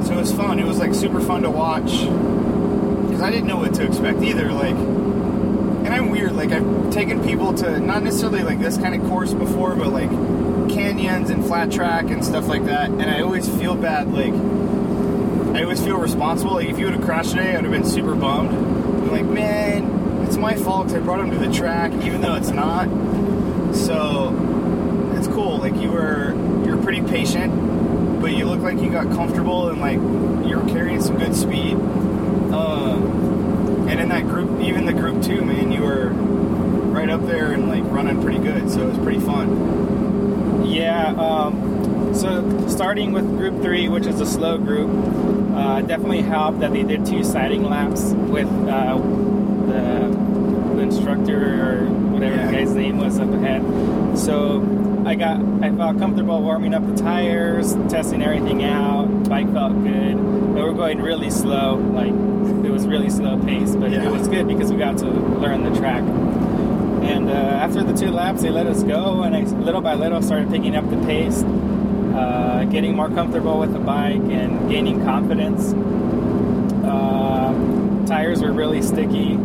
So 0.04 0.14
it 0.14 0.18
was 0.18 0.34
fun. 0.34 0.58
It 0.58 0.66
was 0.66 0.80
like 0.80 0.96
super 0.96 1.20
fun 1.20 1.44
to 1.44 1.52
watch 1.52 1.92
because 1.92 3.22
I 3.22 3.30
didn't 3.30 3.46
know 3.46 3.58
what 3.58 3.76
to 3.76 3.84
expect 3.86 4.24
either. 4.24 4.52
Like, 4.52 4.74
and 4.74 5.90
I'm 5.90 6.10
weird. 6.10 6.32
Like 6.32 6.52
I've 6.52 6.90
taken 6.90 7.24
people 7.24 7.54
to 7.54 7.80
not 7.80 8.02
necessarily 8.02 8.42
like 8.42 8.60
this 8.60 8.78
kind 8.78 9.00
of 9.00 9.08
course 9.08 9.32
before, 9.32 9.76
but 9.76 9.90
like 9.90 10.10
canyons 10.72 11.30
and 11.30 11.46
flat 11.46 11.72
track 11.72 12.06
and 12.06 12.26
stuff 12.26 12.48
like 12.48 12.66
that. 12.66 12.90
And 12.90 13.12
I 13.12 13.22
always 13.22 13.48
feel 13.48 13.76
bad. 13.76 14.12
Like 14.12 14.34
I 15.56 15.62
always 15.62 15.86
feel 15.86 15.98
responsible. 15.98 16.54
Like 16.54 16.70
if 16.70 16.80
you 16.80 16.86
would 16.86 16.96
have 16.96 17.06
crashed 17.06 17.30
today, 17.30 17.56
I'd 17.56 17.64
have 17.64 17.72
been 17.72 17.86
super 17.86 18.16
bummed. 18.16 18.50
I'm 18.50 19.12
like, 19.12 19.26
man, 19.26 19.93
my 20.44 20.56
fault 20.56 20.88
'cause 20.88 20.96
I 20.96 21.00
brought 21.00 21.22
him 21.22 21.32
to 21.32 21.38
the 21.38 21.52
track, 21.52 21.94
even 22.04 22.20
though 22.20 22.36
it's 22.36 22.52
not. 22.52 22.90
So 23.74 24.36
it's 25.16 25.28
cool. 25.30 25.58
Like 25.58 25.82
you 25.82 25.90
were, 25.90 26.36
you're 26.66 26.76
pretty 26.78 27.02
patient, 27.02 28.22
but 28.22 28.34
you 28.34 28.46
look 28.46 28.60
like 28.60 28.82
you 28.82 28.90
got 28.90 29.10
comfortable 29.12 29.70
and 29.70 29.80
like 29.80 30.00
you 30.48 30.58
were 30.58 30.70
carrying 30.70 31.02
some 31.02 31.18
good 31.18 31.34
speed. 31.34 31.76
Um, 32.52 33.88
and 33.88 34.02
in 34.02 34.10
that 34.10 34.28
group, 34.28 34.60
even 34.62 34.86
the 34.86 34.92
group 34.92 35.24
two, 35.24 35.46
man, 35.46 35.72
you 35.72 35.82
were 35.82 36.10
right 36.10 37.10
up 37.10 37.26
there 37.26 37.54
and 37.54 37.70
like 37.70 37.84
running 37.86 38.22
pretty 38.22 38.40
good. 38.40 38.70
So 38.70 38.82
it 38.82 38.90
was 38.90 38.98
pretty 38.98 39.20
fun. 39.22 40.66
Yeah. 40.66 41.14
Um, 41.18 42.14
so 42.14 42.68
starting 42.68 43.14
with 43.14 43.26
group 43.38 43.62
three, 43.62 43.88
which 43.88 44.06
is 44.06 44.20
a 44.20 44.26
slow 44.26 44.58
group, 44.58 44.90
uh, 45.56 45.80
definitely 45.82 46.22
helped 46.22 46.60
that 46.60 46.74
they 46.74 46.84
did 46.84 47.06
two 47.06 47.24
sighting 47.24 47.64
laps 47.64 48.12
with 48.12 48.52
uh, 48.68 48.98
the 49.68 50.23
instructor 50.98 51.82
or 51.84 51.86
whatever 52.12 52.36
Yeah. 52.36 52.46
the 52.48 52.52
guy's 52.54 52.74
name 52.74 52.98
was 52.98 53.20
up 53.20 53.32
ahead. 53.34 53.64
So 54.18 54.64
I 55.06 55.16
got 55.16 55.40
I 55.62 55.72
felt 55.72 55.98
comfortable 56.00 56.42
warming 56.42 56.74
up 56.74 56.86
the 56.88 56.96
tires, 57.02 57.76
testing 57.90 58.22
everything 58.22 58.64
out. 58.64 59.28
Bike 59.30 59.52
felt 59.52 59.74
good. 59.84 60.18
They 60.56 60.62
were 60.62 60.74
going 60.74 61.02
really 61.02 61.30
slow, 61.30 61.76
like 61.94 62.14
it 62.66 62.72
was 62.72 62.88
really 62.88 63.10
slow 63.10 63.38
pace, 63.40 63.76
but 63.76 63.92
Yeah. 63.92 64.04
it 64.04 64.12
was 64.12 64.28
good 64.28 64.48
because 64.48 64.72
we 64.72 64.78
got 64.78 64.98
to 65.00 65.06
learn 65.08 65.64
the 65.64 65.78
track. 65.80 66.04
And 66.04 67.30
uh, 67.30 67.34
after 67.34 67.84
the 67.84 67.94
two 67.94 68.12
laps, 68.12 68.44
they 68.44 68.50
let 68.50 68.66
us 68.66 68.82
go, 68.84 69.24
and 69.24 69.36
I 69.36 69.42
little 69.42 69.82
by 69.82 69.94
little 69.96 70.22
started 70.22 70.50
picking 70.50 70.76
up 70.76 70.90
the 70.90 70.98
pace, 71.06 71.44
uh, 71.44 72.66
getting 72.72 72.96
more 72.96 73.10
comfortable 73.10 73.60
with 73.60 73.74
the 73.74 73.80
bike, 73.80 74.22
and 74.32 74.70
gaining 74.70 75.04
confidence. 75.04 75.74
Uh, 76.86 77.54
tires 78.08 78.42
were 78.42 78.54
really 78.54 78.82
sticky. 78.82 79.38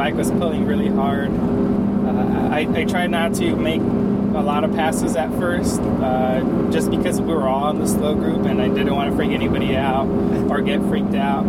Bike 0.00 0.14
was 0.14 0.30
pulling 0.30 0.64
really 0.64 0.88
hard. 0.88 1.28
Uh, 1.28 2.48
I, 2.50 2.66
I 2.74 2.84
tried 2.86 3.10
not 3.10 3.34
to 3.34 3.54
make 3.54 3.82
a 3.82 4.40
lot 4.40 4.64
of 4.64 4.74
passes 4.74 5.14
at 5.14 5.28
first, 5.38 5.78
uh, 5.78 6.70
just 6.70 6.90
because 6.90 7.20
we 7.20 7.34
were 7.34 7.46
all 7.46 7.68
in 7.68 7.80
the 7.80 7.86
slow 7.86 8.14
group, 8.14 8.46
and 8.46 8.62
I 8.62 8.68
didn't 8.68 8.94
want 8.94 9.10
to 9.10 9.16
freak 9.16 9.32
anybody 9.32 9.76
out 9.76 10.06
or 10.50 10.62
get 10.62 10.80
freaked 10.84 11.14
out. 11.14 11.44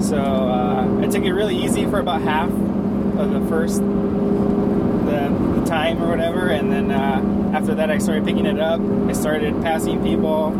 So 0.00 0.18
uh, 0.18 1.00
I 1.02 1.08
took 1.08 1.24
it 1.24 1.32
really 1.32 1.56
easy 1.56 1.84
for 1.86 1.98
about 1.98 2.22
half 2.22 2.48
of 2.48 3.32
the 3.32 3.44
first 3.48 3.80
the, 3.80 5.58
the 5.58 5.64
time 5.66 6.00
or 6.00 6.08
whatever, 6.08 6.46
and 6.46 6.70
then 6.70 6.92
uh, 6.92 7.50
after 7.56 7.74
that, 7.74 7.90
I 7.90 7.98
started 7.98 8.24
picking 8.24 8.46
it 8.46 8.60
up. 8.60 8.80
I 9.08 9.14
started 9.14 9.60
passing 9.62 10.00
people, 10.04 10.54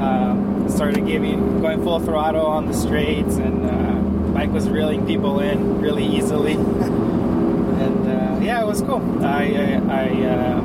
uh, 0.00 0.68
started 0.68 1.06
giving 1.06 1.60
going 1.60 1.80
full 1.84 2.00
throttle 2.00 2.46
on 2.46 2.66
the 2.66 2.74
straights, 2.74 3.36
and 3.36 3.70
uh, 4.48 4.52
was 4.52 4.68
reeling 4.68 5.06
people 5.06 5.40
in 5.40 5.80
really 5.80 6.04
easily. 6.04 6.52
and 6.54 8.06
uh, 8.08 8.38
yeah, 8.44 8.60
it 8.60 8.66
was 8.66 8.80
cool. 8.82 9.00
I 9.24 9.44
I 9.44 9.80
I, 9.90 10.26
uh, 10.26 10.60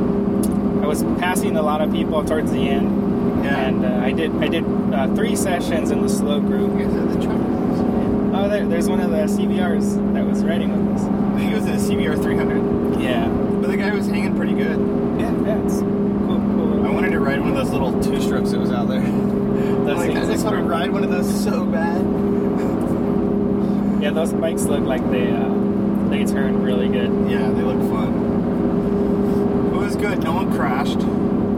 I 0.84 0.88
was 0.88 1.04
passing 1.20 1.56
a 1.58 1.62
lot 1.62 1.82
of 1.82 1.92
people 1.92 2.24
towards 2.24 2.52
the 2.52 2.70
end, 2.70 3.44
Yeah. 3.44 3.58
and 3.68 3.86
uh, 3.86 4.06
I 4.06 4.12
did 4.12 4.32
I 4.44 4.48
did 4.48 4.64
uh, 4.94 5.08
three 5.16 5.36
sessions 5.36 5.92
in 5.92 6.02
the 6.02 6.10
slow 6.10 6.40
group. 6.40 6.72
The. 6.78 7.48
Oh, 8.40 8.48
there, 8.48 8.68
there's 8.68 8.88
one 8.88 9.00
of 9.00 9.10
the 9.10 9.26
CBRs 9.26 10.14
that 10.14 10.24
was 10.26 10.44
riding 10.44 10.70
with 10.70 10.96
us. 10.98 11.04
I 11.08 11.40
think 11.40 11.52
it 11.54 11.56
was 11.56 11.66
a 11.90 11.92
CBR 11.92 12.22
300, 12.22 13.02
Yeah. 13.02 13.28
but 13.62 13.68
the 13.72 13.78
guy 13.78 13.92
was 13.96 14.06
hanging 14.06 14.36
pretty 14.36 14.54
good. 14.54 14.78
Yeah, 15.20 15.32
yeah, 15.44 15.64
it's 15.66 15.80
cool, 15.80 16.38
cool. 16.38 16.86
I 16.86 16.90
wanted 16.92 17.12
to 17.12 17.20
ride 17.20 17.40
one 17.40 17.50
of 17.50 17.56
those 17.56 17.72
little 17.72 18.00
two 18.04 18.22
strokes 18.22 18.52
that 18.52 18.60
was 18.60 18.72
out 18.72 18.90
there. 18.90 19.02
Those 19.02 19.98
like, 19.98 20.12
I 20.12 20.26
just 20.26 20.46
want 20.46 20.58
to 20.58 20.64
ride 20.64 20.92
one 20.92 21.04
of 21.04 21.10
those 21.10 21.28
so 21.44 21.66
bad. 21.66 22.02
Yeah, 24.08 24.14
those 24.14 24.32
bikes 24.32 24.64
look 24.64 24.86
like 24.86 25.02
they 25.12 25.30
uh, 25.30 25.50
they 26.08 26.24
turn 26.24 26.62
really 26.64 26.88
good. 26.88 27.10
Yeah, 27.30 27.50
they 27.50 27.62
look 27.62 27.78
fun. 27.92 29.74
It 29.74 29.78
was 29.78 29.98
good. 29.98 30.24
No 30.24 30.32
one 30.32 30.50
crashed. 30.56 31.00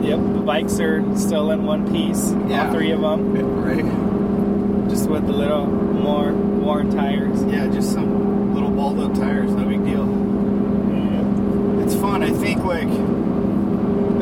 Yep, 0.04 0.20
the 0.34 0.42
bikes 0.44 0.80
are 0.80 1.04
still 1.16 1.52
in 1.52 1.64
one 1.64 1.92
piece. 1.92 2.32
Yeah. 2.48 2.66
All 2.66 2.74
three 2.74 2.90
of 2.90 3.02
them, 3.02 3.36
Right. 3.64 4.90
just 4.90 5.08
with 5.08 5.28
the 5.28 5.32
little 5.34 5.68
more 5.68 6.34
worn 6.34 6.90
tires. 6.90 7.44
Yeah, 7.44 7.68
just 7.68 7.94
some 7.94 8.56
little 8.56 8.72
balled 8.72 9.00
up 9.00 9.14
tires. 9.14 9.52
No 9.52 9.66
big 9.66 9.86
deal. 9.86 10.08
Yeah. 10.08 11.84
It's 11.84 11.94
fun. 11.94 12.24
I 12.24 12.32
think 12.32 12.64
like 12.64 12.90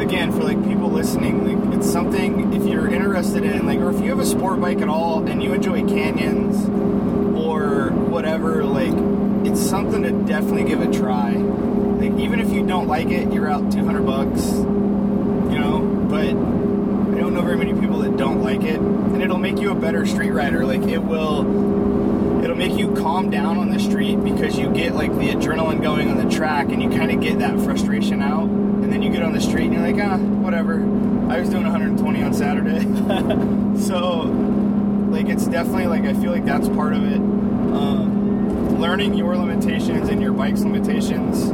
again 0.05 0.33
for 0.33 0.43
like 0.43 0.61
people 0.67 0.89
listening, 0.91 1.47
like 1.47 1.77
it's 1.77 1.89
something 1.89 2.51
if 2.53 2.65
you're 2.65 2.89
interested 2.89 3.45
in 3.45 3.65
like 3.65 3.79
or 3.79 3.89
if 3.91 4.01
you 4.03 4.09
have 4.09 4.19
a 4.19 4.25
sport 4.25 4.59
bike 4.59 4.81
at 4.81 4.89
all 4.89 5.25
and 5.25 5.41
you 5.41 5.53
enjoy 5.53 5.87
canyons 5.87 6.67
or 7.37 7.91
whatever, 7.91 8.63
like 8.65 8.93
it's 9.45 9.56
something 9.67 10.03
to 10.03 10.11
definitely 10.25 10.63
give 10.63 10.81
a 10.81 10.91
try. 10.91 11.31
Like 11.31 12.19
even 12.19 12.39
if 12.39 12.51
you 12.51 12.65
don't 12.65 12.87
like 12.87 13.09
it, 13.09 13.33
you're 13.33 13.49
out 13.49 13.71
200 13.71 14.05
bucks, 14.05 14.51
you 14.51 15.59
know. 15.59 16.07
But 16.09 16.27
I 16.27 17.19
don't 17.19 17.33
know 17.33 17.41
very 17.41 17.57
many 17.57 17.73
people 17.73 17.99
that 17.99 18.15
don't 18.17 18.41
like 18.41 18.63
it, 18.63 18.79
and 18.79 19.21
it'll 19.21 19.37
make 19.37 19.59
you 19.59 19.71
a 19.71 19.75
better 19.75 20.05
street 20.05 20.31
rider. 20.31 20.65
Like 20.65 20.83
it 20.83 20.99
will 20.99 22.43
it'll 22.43 22.55
make 22.55 22.77
you 22.77 22.93
calm 22.93 23.29
down 23.29 23.57
on 23.57 23.69
the 23.69 23.79
street 23.79 24.23
because 24.23 24.57
you 24.57 24.71
get 24.71 24.95
like 24.95 25.11
the 25.17 25.29
adrenaline 25.29 25.81
going 25.81 26.09
on 26.09 26.17
the 26.17 26.33
track 26.33 26.69
and 26.69 26.81
you 26.81 26.89
kind 26.89 27.11
of 27.11 27.19
get 27.19 27.39
that 27.39 27.59
frustration 27.61 28.21
out 28.21 28.43
and 28.47 28.91
then 28.91 29.01
you 29.01 29.09
get 29.09 29.23
on 29.23 29.33
the 29.33 29.41
street 29.41 29.65
and 29.65 29.73
you're 29.73 29.81
like 29.81 29.97
ah 29.99 30.17
whatever 30.17 30.75
i 31.31 31.39
was 31.39 31.49
doing 31.49 31.63
120 31.63 32.23
on 32.23 32.33
saturday 32.33 32.79
so 33.79 34.21
like 35.09 35.27
it's 35.27 35.47
definitely 35.47 35.87
like 35.87 36.03
i 36.03 36.13
feel 36.13 36.31
like 36.31 36.45
that's 36.45 36.69
part 36.69 36.93
of 36.93 37.03
it 37.03 37.19
learning 38.77 39.15
your 39.15 39.35
limitations 39.35 40.09
and 40.09 40.21
your 40.21 40.31
bike's 40.31 40.61
limitations 40.61 41.51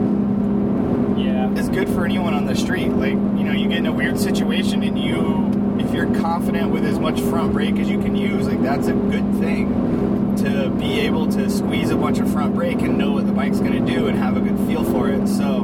Yeah. 1.17 1.49
is 1.53 1.69
good 1.69 1.89
for 1.89 2.05
anyone 2.05 2.33
on 2.33 2.45
the 2.45 2.55
street. 2.55 2.89
Like, 2.91 3.13
you 3.13 3.43
know, 3.43 3.53
you 3.53 3.67
get 3.67 3.79
in 3.79 3.85
a 3.85 3.91
weird 3.93 4.19
situation 4.19 4.83
and 4.83 4.97
you, 4.99 5.49
if 5.79 5.93
you're 5.93 6.13
confident 6.15 6.71
with 6.71 6.85
as 6.85 6.99
much 6.99 7.19
front 7.21 7.53
brake 7.53 7.77
as 7.77 7.89
you 7.89 7.99
can 8.01 8.15
use, 8.15 8.47
like, 8.47 8.61
that's 8.61 8.87
a 8.87 8.93
good 8.93 9.35
thing 9.39 10.35
to 10.37 10.69
be 10.79 10.99
able 11.01 11.27
to 11.27 11.49
squeeze 11.49 11.91
a 11.91 11.95
bunch 11.95 12.19
of 12.19 12.29
front 12.31 12.55
brake 12.55 12.81
and 12.81 12.97
know 12.97 13.11
what 13.13 13.25
the 13.25 13.31
bike's 13.31 13.59
going 13.59 13.85
to 13.85 13.91
do 13.93 14.07
and 14.07 14.17
have 14.17 14.35
a 14.35 14.41
good 14.41 14.57
feel 14.67 14.83
for 14.83 15.09
it. 15.09 15.27
So, 15.27 15.61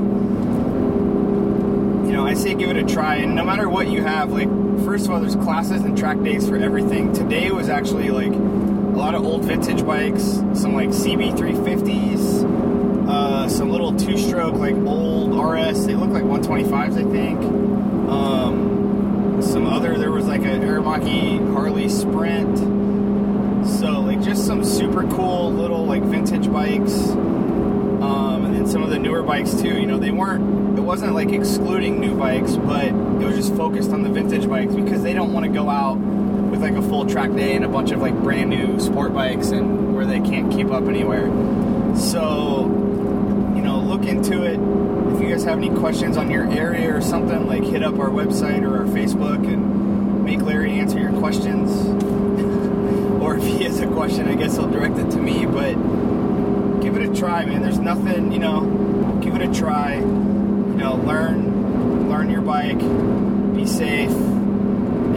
you 2.05 2.11
know, 2.15 2.25
I 2.25 2.33
say 2.35 2.53
give 2.53 2.69
it 2.69 2.77
a 2.77 2.83
try. 2.83 3.15
And 3.15 3.35
no 3.35 3.43
matter 3.43 3.67
what 3.67 3.89
you 3.89 4.01
have, 4.03 4.31
like, 4.31 4.47
first 4.85 5.05
of 5.05 5.11
all, 5.11 5.19
there's 5.19 5.35
classes 5.35 5.81
and 5.83 5.97
track 5.97 6.21
days 6.23 6.47
for 6.47 6.55
everything. 6.55 7.11
Today 7.13 7.51
was 7.51 7.67
actually 7.69 8.09
like 8.09 8.31
lot 8.99 9.15
of 9.15 9.25
old 9.25 9.45
vintage 9.45 9.85
bikes, 9.85 10.23
some 10.53 10.73
like 10.73 10.89
CB350s, 10.89 13.09
uh, 13.09 13.47
some 13.47 13.69
little 13.69 13.97
two 13.97 14.17
stroke, 14.17 14.55
like 14.55 14.75
old 14.75 15.33
RS. 15.33 15.85
They 15.85 15.95
look 15.95 16.09
like 16.09 16.23
125s, 16.23 16.73
I 16.73 17.09
think. 17.09 17.39
Um, 18.11 19.41
some 19.41 19.67
other, 19.67 19.97
there 19.97 20.11
was 20.11 20.25
like 20.25 20.41
a 20.41 20.59
Aermacchi 20.59 21.53
Harley 21.53 21.87
Sprint. 21.87 22.57
So, 23.65 24.01
like, 24.01 24.21
just 24.21 24.45
some 24.45 24.65
super 24.65 25.03
cool 25.07 25.53
little, 25.53 25.85
like, 25.85 26.03
vintage 26.03 26.51
bikes. 26.51 27.09
Um, 27.11 28.45
and 28.45 28.55
then 28.55 28.67
some 28.67 28.83
of 28.83 28.89
the 28.89 28.99
newer 28.99 29.21
bikes, 29.21 29.53
too. 29.53 29.79
You 29.79 29.85
know, 29.85 29.97
they 29.97 30.11
weren't, 30.11 30.77
it 30.77 30.81
wasn't 30.81 31.13
like 31.13 31.31
excluding 31.31 31.99
new 31.99 32.15
bikes, 32.15 32.55
but 32.57 32.85
it 32.85 32.93
was 32.93 33.35
just 33.35 33.55
focused 33.55 33.91
on 33.91 34.03
the 34.03 34.09
vintage 34.09 34.49
bikes 34.49 34.73
because 34.73 35.03
they 35.03 35.13
don't 35.13 35.33
want 35.33 35.45
to 35.45 35.51
go 35.51 35.69
out 35.69 35.97
with 36.59 36.71
like 36.71 36.83
a 36.83 36.87
full 36.87 37.05
track 37.05 37.33
day 37.35 37.55
and 37.55 37.63
a 37.63 37.67
bunch 37.67 37.91
of 37.91 38.01
like 38.01 38.13
brand 38.21 38.49
new 38.49 38.79
sport 38.79 39.13
bikes 39.13 39.49
and 39.49 39.95
where 39.95 40.05
they 40.05 40.19
can't 40.19 40.51
keep 40.51 40.71
up 40.71 40.87
anywhere. 40.87 41.27
So, 41.95 42.65
you 43.55 43.61
know, 43.61 43.79
look 43.79 44.05
into 44.05 44.43
it. 44.43 44.59
If 45.13 45.21
you 45.21 45.29
guys 45.29 45.43
have 45.45 45.57
any 45.57 45.69
questions 45.69 46.17
on 46.17 46.29
your 46.29 46.49
area 46.51 46.93
or 46.93 47.01
something, 47.01 47.47
like 47.47 47.63
hit 47.63 47.83
up 47.83 47.97
our 47.99 48.09
website 48.09 48.63
or 48.63 48.77
our 48.77 48.85
Facebook 48.85 49.47
and 49.47 50.23
make 50.23 50.41
Larry 50.41 50.73
answer 50.73 50.99
your 50.99 51.13
questions. 51.13 51.71
or 53.21 53.37
if 53.37 53.43
he 53.43 53.63
has 53.63 53.79
a 53.79 53.87
question, 53.87 54.27
I 54.27 54.35
guess 54.35 54.55
he'll 54.55 54.69
direct 54.69 54.97
it 54.97 55.09
to 55.11 55.17
me. 55.17 55.45
But 55.45 55.73
give 56.81 56.97
it 56.97 57.09
a 57.09 57.13
try, 57.13 57.45
man. 57.45 57.61
There's 57.61 57.79
nothing, 57.79 58.31
you 58.31 58.39
know. 58.39 59.19
Give 59.21 59.35
it 59.35 59.41
a 59.41 59.53
try. 59.53 59.95
You 59.95 60.75
know, 60.75 60.95
learn, 60.95 62.09
learn 62.09 62.29
your 62.29 62.41
bike. 62.41 62.79
Be 63.55 63.65
safe, 63.65 64.11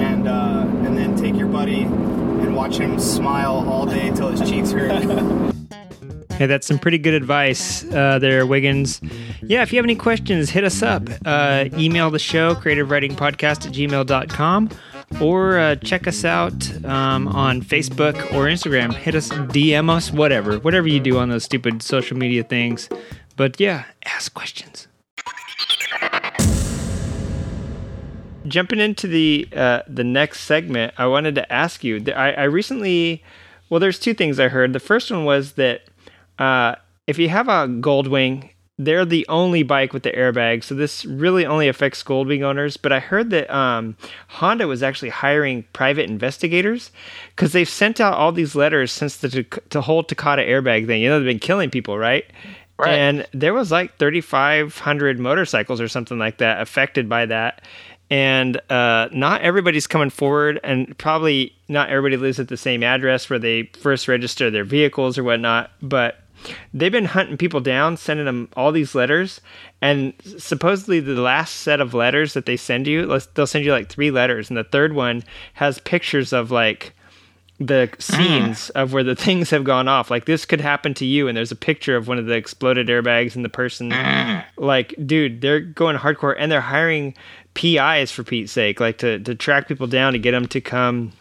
and 0.02 0.28
uh, 0.28 0.66
and 0.86 0.96
then 0.96 1.16
take 1.16 1.34
your 1.36 1.48
buddy 1.48 1.82
and 1.82 2.54
watch 2.54 2.78
him 2.78 2.98
smile 2.98 3.64
all 3.68 3.86
day 3.86 4.10
till 4.10 4.28
his 4.28 4.48
cheeks 4.48 4.72
hurt. 4.72 5.52
Hey, 6.38 6.46
that's 6.46 6.66
some 6.66 6.78
pretty 6.78 6.98
good 6.98 7.14
advice 7.14 7.84
uh, 7.92 8.18
there, 8.18 8.44
Wiggins. 8.46 9.00
Yeah, 9.42 9.62
if 9.62 9.70
you 9.72 9.76
have 9.76 9.84
any 9.84 9.94
questions, 9.94 10.50
hit 10.50 10.64
us 10.64 10.82
up. 10.82 11.08
Uh, 11.24 11.66
email 11.74 12.10
the 12.10 12.18
show, 12.18 12.54
creativeridingpodcast 12.54 13.66
at 13.66 13.72
gmail.com, 13.72 14.70
or 15.20 15.58
uh, 15.58 15.76
check 15.76 16.08
us 16.08 16.24
out 16.24 16.84
um, 16.84 17.28
on 17.28 17.60
Facebook 17.62 18.16
or 18.32 18.46
Instagram. 18.46 18.92
Hit 18.94 19.14
us, 19.14 19.28
DM 19.28 19.90
us, 19.90 20.10
whatever. 20.10 20.58
Whatever 20.58 20.88
you 20.88 21.00
do 21.00 21.18
on 21.18 21.28
those 21.28 21.44
stupid 21.44 21.82
social 21.82 22.16
media 22.16 22.42
things. 22.42 22.88
But 23.36 23.60
yeah, 23.60 23.84
ask 24.04 24.32
questions. 24.34 24.88
Jumping 28.52 28.80
into 28.80 29.06
the 29.06 29.48
uh, 29.56 29.80
the 29.88 30.04
next 30.04 30.40
segment, 30.40 30.92
I 30.98 31.06
wanted 31.06 31.34
to 31.36 31.50
ask 31.50 31.82
you. 31.82 32.04
I, 32.14 32.32
I 32.32 32.42
recently, 32.44 33.24
well, 33.70 33.80
there's 33.80 33.98
two 33.98 34.12
things 34.12 34.38
I 34.38 34.48
heard. 34.48 34.74
The 34.74 34.80
first 34.80 35.10
one 35.10 35.24
was 35.24 35.52
that 35.52 35.84
uh, 36.38 36.74
if 37.06 37.18
you 37.18 37.30
have 37.30 37.48
a 37.48 37.66
Goldwing, 37.66 38.50
they're 38.76 39.06
the 39.06 39.26
only 39.30 39.62
bike 39.62 39.94
with 39.94 40.02
the 40.02 40.10
airbag, 40.10 40.64
so 40.64 40.74
this 40.74 41.06
really 41.06 41.46
only 41.46 41.66
affects 41.66 42.02
Goldwing 42.02 42.42
owners. 42.42 42.76
But 42.76 42.92
I 42.92 43.00
heard 43.00 43.30
that 43.30 43.50
um, 43.50 43.96
Honda 44.28 44.66
was 44.66 44.82
actually 44.82 45.08
hiring 45.08 45.64
private 45.72 46.10
investigators 46.10 46.90
because 47.34 47.52
they've 47.52 47.66
sent 47.66 48.02
out 48.02 48.12
all 48.12 48.32
these 48.32 48.54
letters 48.54 48.92
since 48.92 49.16
the 49.16 49.44
to 49.70 49.80
whole 49.80 50.04
Takata 50.04 50.42
airbag 50.42 50.86
thing. 50.86 51.00
You 51.00 51.08
know, 51.08 51.18
they've 51.18 51.26
been 51.26 51.38
killing 51.38 51.70
people, 51.70 51.96
right? 51.96 52.26
Right. 52.78 52.94
And 52.94 53.26
there 53.32 53.54
was 53.54 53.70
like 53.70 53.96
3,500 53.98 55.18
motorcycles 55.18 55.80
or 55.80 55.88
something 55.88 56.18
like 56.18 56.38
that 56.38 56.60
affected 56.60 57.08
by 57.08 57.26
that. 57.26 57.62
And 58.12 58.60
uh, 58.70 59.08
not 59.10 59.40
everybody's 59.40 59.86
coming 59.86 60.10
forward, 60.10 60.60
and 60.62 60.98
probably 60.98 61.56
not 61.68 61.88
everybody 61.88 62.18
lives 62.18 62.38
at 62.38 62.48
the 62.48 62.58
same 62.58 62.82
address 62.82 63.30
where 63.30 63.38
they 63.38 63.70
first 63.80 64.06
register 64.06 64.50
their 64.50 64.64
vehicles 64.64 65.16
or 65.16 65.24
whatnot. 65.24 65.70
But 65.80 66.20
they've 66.74 66.92
been 66.92 67.06
hunting 67.06 67.38
people 67.38 67.60
down, 67.60 67.96
sending 67.96 68.26
them 68.26 68.50
all 68.54 68.70
these 68.70 68.94
letters, 68.94 69.40
and 69.80 70.12
supposedly 70.36 71.00
the 71.00 71.22
last 71.22 71.60
set 71.60 71.80
of 71.80 71.94
letters 71.94 72.34
that 72.34 72.44
they 72.44 72.58
send 72.58 72.86
you, 72.86 73.06
they'll 73.32 73.46
send 73.46 73.64
you 73.64 73.72
like 73.72 73.88
three 73.88 74.10
letters, 74.10 74.50
and 74.50 74.58
the 74.58 74.64
third 74.64 74.92
one 74.92 75.24
has 75.54 75.78
pictures 75.78 76.34
of 76.34 76.50
like 76.50 76.92
the 77.66 77.90
scenes 77.98 78.70
of 78.70 78.92
where 78.92 79.04
the 79.04 79.16
things 79.26 79.50
have 79.50 79.64
gone 79.64 79.88
off. 79.88 80.10
Like 80.10 80.26
this 80.26 80.44
could 80.44 80.60
happen 80.60 80.92
to 80.94 81.06
you, 81.06 81.28
and 81.28 81.36
there's 81.36 81.52
a 81.52 81.56
picture 81.56 81.96
of 81.96 82.08
one 82.08 82.18
of 82.18 82.26
the 82.26 82.34
exploded 82.34 82.88
airbags 82.88 83.36
and 83.36 83.44
the 83.44 83.48
person. 83.48 83.90
Like, 84.58 84.94
dude, 85.06 85.40
they're 85.40 85.60
going 85.60 85.96
hardcore, 85.96 86.34
and 86.38 86.52
they're 86.52 86.60
hiring 86.60 87.14
PIs 87.54 88.10
for 88.10 88.22
Pete's 88.24 88.52
sake, 88.52 88.80
like 88.80 88.98
to 88.98 89.18
to 89.20 89.34
track 89.34 89.68
people 89.68 89.86
down 89.86 90.12
to 90.12 90.18
get 90.18 90.32
them 90.32 90.46
to 90.48 90.60
come 90.60 91.12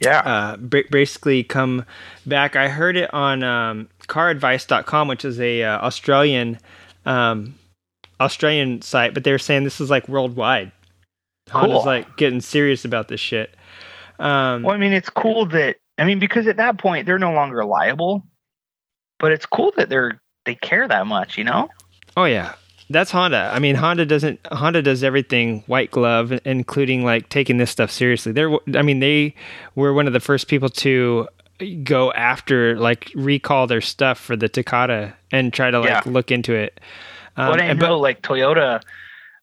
Yeah. 0.00 0.18
uh, 0.20 0.56
ba- 0.58 0.84
basically 0.90 1.44
come 1.44 1.84
back. 2.26 2.56
I 2.56 2.68
heard 2.68 2.96
it 2.96 3.12
on 3.12 3.42
um, 3.42 3.88
caradvice.com, 4.08 5.08
which 5.08 5.24
is 5.24 5.40
a 5.40 5.62
uh, 5.62 5.78
Australian 5.80 6.58
um, 7.06 7.54
Australian 8.20 8.82
site, 8.82 9.14
but 9.14 9.24
they 9.24 9.32
were 9.32 9.38
saying 9.38 9.64
this 9.64 9.80
is 9.80 9.90
like 9.90 10.08
worldwide. 10.08 10.72
Honda's 11.50 11.78
Cool. 11.78 11.84
like 11.86 12.16
getting 12.16 12.40
serious 12.40 12.84
about 12.84 13.08
this 13.08 13.20
shit. 13.20 13.54
Um, 14.20 14.62
Well, 14.62 14.74
I 14.74 14.78
mean, 14.78 14.92
it's 14.92 15.10
cool 15.10 15.46
that 15.46 15.76
I 15.98 16.04
mean 16.04 16.18
because 16.18 16.46
at 16.46 16.56
that 16.56 16.78
point 16.78 17.04
they're 17.06 17.18
no 17.18 17.32
longer 17.32 17.64
liable, 17.64 18.22
but 19.18 19.32
it's 19.32 19.44
cool 19.46 19.72
that 19.76 19.88
they're 19.88 20.20
they 20.44 20.54
care 20.54 20.86
that 20.88 21.06
much, 21.06 21.36
you 21.36 21.44
know? 21.44 21.68
Oh 22.16 22.24
yeah, 22.24 22.54
that's 22.90 23.10
Honda. 23.10 23.50
I 23.54 23.58
mean, 23.58 23.74
Honda 23.76 24.04
doesn't. 24.06 24.40
Honda 24.50 24.82
does 24.82 25.02
everything 25.04 25.62
white 25.66 25.90
glove, 25.90 26.32
including 26.44 27.04
like 27.04 27.28
taking 27.28 27.56
this 27.58 27.70
stuff 27.70 27.90
seriously. 27.90 28.32
They're. 28.32 28.50
I 28.74 28.82
mean, 28.82 29.00
they 29.00 29.34
were 29.74 29.92
one 29.92 30.06
of 30.06 30.12
the 30.12 30.20
first 30.20 30.48
people 30.48 30.68
to 30.68 31.28
go 31.84 32.12
after 32.12 32.76
like 32.76 33.10
recall 33.14 33.66
their 33.66 33.80
stuff 33.80 34.18
for 34.18 34.34
the 34.36 34.48
Takata 34.48 35.14
and 35.30 35.52
try 35.52 35.70
to 35.70 35.78
like 35.80 35.88
Yeah. 35.88 36.02
look 36.06 36.30
into 36.30 36.54
it. 36.54 36.80
Um, 37.36 37.50
but 37.52 37.60
I 37.60 37.72
know, 37.72 37.98
like 37.98 38.20
Toyota, 38.22 38.82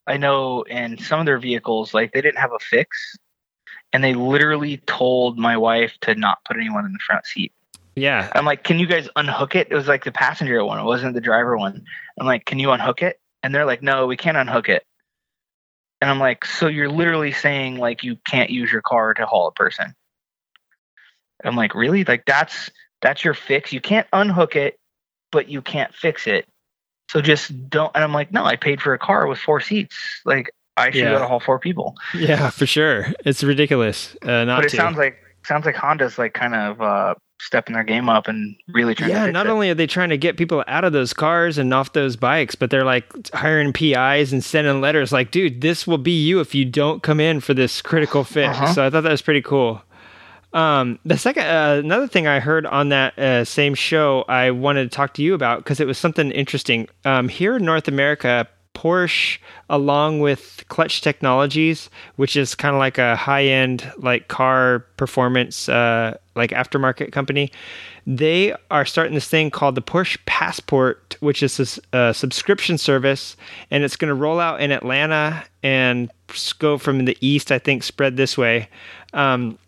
I 0.06 0.16
know 0.16 0.62
in 0.62 0.98
some 0.98 1.18
of 1.20 1.26
their 1.26 1.38
vehicles, 1.38 1.94
like 1.94 2.12
they 2.12 2.20
didn't 2.20 2.38
have 2.38 2.52
a 2.52 2.58
fix, 2.58 3.16
and 3.92 4.04
they 4.04 4.14
literally 4.14 4.76
told 4.86 5.38
my 5.38 5.56
wife 5.56 5.96
to 6.02 6.14
not 6.14 6.38
put 6.44 6.56
anyone 6.56 6.84
in 6.84 6.92
the 6.92 6.98
front 6.98 7.24
seat. 7.26 7.52
yeah, 7.96 8.30
I'm 8.34 8.44
like, 8.44 8.64
can 8.64 8.78
you 8.78 8.86
guys 8.86 9.08
unhook 9.16 9.56
it? 9.56 9.68
It 9.70 9.74
was 9.74 9.88
like 9.88 10.04
the 10.04 10.12
passenger 10.12 10.64
one, 10.64 10.78
it 10.78 10.84
wasn't 10.84 11.14
the 11.14 11.20
driver 11.20 11.56
one. 11.56 11.82
I'm 12.18 12.26
like, 12.26 12.44
can 12.44 12.58
you 12.58 12.70
unhook 12.70 13.02
it? 13.02 13.18
And 13.42 13.54
they're 13.54 13.64
like, 13.64 13.82
no, 13.82 14.06
we 14.06 14.16
can't 14.16 14.36
unhook 14.36 14.68
it. 14.68 14.84
And 16.00 16.10
I'm 16.10 16.18
like, 16.18 16.44
so 16.44 16.66
you're 16.66 16.88
literally 16.90 17.32
saying 17.32 17.76
like 17.76 18.02
you 18.04 18.16
can't 18.26 18.50
use 18.50 18.72
your 18.72 18.82
car 18.82 19.12
to 19.14 19.26
haul 19.26 19.48
a 19.48 19.52
person. 19.52 19.94
I'm 21.44 21.56
like, 21.56 21.74
really? 21.74 22.04
Like 22.04 22.24
that's 22.26 22.70
that's 23.02 23.24
your 23.24 23.34
fix. 23.34 23.72
You 23.72 23.80
can't 23.80 24.06
unhook 24.12 24.56
it, 24.56 24.78
but 25.32 25.48
you 25.48 25.62
can't 25.62 25.94
fix 25.94 26.26
it. 26.26 26.46
So 27.10 27.20
just 27.20 27.68
don't. 27.70 27.90
And 27.94 28.04
I'm 28.04 28.12
like, 28.12 28.32
no, 28.32 28.44
I 28.44 28.56
paid 28.56 28.80
for 28.80 28.94
a 28.94 28.98
car 28.98 29.26
with 29.26 29.38
four 29.38 29.60
seats. 29.60 29.96
Like 30.24 30.50
I 30.76 30.90
should 30.90 31.00
Yeah. 31.00 31.10
go 31.10 31.18
to 31.18 31.26
haul 31.26 31.40
four 31.40 31.58
people. 31.58 31.96
yeah, 32.14 32.50
for 32.50 32.66
sure. 32.66 33.06
It's 33.24 33.42
ridiculous. 33.42 34.16
Uh, 34.22 34.44
not 34.44 34.56
but 34.56 34.64
it 34.66 34.70
to. 34.70 34.76
sounds 34.76 34.96
like 34.98 35.18
sounds 35.44 35.66
like 35.66 35.76
Honda's 35.76 36.18
like 36.18 36.34
kind 36.34 36.54
of 36.54 36.80
uh, 36.80 37.14
stepping 37.40 37.74
their 37.74 37.84
game 37.84 38.08
up 38.08 38.28
and 38.28 38.54
really 38.68 38.94
trying 38.94 39.10
to 39.10 39.16
yeah, 39.16 39.26
not 39.30 39.46
it. 39.46 39.50
only 39.50 39.70
are 39.70 39.74
they 39.74 39.86
trying 39.86 40.10
to 40.10 40.18
get 40.18 40.36
people 40.36 40.62
out 40.68 40.84
of 40.84 40.92
those 40.92 41.12
cars 41.12 41.58
and 41.58 41.72
off 41.72 41.92
those 41.92 42.16
bikes, 42.16 42.54
but 42.54 42.70
they're 42.70 42.84
like 42.84 43.06
hiring 43.32 43.72
PIs 43.72 44.32
and 44.32 44.44
sending 44.44 44.80
letters 44.80 45.10
like, 45.12 45.30
dude, 45.30 45.60
this 45.60 45.86
will 45.86 45.98
be 45.98 46.12
you 46.12 46.40
if 46.40 46.54
you 46.54 46.64
don't 46.64 47.02
come 47.02 47.18
in 47.18 47.40
for 47.40 47.54
this 47.54 47.80
critical 47.80 48.24
fix. 48.24 48.56
Uh-huh. 48.56 48.74
So 48.74 48.86
I 48.86 48.90
thought 48.90 49.02
that 49.02 49.10
was 49.10 49.22
pretty 49.22 49.42
cool. 49.42 49.82
Um, 50.52 50.98
the 51.04 51.16
second, 51.16 51.44
uh, 51.44 51.80
another 51.82 52.08
thing 52.08 52.26
I 52.26 52.40
heard 52.40 52.66
on 52.66 52.88
that 52.88 53.18
uh, 53.18 53.44
same 53.44 53.74
show, 53.74 54.24
I 54.28 54.50
wanted 54.50 54.90
to 54.90 54.94
talk 54.94 55.14
to 55.14 55.22
you 55.22 55.34
about 55.34 55.58
because 55.58 55.80
it 55.80 55.86
was 55.86 55.96
something 55.96 56.30
interesting. 56.32 56.88
Um, 57.04 57.28
here 57.28 57.56
in 57.56 57.64
North 57.64 57.86
America, 57.88 58.48
Porsche, 58.74 59.38
along 59.68 60.20
with 60.20 60.64
Clutch 60.68 61.02
Technologies, 61.02 61.90
which 62.16 62.36
is 62.36 62.54
kind 62.54 62.74
of 62.74 62.78
like 62.78 62.98
a 62.98 63.14
high-end 63.14 63.92
like 63.98 64.28
car 64.28 64.86
performance, 64.96 65.68
uh, 65.68 66.16
like 66.40 66.50
aftermarket 66.50 67.12
company, 67.12 67.52
they 68.06 68.54
are 68.70 68.84
starting 68.84 69.14
this 69.14 69.28
thing 69.28 69.50
called 69.50 69.74
the 69.74 69.82
Porsche 69.82 70.18
Passport, 70.26 71.16
which 71.20 71.42
is 71.42 71.78
a 71.92 72.14
subscription 72.14 72.78
service, 72.78 73.36
and 73.70 73.84
it's 73.84 73.96
going 73.96 74.08
to 74.08 74.14
roll 74.14 74.40
out 74.40 74.60
in 74.60 74.72
Atlanta 74.72 75.44
and 75.62 76.10
go 76.58 76.78
from 76.78 77.04
the 77.04 77.16
east, 77.20 77.52
I 77.52 77.58
think, 77.58 77.82
spread 77.82 78.16
this 78.16 78.38
way. 78.38 78.68
Um, 79.12 79.58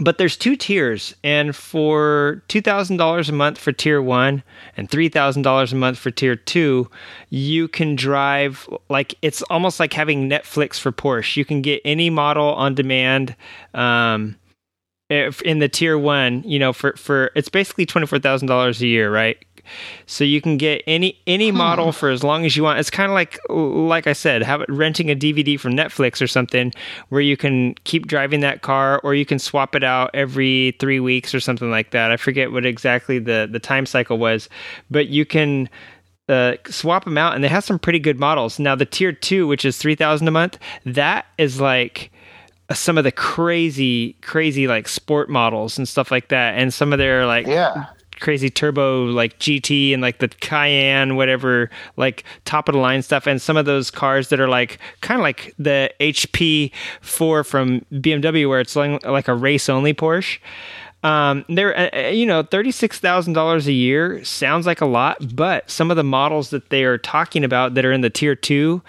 but 0.00 0.16
there's 0.16 0.36
two 0.36 0.56
tiers 0.56 1.14
and 1.22 1.54
for 1.54 2.42
$2000 2.48 3.28
a 3.28 3.32
month 3.32 3.58
for 3.58 3.72
tier 3.72 4.00
1 4.00 4.42
and 4.76 4.88
$3000 4.88 5.72
a 5.72 5.76
month 5.76 5.98
for 5.98 6.10
tier 6.10 6.34
2 6.34 6.88
you 7.28 7.68
can 7.68 7.94
drive 7.94 8.68
like 8.88 9.14
it's 9.20 9.42
almost 9.42 9.78
like 9.78 9.92
having 9.92 10.30
netflix 10.30 10.78
for 10.78 10.92
porsche 10.92 11.36
you 11.36 11.44
can 11.44 11.60
get 11.60 11.82
any 11.84 12.08
model 12.08 12.54
on 12.54 12.74
demand 12.74 13.36
um, 13.74 14.36
in 15.44 15.58
the 15.58 15.68
tier 15.68 15.98
one, 15.98 16.42
you 16.44 16.58
know, 16.58 16.72
for 16.72 16.92
for 16.96 17.30
it's 17.34 17.48
basically 17.48 17.86
twenty 17.86 18.06
four 18.06 18.18
thousand 18.18 18.48
dollars 18.48 18.80
a 18.82 18.86
year, 18.86 19.12
right? 19.12 19.36
So 20.06 20.24
you 20.24 20.40
can 20.40 20.56
get 20.56 20.82
any 20.88 21.16
any 21.26 21.50
Hmm. 21.50 21.56
model 21.58 21.92
for 21.92 22.10
as 22.10 22.24
long 22.24 22.44
as 22.44 22.56
you 22.56 22.64
want. 22.64 22.80
It's 22.80 22.90
kind 22.90 23.10
of 23.10 23.14
like 23.14 23.38
like 23.48 24.06
I 24.08 24.12
said, 24.12 24.42
have 24.42 24.62
renting 24.68 25.10
a 25.10 25.14
DVD 25.14 25.58
from 25.58 25.74
Netflix 25.74 26.20
or 26.20 26.26
something, 26.26 26.72
where 27.10 27.20
you 27.20 27.36
can 27.36 27.74
keep 27.84 28.06
driving 28.08 28.40
that 28.40 28.62
car, 28.62 29.00
or 29.04 29.14
you 29.14 29.24
can 29.24 29.38
swap 29.38 29.74
it 29.74 29.84
out 29.84 30.10
every 30.14 30.76
three 30.80 30.98
weeks 31.00 31.34
or 31.34 31.40
something 31.40 31.70
like 31.70 31.90
that. 31.92 32.10
I 32.10 32.16
forget 32.16 32.50
what 32.52 32.66
exactly 32.66 33.18
the 33.20 33.48
the 33.50 33.60
time 33.60 33.86
cycle 33.86 34.18
was, 34.18 34.48
but 34.90 35.08
you 35.08 35.24
can 35.24 35.68
uh, 36.28 36.54
swap 36.68 37.04
them 37.04 37.18
out, 37.18 37.34
and 37.34 37.42
they 37.42 37.48
have 37.48 37.64
some 37.64 37.78
pretty 37.78 37.98
good 37.98 38.18
models. 38.18 38.58
Now 38.58 38.74
the 38.74 38.86
tier 38.86 39.12
two, 39.12 39.46
which 39.46 39.64
is 39.64 39.76
three 39.78 39.94
thousand 39.94 40.26
a 40.28 40.30
month, 40.30 40.58
that 40.86 41.26
is 41.38 41.60
like 41.60 42.11
some 42.74 42.98
of 42.98 43.04
the 43.04 43.12
crazy, 43.12 44.14
crazy 44.22 44.66
like 44.66 44.88
sport 44.88 45.28
models 45.30 45.78
and 45.78 45.88
stuff 45.88 46.10
like 46.10 46.28
that, 46.28 46.54
and 46.58 46.72
some 46.72 46.92
of 46.92 46.98
their 46.98 47.26
like 47.26 47.46
Yeah. 47.46 47.86
crazy 48.20 48.50
turbo 48.50 49.04
like 49.06 49.38
GT 49.40 49.92
and 49.92 50.00
like 50.00 50.18
the 50.18 50.28
Cayenne, 50.28 51.16
whatever, 51.16 51.70
like 51.96 52.24
top 52.44 52.68
of 52.68 52.74
the 52.74 52.80
line 52.80 53.02
stuff, 53.02 53.26
and 53.26 53.40
some 53.42 53.56
of 53.56 53.64
those 53.66 53.90
cars 53.90 54.28
that 54.28 54.38
are 54.40 54.48
like 54.48 54.78
kind 55.00 55.20
of 55.20 55.22
like 55.22 55.54
the 55.58 55.90
HP 56.00 56.70
four 57.00 57.42
from 57.44 57.84
BMW, 57.92 58.48
where 58.48 58.60
it's 58.60 58.76
like, 58.76 59.04
like 59.04 59.28
a 59.28 59.34
race 59.34 59.68
only 59.68 59.92
Porsche. 59.94 60.38
Um, 61.04 61.44
they're 61.48 61.76
uh, 61.76 61.90
uh, 62.06 62.08
you 62.10 62.24
know 62.26 62.44
thirty 62.44 62.70
six 62.70 63.00
thousand 63.00 63.32
dollars 63.32 63.66
a 63.66 63.72
year 63.72 64.22
sounds 64.22 64.66
like 64.66 64.80
a 64.80 64.86
lot, 64.86 65.34
but 65.34 65.68
some 65.68 65.90
of 65.90 65.96
the 65.96 66.04
models 66.04 66.50
that 66.50 66.70
they 66.70 66.84
are 66.84 66.96
talking 66.96 67.42
about 67.42 67.74
that 67.74 67.84
are 67.84 67.90
in 67.90 68.02
the 68.02 68.10
tier 68.10 68.36
two 68.36 68.82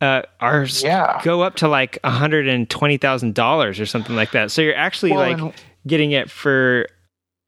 uh, 0.00 0.22
are 0.40 0.66
Yeah. 0.82 1.20
go 1.22 1.42
up 1.42 1.56
to 1.56 1.68
like 1.68 1.98
a 2.04 2.10
hundred 2.10 2.48
and 2.48 2.68
twenty 2.68 2.96
thousand 2.96 3.34
dollars 3.34 3.78
or 3.80 3.86
something 3.86 4.16
like 4.16 4.32
that. 4.32 4.50
So 4.50 4.62
you're 4.62 4.76
actually 4.76 5.12
Well, 5.12 5.20
like 5.20 5.38
and- 5.38 5.52
getting 5.86 6.12
it 6.12 6.30
for 6.30 6.86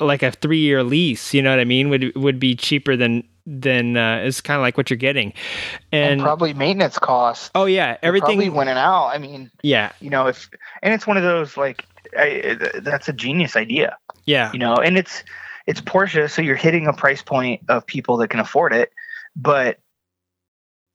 like 0.00 0.22
a 0.22 0.30
three 0.30 0.58
year 0.60 0.82
lease. 0.82 1.32
You 1.34 1.42
know 1.42 1.50
what 1.50 1.60
I 1.60 1.64
mean? 1.64 1.88
Would 1.88 2.14
would 2.16 2.38
be 2.38 2.54
cheaper 2.54 2.96
than 2.96 3.24
than 3.46 3.96
uh, 3.96 4.18
is 4.24 4.40
kind 4.40 4.56
of 4.58 4.62
like 4.62 4.76
what 4.76 4.90
you're 4.90 4.96
getting. 4.96 5.32
And, 5.92 6.12
And, 6.14 6.20
probably 6.20 6.52
maintenance 6.52 6.98
costs. 6.98 7.50
oh 7.54 7.64
yeah, 7.66 7.96
Everything 8.02 8.52
went 8.54 8.68
in 8.70 8.76
out. 8.76 9.06
I 9.06 9.18
mean, 9.18 9.50
yeah, 9.62 9.92
you 10.00 10.10
know, 10.10 10.26
if 10.26 10.50
and 10.82 10.92
it's 10.92 11.06
one 11.06 11.16
of 11.16 11.22
those 11.22 11.56
like, 11.56 11.84
I, 12.18 12.56
that's 12.82 13.08
a 13.08 13.12
genius 13.12 13.54
idea. 13.56 13.96
yeah, 14.24 14.50
you 14.52 14.58
know 14.58 14.74
and 14.76 14.98
it's 14.98 15.22
it's 15.66 15.80
porsche 15.80 16.28
so 16.30 16.42
you're 16.42 16.56
hitting 16.56 16.86
a 16.86 16.92
price 16.92 17.22
point 17.22 17.60
of 17.68 17.86
people 17.86 18.16
that 18.18 18.28
can 18.28 18.40
afford 18.40 18.72
it 18.72 18.92
but 19.36 19.78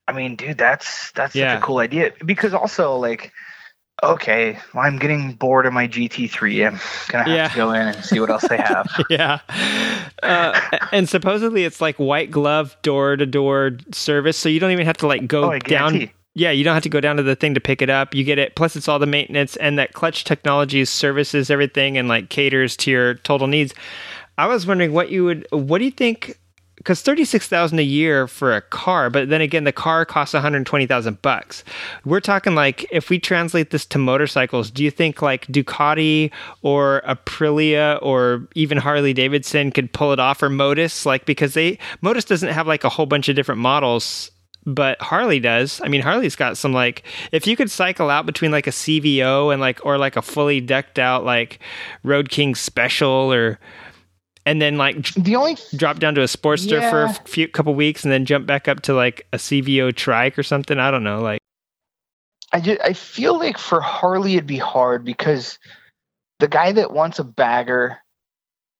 i 0.08 0.12
mean 0.12 0.36
dude 0.36 0.58
that's 0.58 1.12
that's 1.12 1.34
Yeah. 1.34 1.54
such 1.54 1.62
a 1.62 1.66
cool 1.66 1.78
idea 1.78 2.12
because 2.24 2.54
also 2.54 2.96
like 2.96 3.32
okay 4.02 4.58
well, 4.74 4.84
i'm 4.84 4.98
getting 4.98 5.32
bored 5.32 5.64
of 5.66 5.72
my 5.72 5.86
gt3 5.86 6.66
i'm 6.66 6.80
gonna 7.08 7.24
have 7.24 7.28
Yeah. 7.36 7.48
to 7.48 7.56
go 7.56 7.72
in 7.72 7.88
and 7.88 8.04
see 8.04 8.18
what 8.20 8.30
else 8.30 8.46
they 8.48 8.56
have 8.56 8.88
yeah. 9.10 9.40
Uh, 10.22 10.58
and 10.92 11.08
supposedly 11.08 11.64
it's 11.64 11.80
like 11.80 11.96
white 11.96 12.30
glove 12.30 12.76
door 12.82 13.16
to 13.16 13.26
door 13.26 13.72
service, 13.92 14.36
so 14.36 14.48
you 14.48 14.60
don't 14.60 14.70
even 14.70 14.86
have 14.86 14.96
to 14.98 15.06
like 15.06 15.26
go 15.26 15.52
Oh, 15.52 15.58
down. 15.58 16.08
Yeah, 16.34 16.50
you 16.52 16.62
don't 16.64 16.74
have 16.74 16.84
to 16.84 16.88
go 16.88 17.00
down 17.00 17.16
to 17.16 17.22
the 17.22 17.34
thing 17.36 17.54
to 17.54 17.60
pick 17.60 17.82
it 17.82 17.90
up. 17.90 18.14
You 18.14 18.22
get 18.24 18.38
it. 18.38 18.54
Plus, 18.54 18.76
it's 18.76 18.88
all 18.88 18.98
the 19.00 19.06
maintenance 19.06 19.56
and 19.56 19.78
that 19.78 19.92
Clutch 19.94 20.24
Technologies 20.24 20.88
services 20.88 21.50
everything 21.50 21.98
and 21.98 22.08
like 22.08 22.28
caters 22.30 22.76
to 22.78 22.90
your 22.90 23.14
total 23.14 23.48
needs. 23.48 23.74
I 24.38 24.46
was 24.46 24.66
wondering 24.66 24.92
what 24.92 25.10
you 25.10 25.24
would. 25.24 25.46
What 25.50 25.78
do 25.78 25.84
you 25.84 25.90
think? 25.90 26.38
Because 26.76 27.02
thirty 27.02 27.24
six 27.24 27.46
thousand 27.46 27.78
a 27.78 27.84
year 27.84 28.26
for 28.26 28.56
a 28.56 28.60
car, 28.60 29.08
but 29.10 29.28
then 29.28 29.40
again, 29.40 29.64
the 29.64 29.72
car 29.72 30.04
costs 30.04 30.34
one 30.34 30.42
hundred 30.42 30.66
twenty 30.66 30.86
thousand 30.86 31.22
bucks. 31.22 31.62
We're 32.04 32.20
talking 32.20 32.54
like 32.54 32.86
if 32.90 33.08
we 33.10 33.18
translate 33.18 33.70
this 33.70 33.86
to 33.86 33.98
motorcycles, 33.98 34.70
do 34.70 34.82
you 34.82 34.90
think 34.90 35.22
like 35.22 35.46
Ducati 35.46 36.32
or 36.62 37.02
Aprilia 37.06 37.98
or 38.02 38.48
even 38.54 38.78
Harley 38.78 39.12
Davidson 39.12 39.70
could 39.70 39.92
pull 39.92 40.12
it 40.12 40.18
off, 40.18 40.42
or 40.42 40.48
Motus? 40.48 41.06
Like 41.06 41.24
because 41.24 41.54
they 41.54 41.78
Motus 42.00 42.24
doesn't 42.24 42.48
have 42.48 42.66
like 42.66 42.84
a 42.84 42.88
whole 42.88 43.06
bunch 43.06 43.28
of 43.28 43.36
different 43.36 43.60
models 43.60 44.30
but 44.64 45.00
Harley 45.00 45.40
does. 45.40 45.80
I 45.82 45.88
mean, 45.88 46.02
Harley's 46.02 46.36
got 46.36 46.56
some 46.56 46.72
like 46.72 47.02
if 47.32 47.46
you 47.46 47.56
could 47.56 47.70
cycle 47.70 48.10
out 48.10 48.26
between 48.26 48.50
like 48.50 48.66
a 48.66 48.70
CVO 48.70 49.52
and 49.52 49.60
like 49.60 49.84
or 49.84 49.98
like 49.98 50.16
a 50.16 50.22
fully 50.22 50.60
decked 50.60 50.98
out 50.98 51.24
like 51.24 51.58
Road 52.04 52.28
King 52.28 52.54
Special 52.54 53.32
or 53.32 53.58
and 54.44 54.60
then 54.60 54.76
like 54.76 55.14
the 55.14 55.36
only 55.36 55.56
drop 55.76 55.98
down 55.98 56.14
to 56.14 56.22
a 56.22 56.26
Sportster 56.26 56.88
for 56.90 57.04
a 57.04 57.14
few 57.28 57.48
couple 57.48 57.74
weeks 57.74 58.04
and 58.04 58.12
then 58.12 58.24
jump 58.24 58.46
back 58.46 58.68
up 58.68 58.82
to 58.82 58.94
like 58.94 59.26
a 59.32 59.36
CVO 59.36 59.94
trike 59.94 60.38
or 60.38 60.42
something. 60.42 60.78
I 60.78 60.90
don't 60.90 61.04
know. 61.04 61.20
Like 61.20 61.40
I 62.52 62.60
just, 62.60 62.80
I 62.82 62.92
feel 62.92 63.38
like 63.38 63.56
for 63.56 63.80
Harley 63.80 64.34
it'd 64.34 64.46
be 64.46 64.58
hard 64.58 65.04
because 65.04 65.58
the 66.38 66.48
guy 66.48 66.72
that 66.72 66.92
wants 66.92 67.18
a 67.18 67.24
bagger 67.24 67.98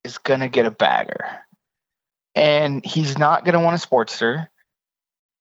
is 0.03 0.17
gonna 0.17 0.49
get 0.49 0.65
a 0.65 0.71
bagger, 0.71 1.25
and 2.35 2.85
he's 2.85 3.17
not 3.17 3.45
gonna 3.45 3.61
want 3.61 3.81
a 3.81 3.87
Sportster. 3.87 4.47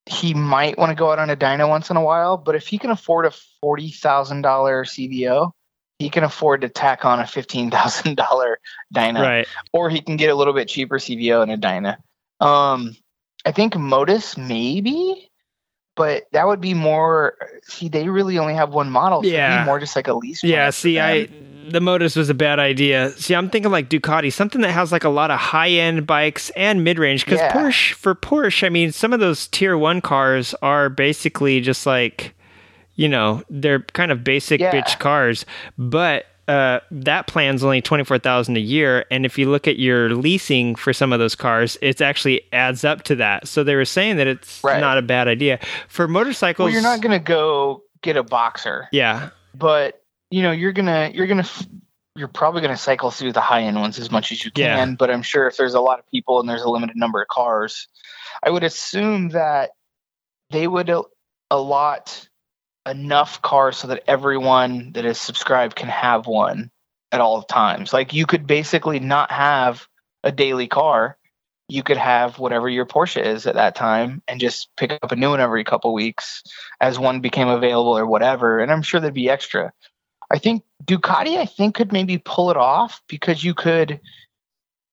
He 0.07 0.35
might 0.35 0.78
want 0.78 0.90
to 0.90 0.97
go 0.97 1.12
out 1.12 1.19
on 1.19 1.31
a 1.31 1.36
Dyna 1.36 1.69
once 1.69 1.90
in 1.90 1.97
a 1.97 2.03
while, 2.03 2.36
but 2.36 2.55
if 2.55 2.66
he 2.66 2.78
can 2.78 2.90
afford 2.90 3.27
a 3.27 3.32
forty 3.61 3.90
thousand 3.90 4.43
dollar 4.43 4.85
CVO, 4.85 5.53
he 6.02 6.10
can 6.10 6.24
afford 6.24 6.60
to 6.62 6.68
tack 6.68 7.04
on 7.04 7.20
a 7.20 7.26
fifteen 7.26 7.70
thousand 7.70 8.16
dollar 8.16 8.58
Dyna 8.92 9.20
right. 9.22 9.46
or 9.72 9.88
he 9.88 10.00
can 10.00 10.16
get 10.16 10.30
a 10.30 10.34
little 10.34 10.52
bit 10.54 10.68
cheaper 10.68 10.98
CVO 10.98 11.42
and 11.42 11.52
a 11.52 11.56
Dyna. 11.56 11.98
Um, 12.40 12.96
I 13.44 13.52
think 13.52 13.76
Motus 13.76 14.36
maybe, 14.36 15.30
but 15.96 16.24
that 16.32 16.46
would 16.46 16.60
be 16.60 16.74
more. 16.74 17.36
See, 17.64 17.88
they 17.88 18.08
really 18.08 18.38
only 18.38 18.54
have 18.54 18.70
one 18.70 18.90
model. 18.90 19.22
So 19.22 19.28
Yeah. 19.28 19.62
be 19.62 19.66
more 19.66 19.78
just 19.78 19.96
like 19.96 20.08
a 20.08 20.14
lease. 20.14 20.42
Yeah, 20.42 20.70
see, 20.70 20.98
I 20.98 21.28
the 21.68 21.80
Motus 21.80 22.16
was 22.16 22.28
a 22.28 22.34
bad 22.34 22.58
idea. 22.58 23.10
See, 23.10 23.34
I'm 23.34 23.48
thinking 23.48 23.70
like 23.70 23.88
Ducati, 23.88 24.32
something 24.32 24.60
that 24.62 24.72
has 24.72 24.90
like 24.90 25.04
a 25.04 25.08
lot 25.08 25.30
of 25.30 25.38
high 25.38 25.70
end 25.70 26.06
bikes 26.06 26.50
and 26.56 26.82
mid 26.82 26.98
range. 26.98 27.24
Because 27.24 27.38
Yeah. 27.40 27.52
Porsche, 27.52 27.92
for 27.92 28.14
Porsche, 28.14 28.66
I 28.66 28.68
mean, 28.68 28.90
some 28.92 29.12
of 29.12 29.20
those 29.20 29.46
tier 29.48 29.78
one 29.78 30.00
cars 30.00 30.54
are 30.62 30.88
basically 30.88 31.60
just 31.60 31.86
like, 31.86 32.34
you 32.97 33.09
know, 33.09 33.43
they're 33.51 33.81
kind 33.81 34.10
of 34.12 34.23
basic 34.24 34.60
Yeah. 34.60 34.73
bitch 34.73 34.98
cars. 34.98 35.44
But 35.78 36.27
uh, 36.48 36.81
that 36.90 37.27
plan's 37.28 37.62
only 37.62 37.81
twenty 37.81 38.05
four 38.05 38.19
thousand 38.19 38.56
a 38.56 38.60
year, 38.60 39.05
and 39.10 39.24
if 39.24 39.39
you 39.39 39.48
look 39.51 39.69
at 39.69 39.78
your 39.78 40.10
leasing 40.10 40.74
for 40.74 40.93
some 40.93 41.12
of 41.12 41.19
those 41.20 41.35
cars, 41.36 41.78
it 41.81 42.01
actually 42.01 42.43
adds 42.52 42.85
up 42.85 43.02
to 43.05 43.14
that. 43.16 43.47
So 43.47 43.62
they 43.62 43.77
were 43.77 43.85
saying 43.85 44.16
that 44.16 44.27
it's 44.27 44.62
Right. 44.64 44.81
not 44.81 44.98
a 44.98 45.02
bad 45.02 45.28
idea 45.28 45.60
for 45.89 46.09
motorcycles. 46.09 46.66
well, 46.66 46.73
you're 46.73 46.82
not 46.82 47.01
gonna 47.01 47.20
go 47.20 47.85
get 48.02 48.16
a 48.16 48.24
boxer, 48.24 48.89
yeah, 48.90 49.31
but 49.55 50.02
you 50.32 50.43
know 50.43 50.51
you're 50.51 50.73
gonna 50.73 51.12
you're 51.14 51.28
gonna 51.28 51.43
f- 51.43 51.66
you're 52.16 52.28
probably 52.28 52.60
gonna 52.60 52.77
cycle 52.77 53.10
through 53.12 53.32
the 53.32 53.40
high 53.40 53.62
end 53.62 53.81
ones 53.81 53.98
as 54.01 54.10
much 54.10 54.32
as 54.32 54.44
you 54.44 54.51
Yeah. 54.56 54.77
can. 54.77 54.97
But 54.97 55.10
I'm 55.10 55.23
sure 55.23 55.47
if 55.47 55.56
there's 55.56 55.74
a 55.74 55.81
lot 55.81 56.01
of 56.01 56.06
people 56.10 56.40
and 56.40 56.48
there's 56.48 56.62
a 56.62 56.69
limited 56.69 56.97
number 56.97 57.23
of 57.23 57.28
cars, 57.28 57.86
I 58.43 58.51
would 58.51 58.64
assume 58.64 59.28
that 59.31 59.70
they 60.51 60.66
would 60.66 60.90
a- 60.90 61.05
allot 61.51 62.28
enough 62.86 63.42
cars 63.42 63.76
so 63.76 63.88
that 63.88 64.04
everyone 64.06 64.92
that 64.92 65.04
is 65.04 65.20
subscribed 65.20 65.76
can 65.76 65.88
have 65.88 66.26
one 66.26 66.70
at 67.10 67.20
all 67.20 67.42
times. 67.42 67.92
Like 67.92 68.12
you 68.12 68.26
could 68.26 68.46
basically 68.46 68.98
not 68.98 69.30
have 69.30 69.86
a 70.24 70.32
daily 70.32 70.66
car. 70.66 71.16
You 71.68 71.82
could 71.82 71.96
have 71.96 72.38
whatever 72.38 72.68
your 72.68 72.86
Porsche 72.86 73.24
is 73.24 73.46
at 73.46 73.54
that 73.54 73.74
time 73.74 74.22
and 74.26 74.40
just 74.40 74.68
pick 74.76 74.92
up 74.92 75.12
a 75.12 75.16
new 75.16 75.30
one 75.30 75.40
every 75.40 75.64
couple 75.64 75.94
weeks 75.94 76.42
as 76.80 76.98
one 76.98 77.20
became 77.20 77.48
available 77.48 77.96
or 77.96 78.06
whatever. 78.06 78.60
And 78.60 78.70
I'm 78.70 78.82
sure 78.82 79.00
there'd 79.00 79.14
be 79.14 79.30
extra. 79.30 79.72
I 80.30 80.38
think 80.38 80.64
Ducati, 80.84 81.38
I 81.38 81.46
think, 81.46 81.74
could 81.74 81.92
maybe 81.92 82.18
pull 82.18 82.50
it 82.50 82.56
off 82.56 83.02
because 83.09 83.44
you 83.44 83.54
could 83.54 84.00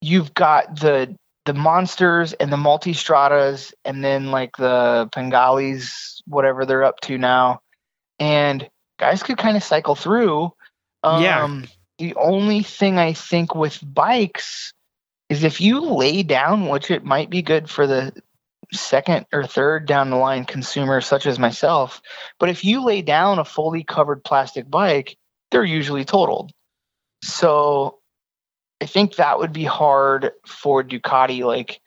you've 0.02 0.34
got 0.34 0.80
the 0.80 1.16
the 1.45 1.53
monsters 1.53 2.34
and 2.34 2.52
the 2.52 2.57
multistradas 2.57 3.74
and 3.84 4.03
then 4.03 4.32
like 4.32 4.56
the 4.57 5.10
Panigales, 5.11 6.22
whatever 6.28 6.66
they're 6.66 6.84
up 6.84 6.99
to 7.02 7.18
now. 7.18 7.61
And 8.20 8.70
guys 9.00 9.24
could 9.24 9.38
kind 9.38 9.58
of 9.58 9.64
cycle 9.64 9.96
through. 9.96 10.54
Um, 11.04 11.24
Yeah. 11.24 11.62
The 11.98 12.16
only 12.16 12.64
thing 12.64 12.98
I 12.98 13.12
think 13.14 13.54
with 13.56 13.80
bikes 13.84 14.74
is 15.30 15.44
if 15.44 15.60
you 15.60 15.82
lay 15.82 16.24
down, 16.24 16.68
which 16.70 16.91
it 16.91 17.04
might 17.04 17.30
be 17.30 17.41
good 17.41 17.70
for 17.70 17.86
the 17.88 18.14
second 18.72 19.26
or 19.34 19.44
third 19.46 19.86
down 19.86 20.10
the 20.10 20.16
line 20.16 20.46
consumer, 20.46 21.02
such 21.02 21.26
as 21.26 21.40
myself, 21.40 22.02
but 22.40 22.50
if 22.50 22.64
you 22.64 22.86
lay 22.86 23.02
down 23.02 23.40
a 23.40 23.46
fully 23.46 23.84
covered 23.84 24.24
plastic 24.24 24.70
bike, 24.70 25.18
they're 25.52 25.64
usually 25.64 26.06
totaled. 26.06 26.52
So 27.24 28.00
I 28.82 28.86
think 28.86 29.16
that 29.16 29.40
would 29.40 29.52
be 29.54 29.66
hard 29.66 30.32
for 30.46 30.84
Ducati. 30.84 31.44
Like, 31.44 31.82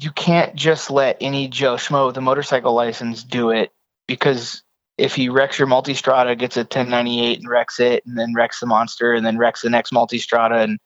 you 0.00 0.10
can't 0.10 0.54
just 0.54 0.90
let 0.90 1.16
any 1.20 1.48
Joe 1.48 1.76
Schmo 1.76 2.06
with 2.08 2.16
a 2.18 2.20
motorcycle 2.20 2.74
license 2.74 3.24
do 3.24 3.50
it 3.50 3.72
because 4.06 4.62
if 4.98 5.14
he 5.14 5.28
wrecks 5.28 5.58
your 5.58 5.68
multistrada, 5.68 6.36
gets 6.36 6.56
a 6.56 6.60
1098 6.60 7.38
and 7.38 7.48
wrecks 7.48 7.78
it, 7.80 8.04
and 8.04 8.18
then 8.18 8.34
wrecks 8.34 8.60
the 8.60 8.66
monster, 8.66 9.14
and 9.14 9.24
then 9.24 9.38
wrecks 9.38 9.62
the 9.62 9.70
next 9.70 9.92
multistrada 9.92 10.62
and 10.62 10.78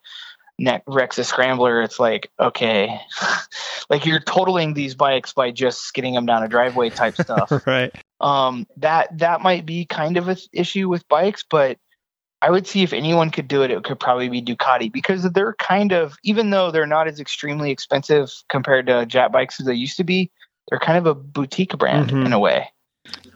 ne- 0.58 0.82
wrecks 0.86 1.18
a 1.18 1.24
scrambler, 1.24 1.82
it's 1.82 1.98
like, 1.98 2.30
okay. 2.38 3.00
like 3.90 4.04
you're 4.06 4.20
totaling 4.20 4.74
these 4.74 4.94
bikes 4.94 5.32
by 5.32 5.50
just 5.50 5.82
skidding 5.82 6.14
them 6.14 6.26
down 6.26 6.42
a 6.42 6.48
driveway 6.48 6.90
type 6.90 7.16
stuff 7.20 7.50
right. 7.66 7.92
um, 8.20 8.66
that 8.76 9.16
that 9.18 9.40
might 9.40 9.66
be 9.66 9.84
kind 9.86 10.16
of 10.16 10.28
an 10.28 10.36
issue 10.52 10.88
with 10.88 11.08
bikes, 11.08 11.44
but 11.48 11.78
I 12.42 12.50
would 12.50 12.66
see 12.66 12.82
if 12.82 12.92
anyone 12.92 13.30
could 13.30 13.46
do 13.46 13.62
it, 13.62 13.70
it 13.70 13.84
could 13.84 14.00
probably 14.00 14.28
be 14.28 14.42
Ducati 14.42 14.92
because 14.92 15.22
they're 15.30 15.54
kind 15.54 15.92
of, 15.92 16.16
even 16.24 16.50
though 16.50 16.70
they're 16.70 16.86
not 16.86 17.06
as 17.06 17.20
extremely 17.20 17.70
expensive 17.70 18.30
compared 18.48 18.88
to 18.88 19.06
jet 19.06 19.30
bikes 19.30 19.60
as 19.60 19.66
they 19.66 19.74
used 19.74 19.96
to 19.98 20.04
be, 20.04 20.30
they're 20.68 20.80
kind 20.80 20.98
of 20.98 21.06
a 21.06 21.14
boutique 21.14 21.78
brand 21.78 22.10
Mhm. 22.10 22.26
in 22.26 22.32
a 22.32 22.38
way. 22.40 22.68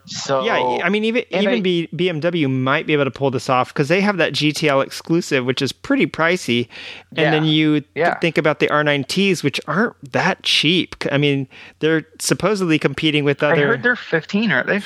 So 0.05 0.43
yeah, 0.45 0.79
I 0.85 0.89
mean, 0.89 1.03
even 1.03 1.23
even 1.31 1.55
I- 1.55 1.59
B, 1.61 1.89
BMW 1.93 2.49
might 2.49 2.87
be 2.87 2.93
able 2.93 3.03
to 3.03 3.11
pull 3.11 3.29
this 3.29 3.49
off 3.49 3.73
because 3.73 3.89
they 3.89 3.99
have 3.99 4.15
that 4.17 4.31
GTL 4.31 4.81
exclusive, 4.85 5.45
which 5.45 5.61
is 5.61 5.73
pretty 5.73 6.07
pricey, 6.07 6.69
and 7.09 7.19
Yeah, 7.19 7.31
then 7.31 7.43
you 7.43 7.81
th- 7.81 7.89
yeah. 7.95 8.17
think 8.19 8.37
about 8.37 8.59
the 8.59 8.67
R9Ts, 8.69 9.43
which 9.43 9.59
aren't 9.67 9.95
that 10.13 10.43
cheap. 10.43 10.95
I 11.11 11.17
mean, 11.17 11.47
they're 11.79 12.07
supposedly 12.19 12.79
competing 12.79 13.25
with 13.25 13.43
other. 13.43 13.55
I 13.55 13.59
heard 13.59 13.83
they're 13.83 13.97
15, 13.97 14.49
aren't 14.51 14.67
they? 14.67 14.81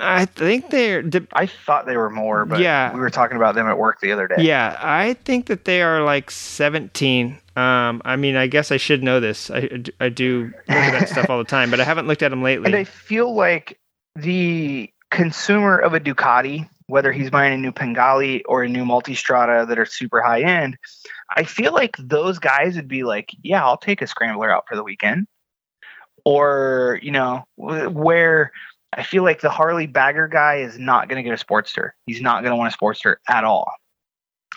I 0.00 0.24
think 0.26 0.70
they're. 0.70 1.02
de- 1.02 1.26
I 1.32 1.46
thought 1.46 1.86
they 1.86 1.96
were 1.96 2.08
more, 2.08 2.44
but 2.46 2.60
Yeah. 2.60 2.94
we 2.94 3.00
were 3.00 3.10
talking 3.10 3.36
about 3.36 3.56
them 3.56 3.66
at 3.66 3.76
work 3.78 4.00
the 4.00 4.12
other 4.12 4.28
day. 4.28 4.36
Yeah, 4.38 4.78
I 4.80 5.14
think 5.24 5.46
that 5.46 5.64
they 5.64 5.82
are 5.82 6.02
like 6.04 6.30
17. 6.30 7.36
Um, 7.56 8.00
I 8.04 8.14
mean, 8.16 8.36
I 8.36 8.46
guess 8.46 8.70
I 8.70 8.76
should 8.78 9.02
know 9.02 9.18
this. 9.20 9.50
I, 9.50 9.82
I 10.00 10.08
do 10.08 10.44
look 10.68 10.76
at 10.76 10.98
that 11.00 11.08
stuff 11.10 11.28
all 11.28 11.38
the 11.38 11.44
time, 11.44 11.70
but 11.70 11.80
I 11.80 11.84
haven't 11.84 12.06
looked 12.06 12.22
at 12.22 12.30
them 12.30 12.42
lately. 12.42 12.66
And. 12.66 12.76
I 12.76 12.84
feel 12.84 13.34
like 13.34 13.78
the 14.16 14.90
consumer 15.10 15.78
of 15.78 15.94
a 15.94 16.00
Ducati, 16.00 16.68
whether 16.86 17.12
he's 17.12 17.30
buying 17.30 17.54
a 17.54 17.58
new 17.58 17.72
Panigale 17.72 18.42
or 18.46 18.62
a 18.62 18.68
new 18.68 18.84
Multistrada 18.84 19.66
that 19.66 19.78
are 19.78 19.86
super 19.86 20.20
high 20.20 20.42
end, 20.42 20.76
I 21.34 21.44
feel 21.44 21.72
like 21.72 21.96
those 21.98 22.38
guys 22.38 22.76
would 22.76 22.88
be 22.88 23.04
like, 23.04 23.30
yeah, 23.42 23.64
I'll 23.64 23.78
take 23.78 24.02
a 24.02 24.06
scrambler 24.06 24.50
out 24.50 24.64
for 24.68 24.76
the 24.76 24.84
weekend. 24.84 25.26
Or, 26.24 27.00
you 27.02 27.10
know, 27.10 27.44
where 27.56 28.52
I 28.92 29.02
feel 29.02 29.24
like 29.24 29.40
the 29.40 29.50
Harley 29.50 29.86
bagger 29.86 30.28
guy 30.28 30.56
is 30.56 30.78
not 30.78 31.08
going 31.08 31.22
to 31.22 31.28
get 31.28 31.40
a 31.40 31.44
Sportster. 31.44 31.90
He's 32.06 32.20
not 32.20 32.42
going 32.42 32.52
to 32.52 32.56
want 32.56 32.72
a 32.72 32.76
Sportster 32.76 33.16
at 33.28 33.42
all. 33.42 33.72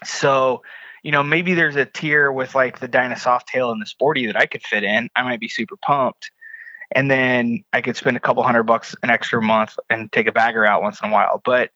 So, 0.04 0.62
you 1.04 1.12
know, 1.12 1.24
maybe 1.24 1.54
there's 1.54 1.76
a 1.76 1.86
tier 1.86 2.32
with 2.32 2.54
like 2.54 2.80
the 2.80 2.88
Dyna 2.88 3.16
Softail 3.16 3.72
and 3.72 3.82
the 3.82 3.88
Sporty 3.88 4.26
that 4.28 4.36
I 4.36 4.46
could 4.46 4.62
fit 4.64 4.84
in. 4.84 5.10
I 5.16 5.24
might 5.24 5.40
be 5.40 5.48
super 5.48 5.78
pumped 5.78 6.30
and 6.92 7.10
then 7.10 7.64
I 7.74 7.82
could 7.82 7.96
spend 7.96 8.18
a 8.18 8.20
couple 8.20 8.44
hundred 8.44 8.64
bucks 8.64 8.96
an 9.04 9.10
extra 9.10 9.42
month 9.42 9.78
and 9.90 10.12
take 10.12 10.28
a 10.28 10.32
bagger 10.32 10.66
out 10.66 10.82
once 10.82 11.02
in 11.02 11.10
a 11.10 11.12
while. 11.12 11.42
But 11.44 11.72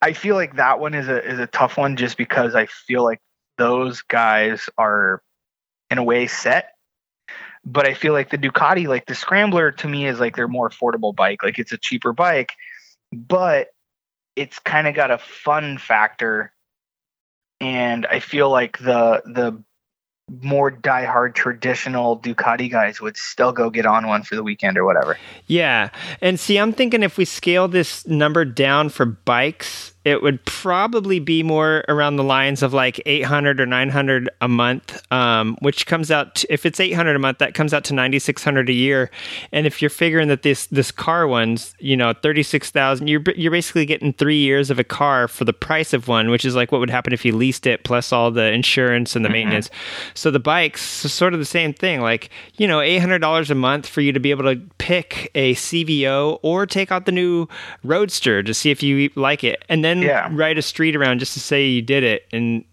I 0.00 0.12
feel 0.12 0.34
like 0.34 0.56
that 0.56 0.80
one 0.80 0.94
is 0.94 1.08
a 1.08 1.24
is 1.24 1.38
a 1.38 1.46
tough 1.46 1.76
one 1.76 1.96
just 1.96 2.16
because 2.16 2.54
I 2.54 2.66
feel 2.66 3.04
like 3.04 3.20
those 3.58 4.02
guys 4.02 4.68
are 4.78 5.22
in 5.90 5.98
a 5.98 6.04
way 6.04 6.26
set. 6.26 6.70
But 7.64 7.86
I 7.86 7.94
feel 7.94 8.12
like 8.12 8.30
the 8.30 8.38
Ducati, 8.38 8.88
like 8.88 9.06
the 9.06 9.14
Scrambler, 9.14 9.70
to 9.70 9.88
me 9.88 10.06
is 10.06 10.18
like 10.18 10.34
their 10.34 10.48
more 10.48 10.68
affordable 10.68 11.14
bike. 11.14 11.44
Like 11.44 11.60
it's 11.60 11.70
a 11.70 11.78
cheaper 11.78 12.12
bike, 12.12 12.52
but 13.12 13.68
it's 14.34 14.58
kind 14.58 14.88
of 14.88 14.94
got 14.94 15.12
a 15.12 15.18
fun 15.18 15.78
factor. 15.78 16.52
And 17.60 18.04
I 18.06 18.18
feel 18.18 18.50
like 18.50 18.78
the 18.78 19.22
the 19.24 19.62
more 20.40 20.70
diehard 20.70 21.34
traditional 21.34 22.18
Ducati 22.18 22.70
guys 22.70 23.00
would 23.00 23.16
still 23.16 23.52
go 23.52 23.70
get 23.70 23.86
on 23.86 24.06
one 24.06 24.22
for 24.22 24.34
the 24.34 24.42
weekend 24.42 24.78
or 24.78 24.84
whatever. 24.84 25.18
Yeah. 25.46 25.90
And 26.20 26.38
see, 26.38 26.56
I'm 26.58 26.72
thinking 26.72 27.02
if 27.02 27.18
we 27.18 27.24
scale 27.24 27.68
this 27.68 28.06
number 28.06 28.44
down 28.44 28.88
for 28.88 29.04
bikes, 29.04 29.91
it 30.04 30.22
would 30.22 30.44
probably 30.44 31.20
be 31.20 31.42
more 31.42 31.84
around 31.88 32.16
the 32.16 32.24
lines 32.24 32.62
of 32.62 32.72
like 32.72 33.00
800 33.06 33.60
or 33.60 33.66
900 33.66 34.28
a 34.40 34.48
month, 34.48 35.00
um, 35.12 35.56
which 35.60 35.86
comes 35.86 36.10
out, 36.10 36.34
to, 36.36 36.52
if 36.52 36.66
it's 36.66 36.80
800 36.80 37.14
a 37.14 37.18
month, 37.18 37.38
that 37.38 37.54
comes 37.54 37.72
out 37.72 37.84
to 37.84 37.94
9,600 37.94 38.68
a 38.68 38.72
year. 38.72 39.10
And 39.52 39.66
if 39.66 39.80
you're 39.80 39.90
figuring 39.90 40.28
that 40.28 40.42
this, 40.42 40.66
this 40.66 40.90
car 40.90 41.28
one's, 41.28 41.74
you 41.78 41.96
know, 41.96 42.12
36,000, 42.14 43.06
you're, 43.06 43.22
you're 43.36 43.52
basically 43.52 43.86
getting 43.86 44.12
three 44.12 44.38
years 44.38 44.70
of 44.70 44.78
a 44.78 44.84
car 44.84 45.28
for 45.28 45.44
the 45.44 45.52
price 45.52 45.92
of 45.92 46.08
one, 46.08 46.30
which 46.30 46.44
is 46.44 46.56
like 46.56 46.72
what 46.72 46.80
would 46.80 46.90
happen 46.90 47.12
if 47.12 47.24
you 47.24 47.36
leased 47.36 47.66
it 47.66 47.84
plus 47.84 48.12
all 48.12 48.30
the 48.30 48.52
insurance 48.52 49.14
and 49.14 49.24
the 49.24 49.30
maintenance. 49.30 49.70
So 50.14 50.30
the 50.30 50.40
bikes, 50.40 50.82
sort 50.82 51.32
of 51.32 51.38
the 51.38 51.46
same 51.46 51.72
thing. 51.72 52.00
Like, 52.00 52.30
you 52.56 52.66
know, 52.66 52.78
$800 52.78 53.50
a 53.50 53.54
month 53.54 53.86
for 53.86 54.00
you 54.00 54.12
to 54.12 54.20
be 54.20 54.30
able 54.30 54.44
to 54.44 54.60
pick 54.78 55.30
a 55.36 55.54
CVO 55.54 56.40
or 56.42 56.66
take 56.66 56.90
out 56.90 57.06
the 57.06 57.12
new 57.12 57.46
Roadster 57.84 58.42
to 58.42 58.52
see 58.52 58.70
if 58.70 58.82
you 58.82 59.10
like 59.14 59.44
it. 59.44 59.64
And 59.68 59.84
then 59.84 59.91
Yeah. 60.00 60.28
ride 60.30 60.56
a 60.58 60.62
street 60.62 60.96
around 60.96 61.18
just 61.18 61.34
to 61.34 61.40
say 61.40 61.66
you 61.66 61.82
did 61.82 62.04
it 62.04 62.22
and 62.32 62.64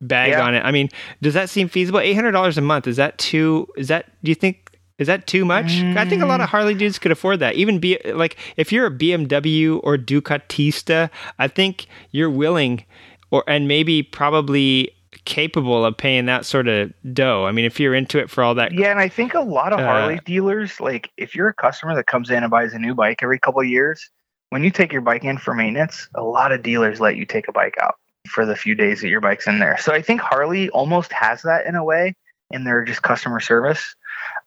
bag 0.00 0.30
Yeah. 0.30 0.42
on 0.46 0.54
it. 0.54 0.64
I 0.64 0.70
mean, 0.70 0.88
does 1.20 1.34
that 1.34 1.50
seem 1.50 1.68
feasible? 1.68 2.00
$800 2.00 2.56
a 2.56 2.62
month, 2.62 2.86
is 2.86 2.96
that 2.96 3.18
too, 3.18 3.68
is 3.76 3.88
that, 3.88 4.06
do 4.24 4.30
you 4.30 4.34
think, 4.34 4.70
is 4.98 5.06
that 5.06 5.26
too 5.26 5.44
much? 5.44 5.70
I 5.96 6.04
think 6.06 6.22
a 6.22 6.26
lot 6.26 6.40
of 6.40 6.46
Mm. 6.48 6.50
Harley 6.50 6.74
dudes 6.74 6.98
could 6.98 7.12
afford 7.12 7.40
that. 7.40 7.54
Even 7.54 7.78
be 7.78 7.98
like, 8.04 8.36
if 8.56 8.70
you're 8.72 8.86
a 8.86 8.90
BMW 8.90 9.80
or 9.82 9.96
Ducatista, 9.96 11.10
I 11.38 11.48
think 11.48 11.86
you're 12.10 12.30
willing 12.30 12.84
or, 13.30 13.44
and 13.46 13.66
maybe 13.68 14.02
probably 14.02 14.90
capable 15.24 15.84
of 15.84 15.96
paying 15.96 16.26
that 16.26 16.44
sort 16.44 16.66
of 16.68 16.92
dough. 17.12 17.46
I 17.46 17.52
mean, 17.52 17.64
if 17.64 17.78
you're 17.80 17.94
into 17.94 18.18
it 18.18 18.30
for 18.30 18.42
all 18.42 18.54
that. 18.56 18.72
Yeah, 18.72 18.90
and 18.90 19.00
I 19.00 19.08
think 19.08 19.34
a 19.34 19.40
lot 19.40 19.72
of 19.72 19.80
Uh, 19.80 19.84
Harley 19.86 20.20
dealers, 20.24 20.80
like 20.80 21.10
if 21.16 21.34
you're 21.34 21.48
a 21.48 21.54
customer 21.54 21.94
that 21.94 22.06
comes 22.06 22.30
in 22.30 22.42
and 22.42 22.50
buys 22.50 22.72
a 22.72 22.78
new 22.78 22.94
bike 22.94 23.22
every 23.22 23.38
couple 23.38 23.60
of 23.60 23.66
years, 23.66 24.08
when 24.50 24.62
you 24.64 24.70
take 24.70 24.92
your 24.92 25.00
bike 25.00 25.24
in 25.24 25.38
for 25.38 25.54
maintenance, 25.54 26.08
a 26.14 26.22
lot 26.22 26.52
of 26.52 26.62
dealers 26.62 27.00
let 27.00 27.16
you 27.16 27.24
take 27.24 27.48
a 27.48 27.52
bike 27.52 27.76
out 27.80 27.94
for 28.28 28.44
the 28.44 28.56
few 28.56 28.74
days 28.74 29.00
that 29.00 29.08
your 29.08 29.20
bike's 29.20 29.46
in 29.46 29.58
there. 29.58 29.78
So 29.78 29.92
I 29.92 30.02
think 30.02 30.20
Harley 30.20 30.68
almost 30.70 31.12
has 31.12 31.42
that 31.42 31.66
in 31.66 31.74
a 31.74 31.84
way 31.84 32.14
in 32.50 32.64
their 32.64 32.84
just 32.84 33.02
customer 33.02 33.40
service. 33.40 33.94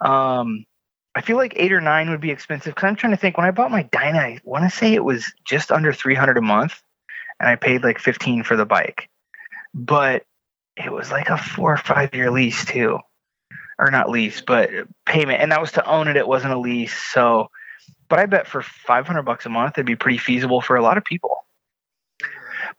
Um, 0.02 0.66
I 1.16 1.22
feel 1.22 1.38
like 1.38 1.54
eight 1.56 1.72
or 1.72 1.82
nine 1.82 2.10
would 2.10 2.22
be 2.22 2.32
expensive 2.32 2.76
because 2.76 2.88
I'm 2.88 2.96
trying 2.96 3.14
to 3.14 3.18
think 3.18 3.38
when 3.38 3.46
I 3.46 3.52
bought 3.52 3.72
my 3.72 3.84
Dyna, 3.84 4.20
I 4.20 4.40
want 4.44 4.70
to 4.70 4.76
say 4.76 4.94
it 4.94 5.04
was 5.04 5.32
just 5.46 5.72
under 5.72 5.94
300 5.94 6.38
a 6.38 6.42
month 6.42 6.82
and 7.40 7.50
I 7.50 7.56
paid 7.56 7.84
like 7.84 8.00
15 8.00 8.44
for 8.44 8.56
the 8.56 8.66
bike. 8.66 9.10
But 9.74 10.24
it 10.76 10.92
was 10.92 11.12
like 11.12 11.30
a 11.30 11.38
four 11.38 11.74
or 11.74 11.78
five 11.78 12.14
year 12.14 12.32
lease 12.32 12.66
too 12.66 13.00
or 13.80 13.92
not 13.92 14.10
lease, 14.10 14.42
but 14.42 14.70
payment. 15.06 15.42
And 15.42 15.52
that 15.52 15.62
was 15.62 15.72
to 15.74 15.86
own 15.86 16.08
it. 16.08 16.18
It 16.18 16.28
wasn't 16.28 16.54
a 16.54 16.60
lease. 16.60 16.96
So, 17.12 17.50
but 18.14 18.20
I 18.20 18.28
bet 18.28 18.46
for 18.46 18.62
500 18.62 19.24
bucks 19.24 19.44
a 19.48 19.50
month, 19.50 19.74
it'd 19.74 19.88
be 19.88 19.96
pretty 19.96 20.20
feasible 20.20 20.62
for 20.62 20.76
a 20.76 20.84
lot 20.84 21.00
of 21.00 21.04
people. 21.04 21.46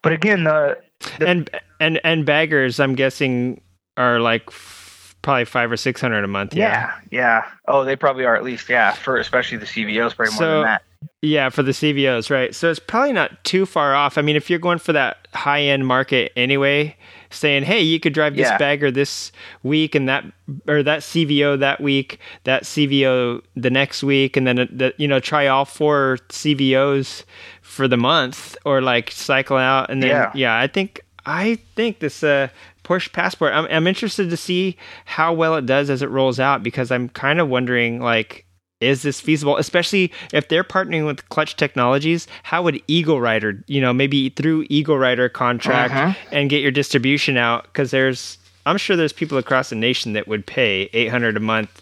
But 0.01 0.13
again, 0.13 0.45
the, 0.45 0.77
the 1.19 1.27
and 1.27 1.49
and 1.81 1.99
and 2.05 2.25
baggers, 2.25 2.79
I'm 2.79 2.95
guessing, 2.95 3.59
are 3.97 4.21
like 4.21 4.43
f- 4.47 5.13
probably 5.23 5.43
five 5.43 5.69
or 5.69 5.75
six 5.75 5.99
hundred 5.99 6.23
a 6.23 6.29
month. 6.29 6.53
yeah, 6.53 6.93
yeah. 7.11 7.43
Oh, 7.67 7.83
they 7.83 7.97
probably 7.97 8.23
are 8.23 8.37
at 8.37 8.45
least. 8.45 8.69
Yeah. 8.69 8.93
For 8.93 9.17
especially 9.17 9.57
the 9.57 9.65
CVOs, 9.65 10.15
probably 10.15 10.35
more 10.35 10.47
than 10.47 10.63
that. 10.63 10.83
Yeah, 11.21 11.49
for 11.49 11.63
the 11.63 11.73
CVOs, 11.73 12.29
right? 12.29 12.55
So 12.55 12.71
it's 12.71 12.79
probably 12.79 13.11
not 13.11 13.43
too 13.43 13.65
far 13.65 13.93
off. 13.93 14.17
I 14.17 14.21
mean, 14.21 14.37
if 14.37 14.49
you're 14.49 14.57
going 14.57 14.79
for 14.79 14.93
that 14.93 15.27
high 15.33 15.63
end 15.63 15.85
market 15.85 16.31
anyway, 16.37 16.95
saying, 17.35 17.63
"Hey, 17.63 17.81
you 17.81 17.99
could 17.99 18.13
drive 18.13 18.35
this 18.35 18.47
Yeah. 18.47 18.57
bagger 18.57 18.89
this 18.91 19.31
week 19.63 19.93
and 19.95 20.07
that 20.09 20.25
or 20.67 20.81
that 20.83 20.99
CVO 21.03 21.57
that 21.59 21.81
week, 21.81 22.19
that 22.45 22.63
CVO 22.63 23.41
the 23.55 23.69
next 23.69 24.03
week, 24.03 24.35
and 24.37 24.47
then 24.47 24.59
uh, 24.59 24.65
the, 24.71 24.93
you 24.97 25.07
know 25.07 25.19
try 25.19 25.47
all 25.47 25.65
four 25.65 26.17
CVOs 26.29 27.23
for 27.61 27.87
the 27.87 27.97
month, 27.97 28.55
or 28.65 28.81
like 28.81 29.11
cycle 29.11 29.57
out 29.57 29.89
and 29.89 30.01
then 30.01 30.09
Yeah. 30.09 30.31
yeah, 30.33 30.59
I 30.59 30.67
think 30.67 31.01
I 31.25 31.57
think 31.75 31.99
this 31.99 32.23
uh, 32.23 32.49
Porsche 32.83 33.11
Passport. 33.11 33.51
I'm 33.53 33.65
I'm 33.65 33.87
interested 33.87 34.29
to 34.29 34.37
see 34.37 34.77
how 35.05 35.33
well 35.33 35.55
it 35.55 35.65
does 35.65 35.89
as 35.89 36.01
it 36.01 36.09
rolls 36.09 36.39
out 36.39 36.61
because 36.63 36.91
I'm 36.91 37.09
kind 37.09 37.39
of 37.39 37.49
wondering 37.49 37.99
like 37.99 38.44
is 38.81 39.01
this 39.03 39.21
feasible 39.21 39.55
especially 39.57 40.11
if 40.33 40.49
they're 40.49 40.63
partnering 40.63 41.05
with 41.05 41.27
clutch 41.29 41.55
technologies 41.55 42.27
how 42.43 42.61
would 42.61 42.81
eagle 42.87 43.21
rider 43.21 43.63
you 43.67 43.79
know 43.79 43.93
maybe 43.93 44.29
through 44.29 44.65
eagle 44.69 44.97
rider 44.97 45.29
contract 45.29 45.93
Uh-huh. 45.93 46.13
and 46.31 46.49
get 46.49 46.61
your 46.61 46.71
distribution 46.71 47.37
out 47.37 47.63
because 47.65 47.91
there's 47.91 48.37
i'm 48.65 48.77
sure 48.77 48.95
there's 48.97 49.13
people 49.13 49.37
across 49.37 49.69
the 49.69 49.75
nation 49.75 50.13
that 50.13 50.27
would 50.27 50.45
pay 50.45 50.89
800 50.93 51.37
a 51.37 51.39
month 51.39 51.81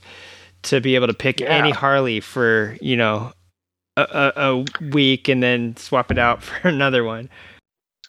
to 0.64 0.80
be 0.82 0.94
able 0.95 1.07
to 1.07 1.14
pick 1.15 1.40
Yeah. 1.40 1.48
any 1.48 1.72
harley 1.72 2.20
for 2.20 2.78
you 2.80 2.95
know 2.95 3.34
a, 3.98 4.02
a, 4.36 4.52
a 4.53 4.65
week 4.91 5.28
and 5.28 5.41
then 5.41 5.76
swap 5.78 6.11
it 6.11 6.18
out 6.20 6.44
for 6.48 6.68
another 6.68 7.03
one 7.03 7.30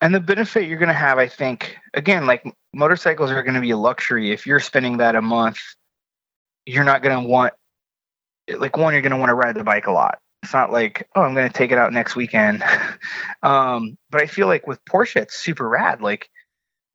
And 0.03 0.15
the 0.15 0.21
benefit 0.21 0.69
you're 0.69 0.79
going 0.79 0.89
to 0.89 0.93
have, 0.93 1.19
I 1.19 1.29
think, 1.29 1.77
again, 1.95 2.27
like 2.27 2.45
motorcycles 2.75 3.31
are 3.31 3.43
going 3.43 3.55
to 3.55 3.61
be 3.61 3.71
a 3.71 3.77
luxury. 3.79 4.33
If 4.33 4.47
you're 4.47 4.61
spending 4.61 4.99
that 4.99 5.15
a 5.15 5.23
month, 5.23 5.57
you're 6.67 6.85
not 6.85 7.01
going 7.03 7.23
to 7.23 7.27
want, 7.29 7.55
like, 8.49 8.77
one, 8.77 8.93
you're 8.93 9.03
going 9.03 9.13
to 9.13 9.19
want 9.19 9.31
to 9.31 9.35
ride 9.35 9.57
the 9.57 9.65
bike 9.65 9.87
a 9.87 9.93
lot. 9.93 10.19
It's 10.43 10.53
not 10.53 10.73
like, 10.73 11.09
oh, 11.15 11.23
I'm 11.23 11.35
going 11.35 11.49
to 11.49 11.53
take 11.53 11.73
it 11.73 11.79
out 11.79 11.93
next 11.93 12.17
weekend. 12.17 12.63
um, 13.43 13.97
but 14.11 14.23
I 14.23 14.27
feel 14.27 14.47
like 14.47 14.67
with 14.67 14.85
Porsche, 14.85 15.17
it's 15.17 15.37
super 15.37 15.69
rad. 15.69 16.03
Like, 16.03 16.29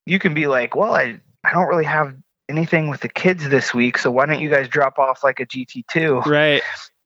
you 0.06 0.20
can 0.20 0.34
be 0.34 0.48
like, 0.48 0.76
well, 0.76 0.94
I, 0.94 1.20
I 1.44 1.54
don't 1.54 1.68
really 1.68 1.86
have 1.86 2.16
anything 2.48 2.90
with 2.90 3.02
the 3.02 3.10
kids 3.10 3.48
this 3.48 3.74
week, 3.74 3.98
so 3.98 4.12
why 4.12 4.26
don't 4.26 4.42
you 4.42 4.50
guys 4.50 4.68
drop 4.68 5.00
off 5.00 5.24
like 5.24 5.40
a 5.40 5.46
GT2? 5.46 6.26
right 6.26 6.62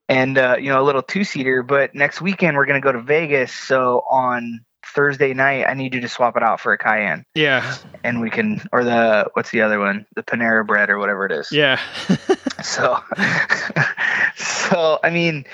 and 0.10 0.38
uh, 0.38 0.58
you 0.60 0.70
know 0.70 0.82
a 0.82 0.84
little 0.84 1.02
two 1.02 1.24
seater. 1.24 1.64
But 1.64 1.96
next 1.96 2.22
weekend 2.22 2.58
we're 2.58 2.66
gonna 2.66 2.82
go 2.82 2.92
to 2.92 3.02
Vegas, 3.02 3.54
so 3.54 4.04
on 4.10 4.64
Thursday 4.86 5.34
night 5.34 5.66
I 5.68 5.74
need 5.74 5.94
you 5.94 6.02
to 6.02 6.10
swap 6.10 6.38
it 6.38 6.44
out 6.44 6.60
for 6.60 6.74
a 6.74 6.78
Cayenne, 6.78 7.26
yeah 7.36 7.76
and 8.04 8.22
we 8.22 8.30
can 8.30 8.62
or 8.72 8.84
the 8.84 9.30
what's 9.34 9.52
the 9.52 9.62
other 9.62 9.80
one, 9.80 10.06
the 10.16 10.24
Panera 10.24 10.66
Bread 10.66 10.90
or 10.90 11.00
whatever 11.00 11.26
it 11.26 11.32
is. 11.32 11.52
yeah 11.52 11.80
So, 12.64 12.98
so 14.36 15.00
I 15.04 15.10
mean, 15.10 15.46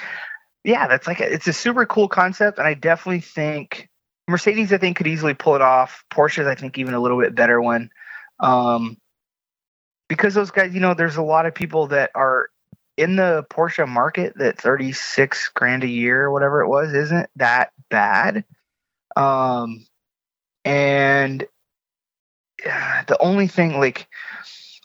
yeah, 0.63 0.87
that's 0.87 1.07
like 1.07 1.19
a, 1.19 1.33
it's 1.33 1.47
a 1.47 1.53
super 1.53 1.85
cool 1.85 2.07
concept, 2.07 2.59
and 2.59 2.67
I 2.67 2.75
definitely 2.75 3.21
think 3.21 3.89
Mercedes, 4.27 4.71
I 4.71 4.77
think, 4.77 4.97
could 4.97 5.07
easily 5.07 5.33
pull 5.33 5.55
it 5.55 5.61
off. 5.61 6.03
Porsche's, 6.11 6.47
I 6.47 6.55
think, 6.55 6.77
even 6.77 6.93
a 6.93 6.99
little 6.99 7.19
bit 7.19 7.35
better 7.35 7.61
one. 7.61 7.89
Um, 8.39 8.97
because 10.07 10.33
those 10.33 10.51
guys, 10.51 10.73
you 10.73 10.79
know, 10.79 10.93
there's 10.93 11.17
a 11.17 11.23
lot 11.23 11.45
of 11.45 11.55
people 11.55 11.87
that 11.87 12.11
are 12.15 12.49
in 12.95 13.15
the 13.15 13.45
Porsche 13.49 13.87
market 13.87 14.33
that 14.37 14.59
36 14.59 15.49
grand 15.55 15.83
a 15.83 15.87
year 15.87 16.23
or 16.23 16.31
whatever 16.31 16.61
it 16.61 16.67
was 16.67 16.93
isn't 16.93 17.29
that 17.37 17.71
bad. 17.89 18.43
Um, 19.15 19.85
and 20.65 21.45
the 22.63 23.17
only 23.19 23.47
thing, 23.47 23.79
like, 23.79 24.07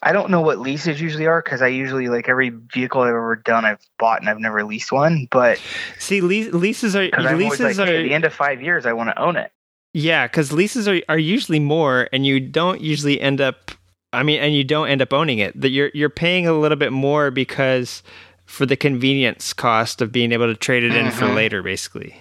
I 0.04 0.12
don't 0.12 0.30
know 0.30 0.42
what 0.42 0.58
leases 0.58 1.00
usually 1.00 1.26
are 1.26 1.42
because 1.42 1.62
I 1.62 1.68
usually 1.68 2.08
like 2.08 2.28
every 2.28 2.50
vehicle 2.50 3.00
I've 3.00 3.08
ever 3.08 3.36
done, 3.36 3.64
I've 3.64 3.80
bought 3.98 4.20
and 4.20 4.28
I've 4.28 4.38
never 4.38 4.62
leased 4.62 4.92
one. 4.92 5.26
But 5.30 5.60
see, 5.98 6.20
le- 6.20 6.56
leases 6.56 6.94
are 6.94 7.08
leases 7.34 7.60
like, 7.60 7.78
are 7.78 7.90
hey, 7.90 8.00
at 8.00 8.02
the 8.02 8.14
end 8.14 8.24
of 8.24 8.34
five 8.34 8.60
years, 8.60 8.84
I 8.84 8.92
want 8.92 9.08
to 9.10 9.18
own 9.18 9.36
it. 9.36 9.50
Yeah, 9.94 10.26
because 10.26 10.52
leases 10.52 10.86
are 10.86 11.00
are 11.08 11.18
usually 11.18 11.60
more, 11.60 12.08
and 12.12 12.26
you 12.26 12.38
don't 12.38 12.82
usually 12.82 13.18
end 13.20 13.40
up. 13.40 13.70
I 14.12 14.22
mean, 14.22 14.40
and 14.40 14.54
you 14.54 14.62
don't 14.62 14.88
end 14.88 15.00
up 15.00 15.12
owning 15.12 15.38
it. 15.38 15.58
That 15.58 15.70
you're 15.70 15.90
you're 15.94 16.10
paying 16.10 16.46
a 16.46 16.52
little 16.52 16.76
bit 16.76 16.92
more 16.92 17.30
because 17.30 18.02
for 18.44 18.66
the 18.66 18.76
convenience 18.76 19.54
cost 19.54 20.02
of 20.02 20.12
being 20.12 20.32
able 20.32 20.46
to 20.46 20.54
trade 20.54 20.84
it 20.84 20.94
in 20.94 21.06
mm-hmm. 21.06 21.18
for 21.18 21.26
later, 21.28 21.62
basically. 21.62 22.14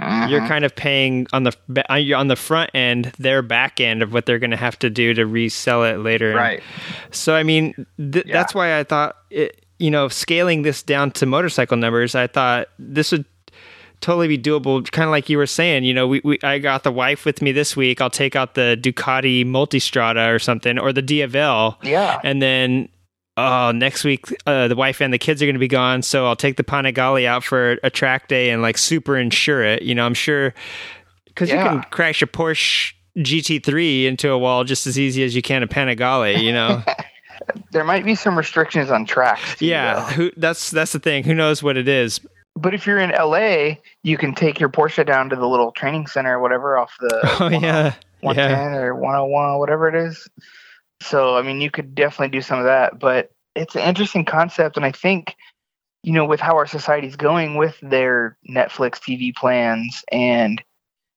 You're 0.00 0.46
kind 0.46 0.64
of 0.64 0.74
paying 0.74 1.26
on 1.32 1.44
the 1.44 1.52
uh, 1.88 2.18
on 2.18 2.28
the 2.28 2.36
front 2.36 2.70
end, 2.74 3.12
their 3.18 3.42
back 3.42 3.80
end 3.80 4.02
of 4.02 4.12
what 4.12 4.26
they're 4.26 4.40
going 4.40 4.50
to 4.50 4.56
have 4.56 4.78
to 4.80 4.90
do 4.90 5.14
to 5.14 5.24
resell 5.24 5.84
it 5.84 5.98
later. 5.98 6.34
Right. 6.34 6.62
So 7.10 7.34
I 7.34 7.42
mean, 7.42 7.86
th- 7.98 8.26
yeah. 8.26 8.32
that's 8.32 8.54
why 8.54 8.78
I 8.78 8.84
thought 8.84 9.16
it, 9.30 9.64
you 9.78 9.90
know, 9.90 10.08
scaling 10.08 10.62
this 10.62 10.82
down 10.82 11.12
to 11.12 11.26
motorcycle 11.26 11.76
numbers, 11.76 12.14
I 12.14 12.26
thought 12.26 12.68
this 12.78 13.12
would 13.12 13.24
totally 14.00 14.28
be 14.28 14.38
doable. 14.38 14.90
Kind 14.90 15.06
of 15.06 15.10
like 15.10 15.28
you 15.28 15.38
were 15.38 15.46
saying, 15.46 15.84
you 15.84 15.94
know, 15.94 16.08
we, 16.08 16.20
we 16.24 16.38
I 16.42 16.58
got 16.58 16.82
the 16.82 16.92
wife 16.92 17.24
with 17.24 17.40
me 17.40 17.52
this 17.52 17.76
week. 17.76 18.00
I'll 18.00 18.10
take 18.10 18.34
out 18.34 18.54
the 18.54 18.76
Ducati 18.80 19.46
Multistrada 19.46 20.34
or 20.34 20.38
something, 20.38 20.78
or 20.78 20.92
the 20.92 21.02
Diavel. 21.02 21.78
Yeah. 21.82 22.20
And 22.24 22.42
then 22.42 22.88
oh, 23.36 23.72
next 23.72 24.04
week 24.04 24.26
uh, 24.46 24.68
the 24.68 24.76
wife 24.76 25.00
and 25.00 25.12
the 25.12 25.18
kids 25.18 25.42
are 25.42 25.46
going 25.46 25.54
to 25.54 25.60
be 25.60 25.68
gone, 25.68 26.02
so 26.02 26.26
I'll 26.26 26.36
take 26.36 26.56
the 26.56 26.64
Panigale 26.64 27.26
out 27.26 27.44
for 27.44 27.78
a 27.82 27.90
track 27.90 28.28
day 28.28 28.50
and 28.50 28.62
like 28.62 28.78
super 28.78 29.16
insure 29.16 29.62
it. 29.62 29.82
You 29.82 29.94
know, 29.94 30.06
I'm 30.06 30.14
sure 30.14 30.54
because 31.26 31.48
yeah. 31.48 31.64
you 31.64 31.80
can 31.80 31.90
crash 31.90 32.22
a 32.22 32.26
Porsche 32.26 32.94
GT3 33.18 34.04
into 34.04 34.30
a 34.30 34.38
wall 34.38 34.64
just 34.64 34.86
as 34.86 34.98
easy 34.98 35.22
as 35.24 35.34
you 35.34 35.42
can 35.42 35.62
a 35.62 35.66
Panigale. 35.66 36.42
You 36.42 36.52
know. 36.52 36.82
there 37.72 37.84
might 37.84 38.04
be 38.04 38.14
some 38.14 38.36
restrictions 38.36 38.90
on 38.90 39.04
tracks. 39.04 39.56
Too, 39.56 39.66
yeah, 39.66 40.10
who, 40.12 40.30
that's 40.36 40.70
that's 40.70 40.92
the 40.92 40.98
thing. 40.98 41.24
Who 41.24 41.34
knows 41.34 41.62
what 41.62 41.76
it 41.76 41.88
is? 41.88 42.20
But 42.56 42.72
if 42.72 42.86
you're 42.86 42.98
in 42.98 43.10
LA, 43.10 43.76
you 44.02 44.16
can 44.16 44.32
take 44.34 44.60
your 44.60 44.68
Porsche 44.68 45.04
down 45.04 45.28
to 45.30 45.36
the 45.36 45.48
little 45.48 45.72
training 45.72 46.06
center 46.06 46.38
or 46.38 46.40
whatever 46.40 46.78
off 46.78 46.92
the 47.00 47.20
oh 47.40 47.48
yeah 47.48 47.94
110 48.20 48.72
yeah. 48.72 48.76
or 48.78 48.94
101 48.94 49.58
whatever 49.58 49.88
it 49.88 49.94
is. 49.94 50.28
So, 51.04 51.36
I 51.36 51.42
mean, 51.42 51.60
you 51.60 51.70
could 51.70 51.94
definitely 51.94 52.36
do 52.36 52.42
some 52.42 52.58
of 52.58 52.64
that, 52.64 52.98
but 52.98 53.30
it's 53.54 53.76
an 53.76 53.82
interesting 53.82 54.24
concept. 54.24 54.76
And 54.76 54.86
I 54.86 54.92
think, 54.92 55.36
you 56.02 56.12
know, 56.12 56.24
with 56.24 56.40
how 56.40 56.56
our 56.56 56.66
society's 56.66 57.16
going 57.16 57.56
with 57.56 57.76
their 57.82 58.36
Netflix 58.48 58.98
TV 58.98 59.34
plans 59.34 60.02
and 60.10 60.62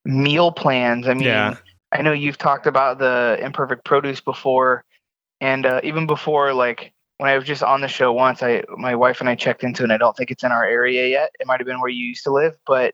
meal 0.05 0.51
plans, 0.51 1.07
I 1.07 1.13
mean, 1.13 1.23
yeah. 1.23 1.55
I 1.91 2.01
know 2.01 2.11
you've 2.11 2.37
talked 2.37 2.67
about 2.67 2.99
the 2.99 3.39
imperfect 3.41 3.85
produce 3.85 4.21
before. 4.21 4.83
And 5.39 5.65
uh, 5.65 5.81
even 5.83 6.05
before, 6.05 6.53
like, 6.53 6.93
when 7.17 7.29
I 7.29 7.35
was 7.35 7.45
just 7.45 7.63
on 7.63 7.81
the 7.81 7.87
show 7.87 8.13
once, 8.13 8.43
I 8.43 8.63
my 8.77 8.95
wife 8.95 9.19
and 9.19 9.29
I 9.29 9.35
checked 9.35 9.63
into, 9.63 9.83
it 9.83 9.85
and 9.85 9.93
I 9.93 9.97
don't 9.97 10.15
think 10.15 10.31
it's 10.31 10.43
in 10.43 10.51
our 10.51 10.65
area 10.65 11.07
yet. 11.07 11.31
It 11.39 11.47
might 11.47 11.59
have 11.59 11.67
been 11.67 11.79
where 11.79 11.89
you 11.89 12.05
used 12.05 12.23
to 12.25 12.31
live, 12.31 12.55
but 12.65 12.93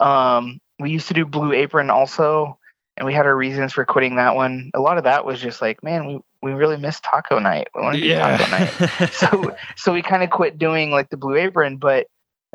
um, 0.00 0.60
we 0.78 0.90
used 0.90 1.08
to 1.08 1.14
do 1.14 1.24
Blue 1.24 1.52
Apron 1.52 1.90
also, 1.90 2.58
and 2.98 3.06
we 3.06 3.14
had 3.14 3.26
our 3.26 3.36
reasons 3.36 3.72
for 3.72 3.84
quitting 3.84 4.16
that 4.16 4.34
one. 4.34 4.70
A 4.74 4.80
lot 4.80 4.98
of 4.98 5.04
that 5.04 5.24
was 5.24 5.40
just 5.40 5.62
like, 5.62 5.82
man, 5.84 6.06
we, 6.06 6.20
we 6.42 6.52
really 6.52 6.76
miss 6.76 7.00
taco 7.00 7.38
night. 7.38 7.68
We 7.74 7.80
want 7.80 7.94
to 7.94 8.00
do 8.00 8.08
yeah. 8.08 8.36
taco 8.36 8.50
night. 8.50 9.10
so 9.12 9.56
so 9.76 9.92
we 9.92 10.02
kind 10.02 10.22
of 10.22 10.30
quit 10.30 10.58
doing 10.58 10.90
like 10.90 11.08
the 11.08 11.16
Blue 11.16 11.36
Apron, 11.36 11.76
but 11.76 12.06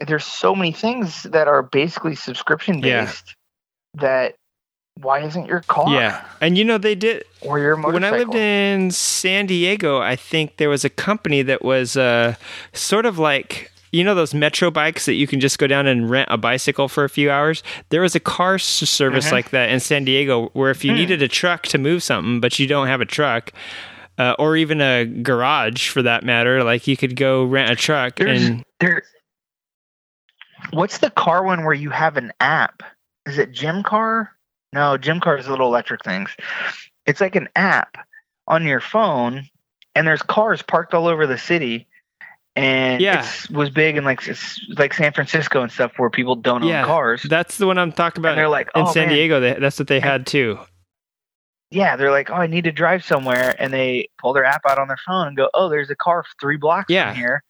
there's 0.06 0.26
so 0.26 0.54
many 0.54 0.74
things 0.74 1.24
that 1.24 1.48
are 1.48 1.64
basically 1.64 2.16
subscription 2.16 2.82
based 2.82 3.36
yeah. 3.96 4.02
that 4.02 4.36
why 5.02 5.22
isn't 5.22 5.48
your 5.48 5.62
car? 5.62 5.92
Yeah, 5.92 6.24
and 6.40 6.58
you 6.58 6.64
know 6.64 6.78
they 6.78 6.94
did. 6.94 7.24
Or 7.42 7.58
your 7.58 7.76
motorcycle. 7.76 7.94
When 7.94 8.04
I 8.04 8.18
lived 8.18 8.36
in 8.36 8.92
San 8.92 9.48
Diego, 9.48 10.00
I 10.00 10.16
think 10.16 10.58
there 10.58 10.70
was 10.70 10.86
a 10.86 10.90
company 10.90 11.42
that 11.42 11.64
was 11.64 11.98
uh, 11.98 12.36
sort 12.74 13.06
of 13.06 13.18
like 13.18 13.72
you 13.94 14.04
know 14.04 14.16
those 14.16 14.34
metro 14.34 14.70
bikes 14.70 15.06
that 15.06 15.14
you 15.14 15.28
can 15.28 15.40
just 15.40 15.60
go 15.60 15.68
down 15.68 15.88
and 15.88 16.10
rent 16.10 16.28
a 16.30 16.38
bicycle 16.38 16.90
for 16.90 17.06
a 17.06 17.10
few 17.10 17.32
hours 17.32 17.64
there 17.90 18.02
was 18.02 18.16
a 18.16 18.20
car 18.20 18.60
service 18.60 19.26
mm-hmm. 19.26 19.36
like 19.36 19.52
that 19.52 19.70
in 19.70 19.80
san 19.80 20.04
diego 20.04 20.50
where 20.50 20.72
if 20.72 20.84
you 20.84 20.92
hmm. 20.92 20.98
needed 20.98 21.22
a 21.22 21.28
truck 21.28 21.64
to 21.64 21.78
move 21.78 22.04
something 22.04 22.42
but 22.42 22.60
you 22.60 22.68
don't 22.68 22.88
have 22.88 23.00
a 23.00 23.06
truck 23.06 23.54
uh, 24.18 24.36
or 24.38 24.56
even 24.56 24.82
a 24.82 25.06
garage 25.06 25.88
for 25.88 26.02
that 26.02 26.24
matter 26.24 26.64
like 26.64 26.88
you 26.88 26.98
could 26.98 27.16
go 27.16 27.46
rent 27.46 27.72
a 27.72 27.76
truck 27.76 28.18
There's, 28.18 28.44
and 28.44 28.64
there 28.80 29.04
what's 30.72 30.98
the 30.98 31.10
car 31.12 31.44
one 31.44 31.64
where 31.64 31.74
you 31.74 31.90
have 31.92 32.18
an 32.18 32.34
app 32.40 32.84
is 33.26 33.38
it 33.38 33.52
gym 33.52 33.84
car 33.84 34.32
no 34.74 34.98
gym 34.98 35.20
car 35.20 35.38
is 35.38 35.48
little 35.48 35.68
electric 35.68 36.04
things 36.04 36.36
it's 37.06 37.22
like 37.22 37.36
an 37.36 37.50
app 37.56 37.98
on 38.48 38.66
your 38.66 38.82
phone 38.82 39.48
and 39.96 40.08
there's 40.08 40.22
cars 40.24 40.62
parked 40.62 40.94
all 40.94 41.08
over 41.08 41.28
the 41.28 41.38
city 41.38 41.88
and 42.56 43.02
yeah. 43.02 43.26
it 43.26 43.52
was 43.52 43.70
big 43.70 43.98
in 43.98 44.04
like 44.04 44.22
like 44.78 44.94
San 44.94 45.12
Francisco 45.14 45.62
and 45.62 45.72
stuff 45.72 45.94
where 45.98 46.10
people 46.10 46.36
don't 46.36 46.64
yeah, 46.64 46.82
own 46.82 46.88
cars. 46.88 47.24
That's 47.24 47.58
the 47.58 47.66
one 47.66 47.78
I'm 47.78 47.92
talking 47.92 48.22
about. 48.22 48.32
And 48.32 48.40
they're 48.40 48.50
like 48.50 48.70
in 48.76 48.84
oh, 48.84 48.92
San 48.92 49.08
man. 49.08 49.16
Diego. 49.16 49.40
They, 49.40 49.54
that's 49.54 49.80
what 49.80 49.88
they 49.88 50.00
had 50.00 50.28
too. 50.28 50.60
Yeah, 51.72 51.96
they're 51.96 52.12
like, 52.12 52.30
oh, 52.30 52.36
I 52.36 52.46
need 52.46 52.66
to 52.66 52.72
drive 52.72 53.04
somewhere, 53.04 53.56
and 53.58 53.74
they 53.74 54.08
pull 54.20 54.34
their 54.34 54.46
app 54.46 54.62
out 54.70 54.78
on 54.78 54.88
their 54.88 55.00
phone 55.08 55.28
and 55.28 55.36
go, 55.36 55.50
oh, 55.56 55.70
there's 55.70 55.90
a 55.90 55.96
car 55.96 56.24
three 56.40 56.58
blocks 56.58 56.92
yeah. 56.92 57.10
from 57.12 57.20
here, 57.20 57.44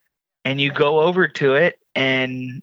and 0.46 0.62
you 0.62 0.72
go 0.72 1.02
over 1.02 1.28
to 1.28 1.56
it, 1.56 1.78
and 1.94 2.62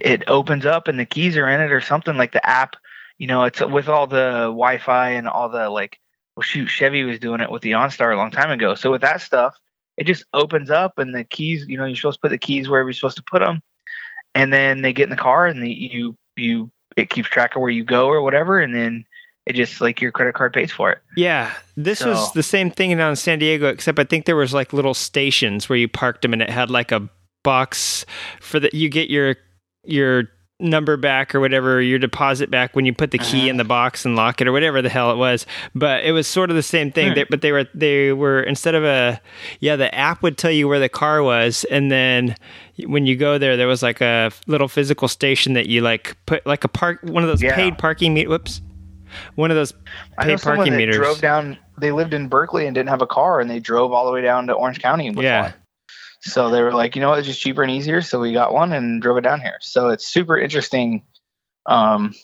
it 0.00 0.24
opens 0.28 0.64
up, 0.64 0.88
and 0.88 0.98
the 0.98 1.04
keys 1.04 1.36
are 1.36 1.46
in 1.46 1.60
it, 1.60 1.70
or 1.72 1.82
something 1.82 2.16
like 2.16 2.32
the 2.32 2.44
app. 2.48 2.76
You 3.18 3.26
know, 3.26 3.44
it's 3.44 3.60
with 3.60 3.88
all 3.88 4.06
the 4.06 4.44
Wi-Fi 4.46 5.10
and 5.10 5.28
all 5.28 5.50
the 5.50 5.68
like. 5.68 5.98
Well, 6.36 6.42
shoot, 6.42 6.66
Chevy 6.66 7.04
was 7.04 7.20
doing 7.20 7.40
it 7.40 7.50
with 7.50 7.62
the 7.62 7.72
OnStar 7.72 8.12
a 8.12 8.16
long 8.16 8.32
time 8.32 8.50
ago. 8.50 8.74
So 8.74 8.90
with 8.90 9.02
that 9.02 9.20
stuff, 9.20 9.54
it 9.96 10.04
just 10.04 10.24
opens 10.32 10.70
up 10.70 10.98
and 10.98 11.14
the 11.14 11.24
keys, 11.24 11.64
you 11.68 11.76
know, 11.76 11.84
you're 11.84 11.96
supposed 11.96 12.18
to 12.18 12.20
put 12.22 12.30
the 12.30 12.38
keys 12.38 12.68
wherever 12.68 12.88
you're 12.88 12.94
supposed 12.94 13.16
to 13.16 13.22
put 13.22 13.40
them. 13.40 13.60
And 14.34 14.52
then 14.52 14.82
they 14.82 14.92
get 14.92 15.04
in 15.04 15.10
the 15.10 15.16
car 15.16 15.46
and 15.46 15.62
the, 15.62 15.70
you, 15.70 16.16
you, 16.36 16.70
it 16.96 17.10
keeps 17.10 17.28
track 17.28 17.54
of 17.54 17.62
where 17.62 17.70
you 17.70 17.84
go 17.84 18.08
or 18.08 18.22
whatever. 18.22 18.58
And 18.60 18.74
then 18.74 19.04
it 19.46 19.54
just 19.54 19.80
like 19.80 20.00
your 20.00 20.10
credit 20.10 20.34
card 20.34 20.52
pays 20.52 20.72
for 20.72 20.90
it. 20.90 20.98
Yeah. 21.16 21.52
This 21.76 22.00
so, 22.00 22.10
was 22.10 22.32
the 22.32 22.42
same 22.42 22.70
thing 22.70 22.96
down 22.96 23.10
in 23.10 23.16
San 23.16 23.38
Diego, 23.38 23.68
except 23.68 23.98
I 23.98 24.04
think 24.04 24.26
there 24.26 24.36
was 24.36 24.52
like 24.52 24.72
little 24.72 24.94
stations 24.94 25.68
where 25.68 25.78
you 25.78 25.86
parked 25.86 26.22
them 26.22 26.32
and 26.32 26.42
it 26.42 26.50
had 26.50 26.70
like 26.70 26.90
a 26.90 27.08
box 27.44 28.04
for 28.40 28.58
that 28.58 28.74
you 28.74 28.88
get 28.88 29.10
your, 29.10 29.36
your 29.84 30.24
number 30.60 30.96
back 30.96 31.34
or 31.34 31.40
whatever 31.40 31.80
your 31.80 31.98
deposit 31.98 32.48
back 32.48 32.76
when 32.76 32.84
you 32.84 32.94
put 32.94 33.10
the 33.10 33.18
key 33.18 33.40
uh-huh. 33.40 33.50
in 33.50 33.56
the 33.56 33.64
box 33.64 34.04
and 34.04 34.14
lock 34.14 34.40
it 34.40 34.46
or 34.46 34.52
whatever 34.52 34.80
the 34.80 34.88
hell 34.88 35.10
it 35.10 35.16
was 35.16 35.46
but 35.74 36.04
it 36.04 36.12
was 36.12 36.28
sort 36.28 36.48
of 36.48 36.54
the 36.54 36.62
same 36.62 36.92
thing 36.92 37.08
hmm. 37.08 37.14
they, 37.14 37.24
but 37.24 37.40
they 37.40 37.50
were 37.50 37.66
they 37.74 38.12
were 38.12 38.40
instead 38.40 38.76
of 38.76 38.84
a 38.84 39.20
yeah 39.58 39.74
the 39.74 39.92
app 39.92 40.22
would 40.22 40.38
tell 40.38 40.52
you 40.52 40.68
where 40.68 40.78
the 40.78 40.88
car 40.88 41.24
was 41.24 41.64
and 41.72 41.90
then 41.90 42.36
when 42.86 43.04
you 43.04 43.16
go 43.16 43.36
there 43.36 43.56
there 43.56 43.66
was 43.66 43.82
like 43.82 44.00
a 44.00 44.30
little 44.46 44.68
physical 44.68 45.08
station 45.08 45.54
that 45.54 45.66
you 45.66 45.80
like 45.80 46.16
put 46.24 46.46
like 46.46 46.62
a 46.62 46.68
park 46.68 47.00
one 47.02 47.24
of 47.24 47.28
those 47.28 47.42
yeah. 47.42 47.56
paid 47.56 47.76
parking 47.76 48.14
meet 48.14 48.28
whoops 48.28 48.62
one 49.34 49.50
of 49.50 49.56
those 49.56 49.74
paid 50.20 50.40
parking 50.40 50.76
meters 50.76 50.94
drove 50.94 51.20
down 51.20 51.58
they 51.78 51.90
lived 51.90 52.14
in 52.14 52.28
berkeley 52.28 52.66
and 52.66 52.76
didn't 52.76 52.88
have 52.88 53.02
a 53.02 53.06
car 53.08 53.40
and 53.40 53.50
they 53.50 53.58
drove 53.58 53.92
all 53.92 54.06
the 54.06 54.12
way 54.12 54.22
down 54.22 54.46
to 54.46 54.52
orange 54.52 54.80
county 54.80 55.12
yeah 55.16 55.42
one. 55.42 55.54
So 56.26 56.48
they 56.48 56.62
were 56.62 56.72
like, 56.72 56.96
you 56.96 57.02
know, 57.02 57.10
what, 57.10 57.18
it's 57.18 57.28
just 57.28 57.40
cheaper 57.40 57.62
and 57.62 57.70
easier. 57.70 58.00
So 58.00 58.18
we 58.18 58.32
got 58.32 58.54
one 58.54 58.72
and 58.72 59.02
drove 59.02 59.18
it 59.18 59.20
down 59.20 59.42
here. 59.42 59.58
So 59.60 59.90
it's 59.90 60.06
super 60.06 60.38
interesting. 60.38 61.02
Um, 61.66 62.14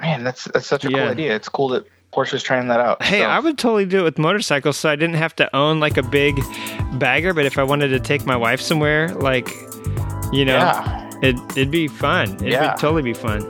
man, 0.00 0.24
that's 0.24 0.44
that's 0.44 0.66
such 0.66 0.86
a 0.86 0.90
yeah. 0.90 0.98
cool 0.98 1.08
idea. 1.08 1.36
It's 1.36 1.50
cool 1.50 1.68
that 1.68 1.86
Porsche's 2.14 2.42
trying 2.42 2.68
that 2.68 2.80
out. 2.80 3.02
Hey, 3.02 3.20
so. 3.20 3.26
I 3.26 3.38
would 3.40 3.58
totally 3.58 3.84
do 3.84 4.00
it 4.00 4.04
with 4.04 4.18
motorcycles, 4.18 4.78
so 4.78 4.88
I 4.88 4.96
didn't 4.96 5.16
have 5.16 5.36
to 5.36 5.54
own 5.54 5.80
like 5.80 5.98
a 5.98 6.02
big 6.02 6.40
bagger. 6.94 7.34
But 7.34 7.44
if 7.44 7.58
I 7.58 7.62
wanted 7.62 7.88
to 7.88 8.00
take 8.00 8.24
my 8.24 8.36
wife 8.36 8.62
somewhere, 8.62 9.14
like, 9.16 9.50
you 10.32 10.46
know, 10.46 10.56
yeah. 10.56 11.10
it 11.22 11.36
it'd 11.50 11.70
be 11.70 11.88
fun. 11.88 12.36
It'd 12.36 12.48
yeah. 12.48 12.72
be, 12.74 12.80
totally 12.80 13.02
be 13.02 13.12
fun. 13.12 13.40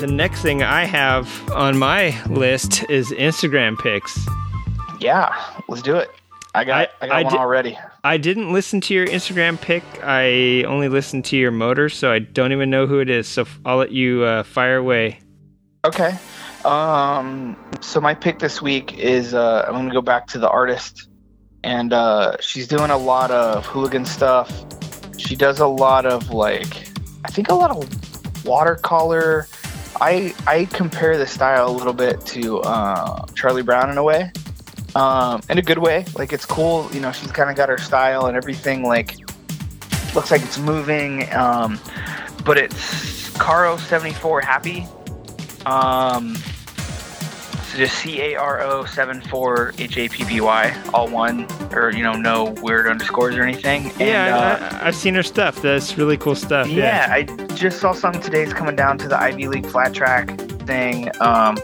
The 0.00 0.10
next 0.10 0.42
thing 0.42 0.64
I 0.64 0.86
have 0.86 1.48
on 1.52 1.78
my 1.78 2.20
list 2.26 2.84
is 2.90 3.12
Instagram 3.12 3.78
pics. 3.78 4.26
Yeah, 5.00 5.34
let's 5.68 5.82
do 5.82 5.96
it. 5.96 6.08
I 6.54 6.64
got 6.64 6.90
I, 7.00 7.04
I 7.04 7.06
got 7.08 7.16
I 7.16 7.22
one 7.22 7.32
di- 7.32 7.38
already. 7.38 7.78
I 8.04 8.16
didn't 8.16 8.52
listen 8.52 8.80
to 8.82 8.94
your 8.94 9.06
Instagram 9.06 9.60
pick. 9.60 9.84
I 10.02 10.64
only 10.64 10.88
listened 10.88 11.24
to 11.26 11.36
your 11.36 11.50
motor, 11.52 11.88
so 11.88 12.10
I 12.12 12.18
don't 12.18 12.52
even 12.52 12.70
know 12.70 12.86
who 12.86 12.98
it 13.00 13.08
is. 13.10 13.28
So 13.28 13.46
I'll 13.64 13.76
let 13.76 13.92
you 13.92 14.24
uh, 14.24 14.42
fire 14.42 14.76
away. 14.76 15.20
Okay. 15.84 16.16
Um. 16.64 17.56
So 17.80 18.00
my 18.00 18.14
pick 18.14 18.38
this 18.40 18.60
week 18.60 18.98
is 18.98 19.32
uh, 19.32 19.64
I'm 19.66 19.74
gonna 19.74 19.92
go 19.92 20.02
back 20.02 20.26
to 20.28 20.38
the 20.38 20.48
artist, 20.50 21.08
and 21.64 21.92
uh, 21.92 22.36
she's 22.40 22.68
doing 22.68 22.90
a 22.90 22.98
lot 22.98 23.30
of 23.30 23.64
hooligan 23.66 24.04
stuff. 24.04 24.50
she 25.18 25.36
does 25.36 25.60
a 25.60 25.66
lot 25.66 26.04
of 26.04 26.30
like, 26.30 26.88
I 27.24 27.28
think 27.30 27.48
a 27.48 27.54
lot 27.54 27.70
of 27.70 28.44
watercolor. 28.44 29.46
I 30.00 30.34
I 30.46 30.64
compare 30.66 31.16
the 31.16 31.26
style 31.26 31.70
a 31.70 31.72
little 31.72 31.92
bit 31.94 32.24
to 32.26 32.58
uh, 32.60 33.24
Charlie 33.34 33.62
Brown 33.62 33.88
in 33.90 33.98
a 33.98 34.02
way, 34.02 34.32
um, 34.94 35.40
in 35.48 35.58
a 35.58 35.62
good 35.62 35.78
way. 35.78 36.04
Like 36.16 36.32
it's 36.32 36.46
cool, 36.46 36.88
you 36.92 37.00
know. 37.00 37.12
She's 37.12 37.32
kind 37.32 37.50
of 37.50 37.56
got 37.56 37.68
her 37.68 37.78
style 37.78 38.26
and 38.26 38.36
everything. 38.36 38.84
Like 38.84 39.16
looks 40.14 40.30
like 40.30 40.42
it's 40.42 40.58
moving, 40.58 41.32
um, 41.34 41.78
but 42.44 42.58
it's 42.58 43.30
Caro 43.36 43.76
seventy 43.76 44.14
four 44.14 44.40
Happy. 44.40 44.86
Um, 45.66 46.36
so 46.36 47.76
just 47.76 47.98
C 47.98 48.20
A 48.20 48.34
R 48.34 48.60
O 48.62 48.84
seven 48.84 49.20
four 49.20 49.72
H 49.78 49.96
A 49.96 50.08
P 50.08 50.24
P 50.24 50.40
Y, 50.40 50.82
all 50.92 51.08
one, 51.08 51.46
or 51.72 51.92
you 51.92 52.02
know, 52.02 52.14
no 52.14 52.54
weird 52.62 52.88
underscores 52.88 53.36
or 53.36 53.42
anything. 53.42 53.90
And, 53.92 54.00
yeah, 54.00 54.36
uh, 54.36 54.78
I, 54.82 54.88
I've 54.88 54.96
seen 54.96 55.14
her 55.14 55.22
stuff. 55.22 55.62
That's 55.62 55.96
really 55.96 56.16
cool 56.16 56.34
stuff. 56.34 56.68
yeah, 56.68 57.06
I 57.10 57.22
just 57.54 57.80
saw 57.80 57.92
something 57.92 58.20
today. 58.20 58.42
It's 58.42 58.52
coming 58.52 58.74
down 58.74 58.98
to 58.98 59.08
the 59.08 59.20
Ivy 59.20 59.46
League 59.46 59.66
flat 59.66 59.94
track 59.94 60.36
thing. 60.66 61.10
Um, 61.20 61.58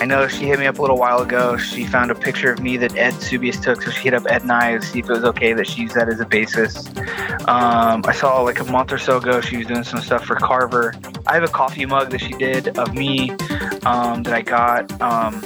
I 0.00 0.06
know 0.06 0.26
she 0.28 0.46
hit 0.46 0.58
me 0.58 0.66
up 0.66 0.78
a 0.78 0.80
little 0.80 0.96
while 0.96 1.20
ago. 1.20 1.58
She 1.58 1.84
found 1.84 2.10
a 2.10 2.14
picture 2.14 2.50
of 2.50 2.58
me 2.58 2.78
that 2.78 2.96
Ed 2.96 3.12
Subius 3.14 3.62
took, 3.62 3.82
so 3.82 3.90
she 3.90 4.04
hit 4.04 4.14
up 4.14 4.24
Ed 4.30 4.40
and 4.40 4.50
I 4.50 4.78
to 4.78 4.82
see 4.82 5.00
if 5.00 5.04
it 5.04 5.12
was 5.12 5.24
okay 5.24 5.52
that 5.52 5.66
she 5.66 5.82
used 5.82 5.94
that 5.94 6.08
as 6.08 6.20
a 6.20 6.24
basis. 6.24 6.88
Um, 7.46 8.02
I 8.06 8.14
saw 8.14 8.40
like 8.40 8.60
a 8.60 8.64
month 8.64 8.92
or 8.92 8.98
so 8.98 9.18
ago 9.18 9.42
she 9.42 9.58
was 9.58 9.66
doing 9.66 9.84
some 9.84 10.00
stuff 10.00 10.24
for 10.24 10.36
Carver. 10.36 10.94
I 11.26 11.34
have 11.34 11.42
a 11.42 11.48
coffee 11.48 11.84
mug 11.84 12.10
that 12.12 12.22
she 12.22 12.32
did 12.32 12.78
of 12.78 12.94
me 12.94 13.32
um, 13.84 14.22
that 14.22 14.32
I 14.32 14.40
got. 14.40 14.90
Um, 15.02 15.42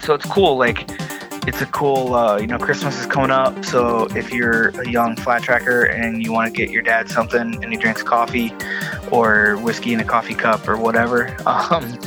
so 0.00 0.14
it's 0.14 0.26
cool. 0.26 0.56
Like 0.56 0.88
it's 1.48 1.60
a 1.60 1.66
cool. 1.66 2.14
Uh, 2.14 2.38
you 2.38 2.46
know, 2.46 2.58
Christmas 2.58 3.00
is 3.00 3.06
coming 3.06 3.32
up, 3.32 3.64
so 3.64 4.06
if 4.14 4.32
you're 4.32 4.68
a 4.80 4.88
young 4.88 5.16
flat 5.16 5.42
tracker 5.42 5.84
and 5.86 6.24
you 6.24 6.32
want 6.32 6.52
to 6.52 6.56
get 6.56 6.70
your 6.70 6.82
dad 6.82 7.10
something 7.10 7.62
and 7.62 7.72
he 7.72 7.76
drinks 7.76 8.04
coffee 8.04 8.52
or 9.10 9.56
whiskey 9.56 9.92
in 9.92 9.98
a 9.98 10.04
coffee 10.04 10.34
cup 10.34 10.68
or 10.68 10.76
whatever. 10.76 11.36
Um, 11.46 11.98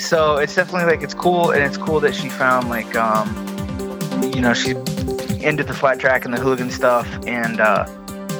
so 0.00 0.36
it's 0.36 0.54
definitely 0.54 0.90
like 0.90 1.02
it's 1.02 1.14
cool, 1.14 1.50
and 1.50 1.62
it's 1.62 1.76
cool 1.76 2.00
that 2.00 2.14
she 2.14 2.28
found 2.28 2.68
like 2.68 2.96
um, 2.96 3.28
you 4.34 4.40
know 4.40 4.54
she 4.54 4.70
into 5.44 5.64
the 5.64 5.74
flat 5.74 5.98
track 5.98 6.24
and 6.24 6.34
the 6.34 6.40
hooligan 6.40 6.70
stuff, 6.70 7.06
and 7.26 7.60
uh, 7.60 7.86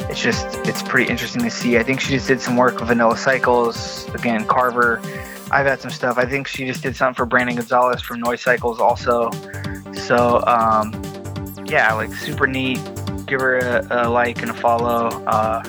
it's 0.09 0.23
just 0.23 0.47
it's 0.67 0.83
pretty 0.83 1.11
interesting 1.11 1.43
to 1.43 1.51
see. 1.51 1.79
I 1.79 1.83
think 1.83 2.01
she 2.01 2.15
just 2.15 2.27
did 2.27 2.41
some 2.41 2.57
work 2.57 2.81
with 2.81 2.89
Vanilla 2.89 3.17
Cycles 3.17 4.09
again, 4.15 4.47
Carver. 4.47 5.01
I've 5.53 5.67
had 5.67 5.81
some 5.81 5.91
stuff. 5.91 6.17
I 6.17 6.27
think 6.27 6.47
she 6.47 6.67
just 6.67 6.83
did 6.83 6.97
something 6.97 7.15
for 7.15 7.27
Brandon 7.27 7.57
Gonzalez 7.57 8.01
from 8.01 8.21
Noise 8.21 8.41
Cycles 8.41 8.81
also. 8.81 9.31
So 9.93 10.43
um, 10.47 10.93
yeah, 11.67 11.93
like 11.93 12.13
super 12.15 12.47
neat. 12.47 12.81
Give 13.27 13.41
her 13.41 13.59
a, 13.59 13.87
a 13.91 14.09
like 14.09 14.43
and 14.43 14.51
a 14.51 14.55
follow, 14.55 15.09
uh, 15.27 15.63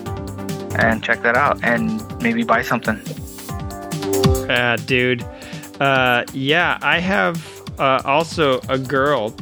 and 0.80 1.04
check 1.04 1.22
that 1.22 1.36
out, 1.36 1.64
and 1.64 2.02
maybe 2.22 2.44
buy 2.44 2.62
something. 2.62 3.00
Ah, 4.50 4.78
dude. 4.86 5.26
Uh, 5.82 6.24
yeah, 6.32 6.78
I 6.84 7.00
have 7.00 7.44
uh, 7.80 8.04
also 8.06 8.60
a 8.70 8.78
girl, 8.78 9.36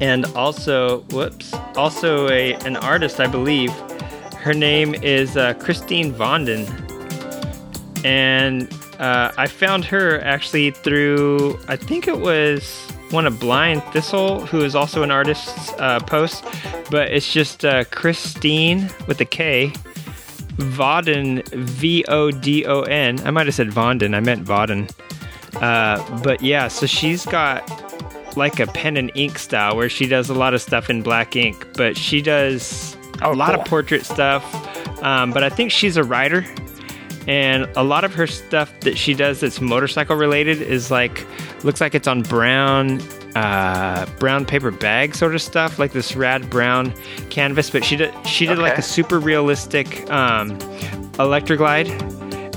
and 0.00 0.24
also 0.34 1.00
whoops, 1.10 1.52
also 1.76 2.30
a 2.30 2.54
an 2.64 2.76
artist, 2.76 3.20
I 3.20 3.26
believe. 3.26 3.70
Her 4.36 4.54
name 4.54 4.94
is 4.94 5.36
uh, 5.36 5.52
Christine 5.52 6.14
Vonden, 6.14 6.64
and 8.06 8.72
uh, 8.98 9.32
I 9.36 9.46
found 9.48 9.84
her 9.84 10.18
actually 10.22 10.70
through 10.70 11.60
I 11.68 11.76
think 11.76 12.08
it 12.08 12.20
was 12.20 12.90
one 13.10 13.26
of 13.26 13.38
Blind 13.38 13.82
Thistle, 13.92 14.46
who 14.46 14.64
is 14.64 14.74
also 14.74 15.02
an 15.02 15.10
artist's 15.10 15.72
uh, 15.74 16.00
post, 16.00 16.42
but 16.90 17.12
it's 17.12 17.30
just 17.30 17.66
uh, 17.66 17.84
Christine 17.84 18.88
with 19.06 19.20
a 19.20 19.26
K. 19.26 19.74
Vodden, 20.56 21.46
V 21.52 22.04
O 22.08 22.30
D 22.30 22.64
O 22.64 22.80
N. 22.80 23.20
I 23.26 23.30
might 23.30 23.44
have 23.44 23.54
said 23.54 23.68
Vonden. 23.68 24.14
I 24.14 24.20
meant 24.20 24.44
Vodden. 24.44 24.90
Uh, 25.56 26.22
but 26.22 26.42
yeah, 26.42 26.68
so 26.68 26.86
she's 26.86 27.24
got 27.26 27.68
like 28.36 28.60
a 28.60 28.66
pen 28.66 28.96
and 28.96 29.10
ink 29.14 29.38
style 29.38 29.76
where 29.76 29.88
she 29.88 30.06
does 30.06 30.28
a 30.30 30.34
lot 30.34 30.54
of 30.54 30.62
stuff 30.62 30.88
in 30.88 31.02
black 31.02 31.36
ink, 31.36 31.66
but 31.74 31.96
she 31.96 32.22
does 32.22 32.96
a 33.22 33.32
lot 33.32 33.54
of 33.54 33.64
portrait 33.66 34.04
stuff. 34.04 34.44
Um, 35.02 35.32
but 35.32 35.42
I 35.42 35.48
think 35.48 35.70
she's 35.70 35.96
a 35.96 36.04
writer, 36.04 36.44
and 37.26 37.68
a 37.76 37.84
lot 37.84 38.04
of 38.04 38.14
her 38.14 38.26
stuff 38.26 38.72
that 38.80 38.96
she 38.96 39.14
does 39.14 39.40
that's 39.40 39.60
motorcycle 39.60 40.16
related 40.16 40.62
is 40.62 40.90
like 40.90 41.26
looks 41.64 41.80
like 41.80 41.94
it's 41.94 42.08
on 42.08 42.22
brown 42.22 43.00
uh, 43.36 44.06
brown 44.18 44.44
paper 44.44 44.70
bag 44.70 45.14
sort 45.14 45.34
of 45.34 45.42
stuff, 45.42 45.78
like 45.78 45.92
this 45.92 46.16
rad 46.16 46.48
brown 46.50 46.92
canvas. 47.30 47.70
But 47.70 47.84
she 47.84 47.96
did 47.96 48.14
she 48.26 48.46
did 48.46 48.58
like 48.58 48.78
a 48.78 48.82
super 48.82 49.18
realistic 49.20 50.08
um, 50.10 50.58
Electra 51.18 51.56
Glide, 51.56 51.88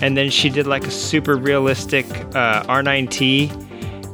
and 0.02 0.18
then 0.18 0.30
she 0.30 0.50
did 0.50 0.68
like 0.68 0.86
a 0.86 0.92
super 0.92 1.36
realistic 1.36 2.06
uh, 2.36 2.64
R9T. 2.64 3.68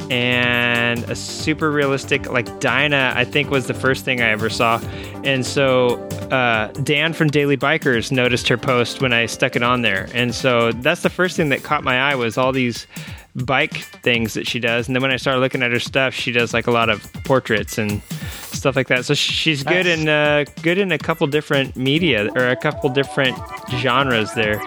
And 0.09 1.03
a 1.09 1.15
super 1.17 1.69
realistic, 1.69 2.31
like 2.31 2.61
Dyna, 2.61 3.11
I 3.13 3.25
think 3.25 3.49
was 3.49 3.67
the 3.67 3.73
first 3.73 4.05
thing 4.05 4.21
I 4.21 4.29
ever 4.29 4.49
saw. 4.49 4.79
And 5.25 5.45
so 5.45 5.97
uh, 6.31 6.67
Dan 6.83 7.11
from 7.11 7.27
Daily 7.27 7.57
Bikers 7.57 8.09
noticed 8.09 8.47
her 8.47 8.55
post 8.57 9.01
when 9.01 9.11
I 9.11 9.25
stuck 9.25 9.57
it 9.57 9.63
on 9.63 9.81
there. 9.81 10.07
And 10.13 10.33
so 10.33 10.71
that's 10.71 11.01
the 11.01 11.09
first 11.09 11.35
thing 11.35 11.49
that 11.49 11.61
caught 11.63 11.83
my 11.83 11.99
eye 11.99 12.15
was 12.15 12.37
all 12.37 12.53
these 12.53 12.87
bike 13.35 13.79
things 14.01 14.33
that 14.35 14.47
she 14.47 14.59
does. 14.61 14.87
And 14.87 14.95
then 14.95 15.01
when 15.01 15.11
I 15.11 15.17
started 15.17 15.41
looking 15.41 15.61
at 15.61 15.71
her 15.73 15.79
stuff, 15.79 16.13
she 16.13 16.31
does 16.31 16.53
like 16.53 16.67
a 16.67 16.71
lot 16.71 16.89
of 16.89 17.03
portraits 17.25 17.77
and 17.77 18.01
stuff 18.43 18.77
like 18.77 18.87
that. 18.87 19.03
So 19.03 19.13
she's 19.13 19.61
good 19.61 19.87
Nice. 19.87 19.99
in 19.99 20.07
uh, 20.07 20.45
good 20.61 20.77
in 20.77 20.93
a 20.93 20.97
couple 20.97 21.27
different 21.27 21.75
media 21.75 22.29
or 22.33 22.47
a 22.47 22.55
couple 22.55 22.89
different 22.91 23.37
genres 23.71 24.33
there. 24.35 24.61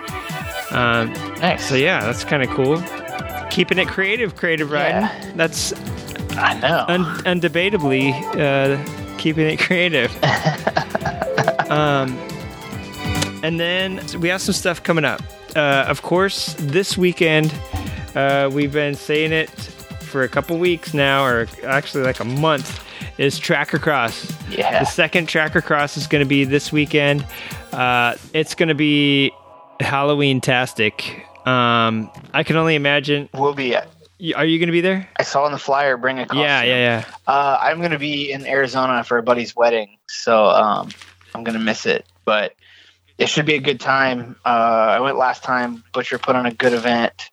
Um, 0.71 1.13
Nice. 1.41 1.69
so 1.69 1.75
yeah, 1.75 2.01
that's 2.05 2.25
kind 2.25 2.43
of 2.43 2.49
cool. 2.51 2.83
Keeping 3.51 3.79
it 3.79 3.89
creative, 3.89 4.37
creative 4.37 4.71
riding. 4.71 5.03
Yeah. 5.03 5.33
That's 5.35 5.73
I 6.37 6.59
know. 6.61 6.85
un- 6.89 7.41
undebatably 7.41 8.13
uh, 8.37 9.17
keeping 9.19 9.47
it 9.47 9.59
creative. 9.59 10.13
um, 11.71 12.17
and 13.43 13.59
then 13.59 14.01
we 14.21 14.29
have 14.29 14.41
some 14.41 14.55
stuff 14.55 14.83
coming 14.83 15.05
up. 15.05 15.21
Uh, 15.57 15.85
of 15.89 16.03
course, 16.03 16.55
this 16.59 16.97
weekend, 16.97 17.53
uh, 18.15 18.49
we've 18.53 18.73
been 18.73 18.95
saying 18.95 19.33
it 19.33 19.51
for 20.03 20.23
a 20.23 20.29
couple 20.29 20.57
weeks 20.59 20.95
now, 20.95 21.25
or 21.25 21.49
actually 21.65 22.05
like 22.05 22.21
a 22.21 22.25
month, 22.25 22.85
is 23.19 23.39
Tracker 23.39 23.79
Cross. 23.79 24.33
Yeah. 24.51 24.81
The 24.81 24.85
second 24.87 25.29
Tracker 25.29 25.61
Cross 25.61 25.97
is 25.97 26.07
going 26.07 26.23
to 26.23 26.29
be 26.29 26.45
this 26.45 26.71
weekend. 26.73 27.27
Uh, 27.73 28.15
it's 28.33 28.55
going 28.55 28.69
to 28.69 28.75
be 28.75 29.33
Halloween 29.81 30.40
tastic. 30.40 31.27
Um, 31.47 32.11
I 32.32 32.43
can 32.43 32.57
only 32.57 32.74
imagine. 32.74 33.28
We'll 33.35 33.55
be 33.55 33.74
at. 33.74 33.89
Are 34.36 34.44
you 34.44 34.59
going 34.59 34.66
to 34.66 34.73
be 34.73 34.82
there? 34.82 35.09
I 35.16 35.23
saw 35.23 35.44
on 35.44 35.52
the 35.52 35.59
flyer 35.59 35.97
bring 35.97 36.19
a 36.19 36.27
costume. 36.27 36.43
Yeah, 36.43 36.62
yeah, 36.62 36.77
yeah. 36.77 37.05
Uh, 37.27 37.59
I'm 37.59 37.78
going 37.78 37.93
to 37.93 37.98
be 37.98 38.31
in 38.31 38.47
Arizona 38.47 39.02
for 39.02 39.16
a 39.16 39.23
buddy's 39.23 39.57
wedding, 39.57 39.97
so 40.09 40.47
um, 40.47 40.90
I'm 41.35 41.43
going 41.43 41.57
to 41.57 41.65
miss 41.65 41.86
it. 41.86 42.05
But 42.27 42.55
it 43.16 43.31
should 43.31 43.47
be 43.47 43.55
a 43.55 43.61
good 43.61 43.81
time. 43.81 44.36
Uh, 44.44 44.48
I 44.48 45.01
went 45.01 45.16
last 45.16 45.43
time. 45.43 45.82
Butcher 45.94 46.19
put 46.19 46.36
on 46.36 46.44
a 46.44 46.52
good 46.52 46.74
event. 46.74 47.31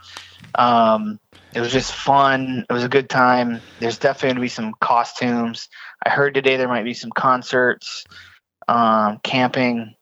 Um, 0.55 1.19
it 1.53 1.59
was 1.59 1.73
just 1.73 1.91
fun. 1.91 2.65
It 2.69 2.73
was 2.73 2.83
a 2.85 2.89
good 2.89 3.09
time. 3.09 3.59
There's 3.79 3.97
definitely 3.97 4.27
going 4.27 4.35
to 4.35 4.41
be 4.41 4.47
some 4.47 4.73
costumes. 4.79 5.67
I 6.05 6.09
heard 6.09 6.35
today 6.35 6.55
there 6.55 6.67
might 6.69 6.83
be 6.83 6.93
some 6.93 7.09
concerts, 7.09 8.05
um, 8.67 9.19
camping, 9.23 9.95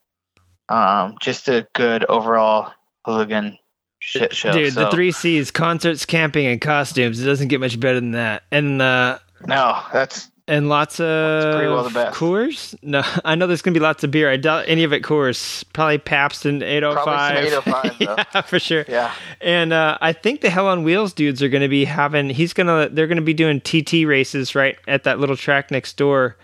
um, 0.70 1.16
just 1.22 1.48
a 1.48 1.68
good 1.74 2.06
overall 2.06 2.72
hooligan 3.06 3.58
shit 4.00 4.36
show. 4.36 4.52
Dude, 4.52 4.74
the 4.74 4.90
three 4.92 5.12
C's: 5.12 5.52
concerts, 5.52 6.06
camping, 6.06 6.46
and 6.48 6.62
costumes. 6.62 7.22
It 7.22 7.26
doesn't 7.26 7.48
get 7.48 7.60
much 7.60 7.80
better 7.80 8.00
than 8.00 8.12
that. 8.12 8.44
And 8.52 8.82
uh, 8.82 9.20
No, 9.48 9.82
that's 9.92 10.30
and 10.48 10.70
lots 10.70 11.00
of 11.00 11.06
well. 11.06 11.90
Coors. 12.12 12.76
No, 12.84 13.04
I 13.26 13.36
know 13.36 13.48
there's 13.48 13.62
gonna 13.62 13.74
be 13.74 13.80
lots 13.80 14.04
of 14.04 14.12
beer. 14.12 14.30
I 14.30 14.38
doubt 14.38 14.66
any 14.68 14.84
of 14.84 14.94
it 14.94 15.04
Coors. 15.04 15.64
Probably 15.74 15.98
Pabst 15.98 16.46
and 16.46 16.62
805. 16.62 17.04
Probably 17.04 17.48
805 17.48 17.96
yeah, 18.00 18.42
for 18.42 18.60
sure. 18.60 18.86
yeah. 18.88 19.14
And 19.42 19.74
uh, 19.74 19.98
I 20.02 20.14
think 20.14 20.42
the 20.42 20.50
Hell 20.50 20.68
on 20.68 20.84
Wheels 20.84 21.14
dudes 21.14 21.42
are 21.42 21.50
going 21.50 21.64
to 21.64 21.70
be 21.70 21.86
having. 21.86 22.30
He's 22.30 22.54
gonna. 22.54 22.90
They're 22.90 23.08
going 23.08 23.18
to 23.18 23.24
be 23.24 23.34
doing 23.34 23.60
TT 23.60 24.06
races 24.06 24.56
right 24.56 24.78
at 24.88 25.04
that 25.04 25.20
little 25.20 25.38
track 25.38 25.72
next 25.72 25.98
door. 25.98 26.38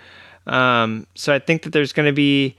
Um, 0.48 1.06
so 1.14 1.34
I 1.34 1.40
think 1.40 1.64
that 1.64 1.70
there's 1.70 1.94
going 1.94 2.08
to 2.08 2.14
be 2.14 2.58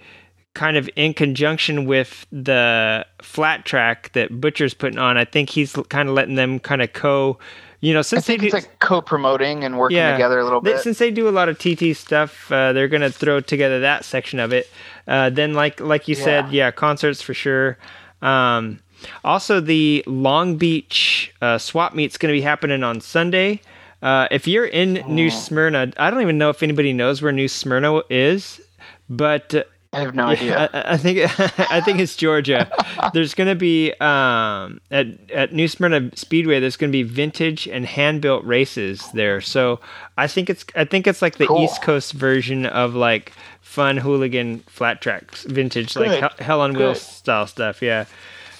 kind 0.55 0.77
of 0.77 0.89
in 0.97 1.15
conjunction 1.15 1.87
with 1.87 2.27
the 2.31 3.07
flat 3.23 3.65
track 3.65 4.12
that 4.12 4.41
Butcher's 4.41 4.74
putting 4.74 4.99
on. 4.99 5.16
I 5.16 5.24
think 5.24 5.51
he's 5.51 5.73
kind 5.89 6.09
of 6.09 6.15
letting 6.15 6.35
them 6.35 6.59
kind 6.59 6.83
of 6.83 6.93
co. 6.93 7.39
You 7.81 7.93
know, 7.93 8.03
since 8.03 8.27
they 8.27 8.37
do, 8.37 8.47
it's 8.47 8.55
like 8.55 8.79
co-promoting 8.79 9.65
and 9.65 9.77
working 9.77 9.97
together 9.97 10.39
a 10.39 10.45
little 10.45 10.61
they- 10.61 10.74
bit. 10.74 10.83
since 10.83 10.99
they 10.99 11.11
do 11.11 11.29
a 11.29 11.31
lot 11.31 11.49
of 11.49 11.59
TT 11.59 11.97
stuff, 11.97 12.51
uh, 12.53 12.73
they're 12.73 12.87
gonna 12.87 13.11
throw 13.11 13.41
together 13.41 13.81
that 13.81 14.05
section 14.05 14.39
of 14.39 14.53
it. 14.53 14.70
Uh, 15.09 15.31
then, 15.31 15.55
like 15.55 15.81
like 15.81 16.07
you 16.07 16.15
said, 16.15 16.53
yeah, 16.53 16.70
concerts 16.70 17.20
for 17.23 17.35
sure. 17.35 17.77
Um, 18.20 18.79
also, 19.24 19.59
the 19.59 20.05
Long 20.07 20.57
Beach 20.59 21.35
uh, 21.43 21.59
swap 21.59 21.93
meet's 21.95 22.16
gonna 22.19 22.35
be 22.35 22.41
happening 22.43 22.85
on 22.85 23.01
Sunday. 23.01 23.61
Uh, 24.01 24.29
if 24.31 24.47
you're 24.47 24.66
in 24.66 25.03
New 25.09 25.31
Smyrna, 25.31 25.93
I 25.97 26.11
don't 26.11 26.23
even 26.23 26.39
know 26.39 26.51
if 26.51 26.62
anybody 26.62 26.93
knows 26.93 27.20
where 27.23 27.33
New 27.33 27.49
Smyrna 27.49 28.03
is, 28.11 28.61
but 29.09 29.69
I 29.93 30.01
have 30.01 30.14
no 30.14 30.31
Yeah, 30.31 30.31
idea. 30.31 30.70
I, 30.73 30.93
I 30.94 30.97
think 30.97 31.19
I 31.70 31.81
think 31.82 31.98
it's 32.01 32.16
Georgia. 32.16 32.70
There's 33.12 33.35
going 33.35 33.48
to 33.48 33.55
be 33.55 33.93
um, 34.01 34.81
at 34.90 35.06
at 35.31 35.52
New 35.52 35.69
Smyrna 35.69 36.10
Speedway. 36.16 36.60
There's 36.60 36.77
going 36.77 36.90
to 36.90 36.97
be 36.97 37.02
vintage 37.02 37.69
and 37.69 37.85
hand 37.85 38.23
built 38.23 38.44
races 38.44 39.06
there. 39.12 39.40
So 39.40 39.81
I 40.16 40.27
think 40.27 40.48
it's 40.48 40.64
I 40.74 40.85
think 40.85 41.06
it's 41.06 41.20
like 41.20 41.36
the 41.36 41.47
Cool. 41.47 41.62
East 41.64 41.82
Coast 41.82 42.12
version 42.14 42.64
of 42.66 42.94
like 42.94 43.32
fun 43.60 43.98
hooligan 43.98 44.60
flat 44.60 45.02
tracks, 45.02 45.44
vintage 45.44 45.94
like 45.97 46.09
Good. 46.09 46.20
hell, 46.20 46.32
hell 46.39 46.60
on 46.62 46.73
wheels 46.74 47.01
style 47.02 47.47
stuff. 47.47 47.82
Yeah. 47.82 48.06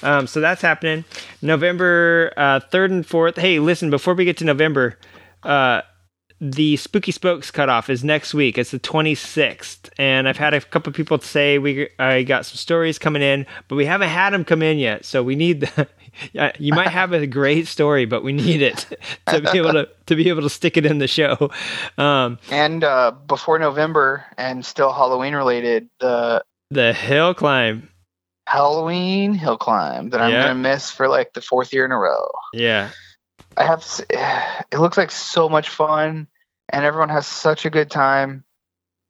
Um, 0.03 0.27
so 0.27 0.41
that's 0.41 0.61
happening 0.61 1.05
November 1.43 2.33
uh, 2.37 2.61
third 2.61 2.91
and 2.91 3.07
fourth. 3.07 3.37
Hey, 3.39 3.59
listen, 3.61 3.89
before 3.89 4.15
we 4.15 4.25
get 4.25 4.37
to 4.39 4.45
November, 4.45 4.99
uh, 5.45 5.83
the 6.45 6.77
Spooky 6.77 7.13
Spokes 7.13 7.53
cutoff 7.53 7.89
is 7.89 8.03
next 8.03 8.35
week. 8.35 8.59
It's 8.59 8.73
the 8.73 8.81
26th, 8.81 9.89
and 9.97 10.29
I've 10.29 10.37
had 10.39 10.55
a 10.55 10.61
couple 10.61 10.93
people 10.93 11.21
say 11.21 11.59
we 11.59 11.89
I 12.01 12.25
got 12.25 12.45
some 12.47 12.57
stories 12.57 12.99
coming 12.99 13.23
in, 13.23 13.47
but 13.69 13.77
we 13.77 13.87
haven't 13.87 14.09
had 14.09 14.31
them 14.33 14.45
come 14.45 14.61
in 14.61 14.77
yet. 14.79 15.05
So 15.05 15.23
we 15.23 15.37
need 15.37 15.61
the. 15.61 15.89
You 16.59 16.75
might 16.75 16.89
have 16.91 17.15
a 17.15 17.27
great 17.27 17.67
story, 17.67 18.05
but 18.05 18.23
we 18.23 18.35
need 18.35 18.61
it 18.61 18.85
to 19.29 19.41
be 19.41 19.57
able 19.57 19.73
to 19.73 19.89
to 20.05 20.15
be 20.15 20.29
able 20.29 20.43
to 20.43 20.51
stick 20.51 20.77
it 20.77 20.85
in 20.85 20.99
the 20.99 21.09
show. 21.09 21.51
Um, 21.97 22.39
and 22.51 22.85
uh, 22.85 23.13
before 23.27 23.59
November, 23.59 24.23
and 24.37 24.63
still 24.63 24.93
Halloween 24.93 25.35
related, 25.35 25.89
the 26.01 26.45
the 26.71 26.93
hill 26.93 27.33
climb, 27.33 27.89
Halloween 28.47 29.33
hill 29.33 29.57
climb 29.57 30.11
that 30.11 30.21
I'm 30.21 30.33
Yeah. 30.33 30.43
gonna 30.49 30.55
miss 30.57 30.91
for 30.91 31.09
like 31.09 31.33
the 31.33 31.41
fourth 31.41 31.73
year 31.73 31.87
in 31.87 31.93
a 31.93 31.99
row. 31.99 32.29
yeah, 32.53 32.91
I 33.57 33.65
have. 33.65 33.83
It 34.71 34.79
looks 34.81 34.99
like 34.99 35.11
so 35.11 35.49
much 35.49 35.71
fun, 35.71 36.27
and 36.73 36.85
everyone 36.85 37.11
has 37.11 37.27
such 37.27 37.65
a 37.67 37.71
good 37.71 37.91
time. 37.91 38.45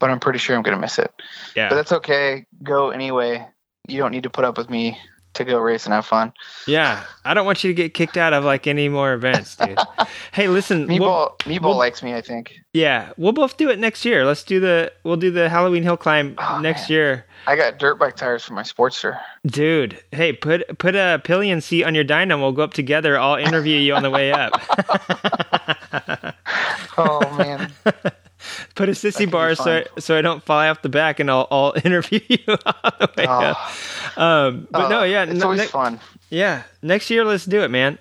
But 0.01 0.11
I'm 0.11 0.19
pretty 0.19 0.41
sure 0.41 0.57
I'm 0.57 0.63
gonna 0.63 0.79
miss 0.79 0.99
it. 0.99 1.13
Yeah. 1.55 1.69
But 1.69 1.77
that's 1.77 1.93
okay. 1.93 2.47
Go 2.63 2.91
anyway. 2.91 3.47
You 3.89 3.99
don't 3.99 4.11
need 4.11 4.25
to 4.25 4.31
put 4.31 4.45
up 4.45 4.59
with 4.59 4.69
me 4.69 4.99
to 5.35 5.45
go 5.45 5.59
race 5.59 5.85
and 5.87 5.95
have 5.95 6.05
fun. 6.07 6.33
yeah. 6.67 7.05
I 7.25 7.35
don't 7.35 7.47
want 7.47 7.65
you 7.65 7.71
to 7.71 7.75
get 7.75 7.95
kicked 7.95 8.17
out 8.17 8.33
of 8.33 8.45
like 8.45 8.67
any 8.67 8.89
more 8.89 9.13
events, 9.15 9.57
dude. 9.57 9.79
hey, 10.33 10.49
listen, 10.49 10.87
Meatball, 10.87 11.01
we'll- 11.01 11.37
Meatball 11.41 11.63
we'll- 11.63 11.77
likes 11.79 12.03
me. 12.03 12.15
I 12.15 12.21
think. 12.21 12.61
yeah, 12.75 13.13
we'll 13.17 13.33
both 13.33 13.57
do 13.57 13.71
it 13.71 13.79
next 13.79 14.05
year. 14.05 14.25
Let's 14.27 14.43
do 14.45 14.61
the 14.61 14.93
we'll 15.05 15.17
do 15.17 15.31
the 15.31 15.49
Halloween 15.49 15.83
hill 15.83 15.97
climb 15.97 16.35
Oh, 16.39 16.59
next 16.61 16.89
man. 16.89 16.97
year. 16.97 17.27
I 17.47 17.57
got 17.57 17.79
dirt 17.79 17.99
bike 17.99 18.15
tires 18.17 18.45
for 18.45 18.53
my 18.55 18.63
Sportster. 18.63 19.19
Dude, 19.47 19.99
hey, 20.13 20.33
put 20.33 20.79
put 20.79 20.95
a 20.95 21.21
pillion 21.25 21.61
seat 21.61 21.85
on 21.85 21.95
your 21.95 22.05
Dyna. 22.05 22.39
We'll 22.39 22.53
go 22.53 22.63
up 22.63 22.75
together. 22.75 23.19
I'll 23.19 23.37
interview 23.37 23.79
you 23.79 23.95
on 23.95 24.03
the 24.03 24.11
way 24.11 24.33
up. 24.33 24.53
Oh 26.99 27.21
man. 27.39 27.73
put 28.75 28.89
a 28.89 28.93
sissy 28.93 29.31
bar 29.31 29.55
so 29.55 29.79
I, 29.97 30.01
so 30.01 30.17
I 30.17 30.23
don't 30.23 30.43
fly 30.43 30.69
off 30.69 30.83
the 30.83 30.89
back, 30.89 31.21
and 31.21 31.31
I'll 31.31 31.47
I'll 31.51 31.75
interview 31.85 32.21
you 32.29 32.39
on 32.49 32.93
the 33.01 33.11
way 33.17 33.27
Oh. 33.29 33.75
Um, 34.17 34.69
but 34.71 34.89
no, 34.89 35.01
oh, 35.01 35.05
yeah, 35.05 35.25
it's 35.25 35.43
always 35.43 35.61
ne- 35.61 35.67
fun. 35.67 36.01
yeah. 36.31 36.65
Next 36.83 37.09
year, 37.11 37.25
let's 37.25 37.45
do 37.47 37.63
it, 37.63 37.71
man. 37.71 37.99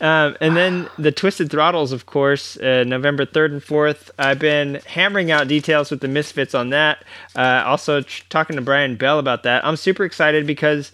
Um, 0.00 0.36
and 0.40 0.56
then 0.56 0.88
the 0.98 1.12
Twisted 1.12 1.50
Throttles, 1.50 1.92
of 1.92 2.06
course, 2.06 2.56
uh, 2.56 2.82
November 2.84 3.24
3rd 3.24 3.52
and 3.52 3.62
4th. 3.62 4.10
I've 4.18 4.40
been 4.40 4.80
hammering 4.86 5.30
out 5.30 5.46
details 5.46 5.90
with 5.92 6.00
the 6.00 6.08
Misfits 6.08 6.54
on 6.54 6.70
that. 6.70 7.04
Uh, 7.36 7.62
also, 7.64 8.00
tr- 8.00 8.24
talking 8.28 8.56
to 8.56 8.62
Brian 8.62 8.96
Bell 8.96 9.18
about 9.20 9.44
that. 9.44 9.64
I'm 9.64 9.76
super 9.76 10.04
excited 10.04 10.46
because 10.46 10.90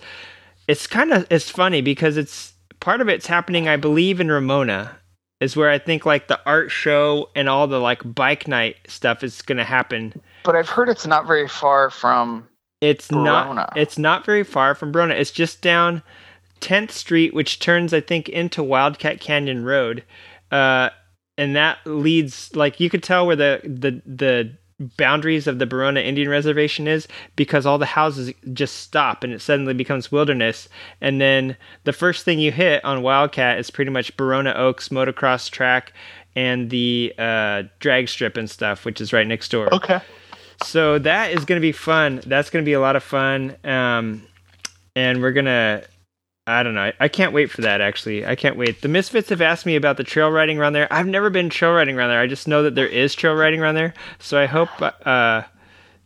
it's 0.67 0.87
kind 0.87 1.13
of 1.15 1.27
it's 1.31 1.49
funny 1.51 1.81
because 1.81 2.19
it's 2.19 2.53
part 2.81 3.01
of 3.01 3.09
it's 3.09 3.27
happening, 3.27 3.67
I 3.69 3.77
believe, 3.77 4.21
in 4.21 4.31
Ramona, 4.31 4.98
is 5.41 5.57
where 5.57 5.71
I 5.71 5.79
think 5.79 6.05
like 6.05 6.29
the 6.29 6.41
art 6.47 6.71
show 6.71 7.31
and 7.35 7.49
all 7.49 7.67
the 7.67 7.81
like 7.81 8.03
bike 8.15 8.49
night 8.49 8.77
stuff 8.87 9.23
is 9.23 9.43
going 9.43 9.59
to 9.59 9.65
happen. 9.65 10.21
But 10.45 10.57
I've 10.57 10.69
heard 10.69 10.89
it's 10.89 11.07
not 11.07 11.27
very 11.27 11.49
far 11.49 11.91
from. 11.91 12.49
It's 12.81 13.09
Barona. 13.09 13.55
not. 13.55 13.77
It's 13.77 13.99
not 13.99 14.25
very 14.25 14.45
far 14.45 14.75
from 14.75 14.93
Barona. 14.93 15.15
It's 15.15 15.33
just 15.33 15.63
down 15.63 16.03
10th 16.61 16.91
Street, 16.91 17.35
which 17.35 17.59
turns, 17.59 17.93
I 17.93 18.01
think, 18.01 18.29
into 18.29 18.63
Wildcat 18.63 19.21
Canyon 19.21 19.65
Road, 19.65 20.05
uh, 20.51 20.91
and 21.37 21.55
that 21.57 21.79
leads 21.85 22.55
like 22.55 22.81
you 22.81 22.91
could 22.91 23.03
tell 23.03 23.27
where 23.27 23.37
the 23.37 23.61
the 23.65 24.03
the 24.05 24.53
boundaries 24.81 25.47
of 25.47 25.59
the 25.59 25.67
Barona 25.67 26.01
Indian 26.01 26.29
Reservation 26.29 26.87
is 26.87 27.09
because 27.37 27.67
all 27.67 27.79
the 27.79 27.87
houses 27.87 28.33
just 28.53 28.77
stop 28.77 29.25
and 29.25 29.33
it 29.33 29.41
suddenly 29.41 29.75
becomes 29.75 30.13
wilderness. 30.13 30.69
And 31.01 31.21
then 31.21 31.57
the 31.85 31.93
first 31.93 32.25
thing 32.25 32.39
you 32.39 32.53
hit 32.53 32.85
on 32.85 33.03
Wildcat 33.03 33.59
is 33.59 33.71
pretty 33.71 33.91
much 33.91 34.17
Barona 34.17 34.53
Oaks 34.55 34.89
motocross 34.89 35.51
track 35.51 35.93
and 36.37 36.71
the 36.71 37.13
uh, 37.19 37.65
drag 37.81 38.09
strip 38.09 38.37
and 38.37 38.49
stuff, 38.49 38.85
which 38.85 39.01
is 39.01 39.13
right 39.13 39.27
next 39.27 39.51
door. 39.51 39.73
Okay. 39.75 40.01
So 40.63 40.99
that 41.01 41.33
is 41.33 41.45
going 41.45 41.61
to 41.61 41.65
be 41.65 41.73
fun. 41.73 42.21
That's 42.27 42.51
going 42.51 42.65
to 42.65 42.69
be 42.69 42.73
a 42.73 42.81
lot 42.81 42.97
of 42.97 43.03
fun. 43.03 43.57
Um, 43.65 44.23
and 44.95 45.21
we're 45.21 45.33
going 45.33 45.47
to, 45.47 45.85
I 46.49 46.63
don't 46.63 46.75
know. 46.75 46.93
I 46.99 47.09
can't 47.09 47.33
wait 47.33 47.51
for 47.51 47.61
that, 47.61 47.81
actually. 47.81 48.25
I 48.25 48.35
can't 48.35 48.57
wait. 48.57 48.81
The 48.81 48.89
Misfits 48.89 49.29
have 49.29 49.43
asked 49.43 49.67
me 49.67 49.77
about 49.77 49.99
the 49.99 50.05
trail 50.05 50.31
riding 50.31 50.59
around 50.59 50.73
there. 50.73 50.91
I've 50.91 51.07
never 51.07 51.29
been 51.29 51.51
trail 51.51 51.73
riding 51.73 51.97
around 51.97 52.09
there. 52.09 52.21
I 52.21 52.27
just 52.27 52.49
know 52.49 52.63
that 52.63 52.75
there 52.75 52.87
is 52.87 53.15
trail 53.15 53.35
riding 53.35 53.61
around 53.61 53.75
there. 53.75 53.93
So 54.19 54.41
I 54.41 54.47
hope, 54.47 54.71
uh, 54.81 55.43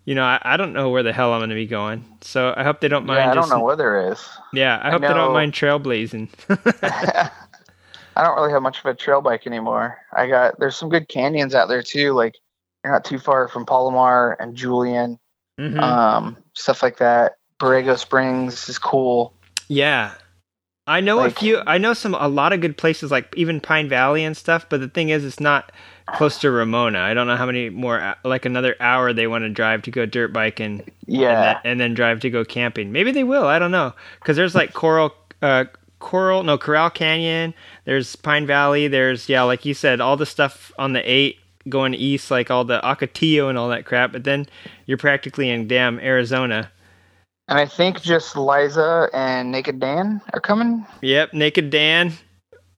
you 0.04 0.16
know, 0.16 0.24
I, 0.24 0.40
I 0.42 0.56
don't 0.56 0.72
know 0.72 0.90
where 0.90 1.04
the 1.04 1.12
hell 1.12 1.32
I'm 1.32 1.38
going 1.38 1.50
to 1.50 1.54
be 1.54 1.66
going. 1.66 2.04
So 2.22 2.52
I 2.56 2.64
hope 2.64 2.80
they 2.80 2.88
don't 2.88 3.06
mind. 3.06 3.18
Yeah, 3.18 3.30
I 3.30 3.34
don't 3.34 3.42
just, 3.44 3.52
know 3.52 3.60
what 3.60 3.78
there 3.78 4.10
is. 4.10 4.28
Yeah, 4.52 4.78
I 4.82 4.88
I 4.88 4.90
hope 4.90 5.02
they 5.02 5.08
don't 5.08 5.32
mind 5.32 5.52
trailblazing. 5.52 6.28
I 8.16 8.24
don't 8.24 8.36
really 8.36 8.52
have 8.52 8.62
much 8.62 8.80
of 8.80 8.86
a 8.86 8.94
trail 8.94 9.20
bike 9.20 9.46
anymore. 9.46 9.98
I 10.12 10.26
got 10.26 10.58
there's 10.58 10.76
some 10.76 10.88
good 10.88 11.08
canyons 11.08 11.54
out 11.54 11.68
there 11.68 11.82
too. 11.82 12.12
Like 12.12 12.34
you're 12.84 12.92
not 12.92 13.04
too 13.04 13.18
far 13.18 13.48
from 13.48 13.64
Palomar 13.64 14.36
and 14.40 14.56
Julian, 14.56 15.18
Mhm. 15.58 15.80
um, 15.80 16.36
stuff 16.54 16.82
like 16.82 16.98
that. 16.98 17.36
Borrego 17.58 17.96
Springs 17.96 18.68
is 18.68 18.78
cool. 18.78 19.34
Yeah. 19.68 20.12
I 20.92 21.00
know 21.00 21.20
a 21.20 21.30
few 21.30 21.62
I 21.66 21.78
know 21.78 21.94
some 21.94 22.14
a 22.14 22.28
lot 22.28 22.52
of 22.52 22.60
good 22.60 22.76
places 22.76 23.10
like 23.10 23.32
even 23.34 23.60
Pine 23.60 23.88
Valley 23.88 24.24
and 24.24 24.36
stuff, 24.36 24.66
but 24.68 24.80
the 24.80 24.88
thing 24.88 25.08
is 25.08 25.24
it's 25.24 25.40
not 25.40 25.72
close 26.06 26.38
to 26.40 26.50
Ramona. 26.50 26.98
I 27.00 27.14
don't 27.14 27.26
know 27.26 27.36
how 27.36 27.46
many 27.46 27.70
more 27.70 28.14
like 28.24 28.44
another 28.44 28.76
hour 28.78 29.14
they 29.14 29.26
want 29.26 29.44
to 29.44 29.48
drive 29.48 29.80
to 29.82 29.90
go 29.90 30.04
dirt 30.04 30.34
biking 30.34 30.80
and, 30.80 30.92
Yeah, 31.06 31.54
then, 31.54 31.56
and 31.64 31.80
then 31.80 31.94
drive 31.94 32.20
to 32.20 32.30
go 32.30 32.44
camping. 32.44 32.92
Maybe 32.92 33.10
they 33.10 33.24
will, 33.24 33.46
I 33.46 33.58
don't 33.58 33.70
know. 33.70 33.94
Cuz 34.20 34.36
there's 34.36 34.54
like 34.54 34.74
Coral 34.74 35.14
uh 35.40 35.64
Coral 35.98 36.42
no 36.42 36.58
Corral 36.58 36.90
Canyon, 36.90 37.54
there's 37.86 38.14
Pine 38.14 38.46
Valley, 38.46 38.86
there's 38.86 39.30
yeah, 39.30 39.42
like 39.42 39.64
you 39.64 39.72
said 39.72 40.00
all 40.00 40.18
the 40.18 40.26
stuff 40.26 40.72
on 40.78 40.92
the 40.92 41.10
8 41.10 41.38
going 41.70 41.94
east 41.94 42.30
like 42.30 42.50
all 42.50 42.64
the 42.64 42.80
Ocotillo 42.80 43.48
and 43.48 43.56
all 43.56 43.70
that 43.70 43.86
crap, 43.86 44.12
but 44.12 44.24
then 44.24 44.46
you're 44.84 44.98
practically 44.98 45.48
in 45.48 45.66
damn 45.66 45.98
Arizona. 46.00 46.70
And 47.48 47.58
I 47.58 47.66
think 47.66 48.00
just 48.02 48.36
Liza 48.36 49.08
and 49.12 49.50
Naked 49.52 49.80
Dan 49.80 50.20
are 50.32 50.40
coming. 50.40 50.86
Yep, 51.02 51.34
Naked 51.34 51.70
Dan, 51.70 52.12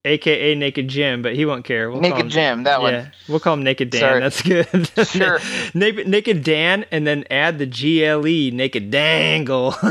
aka 0.05 0.55
Naked 0.55 0.89
Jim, 0.89 1.23
but 1.23 1.35
he 1.35 1.45
won't 1.45 1.65
care. 1.65 1.91
We'll 1.91 2.01
call 2.01 2.11
Naked 2.11 2.27
him, 2.27 2.29
Jim, 2.31 2.63
that 2.65 2.81
Yeah, 2.83 3.03
one. 3.03 3.13
we'll 3.29 3.41
call 3.41 3.55
him 3.55 3.63
Naked 3.63 3.91
Dan. 3.91 4.01
Sorry. 4.01 4.21
That's 4.21 4.43
good. 4.43 5.07
Sure. 5.09 5.39
Naked, 5.75 6.09
Naked 6.09 6.43
Dan, 6.45 6.85
and 6.91 7.07
then 7.07 7.25
add 7.31 7.59
the 7.59 7.67
GLE 7.67 8.55
Naked 8.57 8.91
Dangle. 8.91 9.75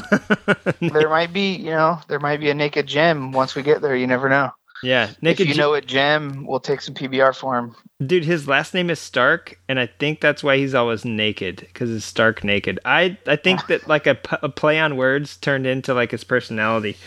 There 0.80 1.10
might 1.10 1.32
be, 1.34 1.56
you 1.56 1.72
know, 1.72 2.00
there 2.10 2.20
might 2.20 2.40
be 2.40 2.50
a 2.50 2.54
Naked 2.54 2.88
Jim 2.88 3.32
once 3.32 3.56
we 3.56 3.64
get 3.64 3.82
there. 3.82 3.96
You 3.96 4.06
never 4.08 4.28
know. 4.30 4.52
Yeah, 4.84 5.10
Naked. 5.22 5.42
if 5.42 5.48
you 5.48 5.54
Jim- 5.56 5.62
know 5.62 5.74
a 5.74 5.82
Jim, 5.82 6.46
we'll 6.46 6.60
take 6.60 6.82
some 6.82 6.94
PBR 6.94 7.36
for 7.36 7.58
him. 7.58 7.76
dude, 8.06 8.26
his 8.26 8.48
last 8.48 8.74
name 8.74 8.90
is 8.90 9.00
Stark, 9.00 9.58
and 9.68 9.80
I 9.80 9.88
think 9.88 10.20
that's 10.22 10.44
why 10.44 10.58
he's 10.58 10.76
always 10.76 11.04
naked 11.06 11.58
because 11.62 11.90
it's 11.90 12.06
Stark 12.06 12.44
naked. 12.44 12.80
I 12.86 13.18
I 13.26 13.36
think 13.38 13.66
that 13.68 13.88
like 13.88 14.06
a, 14.06 14.16
p- 14.16 14.38
a 14.44 14.50
play 14.50 14.80
on 14.80 14.98
words 14.98 15.38
turned 15.38 15.66
into 15.66 15.94
like 15.94 16.12
his 16.12 16.24
personality. 16.24 16.98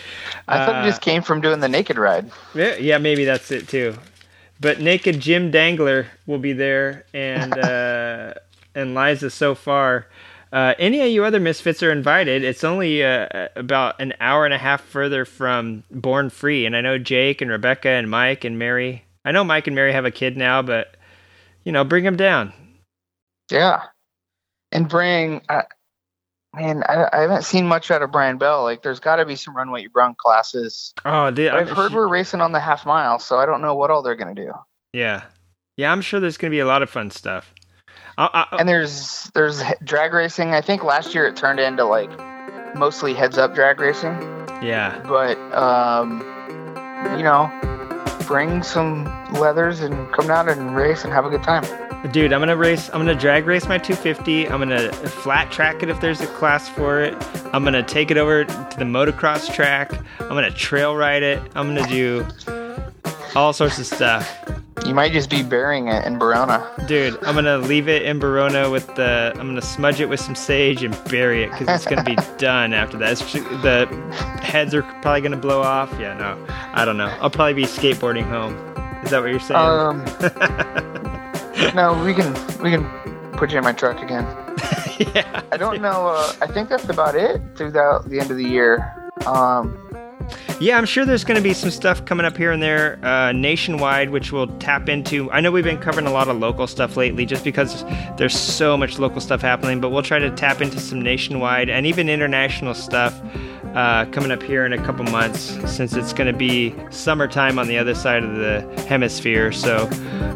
I 0.48 0.64
thought 0.64 0.76
Uh, 0.76 0.80
it 0.82 0.90
just 0.90 1.02
came 1.02 1.22
from 1.22 1.40
doing 1.40 1.60
the 1.60 1.68
Naked 1.68 1.98
Ride. 1.98 2.30
Yeah, 2.54 2.76
yeah, 2.76 2.98
maybe 2.98 3.24
that's 3.24 3.50
it 3.50 3.68
too. 3.68 3.94
But 4.58 4.80
naked 4.80 5.20
Jim 5.20 5.50
Dangler 5.50 6.06
will 6.26 6.38
be 6.38 6.54
there, 6.54 7.04
and 7.12 7.52
uh, 7.58 8.34
and 8.74 8.94
Liza 8.94 9.30
so 9.30 9.54
far. 9.54 10.06
Uh, 10.52 10.74
any 10.78 11.00
of 11.00 11.08
you 11.08 11.24
other 11.24 11.40
misfits 11.40 11.82
are 11.82 11.90
invited. 11.90 12.44
It's 12.44 12.64
only 12.64 13.04
uh, 13.04 13.48
about 13.56 14.00
an 14.00 14.14
hour 14.20 14.44
and 14.44 14.54
a 14.54 14.58
half 14.58 14.80
further 14.80 15.24
from 15.24 15.82
Born 15.90 16.30
Free, 16.30 16.66
and 16.66 16.76
I 16.76 16.80
know 16.80 16.98
Jake 16.98 17.40
and 17.40 17.50
Rebecca 17.50 17.88
and 17.88 18.08
Mike 18.08 18.44
and 18.44 18.58
Mary. 18.58 19.04
I 19.24 19.32
know 19.32 19.42
Mike 19.42 19.66
and 19.66 19.74
Mary 19.74 19.92
have 19.92 20.04
a 20.04 20.10
kid 20.10 20.36
now, 20.36 20.62
but 20.62 20.96
you 21.64 21.72
know, 21.72 21.82
bring 21.84 22.04
them 22.04 22.16
down. 22.16 22.52
Yeah, 23.50 23.82
and 24.70 24.88
bring. 24.88 25.42
Uh, 25.48 25.62
man, 26.54 26.84
I, 26.88 27.08
I 27.12 27.20
haven't 27.22 27.42
seen 27.42 27.66
much 27.66 27.90
out 27.90 28.02
of 28.02 28.12
Brian 28.12 28.38
Bell. 28.38 28.62
Like, 28.62 28.82
there's 28.82 29.00
got 29.00 29.16
to 29.16 29.26
be 29.26 29.34
some 29.34 29.56
run 29.56 29.72
what 29.72 29.82
you 29.82 29.90
brung 29.90 30.14
classes. 30.14 30.94
Oh, 31.04 31.32
the, 31.32 31.50
I've 31.50 31.68
heard 31.68 31.92
we're 31.92 32.08
racing 32.08 32.40
on 32.40 32.52
the 32.52 32.60
half 32.60 32.86
mile, 32.86 33.18
so 33.18 33.38
I 33.38 33.46
don't 33.46 33.62
know 33.62 33.74
what 33.74 33.90
all 33.90 34.02
they're 34.02 34.14
gonna 34.14 34.34
do. 34.34 34.52
yeah, 34.92 35.24
yeah. 35.76 35.90
I'm 35.90 36.02
sure 36.02 36.20
there's 36.20 36.36
gonna 36.38 36.52
be 36.52 36.60
a 36.60 36.66
lot 36.66 36.82
of 36.82 36.88
fun 36.88 37.10
stuff. 37.10 37.52
I, 38.18 38.46
I, 38.50 38.56
And 38.58 38.68
there's 38.68 39.30
there's 39.34 39.62
drag 39.84 40.12
racing. 40.12 40.54
I 40.54 40.60
think 40.60 40.82
last 40.82 41.14
year 41.14 41.26
it 41.26 41.36
turned 41.36 41.60
into 41.60 41.84
like 41.84 42.10
mostly 42.74 43.14
heads 43.14 43.38
up 43.38 43.54
drag 43.54 43.80
racing, 43.80 44.14
yeah, 44.62 45.02
but 45.06 45.38
um, 45.52 46.20
you 47.16 47.22
know, 47.22 47.50
bring 48.26 48.62
some 48.62 49.04
leathers 49.34 49.80
and 49.80 50.10
come 50.12 50.26
down 50.26 50.48
and 50.48 50.74
race 50.74 51.04
and 51.04 51.12
have 51.12 51.24
a 51.26 51.30
good 51.30 51.42
time. 51.42 51.64
Dude, 52.12 52.32
I'm 52.32 52.40
gonna 52.40 52.56
race. 52.56 52.88
I'm 52.88 53.00
gonna 53.00 53.14
drag 53.14 53.46
race 53.46 53.66
my 53.68 53.78
250. 53.78 54.48
I'm 54.48 54.60
gonna 54.60 54.92
flat 54.92 55.50
track 55.50 55.82
it 55.82 55.88
if 55.88 56.00
there's 56.00 56.20
a 56.20 56.26
class 56.28 56.68
for 56.68 57.00
it. 57.00 57.14
I'm 57.52 57.64
gonna 57.64 57.82
take 57.82 58.10
it 58.10 58.16
over 58.16 58.44
to 58.44 58.76
the 58.78 58.84
motocross 58.84 59.52
track. 59.52 59.92
I'm 60.20 60.28
gonna 60.28 60.50
trail 60.50 60.94
ride 60.96 61.22
it. 61.22 61.42
I'm 61.54 61.74
gonna 61.74 61.88
do 61.88 62.26
all 63.36 63.52
sorts 63.52 63.78
of 63.78 63.86
stuff. 63.86 64.50
You 64.86 64.94
might 64.94 65.12
just 65.12 65.28
be 65.28 65.42
burying 65.42 65.88
it 65.88 66.04
in 66.06 66.18
Barona. 66.18 66.66
Dude, 66.86 67.22
I'm 67.24 67.34
gonna 67.34 67.58
leave 67.58 67.88
it 67.88 68.02
in 68.02 68.18
Barona 68.18 68.70
with 68.70 68.86
the. 68.94 69.32
I'm 69.34 69.46
gonna 69.46 69.60
smudge 69.60 70.00
it 70.00 70.08
with 70.08 70.20
some 70.20 70.34
sage 70.34 70.82
and 70.82 70.96
bury 71.10 71.44
it 71.44 71.50
because 71.50 71.68
it's 71.68 71.86
gonna 71.86 72.04
be 72.04 72.16
done 72.38 72.72
after 72.72 72.96
that. 72.98 73.18
The 73.18 73.86
heads 74.42 74.74
are 74.74 74.82
probably 75.02 75.20
gonna 75.20 75.36
blow 75.36 75.60
off. 75.60 75.94
Yeah, 76.00 76.16
no, 76.16 76.46
I 76.72 76.84
don't 76.84 76.96
know. 76.96 77.14
I'll 77.20 77.30
probably 77.30 77.54
be 77.54 77.64
skateboarding 77.64 78.24
home. 78.24 78.54
Is 79.04 79.10
that 79.10 79.20
what 79.20 79.30
you're 79.30 79.40
saying? 79.40 79.60
Um, 79.60 80.04
no, 81.74 82.02
we 82.04 82.14
can 82.14 82.32
we 82.62 82.70
can 82.70 82.88
put 83.32 83.50
you 83.50 83.58
in 83.58 83.64
my 83.64 83.72
truck 83.72 84.00
again. 84.02 84.24
yeah. 85.14 85.42
I 85.52 85.56
don't 85.56 85.82
know. 85.82 86.08
Uh, 86.08 86.32
I 86.40 86.46
think 86.46 86.68
that's 86.68 86.88
about 86.88 87.14
it 87.14 87.42
throughout 87.56 88.08
the 88.08 88.18
end 88.18 88.30
of 88.30 88.36
the 88.36 88.48
year. 88.48 89.10
Um, 89.26 89.85
Yeah, 90.58 90.78
I'm 90.78 90.86
sure 90.86 91.04
there's 91.04 91.22
going 91.24 91.36
to 91.36 91.42
be 91.42 91.52
some 91.52 91.70
stuff 91.70 92.06
coming 92.06 92.24
up 92.24 92.34
here 92.34 92.50
and 92.50 92.62
there 92.62 92.98
uh, 93.04 93.30
nationwide, 93.32 94.08
which 94.08 94.32
we'll 94.32 94.46
tap 94.58 94.88
into. 94.88 95.30
I 95.30 95.40
know 95.40 95.50
we've 95.52 95.62
been 95.64 95.76
covering 95.76 96.06
a 96.06 96.10
lot 96.12 96.28
of 96.28 96.38
local 96.38 96.66
stuff 96.66 96.96
lately 96.96 97.26
just 97.26 97.44
because 97.44 97.84
there's 98.16 98.34
so 98.38 98.74
much 98.74 98.98
local 98.98 99.20
stuff 99.20 99.42
happening, 99.42 99.82
but 99.82 99.90
we'll 99.90 100.02
try 100.02 100.18
to 100.18 100.30
tap 100.30 100.62
into 100.62 100.80
some 100.80 101.02
nationwide 101.02 101.68
and 101.68 101.84
even 101.84 102.08
international 102.08 102.72
stuff 102.72 103.20
uh, 103.74 104.06
coming 104.06 104.30
up 104.30 104.42
here 104.42 104.64
in 104.64 104.72
a 104.72 104.82
couple 104.82 105.04
months 105.04 105.40
since 105.70 105.92
it's 105.92 106.14
going 106.14 106.32
to 106.32 106.36
be 106.38 106.74
summertime 106.88 107.58
on 107.58 107.68
the 107.68 107.76
other 107.76 107.94
side 107.94 108.24
of 108.24 108.36
the 108.36 108.62
hemisphere. 108.88 109.52
So 109.52 109.86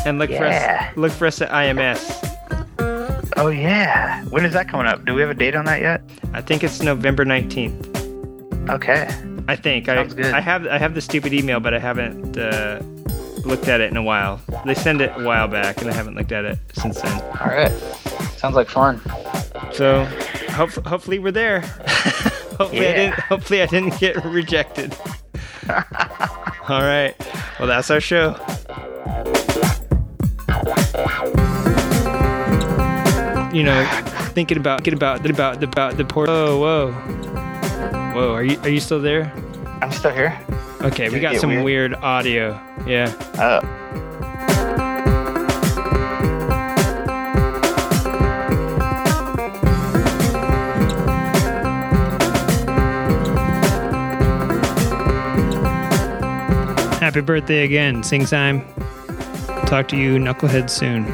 And 0.06 0.18
look 0.18 0.32
for 0.32 0.46
us 0.46 0.98
look 0.98 1.12
for 1.12 1.28
us 1.28 1.42
at 1.42 1.50
IMS. 1.50 2.26
Oh 3.38 3.50
yeah. 3.50 4.24
When 4.26 4.44
is 4.44 4.54
that 4.54 4.68
coming 4.68 4.88
up? 4.88 5.06
Do 5.06 5.14
we 5.14 5.22
have 5.22 5.30
a 5.30 5.34
date 5.34 5.56
on 5.56 5.66
that 5.66 5.82
yet? 5.82 6.02
I 6.34 6.42
think 6.42 6.64
it's 6.64 6.82
November 6.82 7.26
19th. 7.26 8.70
Okay. 8.70 9.08
I 9.48 9.56
think. 9.56 9.90
I, 9.90 10.04
good. 10.04 10.26
I 10.26 10.42
have 10.42 10.68
I 10.68 10.78
have 10.78 10.94
the 10.94 11.02
stupid 11.02 11.34
email, 11.34 11.60
but 11.60 11.74
I 11.74 11.80
haven't 11.80 12.38
uh, 12.38 12.82
looked 13.46 13.68
at 13.68 13.82
it 13.82 13.92
in 13.92 13.98
a 13.98 14.04
while. 14.04 14.42
They 14.66 14.74
send 14.74 15.02
it 15.02 15.12
a 15.16 15.24
while 15.24 15.48
back, 15.48 15.82
and 15.82 15.90
I 15.90 15.94
haven't 15.94 16.16
looked 16.16 16.32
at 16.32 16.46
it 16.46 16.60
since 16.74 17.02
then. 17.02 17.22
All 17.40 17.48
right. 17.48 17.72
Sounds 18.38 18.56
like 18.56 18.70
fun. 18.70 19.02
So, 19.74 20.06
hope, 20.52 20.72
hopefully, 20.86 21.20
we're 21.20 21.32
there. 21.32 21.62
hopefully, 22.60 22.88
I 22.88 22.94
didn't. 22.94 23.20
Hopefully, 23.20 23.62
I 23.62 23.66
didn't 23.66 24.00
get 24.00 24.24
rejected. 24.26 24.96
All 25.70 26.82
right. 26.82 27.16
Well, 27.60 27.68
that's 27.68 27.90
our 27.90 28.00
show. 28.00 28.36
You 33.54 33.64
know, 33.64 33.86
thinking 34.34 34.58
about 34.58 34.80
thinking 34.84 34.94
about 34.94 35.26
about 35.26 35.64
about 35.64 35.98
the 35.98 36.06
port. 36.06 36.30
Oh, 36.30 36.60
whoa, 36.60 36.92
whoa! 38.14 38.34
Are 38.34 38.44
you 38.44 38.60
are 38.62 38.70
you 38.70 38.80
still 38.80 39.02
there? 39.02 39.34
I'm 39.82 39.92
still 39.92 40.12
here. 40.12 40.38
Okay, 40.82 41.06
we 41.10 41.16
Did 41.16 41.18
it 41.18 41.22
got 41.22 41.36
some 41.38 41.50
weird? 41.52 41.64
weird 41.64 41.94
audio. 41.96 42.60
Yeah. 42.86 43.14
Oh. 43.38 43.60
Happy 57.00 57.22
birthday 57.22 57.64
again, 57.64 58.04
Sing 58.04 58.26
Time. 58.26 58.64
Talk 59.66 59.88
to 59.90 59.98
you, 59.98 60.18
Knucklehead, 60.18 60.70
soon. 60.70 61.06